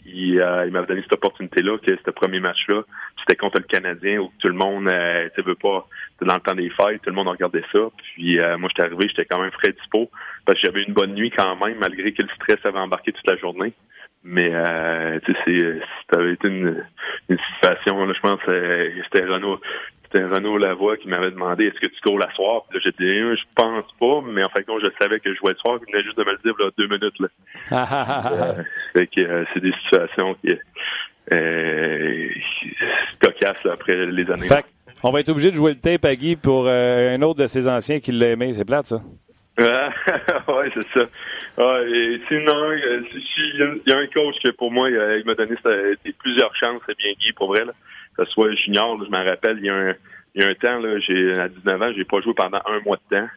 il, 0.07 0.41
euh, 0.41 0.67
il 0.67 0.73
m'avait 0.73 0.87
donné 0.87 1.03
cette 1.03 1.15
opportunité-là, 1.15 1.79
que 1.79 1.99
ce 2.05 2.11
premier 2.13 2.39
match-là, 2.39 2.83
c'était 3.19 3.35
contre 3.35 3.59
le 3.59 3.65
Canadien 3.65 4.21
où 4.21 4.31
tout 4.39 4.47
le 4.47 4.55
monde, 4.55 4.89
euh, 4.89 5.29
tu 5.35 5.43
veux 5.43 5.57
pas, 5.57 5.89
dans 6.23 6.35
le 6.35 6.41
temps 6.41 6.55
des 6.55 6.71
fêtes, 6.71 7.03
tout 7.03 7.11
le 7.11 7.17
monde 7.17 7.27
regardait 7.27 7.65
ça. 7.73 7.81
Puis 7.97 8.39
euh, 8.39 8.57
moi, 8.59 8.69
j'étais 8.69 8.83
arrivé, 8.83 9.09
j'étais 9.09 9.25
quand 9.25 9.41
même 9.41 9.51
frais 9.51 9.73
dispo 9.73 10.09
parce 10.45 10.61
que 10.61 10.67
j'avais 10.67 10.85
une 10.85 10.95
bonne 10.95 11.15
nuit 11.15 11.33
quand 11.37 11.57
même, 11.57 11.79
malgré 11.79 12.13
que 12.13 12.23
le 12.23 12.29
stress 12.37 12.59
avait 12.65 12.79
embarqué 12.79 13.11
toute 13.11 13.27
la 13.27 13.37
journée. 13.37 13.73
Mais 14.25 14.51
euh, 14.53 15.21
tu 15.25 15.35
sais, 15.45 15.81
ça 16.13 16.19
avait 16.19 16.33
été 16.33 16.49
une, 16.49 16.85
une 17.29 17.39
situation, 17.55 18.05
là, 18.05 18.13
je 18.13 18.21
pense 18.21 18.41
euh, 18.49 18.91
c'était 19.05 19.25
Renaud. 19.25 19.61
C'était 20.07 20.25
Renaud 20.25 20.59
Lavoie 20.59 20.97
qui 20.97 21.09
m'avait 21.09 21.31
demandé 21.31 21.67
est-ce 21.67 21.81
que 21.81 21.87
tu 21.87 22.01
cours 22.01 22.19
la 22.19 22.33
soir? 22.35 22.63
Puis 22.69 22.79
là, 22.79 22.85
j'ai 22.85 22.93
dit 22.93 23.19
je 23.19 23.45
pense 23.55 23.85
pas, 23.99 24.21
mais 24.25 24.45
en 24.45 24.49
fait 24.49 24.65
je 24.67 24.89
savais 25.01 25.19
que 25.21 25.33
je 25.33 25.39
jouais 25.39 25.53
le 25.53 25.59
soir, 25.59 25.79
il 25.81 25.93
venait 25.93 26.05
juste 26.05 26.17
de 26.17 26.25
me 26.25 26.33
le 26.33 26.39
dire 26.45 26.55
là, 26.59 26.71
deux 26.79 26.87
minutes. 26.87 27.19
Là. 27.21 27.29
euh, 28.57 28.63
fait 28.97 29.07
que 29.09 29.21
euh, 29.21 29.45
c'est 29.53 29.61
des 29.61 29.73
situations 29.85 30.35
qui 30.35 30.57
euh, 31.33 32.29
cocasses 33.21 33.65
là, 33.65 33.73
après 33.75 34.07
les 34.07 34.31
années. 34.31 34.49
Fait 34.49 34.65
on 35.03 35.11
va 35.11 35.21
être 35.21 35.29
obligé 35.29 35.51
de 35.51 35.57
jouer 35.57 35.73
le 35.73 35.81
tape 35.81 36.05
à 36.05 36.15
Guy 36.15 36.37
pour 36.37 36.69
un 36.69 37.21
autre 37.23 37.41
de 37.41 37.47
ses 37.47 37.69
anciens 37.69 38.01
qui 38.01 38.13
l'a 38.13 38.29
aimé. 38.29 38.53
C'est 38.55 38.65
plate, 38.65 38.87
ça? 38.87 39.03
ouais, 39.59 40.71
c'est 40.75 40.89
ça. 40.89 41.07
Ouais, 41.57 42.21
sinon, 42.29 42.71
euh, 42.71 43.03
il 43.55 43.83
y, 43.87 43.93
a 43.93 43.97
un 43.97 44.07
coach 44.09 44.37
que 44.45 44.51
pour 44.51 44.71
moi, 44.71 44.91
il 44.91 45.23
m'a 45.25 45.35
donné 45.35 45.55
plusieurs 46.19 46.55
chances, 46.57 46.83
c'est 46.87 46.99
bien 46.99 47.13
Guy, 47.19 47.33
pour 47.33 47.49
vrai. 47.49 47.65
Là. 47.65 47.73
Que 48.17 48.25
ce 48.27 48.33
soit 48.33 48.55
junior, 48.55 49.03
je 49.03 49.11
me 49.11 49.29
rappelle, 49.29 49.59
il 49.59 49.67
y 49.67 49.71
a 49.71 49.75
un, 49.75 49.95
y 50.35 50.43
a 50.43 50.49
un 50.49 50.55
temps, 50.55 50.79
là, 50.79 50.99
j'ai 51.01 51.33
à 51.39 51.49
19 51.49 51.83
ans, 51.83 51.93
j'ai 51.97 52.05
pas 52.05 52.21
joué 52.21 52.35
pendant 52.35 52.61
un 52.67 52.81
mois 52.81 52.99
de 52.99 53.17
temps. 53.17 53.29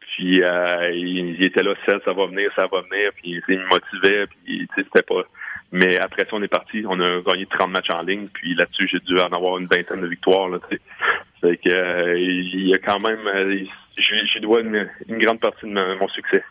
Puis 0.00 0.42
euh, 0.42 0.90
il, 0.94 1.42
était 1.42 1.62
là, 1.62 1.74
ça, 1.86 1.98
ça 2.04 2.12
va 2.12 2.26
venir, 2.26 2.50
ça 2.56 2.66
va 2.66 2.80
venir, 2.82 3.12
puis 3.16 3.42
il 3.48 3.58
me 3.58 3.68
motivait, 3.68 4.26
puis 4.26 4.68
c'était 4.74 5.02
pas. 5.02 5.22
Mais 5.70 5.98
après 5.98 6.22
ça, 6.24 6.30
on 6.32 6.42
est 6.42 6.48
parti, 6.48 6.84
on 6.86 7.00
a 7.00 7.20
gagné 7.20 7.46
30 7.46 7.70
matchs 7.70 7.90
en 7.90 8.02
ligne, 8.02 8.28
puis 8.32 8.54
là-dessus, 8.54 8.88
j'ai 8.90 9.00
dû 9.00 9.18
en 9.18 9.28
avoir 9.28 9.58
une 9.58 9.66
vingtaine 9.66 10.02
de 10.02 10.06
victoires. 10.06 10.48
Là, 10.48 10.58
fait 11.42 11.56
que 11.58 11.68
euh, 11.70 12.18
il 12.18 12.68
y 12.68 12.74
a 12.74 12.78
quand 12.78 13.00
même, 13.00 13.18
je, 13.96 14.38
dois 14.40 14.60
une, 14.60 14.88
grande 15.18 15.40
partie 15.40 15.66
de 15.66 15.98
mon 15.98 16.08
succès. 16.08 16.42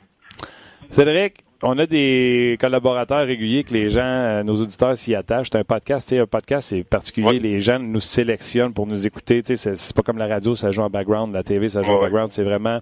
Cédric, 0.89 1.43
on 1.63 1.77
a 1.77 1.85
des 1.85 2.57
collaborateurs 2.59 3.25
réguliers 3.25 3.63
que 3.63 3.73
les 3.73 3.89
gens, 3.89 4.01
euh, 4.01 4.43
nos 4.43 4.55
auditeurs 4.55 4.97
s'y 4.97 5.15
attachent. 5.15 5.49
C'est 5.51 5.59
un 5.59 5.63
podcast, 5.63 6.11
un 6.11 6.25
podcast, 6.25 6.69
c'est 6.69 6.83
particulier. 6.83 7.39
Les 7.39 7.59
gens 7.59 7.79
nous 7.79 7.99
sélectionnent 7.99 8.73
pour 8.73 8.87
nous 8.87 9.07
écouter. 9.07 9.41
C'est 9.43 9.95
pas 9.95 10.01
comme 10.01 10.17
la 10.17 10.27
radio, 10.27 10.55
ça 10.55 10.71
joue 10.71 10.81
en 10.81 10.89
background. 10.89 11.33
La 11.33 11.43
TV, 11.43 11.69
ça 11.69 11.83
joue 11.83 11.91
en 11.91 12.01
background. 12.01 12.31
C'est 12.31 12.43
vraiment 12.43 12.79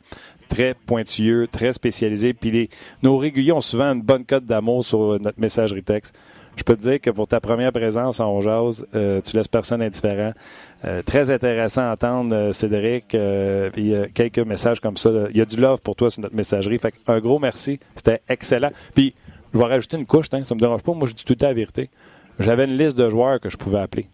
très 0.47 0.73
pointilleux, 0.73 1.47
très 1.47 1.73
spécialisé. 1.73 2.33
Puis 2.33 2.51
les, 2.51 2.69
nos 3.03 3.17
réguliers 3.17 3.51
ont 3.51 3.61
souvent 3.61 3.93
une 3.93 4.01
bonne 4.01 4.25
cote 4.25 4.45
d'amour 4.45 4.85
sur 4.85 5.19
notre 5.19 5.39
messagerie 5.39 5.83
texte. 5.83 6.15
Je 6.55 6.63
peux 6.63 6.75
te 6.75 6.81
dire 6.81 6.99
que 6.99 7.09
pour 7.09 7.25
ta 7.25 7.39
première 7.39 7.71
présence 7.71 8.19
en 8.19 8.41
Jazz, 8.41 8.85
euh, 8.93 9.21
tu 9.21 9.37
laisses 9.37 9.47
personne 9.47 9.81
indifférent. 9.81 10.33
Euh, 10.85 11.01
très 11.01 11.29
intéressant 11.29 11.89
à 11.89 11.93
entendre, 11.93 12.33
euh, 12.33 12.51
Cédric. 12.53 13.13
Euh, 13.13 13.69
puis 13.69 13.93
quelques 14.13 14.39
messages 14.39 14.79
comme 14.79 14.97
ça. 14.97 15.09
Il 15.29 15.37
y 15.37 15.41
a 15.41 15.45
du 15.45 15.57
love 15.57 15.81
pour 15.81 15.95
toi 15.95 16.09
sur 16.09 16.21
notre 16.21 16.35
messagerie. 16.35 16.79
Fait 16.79 16.93
un 17.07 17.19
gros 17.19 17.39
merci. 17.39 17.79
C'était 17.95 18.21
excellent. 18.29 18.71
Puis 18.95 19.13
je 19.53 19.59
vais 19.59 19.65
rajouter 19.65 19.97
une 19.97 20.05
couche, 20.05 20.27
hein, 20.31 20.43
ça 20.45 20.55
me 20.55 20.59
dérange 20.59 20.83
pas. 20.83 20.93
Moi, 20.93 21.07
je 21.07 21.13
dis 21.13 21.25
tout 21.25 21.33
le 21.33 21.37
temps 21.37 21.47
la 21.47 21.53
vérité. 21.53 21.89
J'avais 22.39 22.65
une 22.65 22.77
liste 22.77 22.97
de 22.97 23.09
joueurs 23.09 23.39
que 23.41 23.49
je 23.49 23.57
pouvais 23.57 23.79
appeler. 23.79 24.07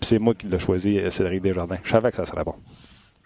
Puis 0.00 0.06
c'est 0.06 0.18
moi 0.18 0.32
qui 0.34 0.46
l'ai 0.46 0.58
choisi, 0.58 0.98
Cédric 1.10 1.42
Desjardins. 1.42 1.78
Je 1.84 1.90
savais 1.90 2.10
que 2.10 2.16
ça 2.16 2.24
serait 2.24 2.44
bon. 2.44 2.54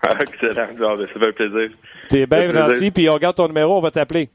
Ah, 0.04 0.16
excellent. 0.20 0.68
Ben, 0.76 1.06
ça 1.06 1.20
fait 1.20 1.28
un 1.28 1.32
plaisir. 1.32 1.70
T'es 2.08 2.26
bien 2.26 2.50
gentil, 2.50 2.90
puis 2.90 3.08
on 3.08 3.14
regarde 3.14 3.36
ton 3.36 3.46
numéro, 3.46 3.76
on 3.76 3.80
va 3.80 3.92
t'appeler. 3.92 4.30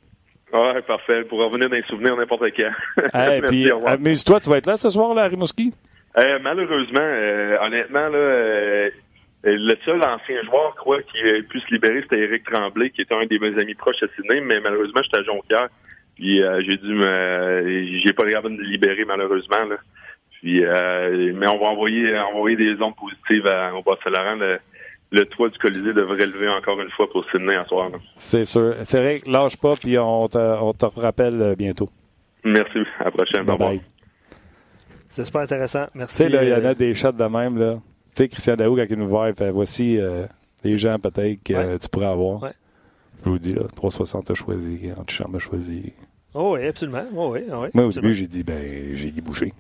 Ouais, 0.53 0.81
parfait. 0.83 1.23
Pour 1.25 1.43
revenir 1.43 1.69
dans 1.69 1.75
les 1.75 1.83
souvenirs 1.83 2.15
n'importe 2.15 2.43
quand. 2.55 2.71
hey, 3.13 3.41
puis 3.47 3.69
amuse-toi, 3.85 4.39
tu 4.39 4.49
vas 4.49 4.57
être 4.57 4.67
là 4.67 4.77
ce 4.77 4.89
soir, 4.89 5.13
là, 5.13 5.23
à 5.23 5.27
Rimouski? 5.27 5.73
Euh, 6.17 6.39
malheureusement, 6.41 6.99
euh, 6.99 7.57
honnêtement, 7.61 8.07
là, 8.09 8.17
euh, 8.17 8.89
le 9.43 9.75
seul 9.85 10.01
ancien 10.01 10.41
joueur, 10.43 10.75
crois, 10.75 11.01
qui 11.03 11.19
a 11.19 11.41
pu 11.43 11.59
se 11.59 11.71
libérer, 11.71 12.01
c'était 12.01 12.19
Eric 12.19 12.43
Tremblay, 12.43 12.89
qui 12.89 13.01
était 13.01 13.13
un 13.13 13.25
des 13.27 13.37
mes 13.37 13.59
amis 13.59 13.75
proches 13.75 14.01
à 14.01 14.07
Sydney, 14.15 14.41
mais 14.41 14.59
malheureusement, 14.59 15.01
j'étais 15.03 15.19
à 15.19 15.23
Jonquière. 15.23 15.67
Puis 16.15 16.41
j'ai 16.41 16.77
dû 16.77 16.95
me 16.95 17.99
j'ai 18.03 18.11
pas 18.11 18.23
le 18.23 18.31
de 18.41 18.49
me 18.49 18.63
libérer 18.63 19.05
malheureusement. 19.05 19.65
Là. 19.69 19.75
Puis 20.31 20.61
mais 20.61 21.47
on 21.47 21.59
va 21.59 21.67
envoyer 21.67 22.17
envoyer 22.17 22.57
des 22.57 22.81
ondes 22.81 22.95
positives 22.95 23.45
à, 23.45 23.75
au 23.75 23.83
Bas-Laurent. 23.83 24.33
Le, 24.37 24.57
le 25.11 25.25
toit 25.25 25.49
du 25.49 25.59
Colisée 25.59 25.93
devrait 25.93 26.25
lever 26.25 26.49
encore 26.49 26.81
une 26.81 26.89
fois 26.89 27.07
pour 27.11 27.23
Sydney 27.29 27.55
en 27.55 27.65
soir. 27.67 27.91
C'est 28.15 28.45
sûr. 28.45 28.73
C'est 28.85 28.97
vrai, 28.97 29.19
lâche 29.27 29.57
pas, 29.57 29.75
puis 29.75 29.99
on 29.99 30.27
te, 30.27 30.39
on 30.39 30.73
te 30.73 30.85
rappelle 30.99 31.53
bientôt. 31.55 31.89
Merci. 32.43 32.79
À 32.99 33.05
la 33.05 33.11
prochaine. 33.11 33.43
Bye 33.43 33.57
bye. 33.59 33.81
C'est 35.17 35.25
super 35.25 35.41
intéressant. 35.41 35.87
Merci. 35.95 36.25
Tu 36.25 36.31
sais, 36.31 36.45
il 36.45 36.49
y 36.49 36.53
en 36.53 36.63
a 36.63 36.73
des 36.73 36.93
shots 36.93 37.11
de 37.11 37.23
même. 37.25 37.57
là. 37.57 37.79
Tu 38.15 38.23
sais, 38.23 38.27
Christian 38.27 38.55
Daou, 38.55 38.75
quand 38.75 38.85
il 38.89 38.97
nous 38.97 39.07
voit, 39.07 39.29
il 39.29 39.35
fait 39.35 39.51
voici 39.51 39.99
les 40.63 40.77
gens 40.77 40.97
peut-être 40.99 41.43
que 41.43 41.77
tu 41.77 41.89
pourrais 41.89 42.05
avoir. 42.05 42.43
Ouais. 42.43 42.53
Je 43.25 43.29
vous 43.29 43.39
dis, 43.39 43.53
là, 43.53 43.63
360 43.75 44.31
a 44.31 44.33
choisi, 44.33 44.79
Antichambre 44.97 45.37
a 45.37 45.39
choisi. 45.39 45.93
Oh 46.33 46.55
oui, 46.55 46.67
absolument. 46.67 47.03
Oh 47.15 47.31
oui, 47.33 47.41
oh 47.51 47.63
oui, 47.63 47.69
Moi, 47.73 47.85
au 47.85 47.91
début, 47.91 48.13
j'ai 48.13 48.27
dit, 48.27 48.43
ben, 48.43 48.63
j'ai 48.93 49.11
Guy 49.11 49.21
Boucher. 49.21 49.53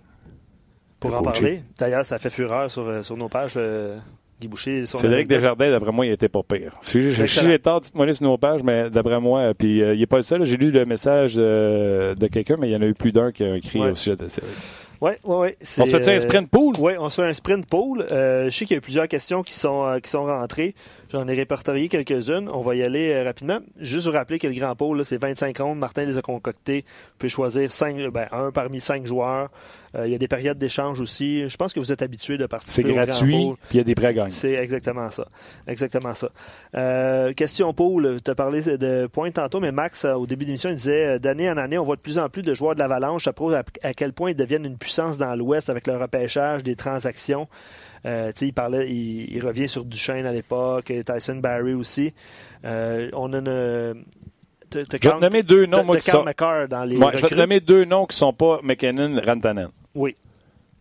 Pour 0.99 1.13
en 1.13 1.21
parler. 1.21 1.61
D'ailleurs, 1.77 2.05
ça 2.05 2.19
fait 2.19 2.29
fureur 2.29 2.69
sur, 2.69 2.87
euh, 2.87 3.03
sur 3.03 3.17
nos 3.17 3.29
pages. 3.29 3.53
Euh, 3.57 3.97
Guy 4.39 4.47
Boucher. 4.47 4.85
Cédric 4.85 5.27
Desjardins, 5.27 5.71
d'après 5.71 5.91
moi, 5.91 6.05
il 6.05 6.11
était 6.11 6.29
pas 6.29 6.43
pire. 6.43 6.77
Si 6.81 7.11
j'ai 7.11 7.59
tort, 7.59 7.81
dites-moi 7.81 8.11
sur 8.13 8.27
nos 8.27 8.37
pages, 8.37 8.61
mais 8.61 8.89
d'après 8.89 9.19
moi, 9.19 9.53
puis 9.57 9.81
euh, 9.81 9.95
il 9.95 9.99
n'est 9.99 10.05
pas 10.05 10.17
le 10.17 10.21
seul. 10.21 10.43
J'ai 10.43 10.57
lu 10.57 10.69
le 10.69 10.85
message 10.85 11.35
de, 11.35 12.27
quelqu'un, 12.31 12.55
mais 12.59 12.69
il 12.69 12.73
y 12.73 12.75
en 12.75 12.81
a 12.81 12.85
eu 12.85 12.93
plus 12.93 13.11
d'un 13.11 13.31
qui 13.31 13.43
a 13.43 13.55
écrit 13.55 13.79
au 13.79 13.95
sujet 13.95 14.15
de 14.15 14.27
Cédric. 14.27 14.53
Oui, 15.01 15.11
oui, 15.23 15.35
oui. 15.35 15.49
On 15.79 15.85
se 15.85 15.99
fait 15.99 16.15
un 16.15 16.19
sprint 16.19 16.49
pool? 16.49 16.75
Oui, 16.79 16.93
on 16.99 17.09
se 17.09 17.21
fait 17.21 17.27
un 17.27 17.33
sprint 17.33 17.65
pool. 17.65 18.05
je 18.09 18.49
sais 18.51 18.65
qu'il 18.65 18.71
y 18.71 18.77
a 18.77 18.79
eu 18.79 18.81
plusieurs 18.81 19.07
questions 19.07 19.43
qui 19.43 19.53
sont, 19.53 19.99
qui 20.01 20.09
sont 20.09 20.25
rentrées. 20.25 20.75
J'en 21.11 21.27
ai 21.27 21.35
répertorié 21.35 21.87
quelques-unes. 21.87 22.49
On 22.51 22.59
va 22.59 22.75
y 22.75 22.83
aller 22.83 23.11
euh, 23.11 23.23
rapidement. 23.23 23.59
Juste 23.79 24.07
vous 24.07 24.13
rappeler 24.13 24.39
que 24.39 24.47
le 24.47 24.53
grand 24.53 24.75
pôle, 24.75 25.05
c'est 25.05 25.17
25 25.17 25.57
rondes. 25.57 25.79
Martin 25.79 26.03
les 26.03 26.17
a 26.17 26.21
concoctés. 26.21 26.83
Vous 26.87 27.17
pouvez 27.19 27.29
choisir 27.29 27.69
ben, 28.11 28.27
un 28.31 28.51
parmi 28.51 28.81
cinq 28.81 29.05
joueurs. 29.05 29.49
Euh, 29.95 30.05
il 30.05 30.11
y 30.11 30.15
a 30.15 30.17
des 30.17 30.27
périodes 30.27 30.57
d'échange 30.57 30.99
aussi. 30.99 31.47
Je 31.47 31.55
pense 31.55 31.73
que 31.73 31.79
vous 31.79 31.93
êtes 31.93 32.01
habitué 32.01 32.37
de 32.37 32.45
participer. 32.45 32.89
C'est 32.89 32.93
gratuit, 32.93 33.53
puis 33.69 33.75
il 33.75 33.77
y 33.77 33.79
a 33.79 33.83
des 33.83 33.95
prêts 33.95 34.07
à 34.07 34.13
gagner. 34.13 34.31
C'est 34.31 34.53
exactement 34.53 35.09
ça. 35.09 35.27
Exactement 35.65 36.13
ça. 36.13 36.29
Euh, 36.75 37.31
question 37.33 37.73
pool, 37.73 38.19
tu 38.23 38.29
as 38.29 38.35
parlé 38.35 38.61
de 38.61 39.07
points 39.07 39.31
tantôt, 39.31 39.61
mais 39.61 39.71
Max, 39.71 40.03
au 40.03 40.27
début 40.27 40.43
de 40.43 40.49
l'émission, 40.49 40.69
il 40.69 40.75
disait 40.75 41.19
d'année 41.19 41.49
en 41.49 41.57
année, 41.57 41.77
on 41.77 41.85
voit 41.85 41.95
de 41.95 42.01
plus 42.01 42.19
en 42.19 42.27
plus 42.27 42.41
de 42.41 42.53
joueurs 42.53 42.75
de 42.75 42.79
l'Avalanche. 42.79 43.23
Ça 43.23 43.33
prouve 43.33 43.53
à, 43.53 43.93
quel 43.93 44.11
point 44.11 44.31
ils 44.31 44.35
deviennent 44.35 44.65
une 44.65 44.77
puissance 44.77 45.17
dans 45.17 45.33
l'Ouest 45.35 45.69
avec 45.69 45.87
le 45.87 45.95
repêchage, 45.95 46.63
des 46.63 46.75
transactions. 46.75 47.47
Euh, 48.07 48.31
il 48.41 48.53
parlait, 48.53 48.89
il, 48.89 49.45
revient 49.45 49.67
sur 49.67 49.83
Duchesne 49.83 50.25
à 50.25 50.31
l'époque, 50.31 50.93
Tyson 51.05 51.35
Barry 51.35 51.73
aussi. 51.73 52.13
Euh, 52.63 53.09
on 53.13 53.33
a 53.33 53.39
une. 53.39 54.05
je 54.73 54.79
vais 54.79 54.85
te 54.85 55.19
nommer 55.19 55.43
deux 55.43 55.65
noms, 55.65 55.83
moi, 55.83 55.97
qui 55.97 56.09
sont... 56.09 56.23
dans 56.23 56.83
les 56.85 56.97
ouais, 56.97 57.17
je 57.17 57.21
vais 57.21 57.27
te 57.27 57.35
nommer 57.35 57.59
deux 57.59 57.83
noms 57.83 58.05
qui 58.05 58.13
ne 58.15 58.19
sont 58.19 58.33
pas 58.33 58.59
McKinnon, 58.63 59.17
Rantanen. 59.25 59.69
Oui. 59.93 60.15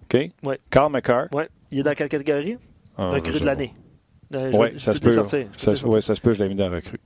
OK? 0.05 0.31
Oui. 0.45 0.55
Carl 0.71 0.93
McCarr. 0.93 1.27
Oui. 1.35 1.45
Il 1.73 1.81
est 1.81 1.83
dans 1.83 1.95
quelle 1.95 2.09
catégorie? 2.09 2.59
Ah, 2.97 3.09
recrue 3.09 3.41
de 3.41 3.45
l'année. 3.45 3.75
Euh, 4.35 4.53
oui, 4.55 4.79
ça 4.79 4.95
se 4.95 5.01
peut. 5.01 5.11
Ça, 5.11 5.89
ouais, 5.89 6.01
ça 6.01 6.15
se 6.15 6.21
peut, 6.21 6.33
je 6.33 6.43
l'ai 6.43 6.49
mis 6.49 6.55
dans 6.55 6.71
recrue. 6.71 7.01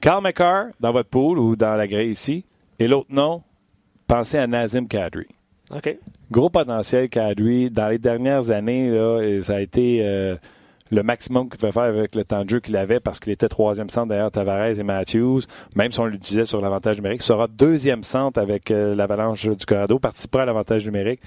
Carl 0.00 0.22
McCarr, 0.22 0.66
dans 0.78 0.92
votre 0.92 1.08
pool 1.08 1.38
ou 1.38 1.56
dans 1.56 1.74
la 1.74 1.88
grille 1.88 2.10
ici. 2.10 2.44
Et 2.78 2.86
l'autre 2.86 3.12
nom, 3.12 3.42
pensez 4.06 4.38
à 4.38 4.46
Nazim 4.46 4.86
Kadri. 4.86 5.26
Gros 6.30 6.50
potentiel 6.50 7.08
Kadri. 7.08 7.70
Dans 7.70 7.88
les 7.88 7.98
dernières 7.98 8.50
années, 8.50 8.90
là, 8.90 9.40
ça 9.42 9.56
a 9.56 9.60
été 9.60 10.00
euh, 10.02 10.36
le 10.90 11.02
maximum 11.02 11.48
qu'il 11.48 11.58
pouvait 11.58 11.72
faire 11.72 11.82
avec 11.82 12.14
le 12.14 12.24
temps 12.24 12.44
de 12.44 12.50
jeu 12.50 12.60
qu'il 12.60 12.76
avait 12.76 13.00
parce 13.00 13.18
qu'il 13.20 13.32
était 13.32 13.48
troisième 13.48 13.90
centre 13.90 14.08
derrière 14.08 14.30
Tavares 14.30 14.78
et 14.78 14.82
Matthews. 14.82 15.42
Même 15.74 15.92
si 15.92 16.00
on 16.00 16.06
l'utilisait 16.06 16.44
sur 16.44 16.60
l'avantage 16.60 16.96
numérique, 16.96 17.22
il 17.22 17.26
sera 17.26 17.48
deuxième 17.48 18.02
centre 18.02 18.40
avec 18.40 18.70
euh, 18.70 18.94
l'Avalanche 18.94 19.46
du 19.46 19.66
Colorado, 19.66 19.98
participera 19.98 20.42
à 20.42 20.46
l'avantage 20.46 20.84
numérique. 20.84 21.20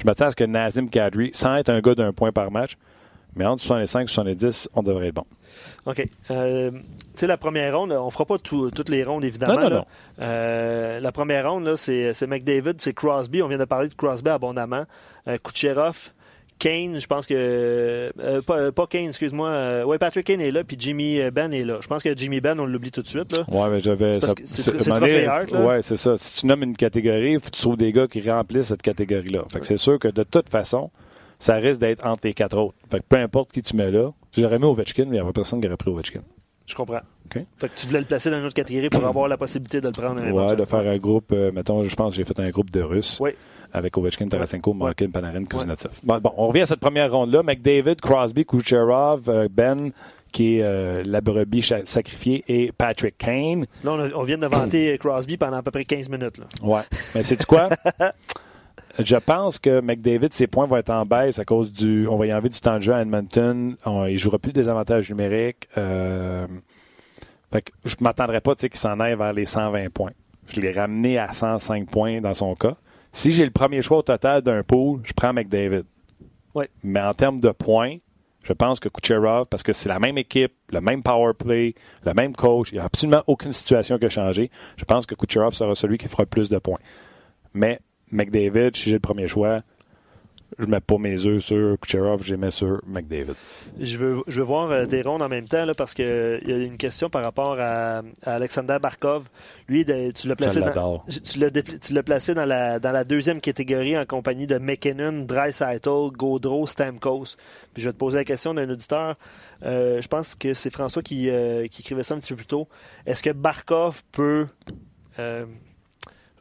Je 0.00 0.06
m'attends 0.06 0.26
à 0.26 0.30
ce 0.30 0.36
que 0.36 0.44
Nazim 0.44 0.88
Kadri, 0.88 1.30
sans 1.32 1.56
être 1.56 1.70
un 1.70 1.80
gars 1.80 1.94
d'un 1.94 2.12
point 2.12 2.32
par 2.32 2.50
match, 2.50 2.76
mais 3.36 3.46
entre 3.46 3.62
65 3.62 4.02
et 4.02 4.06
70, 4.06 4.68
on 4.74 4.82
devrait 4.82 5.08
être 5.08 5.14
bon. 5.14 5.26
OK. 5.86 6.06
Euh, 6.30 6.70
tu 6.70 6.80
sais, 7.16 7.26
la 7.26 7.36
première 7.36 7.78
ronde, 7.78 7.92
on 7.92 8.06
ne 8.06 8.10
fera 8.10 8.24
pas 8.24 8.38
toutes 8.38 8.88
les 8.88 9.04
rondes, 9.04 9.24
évidemment. 9.24 9.54
Non, 9.54 9.70
non, 9.70 9.76
non. 9.76 9.84
Euh, 10.20 11.00
la 11.00 11.12
première 11.12 11.50
ronde, 11.50 11.76
c'est 11.76 12.26
McDavid, 12.26 12.74
c'est 12.78 12.92
Crosby. 12.94 13.42
On 13.42 13.48
vient 13.48 13.58
de 13.58 13.64
parler 13.64 13.88
de 13.88 13.94
Crosby 13.94 14.30
abondamment. 14.30 14.84
Euh, 15.28 15.36
Kucherov, 15.42 16.12
Kane, 16.58 16.98
je 16.98 17.06
pense 17.06 17.26
que. 17.26 17.34
Euh, 18.18 18.40
pas, 18.42 18.72
pas, 18.72 18.86
Kane, 18.86 19.06
excuse-moi. 19.06 19.84
ouais, 19.84 19.98
Patrick 19.98 20.26
Kane 20.26 20.40
est 20.40 20.50
là, 20.50 20.64
puis 20.64 20.76
Jimmy 20.78 21.20
Ben 21.30 21.52
est 21.52 21.64
là. 21.64 21.78
Je 21.80 21.88
pense 21.88 22.02
que 22.02 22.16
Jimmy 22.16 22.40
Ben, 22.40 22.58
on 22.58 22.66
l'oublie 22.66 22.90
tout 22.90 23.02
de 23.02 23.08
suite. 23.08 23.36
Là. 23.36 23.44
Ouais, 23.48 23.70
mais 23.70 23.80
j'avais. 23.80 24.18
C'est 24.44 24.86
là. 24.86 25.44
Ouais, 25.60 25.82
c'est 25.82 25.96
ça. 25.96 26.16
Si 26.16 26.40
tu 26.40 26.46
nommes 26.46 26.62
une 26.62 26.76
catégorie, 26.76 27.32
il 27.32 27.40
faut 27.40 27.50
que 27.50 27.56
tu 27.56 27.62
trouves 27.62 27.76
des 27.76 27.92
gars 27.92 28.06
qui 28.06 28.28
remplissent 28.28 28.68
cette 28.68 28.82
catégorie-là. 28.82 29.44
Fait 29.52 29.60
que 29.60 29.66
c'est 29.66 29.76
sûr 29.76 29.98
que 29.98 30.08
de 30.08 30.22
toute 30.22 30.48
façon, 30.48 30.90
ça 31.38 31.54
risque 31.56 31.80
d'être 31.80 32.06
entre 32.06 32.20
les 32.24 32.34
quatre 32.34 32.56
autres. 32.56 32.76
Fait 32.90 32.98
que 32.98 33.04
peu 33.08 33.16
importe 33.16 33.52
qui 33.52 33.62
tu 33.62 33.76
mets 33.76 33.90
là, 33.90 34.10
j'aurais 34.32 34.58
mis 34.58 34.64
Ovechkin, 34.64 35.04
mais 35.04 35.10
il 35.10 35.12
n'y 35.12 35.18
avait 35.20 35.32
personne 35.32 35.60
qui 35.60 35.66
aurait 35.66 35.76
pris 35.76 35.90
Ovechkin. 35.90 36.20
Je 36.66 36.74
comprends. 36.74 37.00
Fait 37.30 37.68
que 37.68 37.74
tu 37.74 37.86
voulais 37.86 38.00
le 38.00 38.04
placer 38.06 38.30
dans 38.30 38.38
une 38.38 38.44
autre 38.44 38.54
catégorie 38.54 38.88
pour 38.88 39.04
avoir 39.04 39.28
la 39.28 39.36
possibilité 39.36 39.80
de 39.80 39.86
le 39.86 39.92
prendre. 39.92 40.20
Ouais, 40.20 40.56
de 40.56 40.64
faire 40.64 40.88
un 40.88 40.96
groupe, 40.98 41.32
euh, 41.32 41.50
mettons, 41.52 41.82
je 41.84 41.94
pense 41.94 42.14
que 42.14 42.16
j'ai 42.16 42.24
fait 42.24 42.38
un 42.38 42.50
groupe 42.50 42.70
de 42.70 42.80
Russes. 42.80 43.18
Oui. 43.20 43.30
Avec 43.72 43.96
Ovechkin, 43.98 44.28
Tarasenko, 44.28 44.72
Markin, 44.72 45.10
Panarin, 45.10 45.44
Kuznetsov. 45.44 46.00
Bon, 46.04 46.20
on 46.36 46.48
revient 46.48 46.60
à 46.60 46.66
cette 46.66 46.80
première 46.80 47.10
ronde-là. 47.10 47.42
McDavid, 47.42 47.96
Crosby, 47.96 48.44
Kucherov, 48.44 49.28
euh, 49.28 49.48
Ben, 49.50 49.90
qui 50.30 50.58
est 50.58 50.62
euh, 50.62 51.02
la 51.06 51.20
brebis 51.20 51.68
sacrifiée, 51.86 52.44
et 52.46 52.72
Patrick 52.72 53.18
Kane. 53.18 53.66
Là, 53.82 54.10
on, 54.14 54.22
vient 54.22 54.38
de 54.38 54.46
vanter 54.46 54.96
Crosby 54.98 55.36
pendant 55.36 55.56
à 55.56 55.62
peu 55.62 55.72
près 55.72 55.84
15 55.84 56.08
minutes. 56.08 56.38
Là. 56.38 56.44
Ouais. 56.62 56.82
Mais 57.14 57.24
c'est 57.24 57.44
quoi? 57.44 57.68
Je 58.98 59.16
pense 59.16 59.58
que 59.58 59.80
McDavid, 59.80 60.32
ses 60.32 60.46
points 60.46 60.66
vont 60.66 60.76
être 60.76 60.90
en 60.90 61.04
baisse 61.04 61.38
à 61.38 61.44
cause 61.44 61.72
du. 61.72 62.06
On 62.06 62.16
va 62.16 62.26
y 62.26 62.32
enlever 62.32 62.48
du 62.48 62.60
temps 62.60 62.76
de 62.76 62.82
jeu 62.82 62.94
à 62.94 63.02
Edmonton. 63.02 63.76
Il 63.86 64.10
il 64.10 64.18
jouera 64.18 64.38
plus 64.38 64.52
des 64.52 64.68
avantages 64.68 65.08
numériques. 65.10 65.68
Euh, 65.76 66.46
fait 67.52 67.62
que 67.62 67.72
je 67.84 67.96
ne 67.98 68.04
m'attendrais 68.04 68.40
pas 68.40 68.54
qu'il 68.54 68.74
s'en 68.74 69.00
aille 69.00 69.16
vers 69.16 69.32
les 69.32 69.46
120 69.46 69.92
points. 69.92 70.12
Je 70.48 70.60
l'ai 70.60 70.72
ramené 70.72 71.18
à 71.18 71.32
105 71.32 71.88
points 71.90 72.20
dans 72.20 72.34
son 72.34 72.54
cas. 72.54 72.76
Si 73.12 73.32
j'ai 73.32 73.44
le 73.44 73.50
premier 73.50 73.82
choix 73.82 73.98
au 73.98 74.02
total 74.02 74.42
d'un 74.42 74.62
pool, 74.62 75.00
je 75.04 75.12
prends 75.12 75.32
McDavid. 75.32 75.84
Oui. 76.54 76.66
Mais 76.82 77.00
en 77.00 77.14
termes 77.14 77.40
de 77.40 77.50
points, 77.50 77.96
je 78.44 78.52
pense 78.52 78.78
que 78.78 78.88
Kucherov, 78.88 79.46
parce 79.46 79.62
que 79.62 79.72
c'est 79.72 79.88
la 79.88 79.98
même 79.98 80.18
équipe, 80.18 80.52
le 80.70 80.80
même 80.80 81.02
power 81.02 81.32
play, 81.32 81.74
le 82.04 82.12
même 82.12 82.34
coach, 82.34 82.70
il 82.70 82.74
n'y 82.74 82.80
a 82.80 82.84
absolument 82.84 83.22
aucune 83.26 83.52
situation 83.52 83.98
qui 83.98 84.04
a 84.04 84.08
changé. 84.10 84.50
Je 84.76 84.84
pense 84.84 85.06
que 85.06 85.14
Kucherov 85.14 85.54
sera 85.54 85.74
celui 85.74 85.98
qui 85.98 86.08
fera 86.08 86.26
plus 86.26 86.48
de 86.48 86.58
points. 86.58 86.80
Mais 87.54 87.80
McDavid, 88.10 88.76
si 88.76 88.90
j'ai 88.90 88.92
le 88.92 89.00
premier 89.00 89.26
choix, 89.26 89.62
je 90.58 90.66
mets 90.66 90.80
pas 90.80 90.98
mes 90.98 91.26
œufs 91.26 91.42
sur 91.42 91.78
Kucherov, 91.80 92.22
je 92.22 92.32
les 92.32 92.36
mets 92.36 92.50
sur 92.50 92.80
McDavid. 92.86 93.34
Je 93.80 93.98
veux, 93.98 94.22
je 94.26 94.40
veux 94.40 94.46
voir 94.46 94.70
euh, 94.70 94.86
tes 94.86 95.02
rondes 95.02 95.22
en 95.22 95.28
même 95.28 95.48
temps, 95.48 95.64
là, 95.64 95.74
parce 95.74 95.94
qu'il 95.94 96.04
y 96.04 96.52
a 96.52 96.56
une 96.56 96.76
question 96.76 97.10
par 97.10 97.22
rapport 97.22 97.56
à, 97.58 98.02
Alexander 98.22 98.78
Barkov. 98.80 99.28
Lui, 99.68 99.84
tu 99.84 100.28
l'as 100.28 100.36
placé, 100.36 100.60
dans, 100.60 101.02
tu 101.08 101.92
l'as 101.92 102.02
placé 102.02 102.34
dans 102.34 102.44
la, 102.44 102.78
dans 102.78 102.92
la 102.92 103.04
deuxième 103.04 103.40
catégorie 103.40 103.98
en 103.98 104.06
compagnie 104.06 104.46
de 104.46 104.58
McKinnon, 104.58 105.24
Dreisaitl, 105.24 106.10
Gaudreau, 106.12 106.66
Stamkos. 106.66 107.36
Puis 107.72 107.82
je 107.82 107.88
vais 107.88 107.92
te 107.92 107.98
poser 107.98 108.18
la 108.18 108.24
question 108.24 108.54
d'un 108.54 108.68
auditeur. 108.70 109.16
Euh, 109.64 110.00
je 110.00 110.08
pense 110.08 110.34
que 110.34 110.54
c'est 110.54 110.70
François 110.70 111.02
qui, 111.02 111.30
euh, 111.30 111.66
qui, 111.66 111.82
écrivait 111.82 112.02
ça 112.02 112.14
un 112.14 112.18
petit 112.18 112.32
peu 112.32 112.36
plus 112.36 112.46
tôt. 112.46 112.68
Est-ce 113.06 113.22
que 113.22 113.30
Barkov 113.30 114.02
peut 114.12 114.46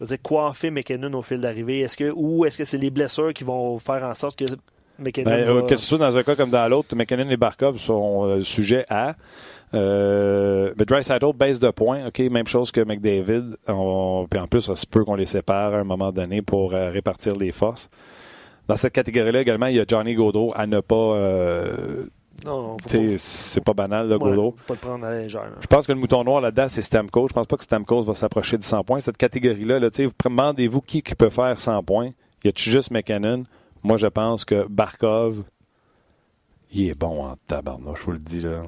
je 0.03 0.09
veux 0.09 0.17
dire, 0.17 0.21
coiffer 0.21 0.69
McKinnon 0.69 1.13
au 1.13 1.21
fil 1.21 1.39
d'arrivée? 1.39 1.81
Est-ce 1.81 1.97
que, 1.97 2.11
ou 2.15 2.45
est-ce 2.45 2.57
que 2.57 2.63
c'est 2.63 2.77
les 2.77 2.89
blessures 2.89 3.33
qui 3.33 3.43
vont 3.43 3.79
faire 3.79 4.03
en 4.03 4.13
sorte 4.13 4.37
que 4.37 4.45
McKinnon. 4.99 5.29
Ben, 5.29 5.43
va... 5.45 5.61
Que 5.63 5.75
ce 5.75 5.85
soit 5.85 5.97
dans 5.97 6.15
un 6.15 6.23
cas 6.23 6.35
comme 6.35 6.49
dans 6.49 6.67
l'autre, 6.67 6.95
McKinnon 6.95 7.29
et 7.29 7.37
Barkov 7.37 7.77
sont 7.77 8.25
euh, 8.25 8.41
sujet 8.41 8.85
à. 8.89 9.15
Euh, 9.73 10.71
mais 10.77 10.85
Dry 10.85 11.01
baisse 11.35 11.59
de 11.59 11.71
points, 11.71 12.07
ok, 12.07 12.19
même 12.19 12.47
chose 12.47 12.71
que 12.71 12.81
McDavid. 12.81 13.55
puis 13.65 14.39
en 14.39 14.47
plus, 14.47 14.61
ça 14.61 14.75
se 14.75 14.85
peut 14.85 15.03
qu'on 15.03 15.15
les 15.15 15.25
sépare 15.25 15.73
à 15.73 15.79
un 15.79 15.83
moment 15.83 16.11
donné 16.11 16.43
pour 16.43 16.75
euh, 16.75 16.91
répartir 16.91 17.35
les 17.35 17.51
forces. 17.51 17.89
Dans 18.67 18.75
cette 18.75 18.93
catégorie-là 18.93 19.41
également, 19.41 19.65
il 19.65 19.75
y 19.77 19.79
a 19.79 19.85
Johnny 19.87 20.13
Gaudreau 20.13 20.53
à 20.55 20.67
ne 20.67 20.79
pas 20.79 21.17
non, 22.45 22.77
c'est 22.85 23.63
pas 23.63 23.73
banal, 23.73 24.09
le 24.09 24.17
ouais, 24.17 24.51
pas 24.67 24.73
le 24.73 24.79
prendre 24.79 25.05
à 25.05 25.17
légère. 25.17 25.51
Je 25.61 25.67
pense 25.67 25.87
que 25.87 25.93
le 25.93 25.99
mouton 25.99 26.23
noir 26.23 26.41
là-dedans, 26.41 26.67
c'est 26.67 26.81
Stamkos. 26.81 27.29
Je 27.29 27.33
pense 27.33 27.47
pas 27.47 27.57
que 27.57 27.63
Stamkos 27.63 28.01
va 28.03 28.15
s'approcher 28.15 28.57
de 28.57 28.63
100 28.63 28.83
points. 28.83 28.99
Cette 28.99 29.17
catégorie-là, 29.17 29.79
là, 29.79 29.89
vous 29.97 30.11
demandez-vous 30.23 30.81
qui, 30.81 31.01
qui 31.01 31.15
peut 31.15 31.29
faire 31.29 31.59
100 31.59 31.83
points? 31.83 32.11
Y 32.43 32.49
a-tu 32.49 32.69
juste 32.69 32.91
McKinnon? 32.91 33.43
Moi, 33.83 33.97
je 33.97 34.07
pense 34.07 34.43
que 34.43 34.65
Barkov, 34.67 35.43
il 36.73 36.89
est 36.89 36.99
bon 36.99 37.23
en 37.23 37.35
tabarnouche, 37.47 37.99
je 37.99 38.05
vous 38.05 38.11
le 38.11 38.19
dis, 38.19 38.41
là. 38.41 38.63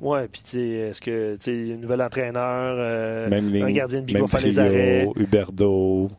Ouais, 0.00 0.28
puis 0.28 0.42
tu 0.42 0.50
sais, 0.50 0.68
est-ce 0.68 1.00
que, 1.00 1.36
tu 1.36 1.42
sais, 1.42 1.74
un 1.74 1.76
nouvel 1.76 2.02
entraîneur, 2.02 2.76
euh, 2.78 3.28
même 3.28 3.54
un 3.54 3.70
gardien 3.70 4.02
de 4.02 4.18
va 4.18 4.26
faire 4.26 4.40
les 4.40 4.58
arrêts. 4.58 5.08
Huberdo, 5.16 6.10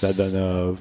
Dadonov, 0.00 0.78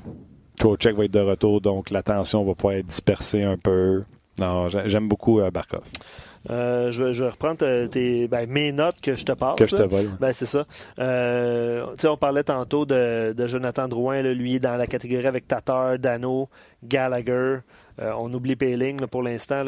Trocheck 0.57 0.95
va 0.95 1.05
être 1.05 1.11
de 1.11 1.19
retour, 1.19 1.61
donc 1.61 1.89
l'attention 1.89 2.43
va 2.45 2.53
pouvoir 2.55 2.75
être 2.75 2.85
dispersée 2.85 3.43
un 3.43 3.57
peu. 3.57 4.03
Non, 4.39 4.69
j'aime 4.69 5.07
beaucoup 5.07 5.39
euh, 5.39 5.49
Barkov. 5.49 5.83
Euh, 6.49 6.91
je, 6.91 7.03
vais 7.05 7.29
reprendre 7.29 7.87
tes, 7.87 8.27
ben, 8.27 8.47
mes 8.49 8.71
notes 8.71 9.01
que 9.01 9.15
je 9.15 9.25
te 9.25 9.31
passe. 9.31 9.55
Que 9.55 9.65
je 9.65 9.75
te 9.75 9.83
vole. 9.83 10.09
Ben, 10.19 10.31
c'est 10.33 10.45
ça. 10.45 10.65
Euh, 10.99 11.87
on 12.03 12.17
parlait 12.17 12.43
tantôt 12.43 12.85
de, 12.85 13.33
Jonathan 13.47 13.87
Drouin. 13.87 14.21
lui, 14.21 14.59
dans 14.59 14.75
la 14.75 14.87
catégorie 14.87 15.25
avec 15.25 15.47
Tatar, 15.47 15.97
Dano, 15.97 16.49
Gallagher. 16.83 17.59
On 17.99 18.33
oublie 18.33 18.55
Payling 18.55 19.05
pour 19.07 19.23
l'instant. 19.23 19.63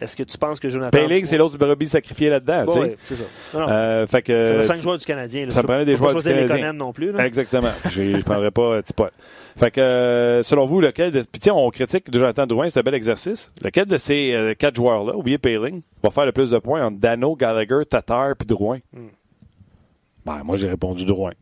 Est-ce 0.00 0.16
que 0.16 0.22
tu 0.22 0.38
penses 0.38 0.58
que 0.60 0.68
Jonathan. 0.68 0.90
Payling, 0.90 1.24
c'est 1.26 1.38
l'autre 1.38 1.58
brebis 1.58 1.86
sacrifié 1.86 2.30
là-dedans. 2.30 2.64
oui, 2.68 2.96
c'est 3.04 3.16
ça. 3.16 3.24
Euh, 3.54 4.06
fait 4.06 4.22
que, 4.22 4.62
cinq 4.62 4.76
joueurs 4.76 4.98
du 4.98 5.04
Canadien. 5.04 5.50
ça 5.50 5.62
prenait 5.62 5.84
des 5.84 5.96
joueurs 5.96 6.14
du 6.14 6.22
Canadien. 6.22 6.72
non 6.72 6.92
plus. 6.92 7.18
Exactement. 7.18 7.70
je 7.90 8.02
ne 8.02 8.22
prendrais 8.22 8.50
pas 8.50 8.82
Tipol. 8.82 9.10
Fait 9.56 9.70
que, 9.70 9.80
euh, 9.80 10.42
selon 10.42 10.66
vous, 10.66 10.80
lequel 10.80 11.12
de. 11.12 11.20
Puis 11.20 11.40
tiens, 11.40 11.54
on 11.54 11.70
critique 11.70 12.12
Jonathan 12.12 12.46
Drouin, 12.46 12.68
c'est 12.68 12.78
un 12.78 12.82
bel 12.82 12.94
exercice. 12.94 13.50
Lequel 13.62 13.86
de 13.86 13.96
ces 13.96 14.32
euh, 14.32 14.54
quatre 14.54 14.76
joueurs-là, 14.76 15.16
oubliez 15.16 15.38
Payling, 15.38 15.80
va 16.02 16.10
faire 16.10 16.26
le 16.26 16.32
plus 16.32 16.50
de 16.50 16.58
points 16.58 16.84
entre 16.84 16.98
Dano, 16.98 17.34
Gallagher, 17.36 17.86
Tatar 17.88 18.32
et 18.32 18.44
Drouin? 18.44 18.78
Hmm. 18.92 19.08
Ben, 20.26 20.42
moi, 20.44 20.56
j'ai 20.56 20.68
répondu 20.68 21.06
Drouin. 21.06 21.32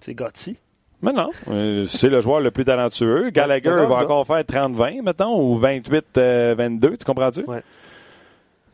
C'est 0.00 0.14
Gotti. 0.14 0.58
Mais 1.00 1.12
non, 1.12 1.30
euh, 1.48 1.86
c'est 1.86 2.08
le 2.08 2.20
joueur 2.20 2.40
le 2.40 2.50
plus 2.50 2.64
talentueux. 2.64 3.30
Gallagher 3.30 3.70
va 3.70 4.02
encore 4.02 4.26
faire 4.26 4.42
30-20, 4.42 5.02
mettons, 5.02 5.40
ou 5.40 5.60
28-22, 5.60 6.96
tu 6.96 7.04
comprends-tu? 7.04 7.44
Ouais. 7.44 7.62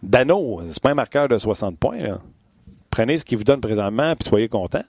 Dano, 0.03 0.62
c'est 0.70 0.83
pas 0.83 0.91
un 0.91 0.95
marqueur 0.95 1.29
de 1.29 1.37
60 1.37 1.79
points. 1.79 1.99
Prenez 2.91 3.18
ce 3.18 3.25
qu'il 3.25 3.39
vous 3.39 3.45
donne 3.45 3.61
présentement, 3.61 4.14
puis 4.16 4.29
soyez 4.29 4.49
content. 4.49 4.85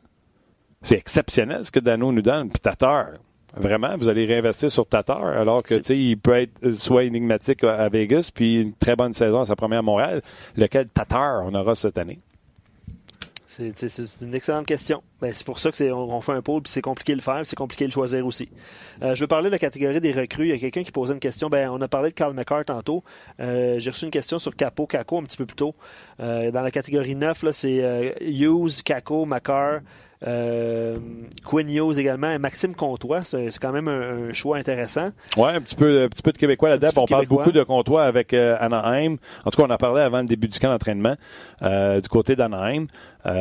C'est 0.82 0.96
exceptionnel 0.96 1.66
ce 1.66 1.72
que 1.72 1.80
Dano 1.80 2.12
nous 2.12 2.22
donne. 2.22 2.50
Puis 2.50 2.60
Tatar, 2.60 3.08
vraiment, 3.56 3.98
vous 3.98 4.08
allez 4.08 4.26
réinvestir 4.26 4.72
sur 4.72 4.86
Tatar, 4.86 5.26
alors 5.26 5.64
que 5.64 5.92
il 5.92 6.18
peut 6.18 6.36
être 6.36 6.64
euh, 6.64 6.72
soit 6.72 7.04
énigmatique 7.04 7.64
à 7.64 7.90
Vegas, 7.90 8.30
puis 8.34 8.62
une 8.62 8.74
très 8.74 8.96
bonne 8.96 9.14
saison 9.14 9.42
à 9.42 9.46
sa 9.46 9.56
première 9.56 9.80
à 9.80 9.84
Montréal. 9.84 10.22
Lequel 10.56 10.88
Tatar 10.88 11.44
on 11.46 11.54
aura 11.54 11.76
cette 11.76 11.98
année? 11.98 12.20
C'est 13.56 14.22
une 14.22 14.36
excellente 14.36 14.66
question. 14.66 15.02
Ben, 15.22 15.32
c'est 15.32 15.46
pour 15.46 15.60
ça 15.60 15.72
qu'on 15.72 15.94
on 15.94 16.20
fait 16.20 16.34
un 16.34 16.42
pôle, 16.42 16.62
puis 16.62 16.72
c'est 16.72 16.82
compliqué 16.82 17.14
de 17.14 17.18
le 17.18 17.22
faire, 17.22 17.42
c'est 17.46 17.56
compliqué 17.56 17.86
de 17.86 17.90
le 17.90 17.94
choisir 17.94 18.26
aussi. 18.26 18.50
Euh, 19.02 19.16
je 19.16 19.22
veux 19.22 19.28
parler 19.28 19.46
de 19.46 19.54
la 19.54 19.60
catégorie 19.60 20.02
des 20.02 20.12
recrues. 20.12 20.48
Il 20.48 20.50
y 20.50 20.54
a 20.54 20.58
quelqu'un 20.58 20.84
qui 20.84 20.92
posait 20.92 21.14
une 21.14 21.22
question. 21.22 21.48
Ben, 21.50 21.70
on 21.70 21.80
a 21.80 21.88
parlé 21.88 22.10
de 22.10 22.14
Carl 22.14 22.34
McCart 22.34 22.66
tantôt. 22.66 23.04
Euh, 23.40 23.80
j'ai 23.80 23.92
reçu 23.92 24.06
une 24.06 24.12
question 24.12 24.40
sur 24.40 24.56
Capo, 24.56 24.88
Caco 24.88 25.20
un 25.20 25.24
petit 25.24 25.38
peu 25.38 25.46
plus 25.46 25.56
tôt. 25.56 25.74
dans 26.20 26.62
la 26.62 26.72
catégorie 26.72 27.16
9, 27.16 27.46
c'est 27.52 28.16
Hughes, 28.22 28.84
Caco, 28.84 29.26
McCart, 29.26 29.82
euh, 30.26 30.98
Quinn 31.46 31.70
Hughes 31.70 32.00
également 32.00 32.32
et 32.32 32.38
Maxime 32.38 32.74
Comtois. 32.76 33.24
C'est 33.24 33.58
quand 33.60 33.72
même 33.72 33.88
un, 33.88 34.34
choix 34.34 34.58
intéressant. 34.58 35.12
Oui, 35.38 35.50
un 35.50 35.62
petit 35.62 35.76
peu, 35.76 36.04
un 36.04 36.10
petit 36.10 36.24
peu 36.24 36.32
de 36.32 36.38
Québécois 36.38 36.70
là-dedans. 36.70 36.90
On 36.96 37.06
parle 37.06 37.28
beaucoup 37.28 37.52
de 37.52 37.64
Comtois 37.64 38.04
avec 38.04 38.34
euh, 38.34 38.58
Anaheim. 38.60 39.18
En 39.46 39.52
tout 39.52 39.62
cas, 39.62 39.68
on 39.68 39.74
en 39.74 39.78
parlé 39.78 40.02
avant 40.02 40.20
le 40.20 40.26
début 40.26 40.48
du 40.48 40.60
camp 40.60 40.70
d'entraînement 40.70 41.16
euh, 41.62 42.02
du 42.02 42.10
côté 42.10 42.36
d'Anaheim. 42.36 42.88
Tu 43.26 43.32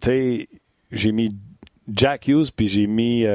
sais, 0.00 0.48
j'ai 0.90 1.12
mis 1.12 1.36
Jack 1.92 2.28
Hughes 2.28 2.50
puis 2.54 2.68
j'ai 2.68 2.86
mis 2.86 3.26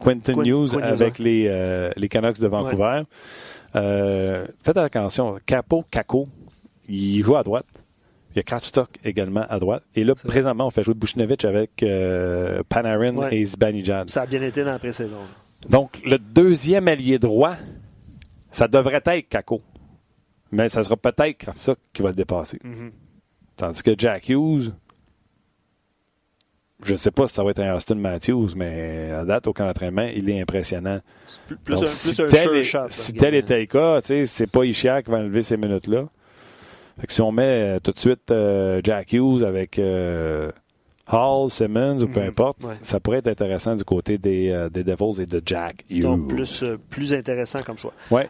Quentin 0.00 0.44
Hughes 0.44 0.78
avec 0.82 1.18
les, 1.18 1.92
les 1.96 2.08
Canucks 2.08 2.40
de 2.40 2.48
Vancouver. 2.48 3.02
faites 3.72 4.76
attention, 4.76 5.38
Capo, 5.46 5.84
Caco, 5.90 6.28
il 6.88 7.22
joue 7.22 7.36
à 7.36 7.42
droite. 7.42 7.66
Il 8.34 8.36
y 8.36 8.40
a 8.40 8.42
Krafstock 8.42 8.88
également 9.04 9.44
à 9.48 9.58
droite. 9.58 9.84
Et 9.94 10.04
là, 10.04 10.14
présentement, 10.14 10.66
on 10.66 10.70
fait 10.70 10.82
jouer 10.82 10.94
Bushnovich 10.94 11.44
avec 11.44 11.82
euh, 11.82 12.62
Panarin 12.68 13.28
et 13.28 13.44
Zibanejad. 13.44 14.08
Ça 14.08 14.22
a 14.22 14.26
bien 14.26 14.42
été 14.42 14.64
dans 14.64 14.72
la 14.72 14.78
pré-saison. 14.78 15.18
Donc, 15.68 16.00
le 16.04 16.18
deuxième 16.18 16.88
allié 16.88 17.18
droit, 17.18 17.56
ça 18.50 18.68
devrait 18.68 19.02
être 19.04 19.28
Kako. 19.28 19.60
Mais 20.50 20.68
ça 20.68 20.82
sera 20.82 20.96
peut-être 20.96 21.36
Krafstock 21.36 21.78
qui 21.92 22.02
va 22.02 22.08
le 22.08 22.14
dépasser. 22.14 22.58
Mm-hmm. 22.64 22.90
Tandis 23.56 23.82
que 23.82 23.94
Jack 23.96 24.28
Hughes, 24.30 24.72
je 26.84 26.92
ne 26.92 26.96
sais 26.96 27.10
pas 27.10 27.26
si 27.26 27.34
ça 27.34 27.44
va 27.44 27.50
être 27.50 27.60
un 27.60 27.74
Austin 27.74 27.94
Matthews, 27.96 28.50
mais 28.56 29.10
à 29.10 29.24
date, 29.24 29.46
au 29.46 29.52
camp 29.52 29.66
d'entraînement, 29.66 30.08
il 30.14 30.28
est 30.30 30.40
impressionnant. 30.40 31.00
Plus, 31.64 31.82
un, 31.82 31.86
si, 31.86 32.14
tel, 32.14 32.64
si 32.88 33.12
tel 33.12 33.34
était 33.34 33.60
le 33.60 33.66
cas, 33.66 34.00
c'est 34.02 34.46
pas 34.46 34.64
Ishia 34.64 35.02
qui 35.02 35.10
va 35.10 35.18
enlever 35.18 35.42
ces 35.42 35.56
minutes-là 35.56 36.08
si 37.08 37.20
on 37.22 37.32
met 37.32 37.76
euh, 37.76 37.78
tout 37.80 37.92
de 37.92 37.98
suite 37.98 38.30
euh, 38.30 38.80
Jack 38.84 39.12
Hughes 39.12 39.42
avec 39.42 39.78
euh, 39.78 40.50
Hall, 41.10 41.50
Simmons 41.50 42.02
ou 42.02 42.08
peu 42.08 42.20
mhm. 42.20 42.28
importe, 42.28 42.58
ça 42.82 43.00
pourrait 43.00 43.18
être 43.18 43.28
intéressant 43.28 43.74
du 43.74 43.84
côté 43.84 44.18
des, 44.18 44.68
des 44.72 44.84
Devils 44.84 45.20
et 45.20 45.26
de 45.26 45.42
Jack 45.44 45.84
Hughes. 45.90 46.02
Donc 46.02 46.28
plus, 46.28 46.64
plus 46.90 47.12
intéressant 47.12 47.60
comme 47.62 47.76
choix. 47.76 47.92
Ouais. 48.10 48.28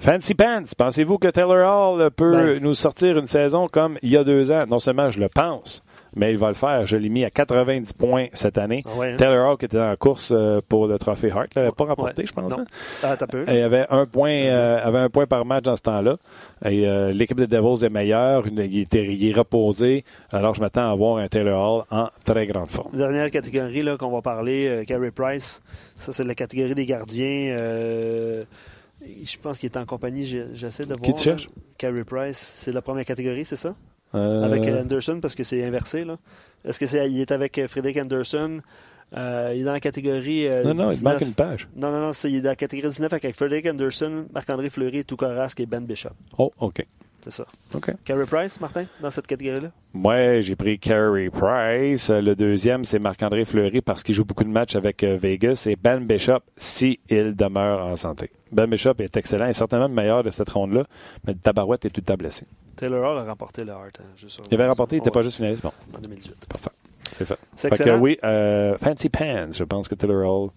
Fancy 0.00 0.34
Pants, 0.34 0.62
pensez-vous 0.76 1.18
que 1.18 1.28
Taylor 1.28 1.66
Hall 1.66 2.10
peut 2.10 2.54
ben. 2.54 2.62
nous 2.62 2.74
sortir 2.74 3.16
une 3.18 3.28
saison 3.28 3.68
comme 3.68 3.98
il 4.02 4.10
y 4.10 4.16
a 4.16 4.24
deux 4.24 4.50
ans? 4.50 4.64
Non 4.66 4.80
seulement 4.80 5.10
je 5.10 5.20
le 5.20 5.28
pense, 5.28 5.83
mais 6.16 6.32
il 6.32 6.38
va 6.38 6.48
le 6.48 6.54
faire. 6.54 6.86
Je 6.86 6.96
l'ai 6.96 7.08
mis 7.08 7.24
à 7.24 7.30
90 7.30 7.92
points 7.92 8.26
cette 8.32 8.58
année. 8.58 8.82
Ah 8.86 8.90
hein? 9.02 9.16
Taylor 9.16 9.50
Hawk 9.50 9.64
était 9.64 9.76
la 9.76 9.96
course 9.96 10.30
euh, 10.32 10.60
pour 10.66 10.86
le 10.86 10.98
trophée 10.98 11.30
Hart. 11.30 11.48
Il 11.54 11.58
l'avait 11.58 11.72
pas 11.72 11.84
remporté, 11.84 12.26
je 12.26 12.32
pense. 12.32 12.52
Hein? 12.52 12.64
Ah, 13.02 13.16
il 13.48 13.58
avait 13.60 13.86
un 13.90 14.04
point, 14.06 14.32
euh, 14.32 14.78
avait 14.82 14.98
un 14.98 15.08
point 15.08 15.26
par 15.26 15.44
match 15.44 15.64
dans 15.64 15.76
ce 15.76 15.82
temps-là. 15.82 16.16
Et 16.64 16.86
euh, 16.86 17.12
l'équipe 17.12 17.38
des 17.38 17.46
Devils 17.46 17.84
est 17.84 17.90
meilleure. 17.90 18.46
Il, 18.46 18.78
était, 18.78 19.04
est 19.04 19.32
reposé. 19.32 20.04
Alors, 20.30 20.54
je 20.54 20.60
m'attends 20.60 20.90
à 20.90 20.94
voir 20.94 21.18
un 21.18 21.28
Taylor 21.28 21.60
Hall 21.60 21.84
en 21.90 22.08
très 22.24 22.46
grande 22.46 22.70
forme. 22.70 22.96
Dernière 22.96 23.30
catégorie 23.30 23.82
là, 23.82 23.96
qu'on 23.96 24.10
va 24.10 24.22
parler, 24.22 24.84
Carey 24.86 25.10
Price. 25.10 25.60
Ça, 25.96 26.12
c'est 26.12 26.24
la 26.24 26.34
catégorie 26.34 26.74
des 26.74 26.86
gardiens. 26.86 27.56
je 29.00 29.38
pense 29.42 29.58
qu'il 29.58 29.70
est 29.70 29.76
en 29.76 29.84
compagnie. 29.84 30.26
J'essaie 30.54 30.84
de 30.84 30.94
voir. 30.94 31.02
Qui 31.02 31.14
tu 31.14 31.22
cherches? 31.22 31.48
Carey 31.78 32.04
Price. 32.04 32.54
C'est 32.56 32.72
la 32.72 32.82
première 32.82 33.04
catégorie, 33.04 33.44
c'est 33.44 33.56
ça? 33.56 33.74
Avec 34.14 34.66
euh, 34.66 34.82
Anderson, 34.82 35.18
parce 35.20 35.34
que 35.34 35.44
c'est 35.44 35.64
inversé. 35.64 36.04
là. 36.04 36.16
Est-ce 36.64 36.78
que 36.78 36.86
c'est, 36.86 37.10
il 37.10 37.20
est 37.20 37.32
avec 37.32 37.58
euh, 37.58 37.68
Frédéric 37.68 37.98
Anderson? 37.98 38.60
Euh, 39.16 39.52
il 39.54 39.60
est 39.60 39.64
dans 39.64 39.72
la 39.72 39.80
catégorie. 39.80 40.48
non, 40.64 40.74
non, 40.74 40.90
il 40.90 41.02
manque 41.02 41.20
une 41.20 41.34
page. 41.34 41.68
Non, 41.76 41.90
non, 41.90 42.00
non, 42.00 42.12
il 42.12 42.36
est 42.36 42.40
dans 42.40 42.50
la 42.50 42.56
catégorie 42.56 42.88
19 42.90 43.12
avec 43.12 43.34
Frédéric 43.36 43.66
Anderson, 43.66 44.26
Marc-André 44.32 44.70
Fleury, 44.70 45.04
Toukarasque 45.04 45.60
et 45.60 45.66
Ben 45.66 45.84
Bishop. 45.84 46.10
Oh, 46.38 46.52
OK. 46.58 46.84
C'est 47.22 47.32
ça. 47.32 47.46
OK. 47.72 47.90
Carey 48.04 48.26
Price, 48.26 48.60
Martin, 48.60 48.84
dans 49.00 49.10
cette 49.10 49.26
catégorie-là? 49.26 49.70
Moi, 49.94 50.40
j'ai 50.42 50.56
pris 50.56 50.78
Carey 50.78 51.30
Price. 51.30 52.10
Le 52.10 52.34
deuxième, 52.34 52.84
c'est 52.84 52.98
Marc-André 52.98 53.46
Fleury 53.46 53.80
parce 53.80 54.02
qu'il 54.02 54.14
joue 54.14 54.26
beaucoup 54.26 54.44
de 54.44 54.50
matchs 54.50 54.76
avec 54.76 55.02
Vegas 55.02 55.64
et 55.66 55.76
Ben 55.76 56.04
Bishop 56.04 56.40
s'il 56.56 56.98
demeure 57.08 57.86
en 57.86 57.96
santé. 57.96 58.30
Ben 58.52 58.66
Bishop 58.66 58.94
est 58.98 59.16
excellent 59.16 59.46
et 59.48 59.54
certainement 59.54 59.88
le 59.88 59.94
meilleur 59.94 60.22
de 60.22 60.30
cette 60.30 60.50
ronde-là, 60.50 60.84
mais 61.26 61.32
le 61.32 61.38
tabarouette 61.38 61.86
est 61.86 61.90
tout 61.90 62.02
le 62.02 62.06
temps 62.06 62.16
blessé. 62.16 62.44
Taylor 62.74 63.12
Hall 63.12 63.18
a 63.18 63.24
remporté 63.24 63.64
le 63.64 63.72
Hart. 63.72 64.00
Hein, 64.00 64.26
il 64.50 64.54
avait 64.54 64.68
remporté, 64.68 64.96
il 64.96 64.98
n'était 65.00 65.10
pas 65.10 65.22
juste 65.22 65.36
finaliste. 65.36 65.62
Bon. 65.62 65.72
En 65.96 66.00
2018. 66.00 66.46
Parfait. 66.48 66.70
C'est 67.16 67.24
fait. 67.24 67.38
C'est 67.56 67.68
excellent. 67.68 67.96
Que, 67.96 68.00
oui, 68.00 68.18
euh, 68.24 68.76
Fancy 68.78 69.08
Pants, 69.08 69.52
je 69.52 69.64
pense 69.64 69.88
que 69.88 69.94
Taylor 69.94 70.28
Hall 70.28 70.50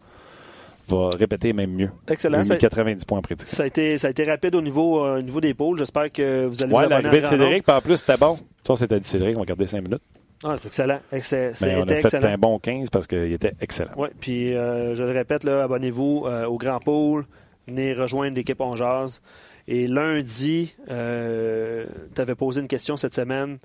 va 0.87 1.09
répéter 1.09 1.53
même 1.53 1.71
mieux. 1.71 1.89
Excellent. 2.07 2.41
Il 2.41 2.51
a 2.51 2.57
90 2.57 3.05
points 3.05 3.19
en 3.19 3.21
prédiction. 3.21 3.55
Ça 3.55 3.63
a 3.63 3.65
été, 3.65 3.97
ça 3.97 4.07
a 4.07 4.09
été 4.09 4.23
rapide 4.23 4.55
au 4.55 4.61
niveau, 4.61 5.03
euh, 5.03 5.21
niveau 5.21 5.41
des 5.41 5.53
pôles. 5.53 5.77
J'espère 5.77 6.11
que 6.11 6.45
vous 6.45 6.63
allez 6.63 6.73
ouais, 6.73 6.83
vous 6.83 6.89
l'arrivée 6.89 7.21
de 7.21 7.25
Cédric, 7.25 7.63
puis 7.63 7.75
en 7.75 7.81
plus, 7.81 7.97
c'était 7.97 8.17
bon. 8.17 8.37
Ça, 8.65 8.75
c'était 8.75 9.01
Cédric, 9.01 9.35
on 9.35 9.41
va 9.41 9.45
garder 9.45 9.67
5 9.67 9.81
minutes. 9.81 10.01
Ah, 10.43 10.55
c'est 10.57 10.67
excellent. 10.67 10.99
Excellent. 11.11 11.53
Mais 11.61 11.75
on 11.77 11.83
a 11.83 11.95
fait 11.95 12.15
un 12.23 12.37
bon 12.37 12.59
15 12.59 12.89
parce 12.89 13.07
qu'il 13.07 13.33
était 13.33 13.53
excellent. 13.59 13.91
Oui, 13.97 14.09
puis 14.19 14.53
euh, 14.53 14.93
je 14.95 15.03
le 15.03 15.11
répète, 15.11 15.43
là, 15.43 15.63
abonnez-vous 15.63 16.25
euh, 16.27 16.45
au 16.45 16.57
Grand 16.57 16.79
Pôle. 16.79 17.25
Venez 17.67 17.93
rejoindre 17.93 18.35
l'équipe 18.35 18.61
On 18.61 18.75
Jazz. 18.75 19.21
Et 19.67 19.87
lundi, 19.87 20.73
euh, 20.89 21.85
tu 22.15 22.21
avais 22.21 22.35
posé 22.35 22.61
une 22.61 22.67
question 22.67 22.95
cette 22.95 23.13
semaine 23.13 23.59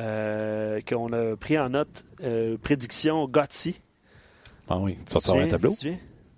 euh, 0.00 0.80
qu'on 0.88 1.12
a 1.12 1.36
pris 1.36 1.58
en 1.58 1.70
note. 1.70 2.04
Euh, 2.22 2.56
prédiction 2.58 3.28
Gotti. 3.28 3.80
Ah 4.68 4.78
oui, 4.78 4.98
tu 5.06 5.14
vas 5.14 5.40
un 5.40 5.48
tableau? 5.48 5.74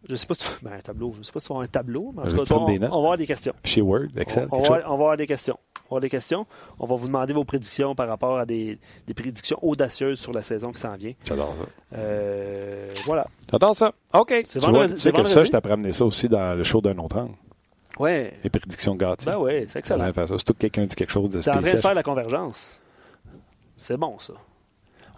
Je 0.08 0.14
sais 0.14 0.26
pas 0.26 0.34
si 0.34 0.46
tu... 0.46 0.64
ben, 0.64 0.72
un 0.74 0.80
tableau. 0.80 1.12
Je 1.14 1.22
sais 1.22 1.32
pas 1.32 1.40
si 1.40 1.46
tu 1.46 1.52
vas 1.52 1.56
avoir 1.56 1.64
un 1.64 1.68
tableau, 1.68 2.12
mais 2.14 2.22
en 2.22 2.26
tout 2.26 2.44
cas, 2.44 2.54
on, 2.54 2.64
on, 2.64 2.78
va 2.78 2.86
avoir 2.86 3.16
des 3.16 3.26
questions. 3.26 3.54
Chez 3.64 3.80
Word, 3.80 4.08
Excel. 4.16 4.46
On, 4.52 4.58
on, 4.58 4.62
va, 4.62 4.68
on, 4.68 4.70
va, 4.70 4.92
avoir 4.92 5.16
des 5.16 5.26
questions. 5.26 5.58
On 5.58 5.80
va 5.80 5.86
avoir 5.88 6.00
des 6.00 6.10
questions. 6.10 6.46
On 6.78 6.86
va 6.86 6.94
vous 6.94 7.06
demander 7.06 7.32
vos 7.32 7.44
prédictions 7.44 7.94
par 7.94 8.06
rapport 8.06 8.38
à 8.38 8.46
des, 8.46 8.78
des 9.06 9.14
prédictions 9.14 9.58
audacieuses 9.62 10.20
sur 10.20 10.32
la 10.32 10.42
saison 10.42 10.70
qui 10.70 10.80
s'en 10.80 10.94
vient. 10.94 11.14
J'adore 11.24 11.54
ça. 11.58 11.64
Euh, 11.98 12.92
voilà. 13.04 13.26
J'adore 13.50 13.74
ça. 13.74 13.94
OK. 14.14 14.34
C'est 14.44 14.60
vendredi. 14.60 14.94
Tu 14.94 15.00
sais 15.00 15.12
que 15.12 15.24
ça, 15.24 15.44
je 15.44 15.50
t'ai 15.50 15.70
amené 15.70 15.92
ça 15.92 16.04
aussi 16.04 16.28
dans 16.28 16.56
le 16.56 16.62
show 16.62 16.80
d'un 16.80 16.98
autre 16.98 17.18
angle. 17.18 17.34
Ouais. 17.98 18.32
Les 18.44 18.50
prédictions 18.50 18.94
gâtées. 18.94 19.24
Ben 19.26 19.38
oui, 19.38 19.64
c'est 19.68 19.78
excellent. 19.78 20.12
Surtout 20.26 20.52
que 20.54 20.58
quelqu'un 20.58 20.84
dit 20.84 20.94
quelque 20.94 21.12
chose 21.12 21.30
de 21.30 21.40
spécial. 21.40 21.54
C'est 21.54 21.58
en 21.58 21.62
train 21.62 21.76
de 21.76 21.80
faire 21.80 21.94
la 21.94 22.02
convergence. 22.02 22.80
C'est 23.76 23.96
bon, 23.96 24.18
ça. 24.18 24.34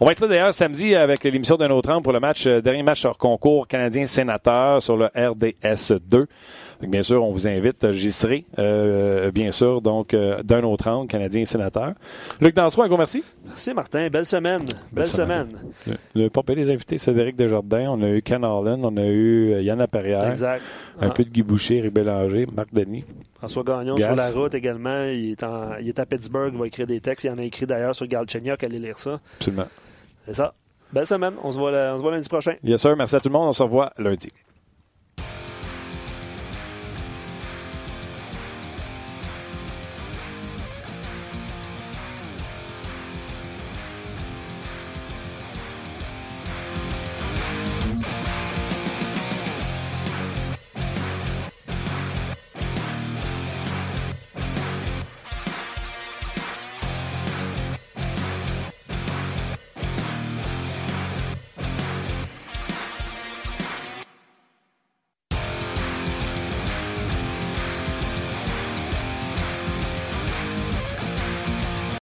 On 0.01 0.05
va 0.05 0.13
être 0.13 0.21
là 0.21 0.27
d'ailleurs 0.27 0.53
samedi 0.53 0.95
avec 0.95 1.25
l'émission 1.25 1.57
d'un 1.57 1.69
autre 1.71 1.91
angle 1.91 2.03
pour 2.03 2.13
le 2.13 2.21
match, 2.21 2.47
euh, 2.47 2.61
dernier 2.61 2.83
match 2.83 3.03
hors 3.03 3.17
concours 3.17 3.67
canadien-sénateur 3.67 4.81
sur 4.81 4.95
le 4.95 5.07
RDS 5.07 5.99
2 6.07 6.25
bien 6.87 7.03
sûr, 7.03 7.23
on 7.23 7.31
vous 7.31 7.47
invite. 7.47 7.91
J'y 7.91 8.11
serai, 8.11 8.45
euh, 8.57 9.31
bien 9.31 9.51
sûr, 9.51 9.81
donc 9.81 10.13
euh, 10.13 10.41
d'un 10.43 10.63
autre 10.63 10.87
angle, 10.87 11.07
Canadien 11.07 11.43
sénateur. 11.45 11.93
Luc 12.39 12.55
Dansereau, 12.55 12.83
un 12.83 12.87
gros 12.87 12.97
merci. 12.97 13.23
Merci, 13.45 13.73
Martin. 13.73 14.07
Belle 14.09 14.25
semaine. 14.25 14.63
Belle, 14.91 15.05
semaine. 15.07 15.49
Le, 15.85 16.29
le 16.29 16.55
les 16.55 16.71
invités, 16.71 16.97
Cédric 16.97 17.35
Desjardins. 17.35 17.89
On 17.89 18.01
a 18.01 18.09
eu 18.09 18.21
Ken 18.21 18.43
Harlan. 18.43 18.79
On 18.83 18.95
a 18.97 19.05
eu 19.05 19.53
euh, 19.53 19.61
Yann 19.61 19.85
Perrière. 19.87 20.29
Exact. 20.29 20.61
Un 21.01 21.09
peu 21.09 21.23
de 21.23 21.29
Guy 21.29 21.43
Boucher, 21.43 21.81
Rick 21.81 21.93
Bélanger, 21.93 22.47
Marc 22.53 22.73
Denis. 22.73 23.05
François 23.37 23.63
Gagnon 23.63 23.97
sur 23.97 24.15
la 24.15 24.31
route 24.31 24.53
également. 24.53 25.03
Il 25.05 25.31
est, 25.31 25.45
il 25.81 25.87
est 25.87 25.99
à 25.99 26.05
Pittsburgh. 26.05 26.51
Il 26.53 26.59
va 26.59 26.67
écrire 26.67 26.87
des 26.87 26.99
textes. 26.99 27.23
Il 27.25 27.31
en 27.31 27.37
a 27.37 27.43
écrit 27.43 27.65
d'ailleurs 27.65 27.95
sur 27.95 28.07
Galchenyuk. 28.07 28.63
Allez 28.63 28.79
lire 28.79 28.97
ça. 28.97 29.19
Absolument. 29.37 29.67
C'est 30.25 30.35
ça. 30.35 30.53
Belle 30.91 31.05
semaine. 31.05 31.33
On 31.43 31.51
se 31.51 31.57
voit, 31.57 31.71
on 31.71 31.97
se 31.97 32.01
voit 32.01 32.11
lundi 32.11 32.27
prochain. 32.27 32.55
Bien 32.63 32.77
sûr. 32.77 32.95
Merci 32.95 33.15
à 33.15 33.19
tout 33.19 33.29
le 33.29 33.33
monde. 33.33 33.47
On 33.47 33.53
se 33.53 33.63
revoit 33.63 33.91
lundi. 33.97 34.29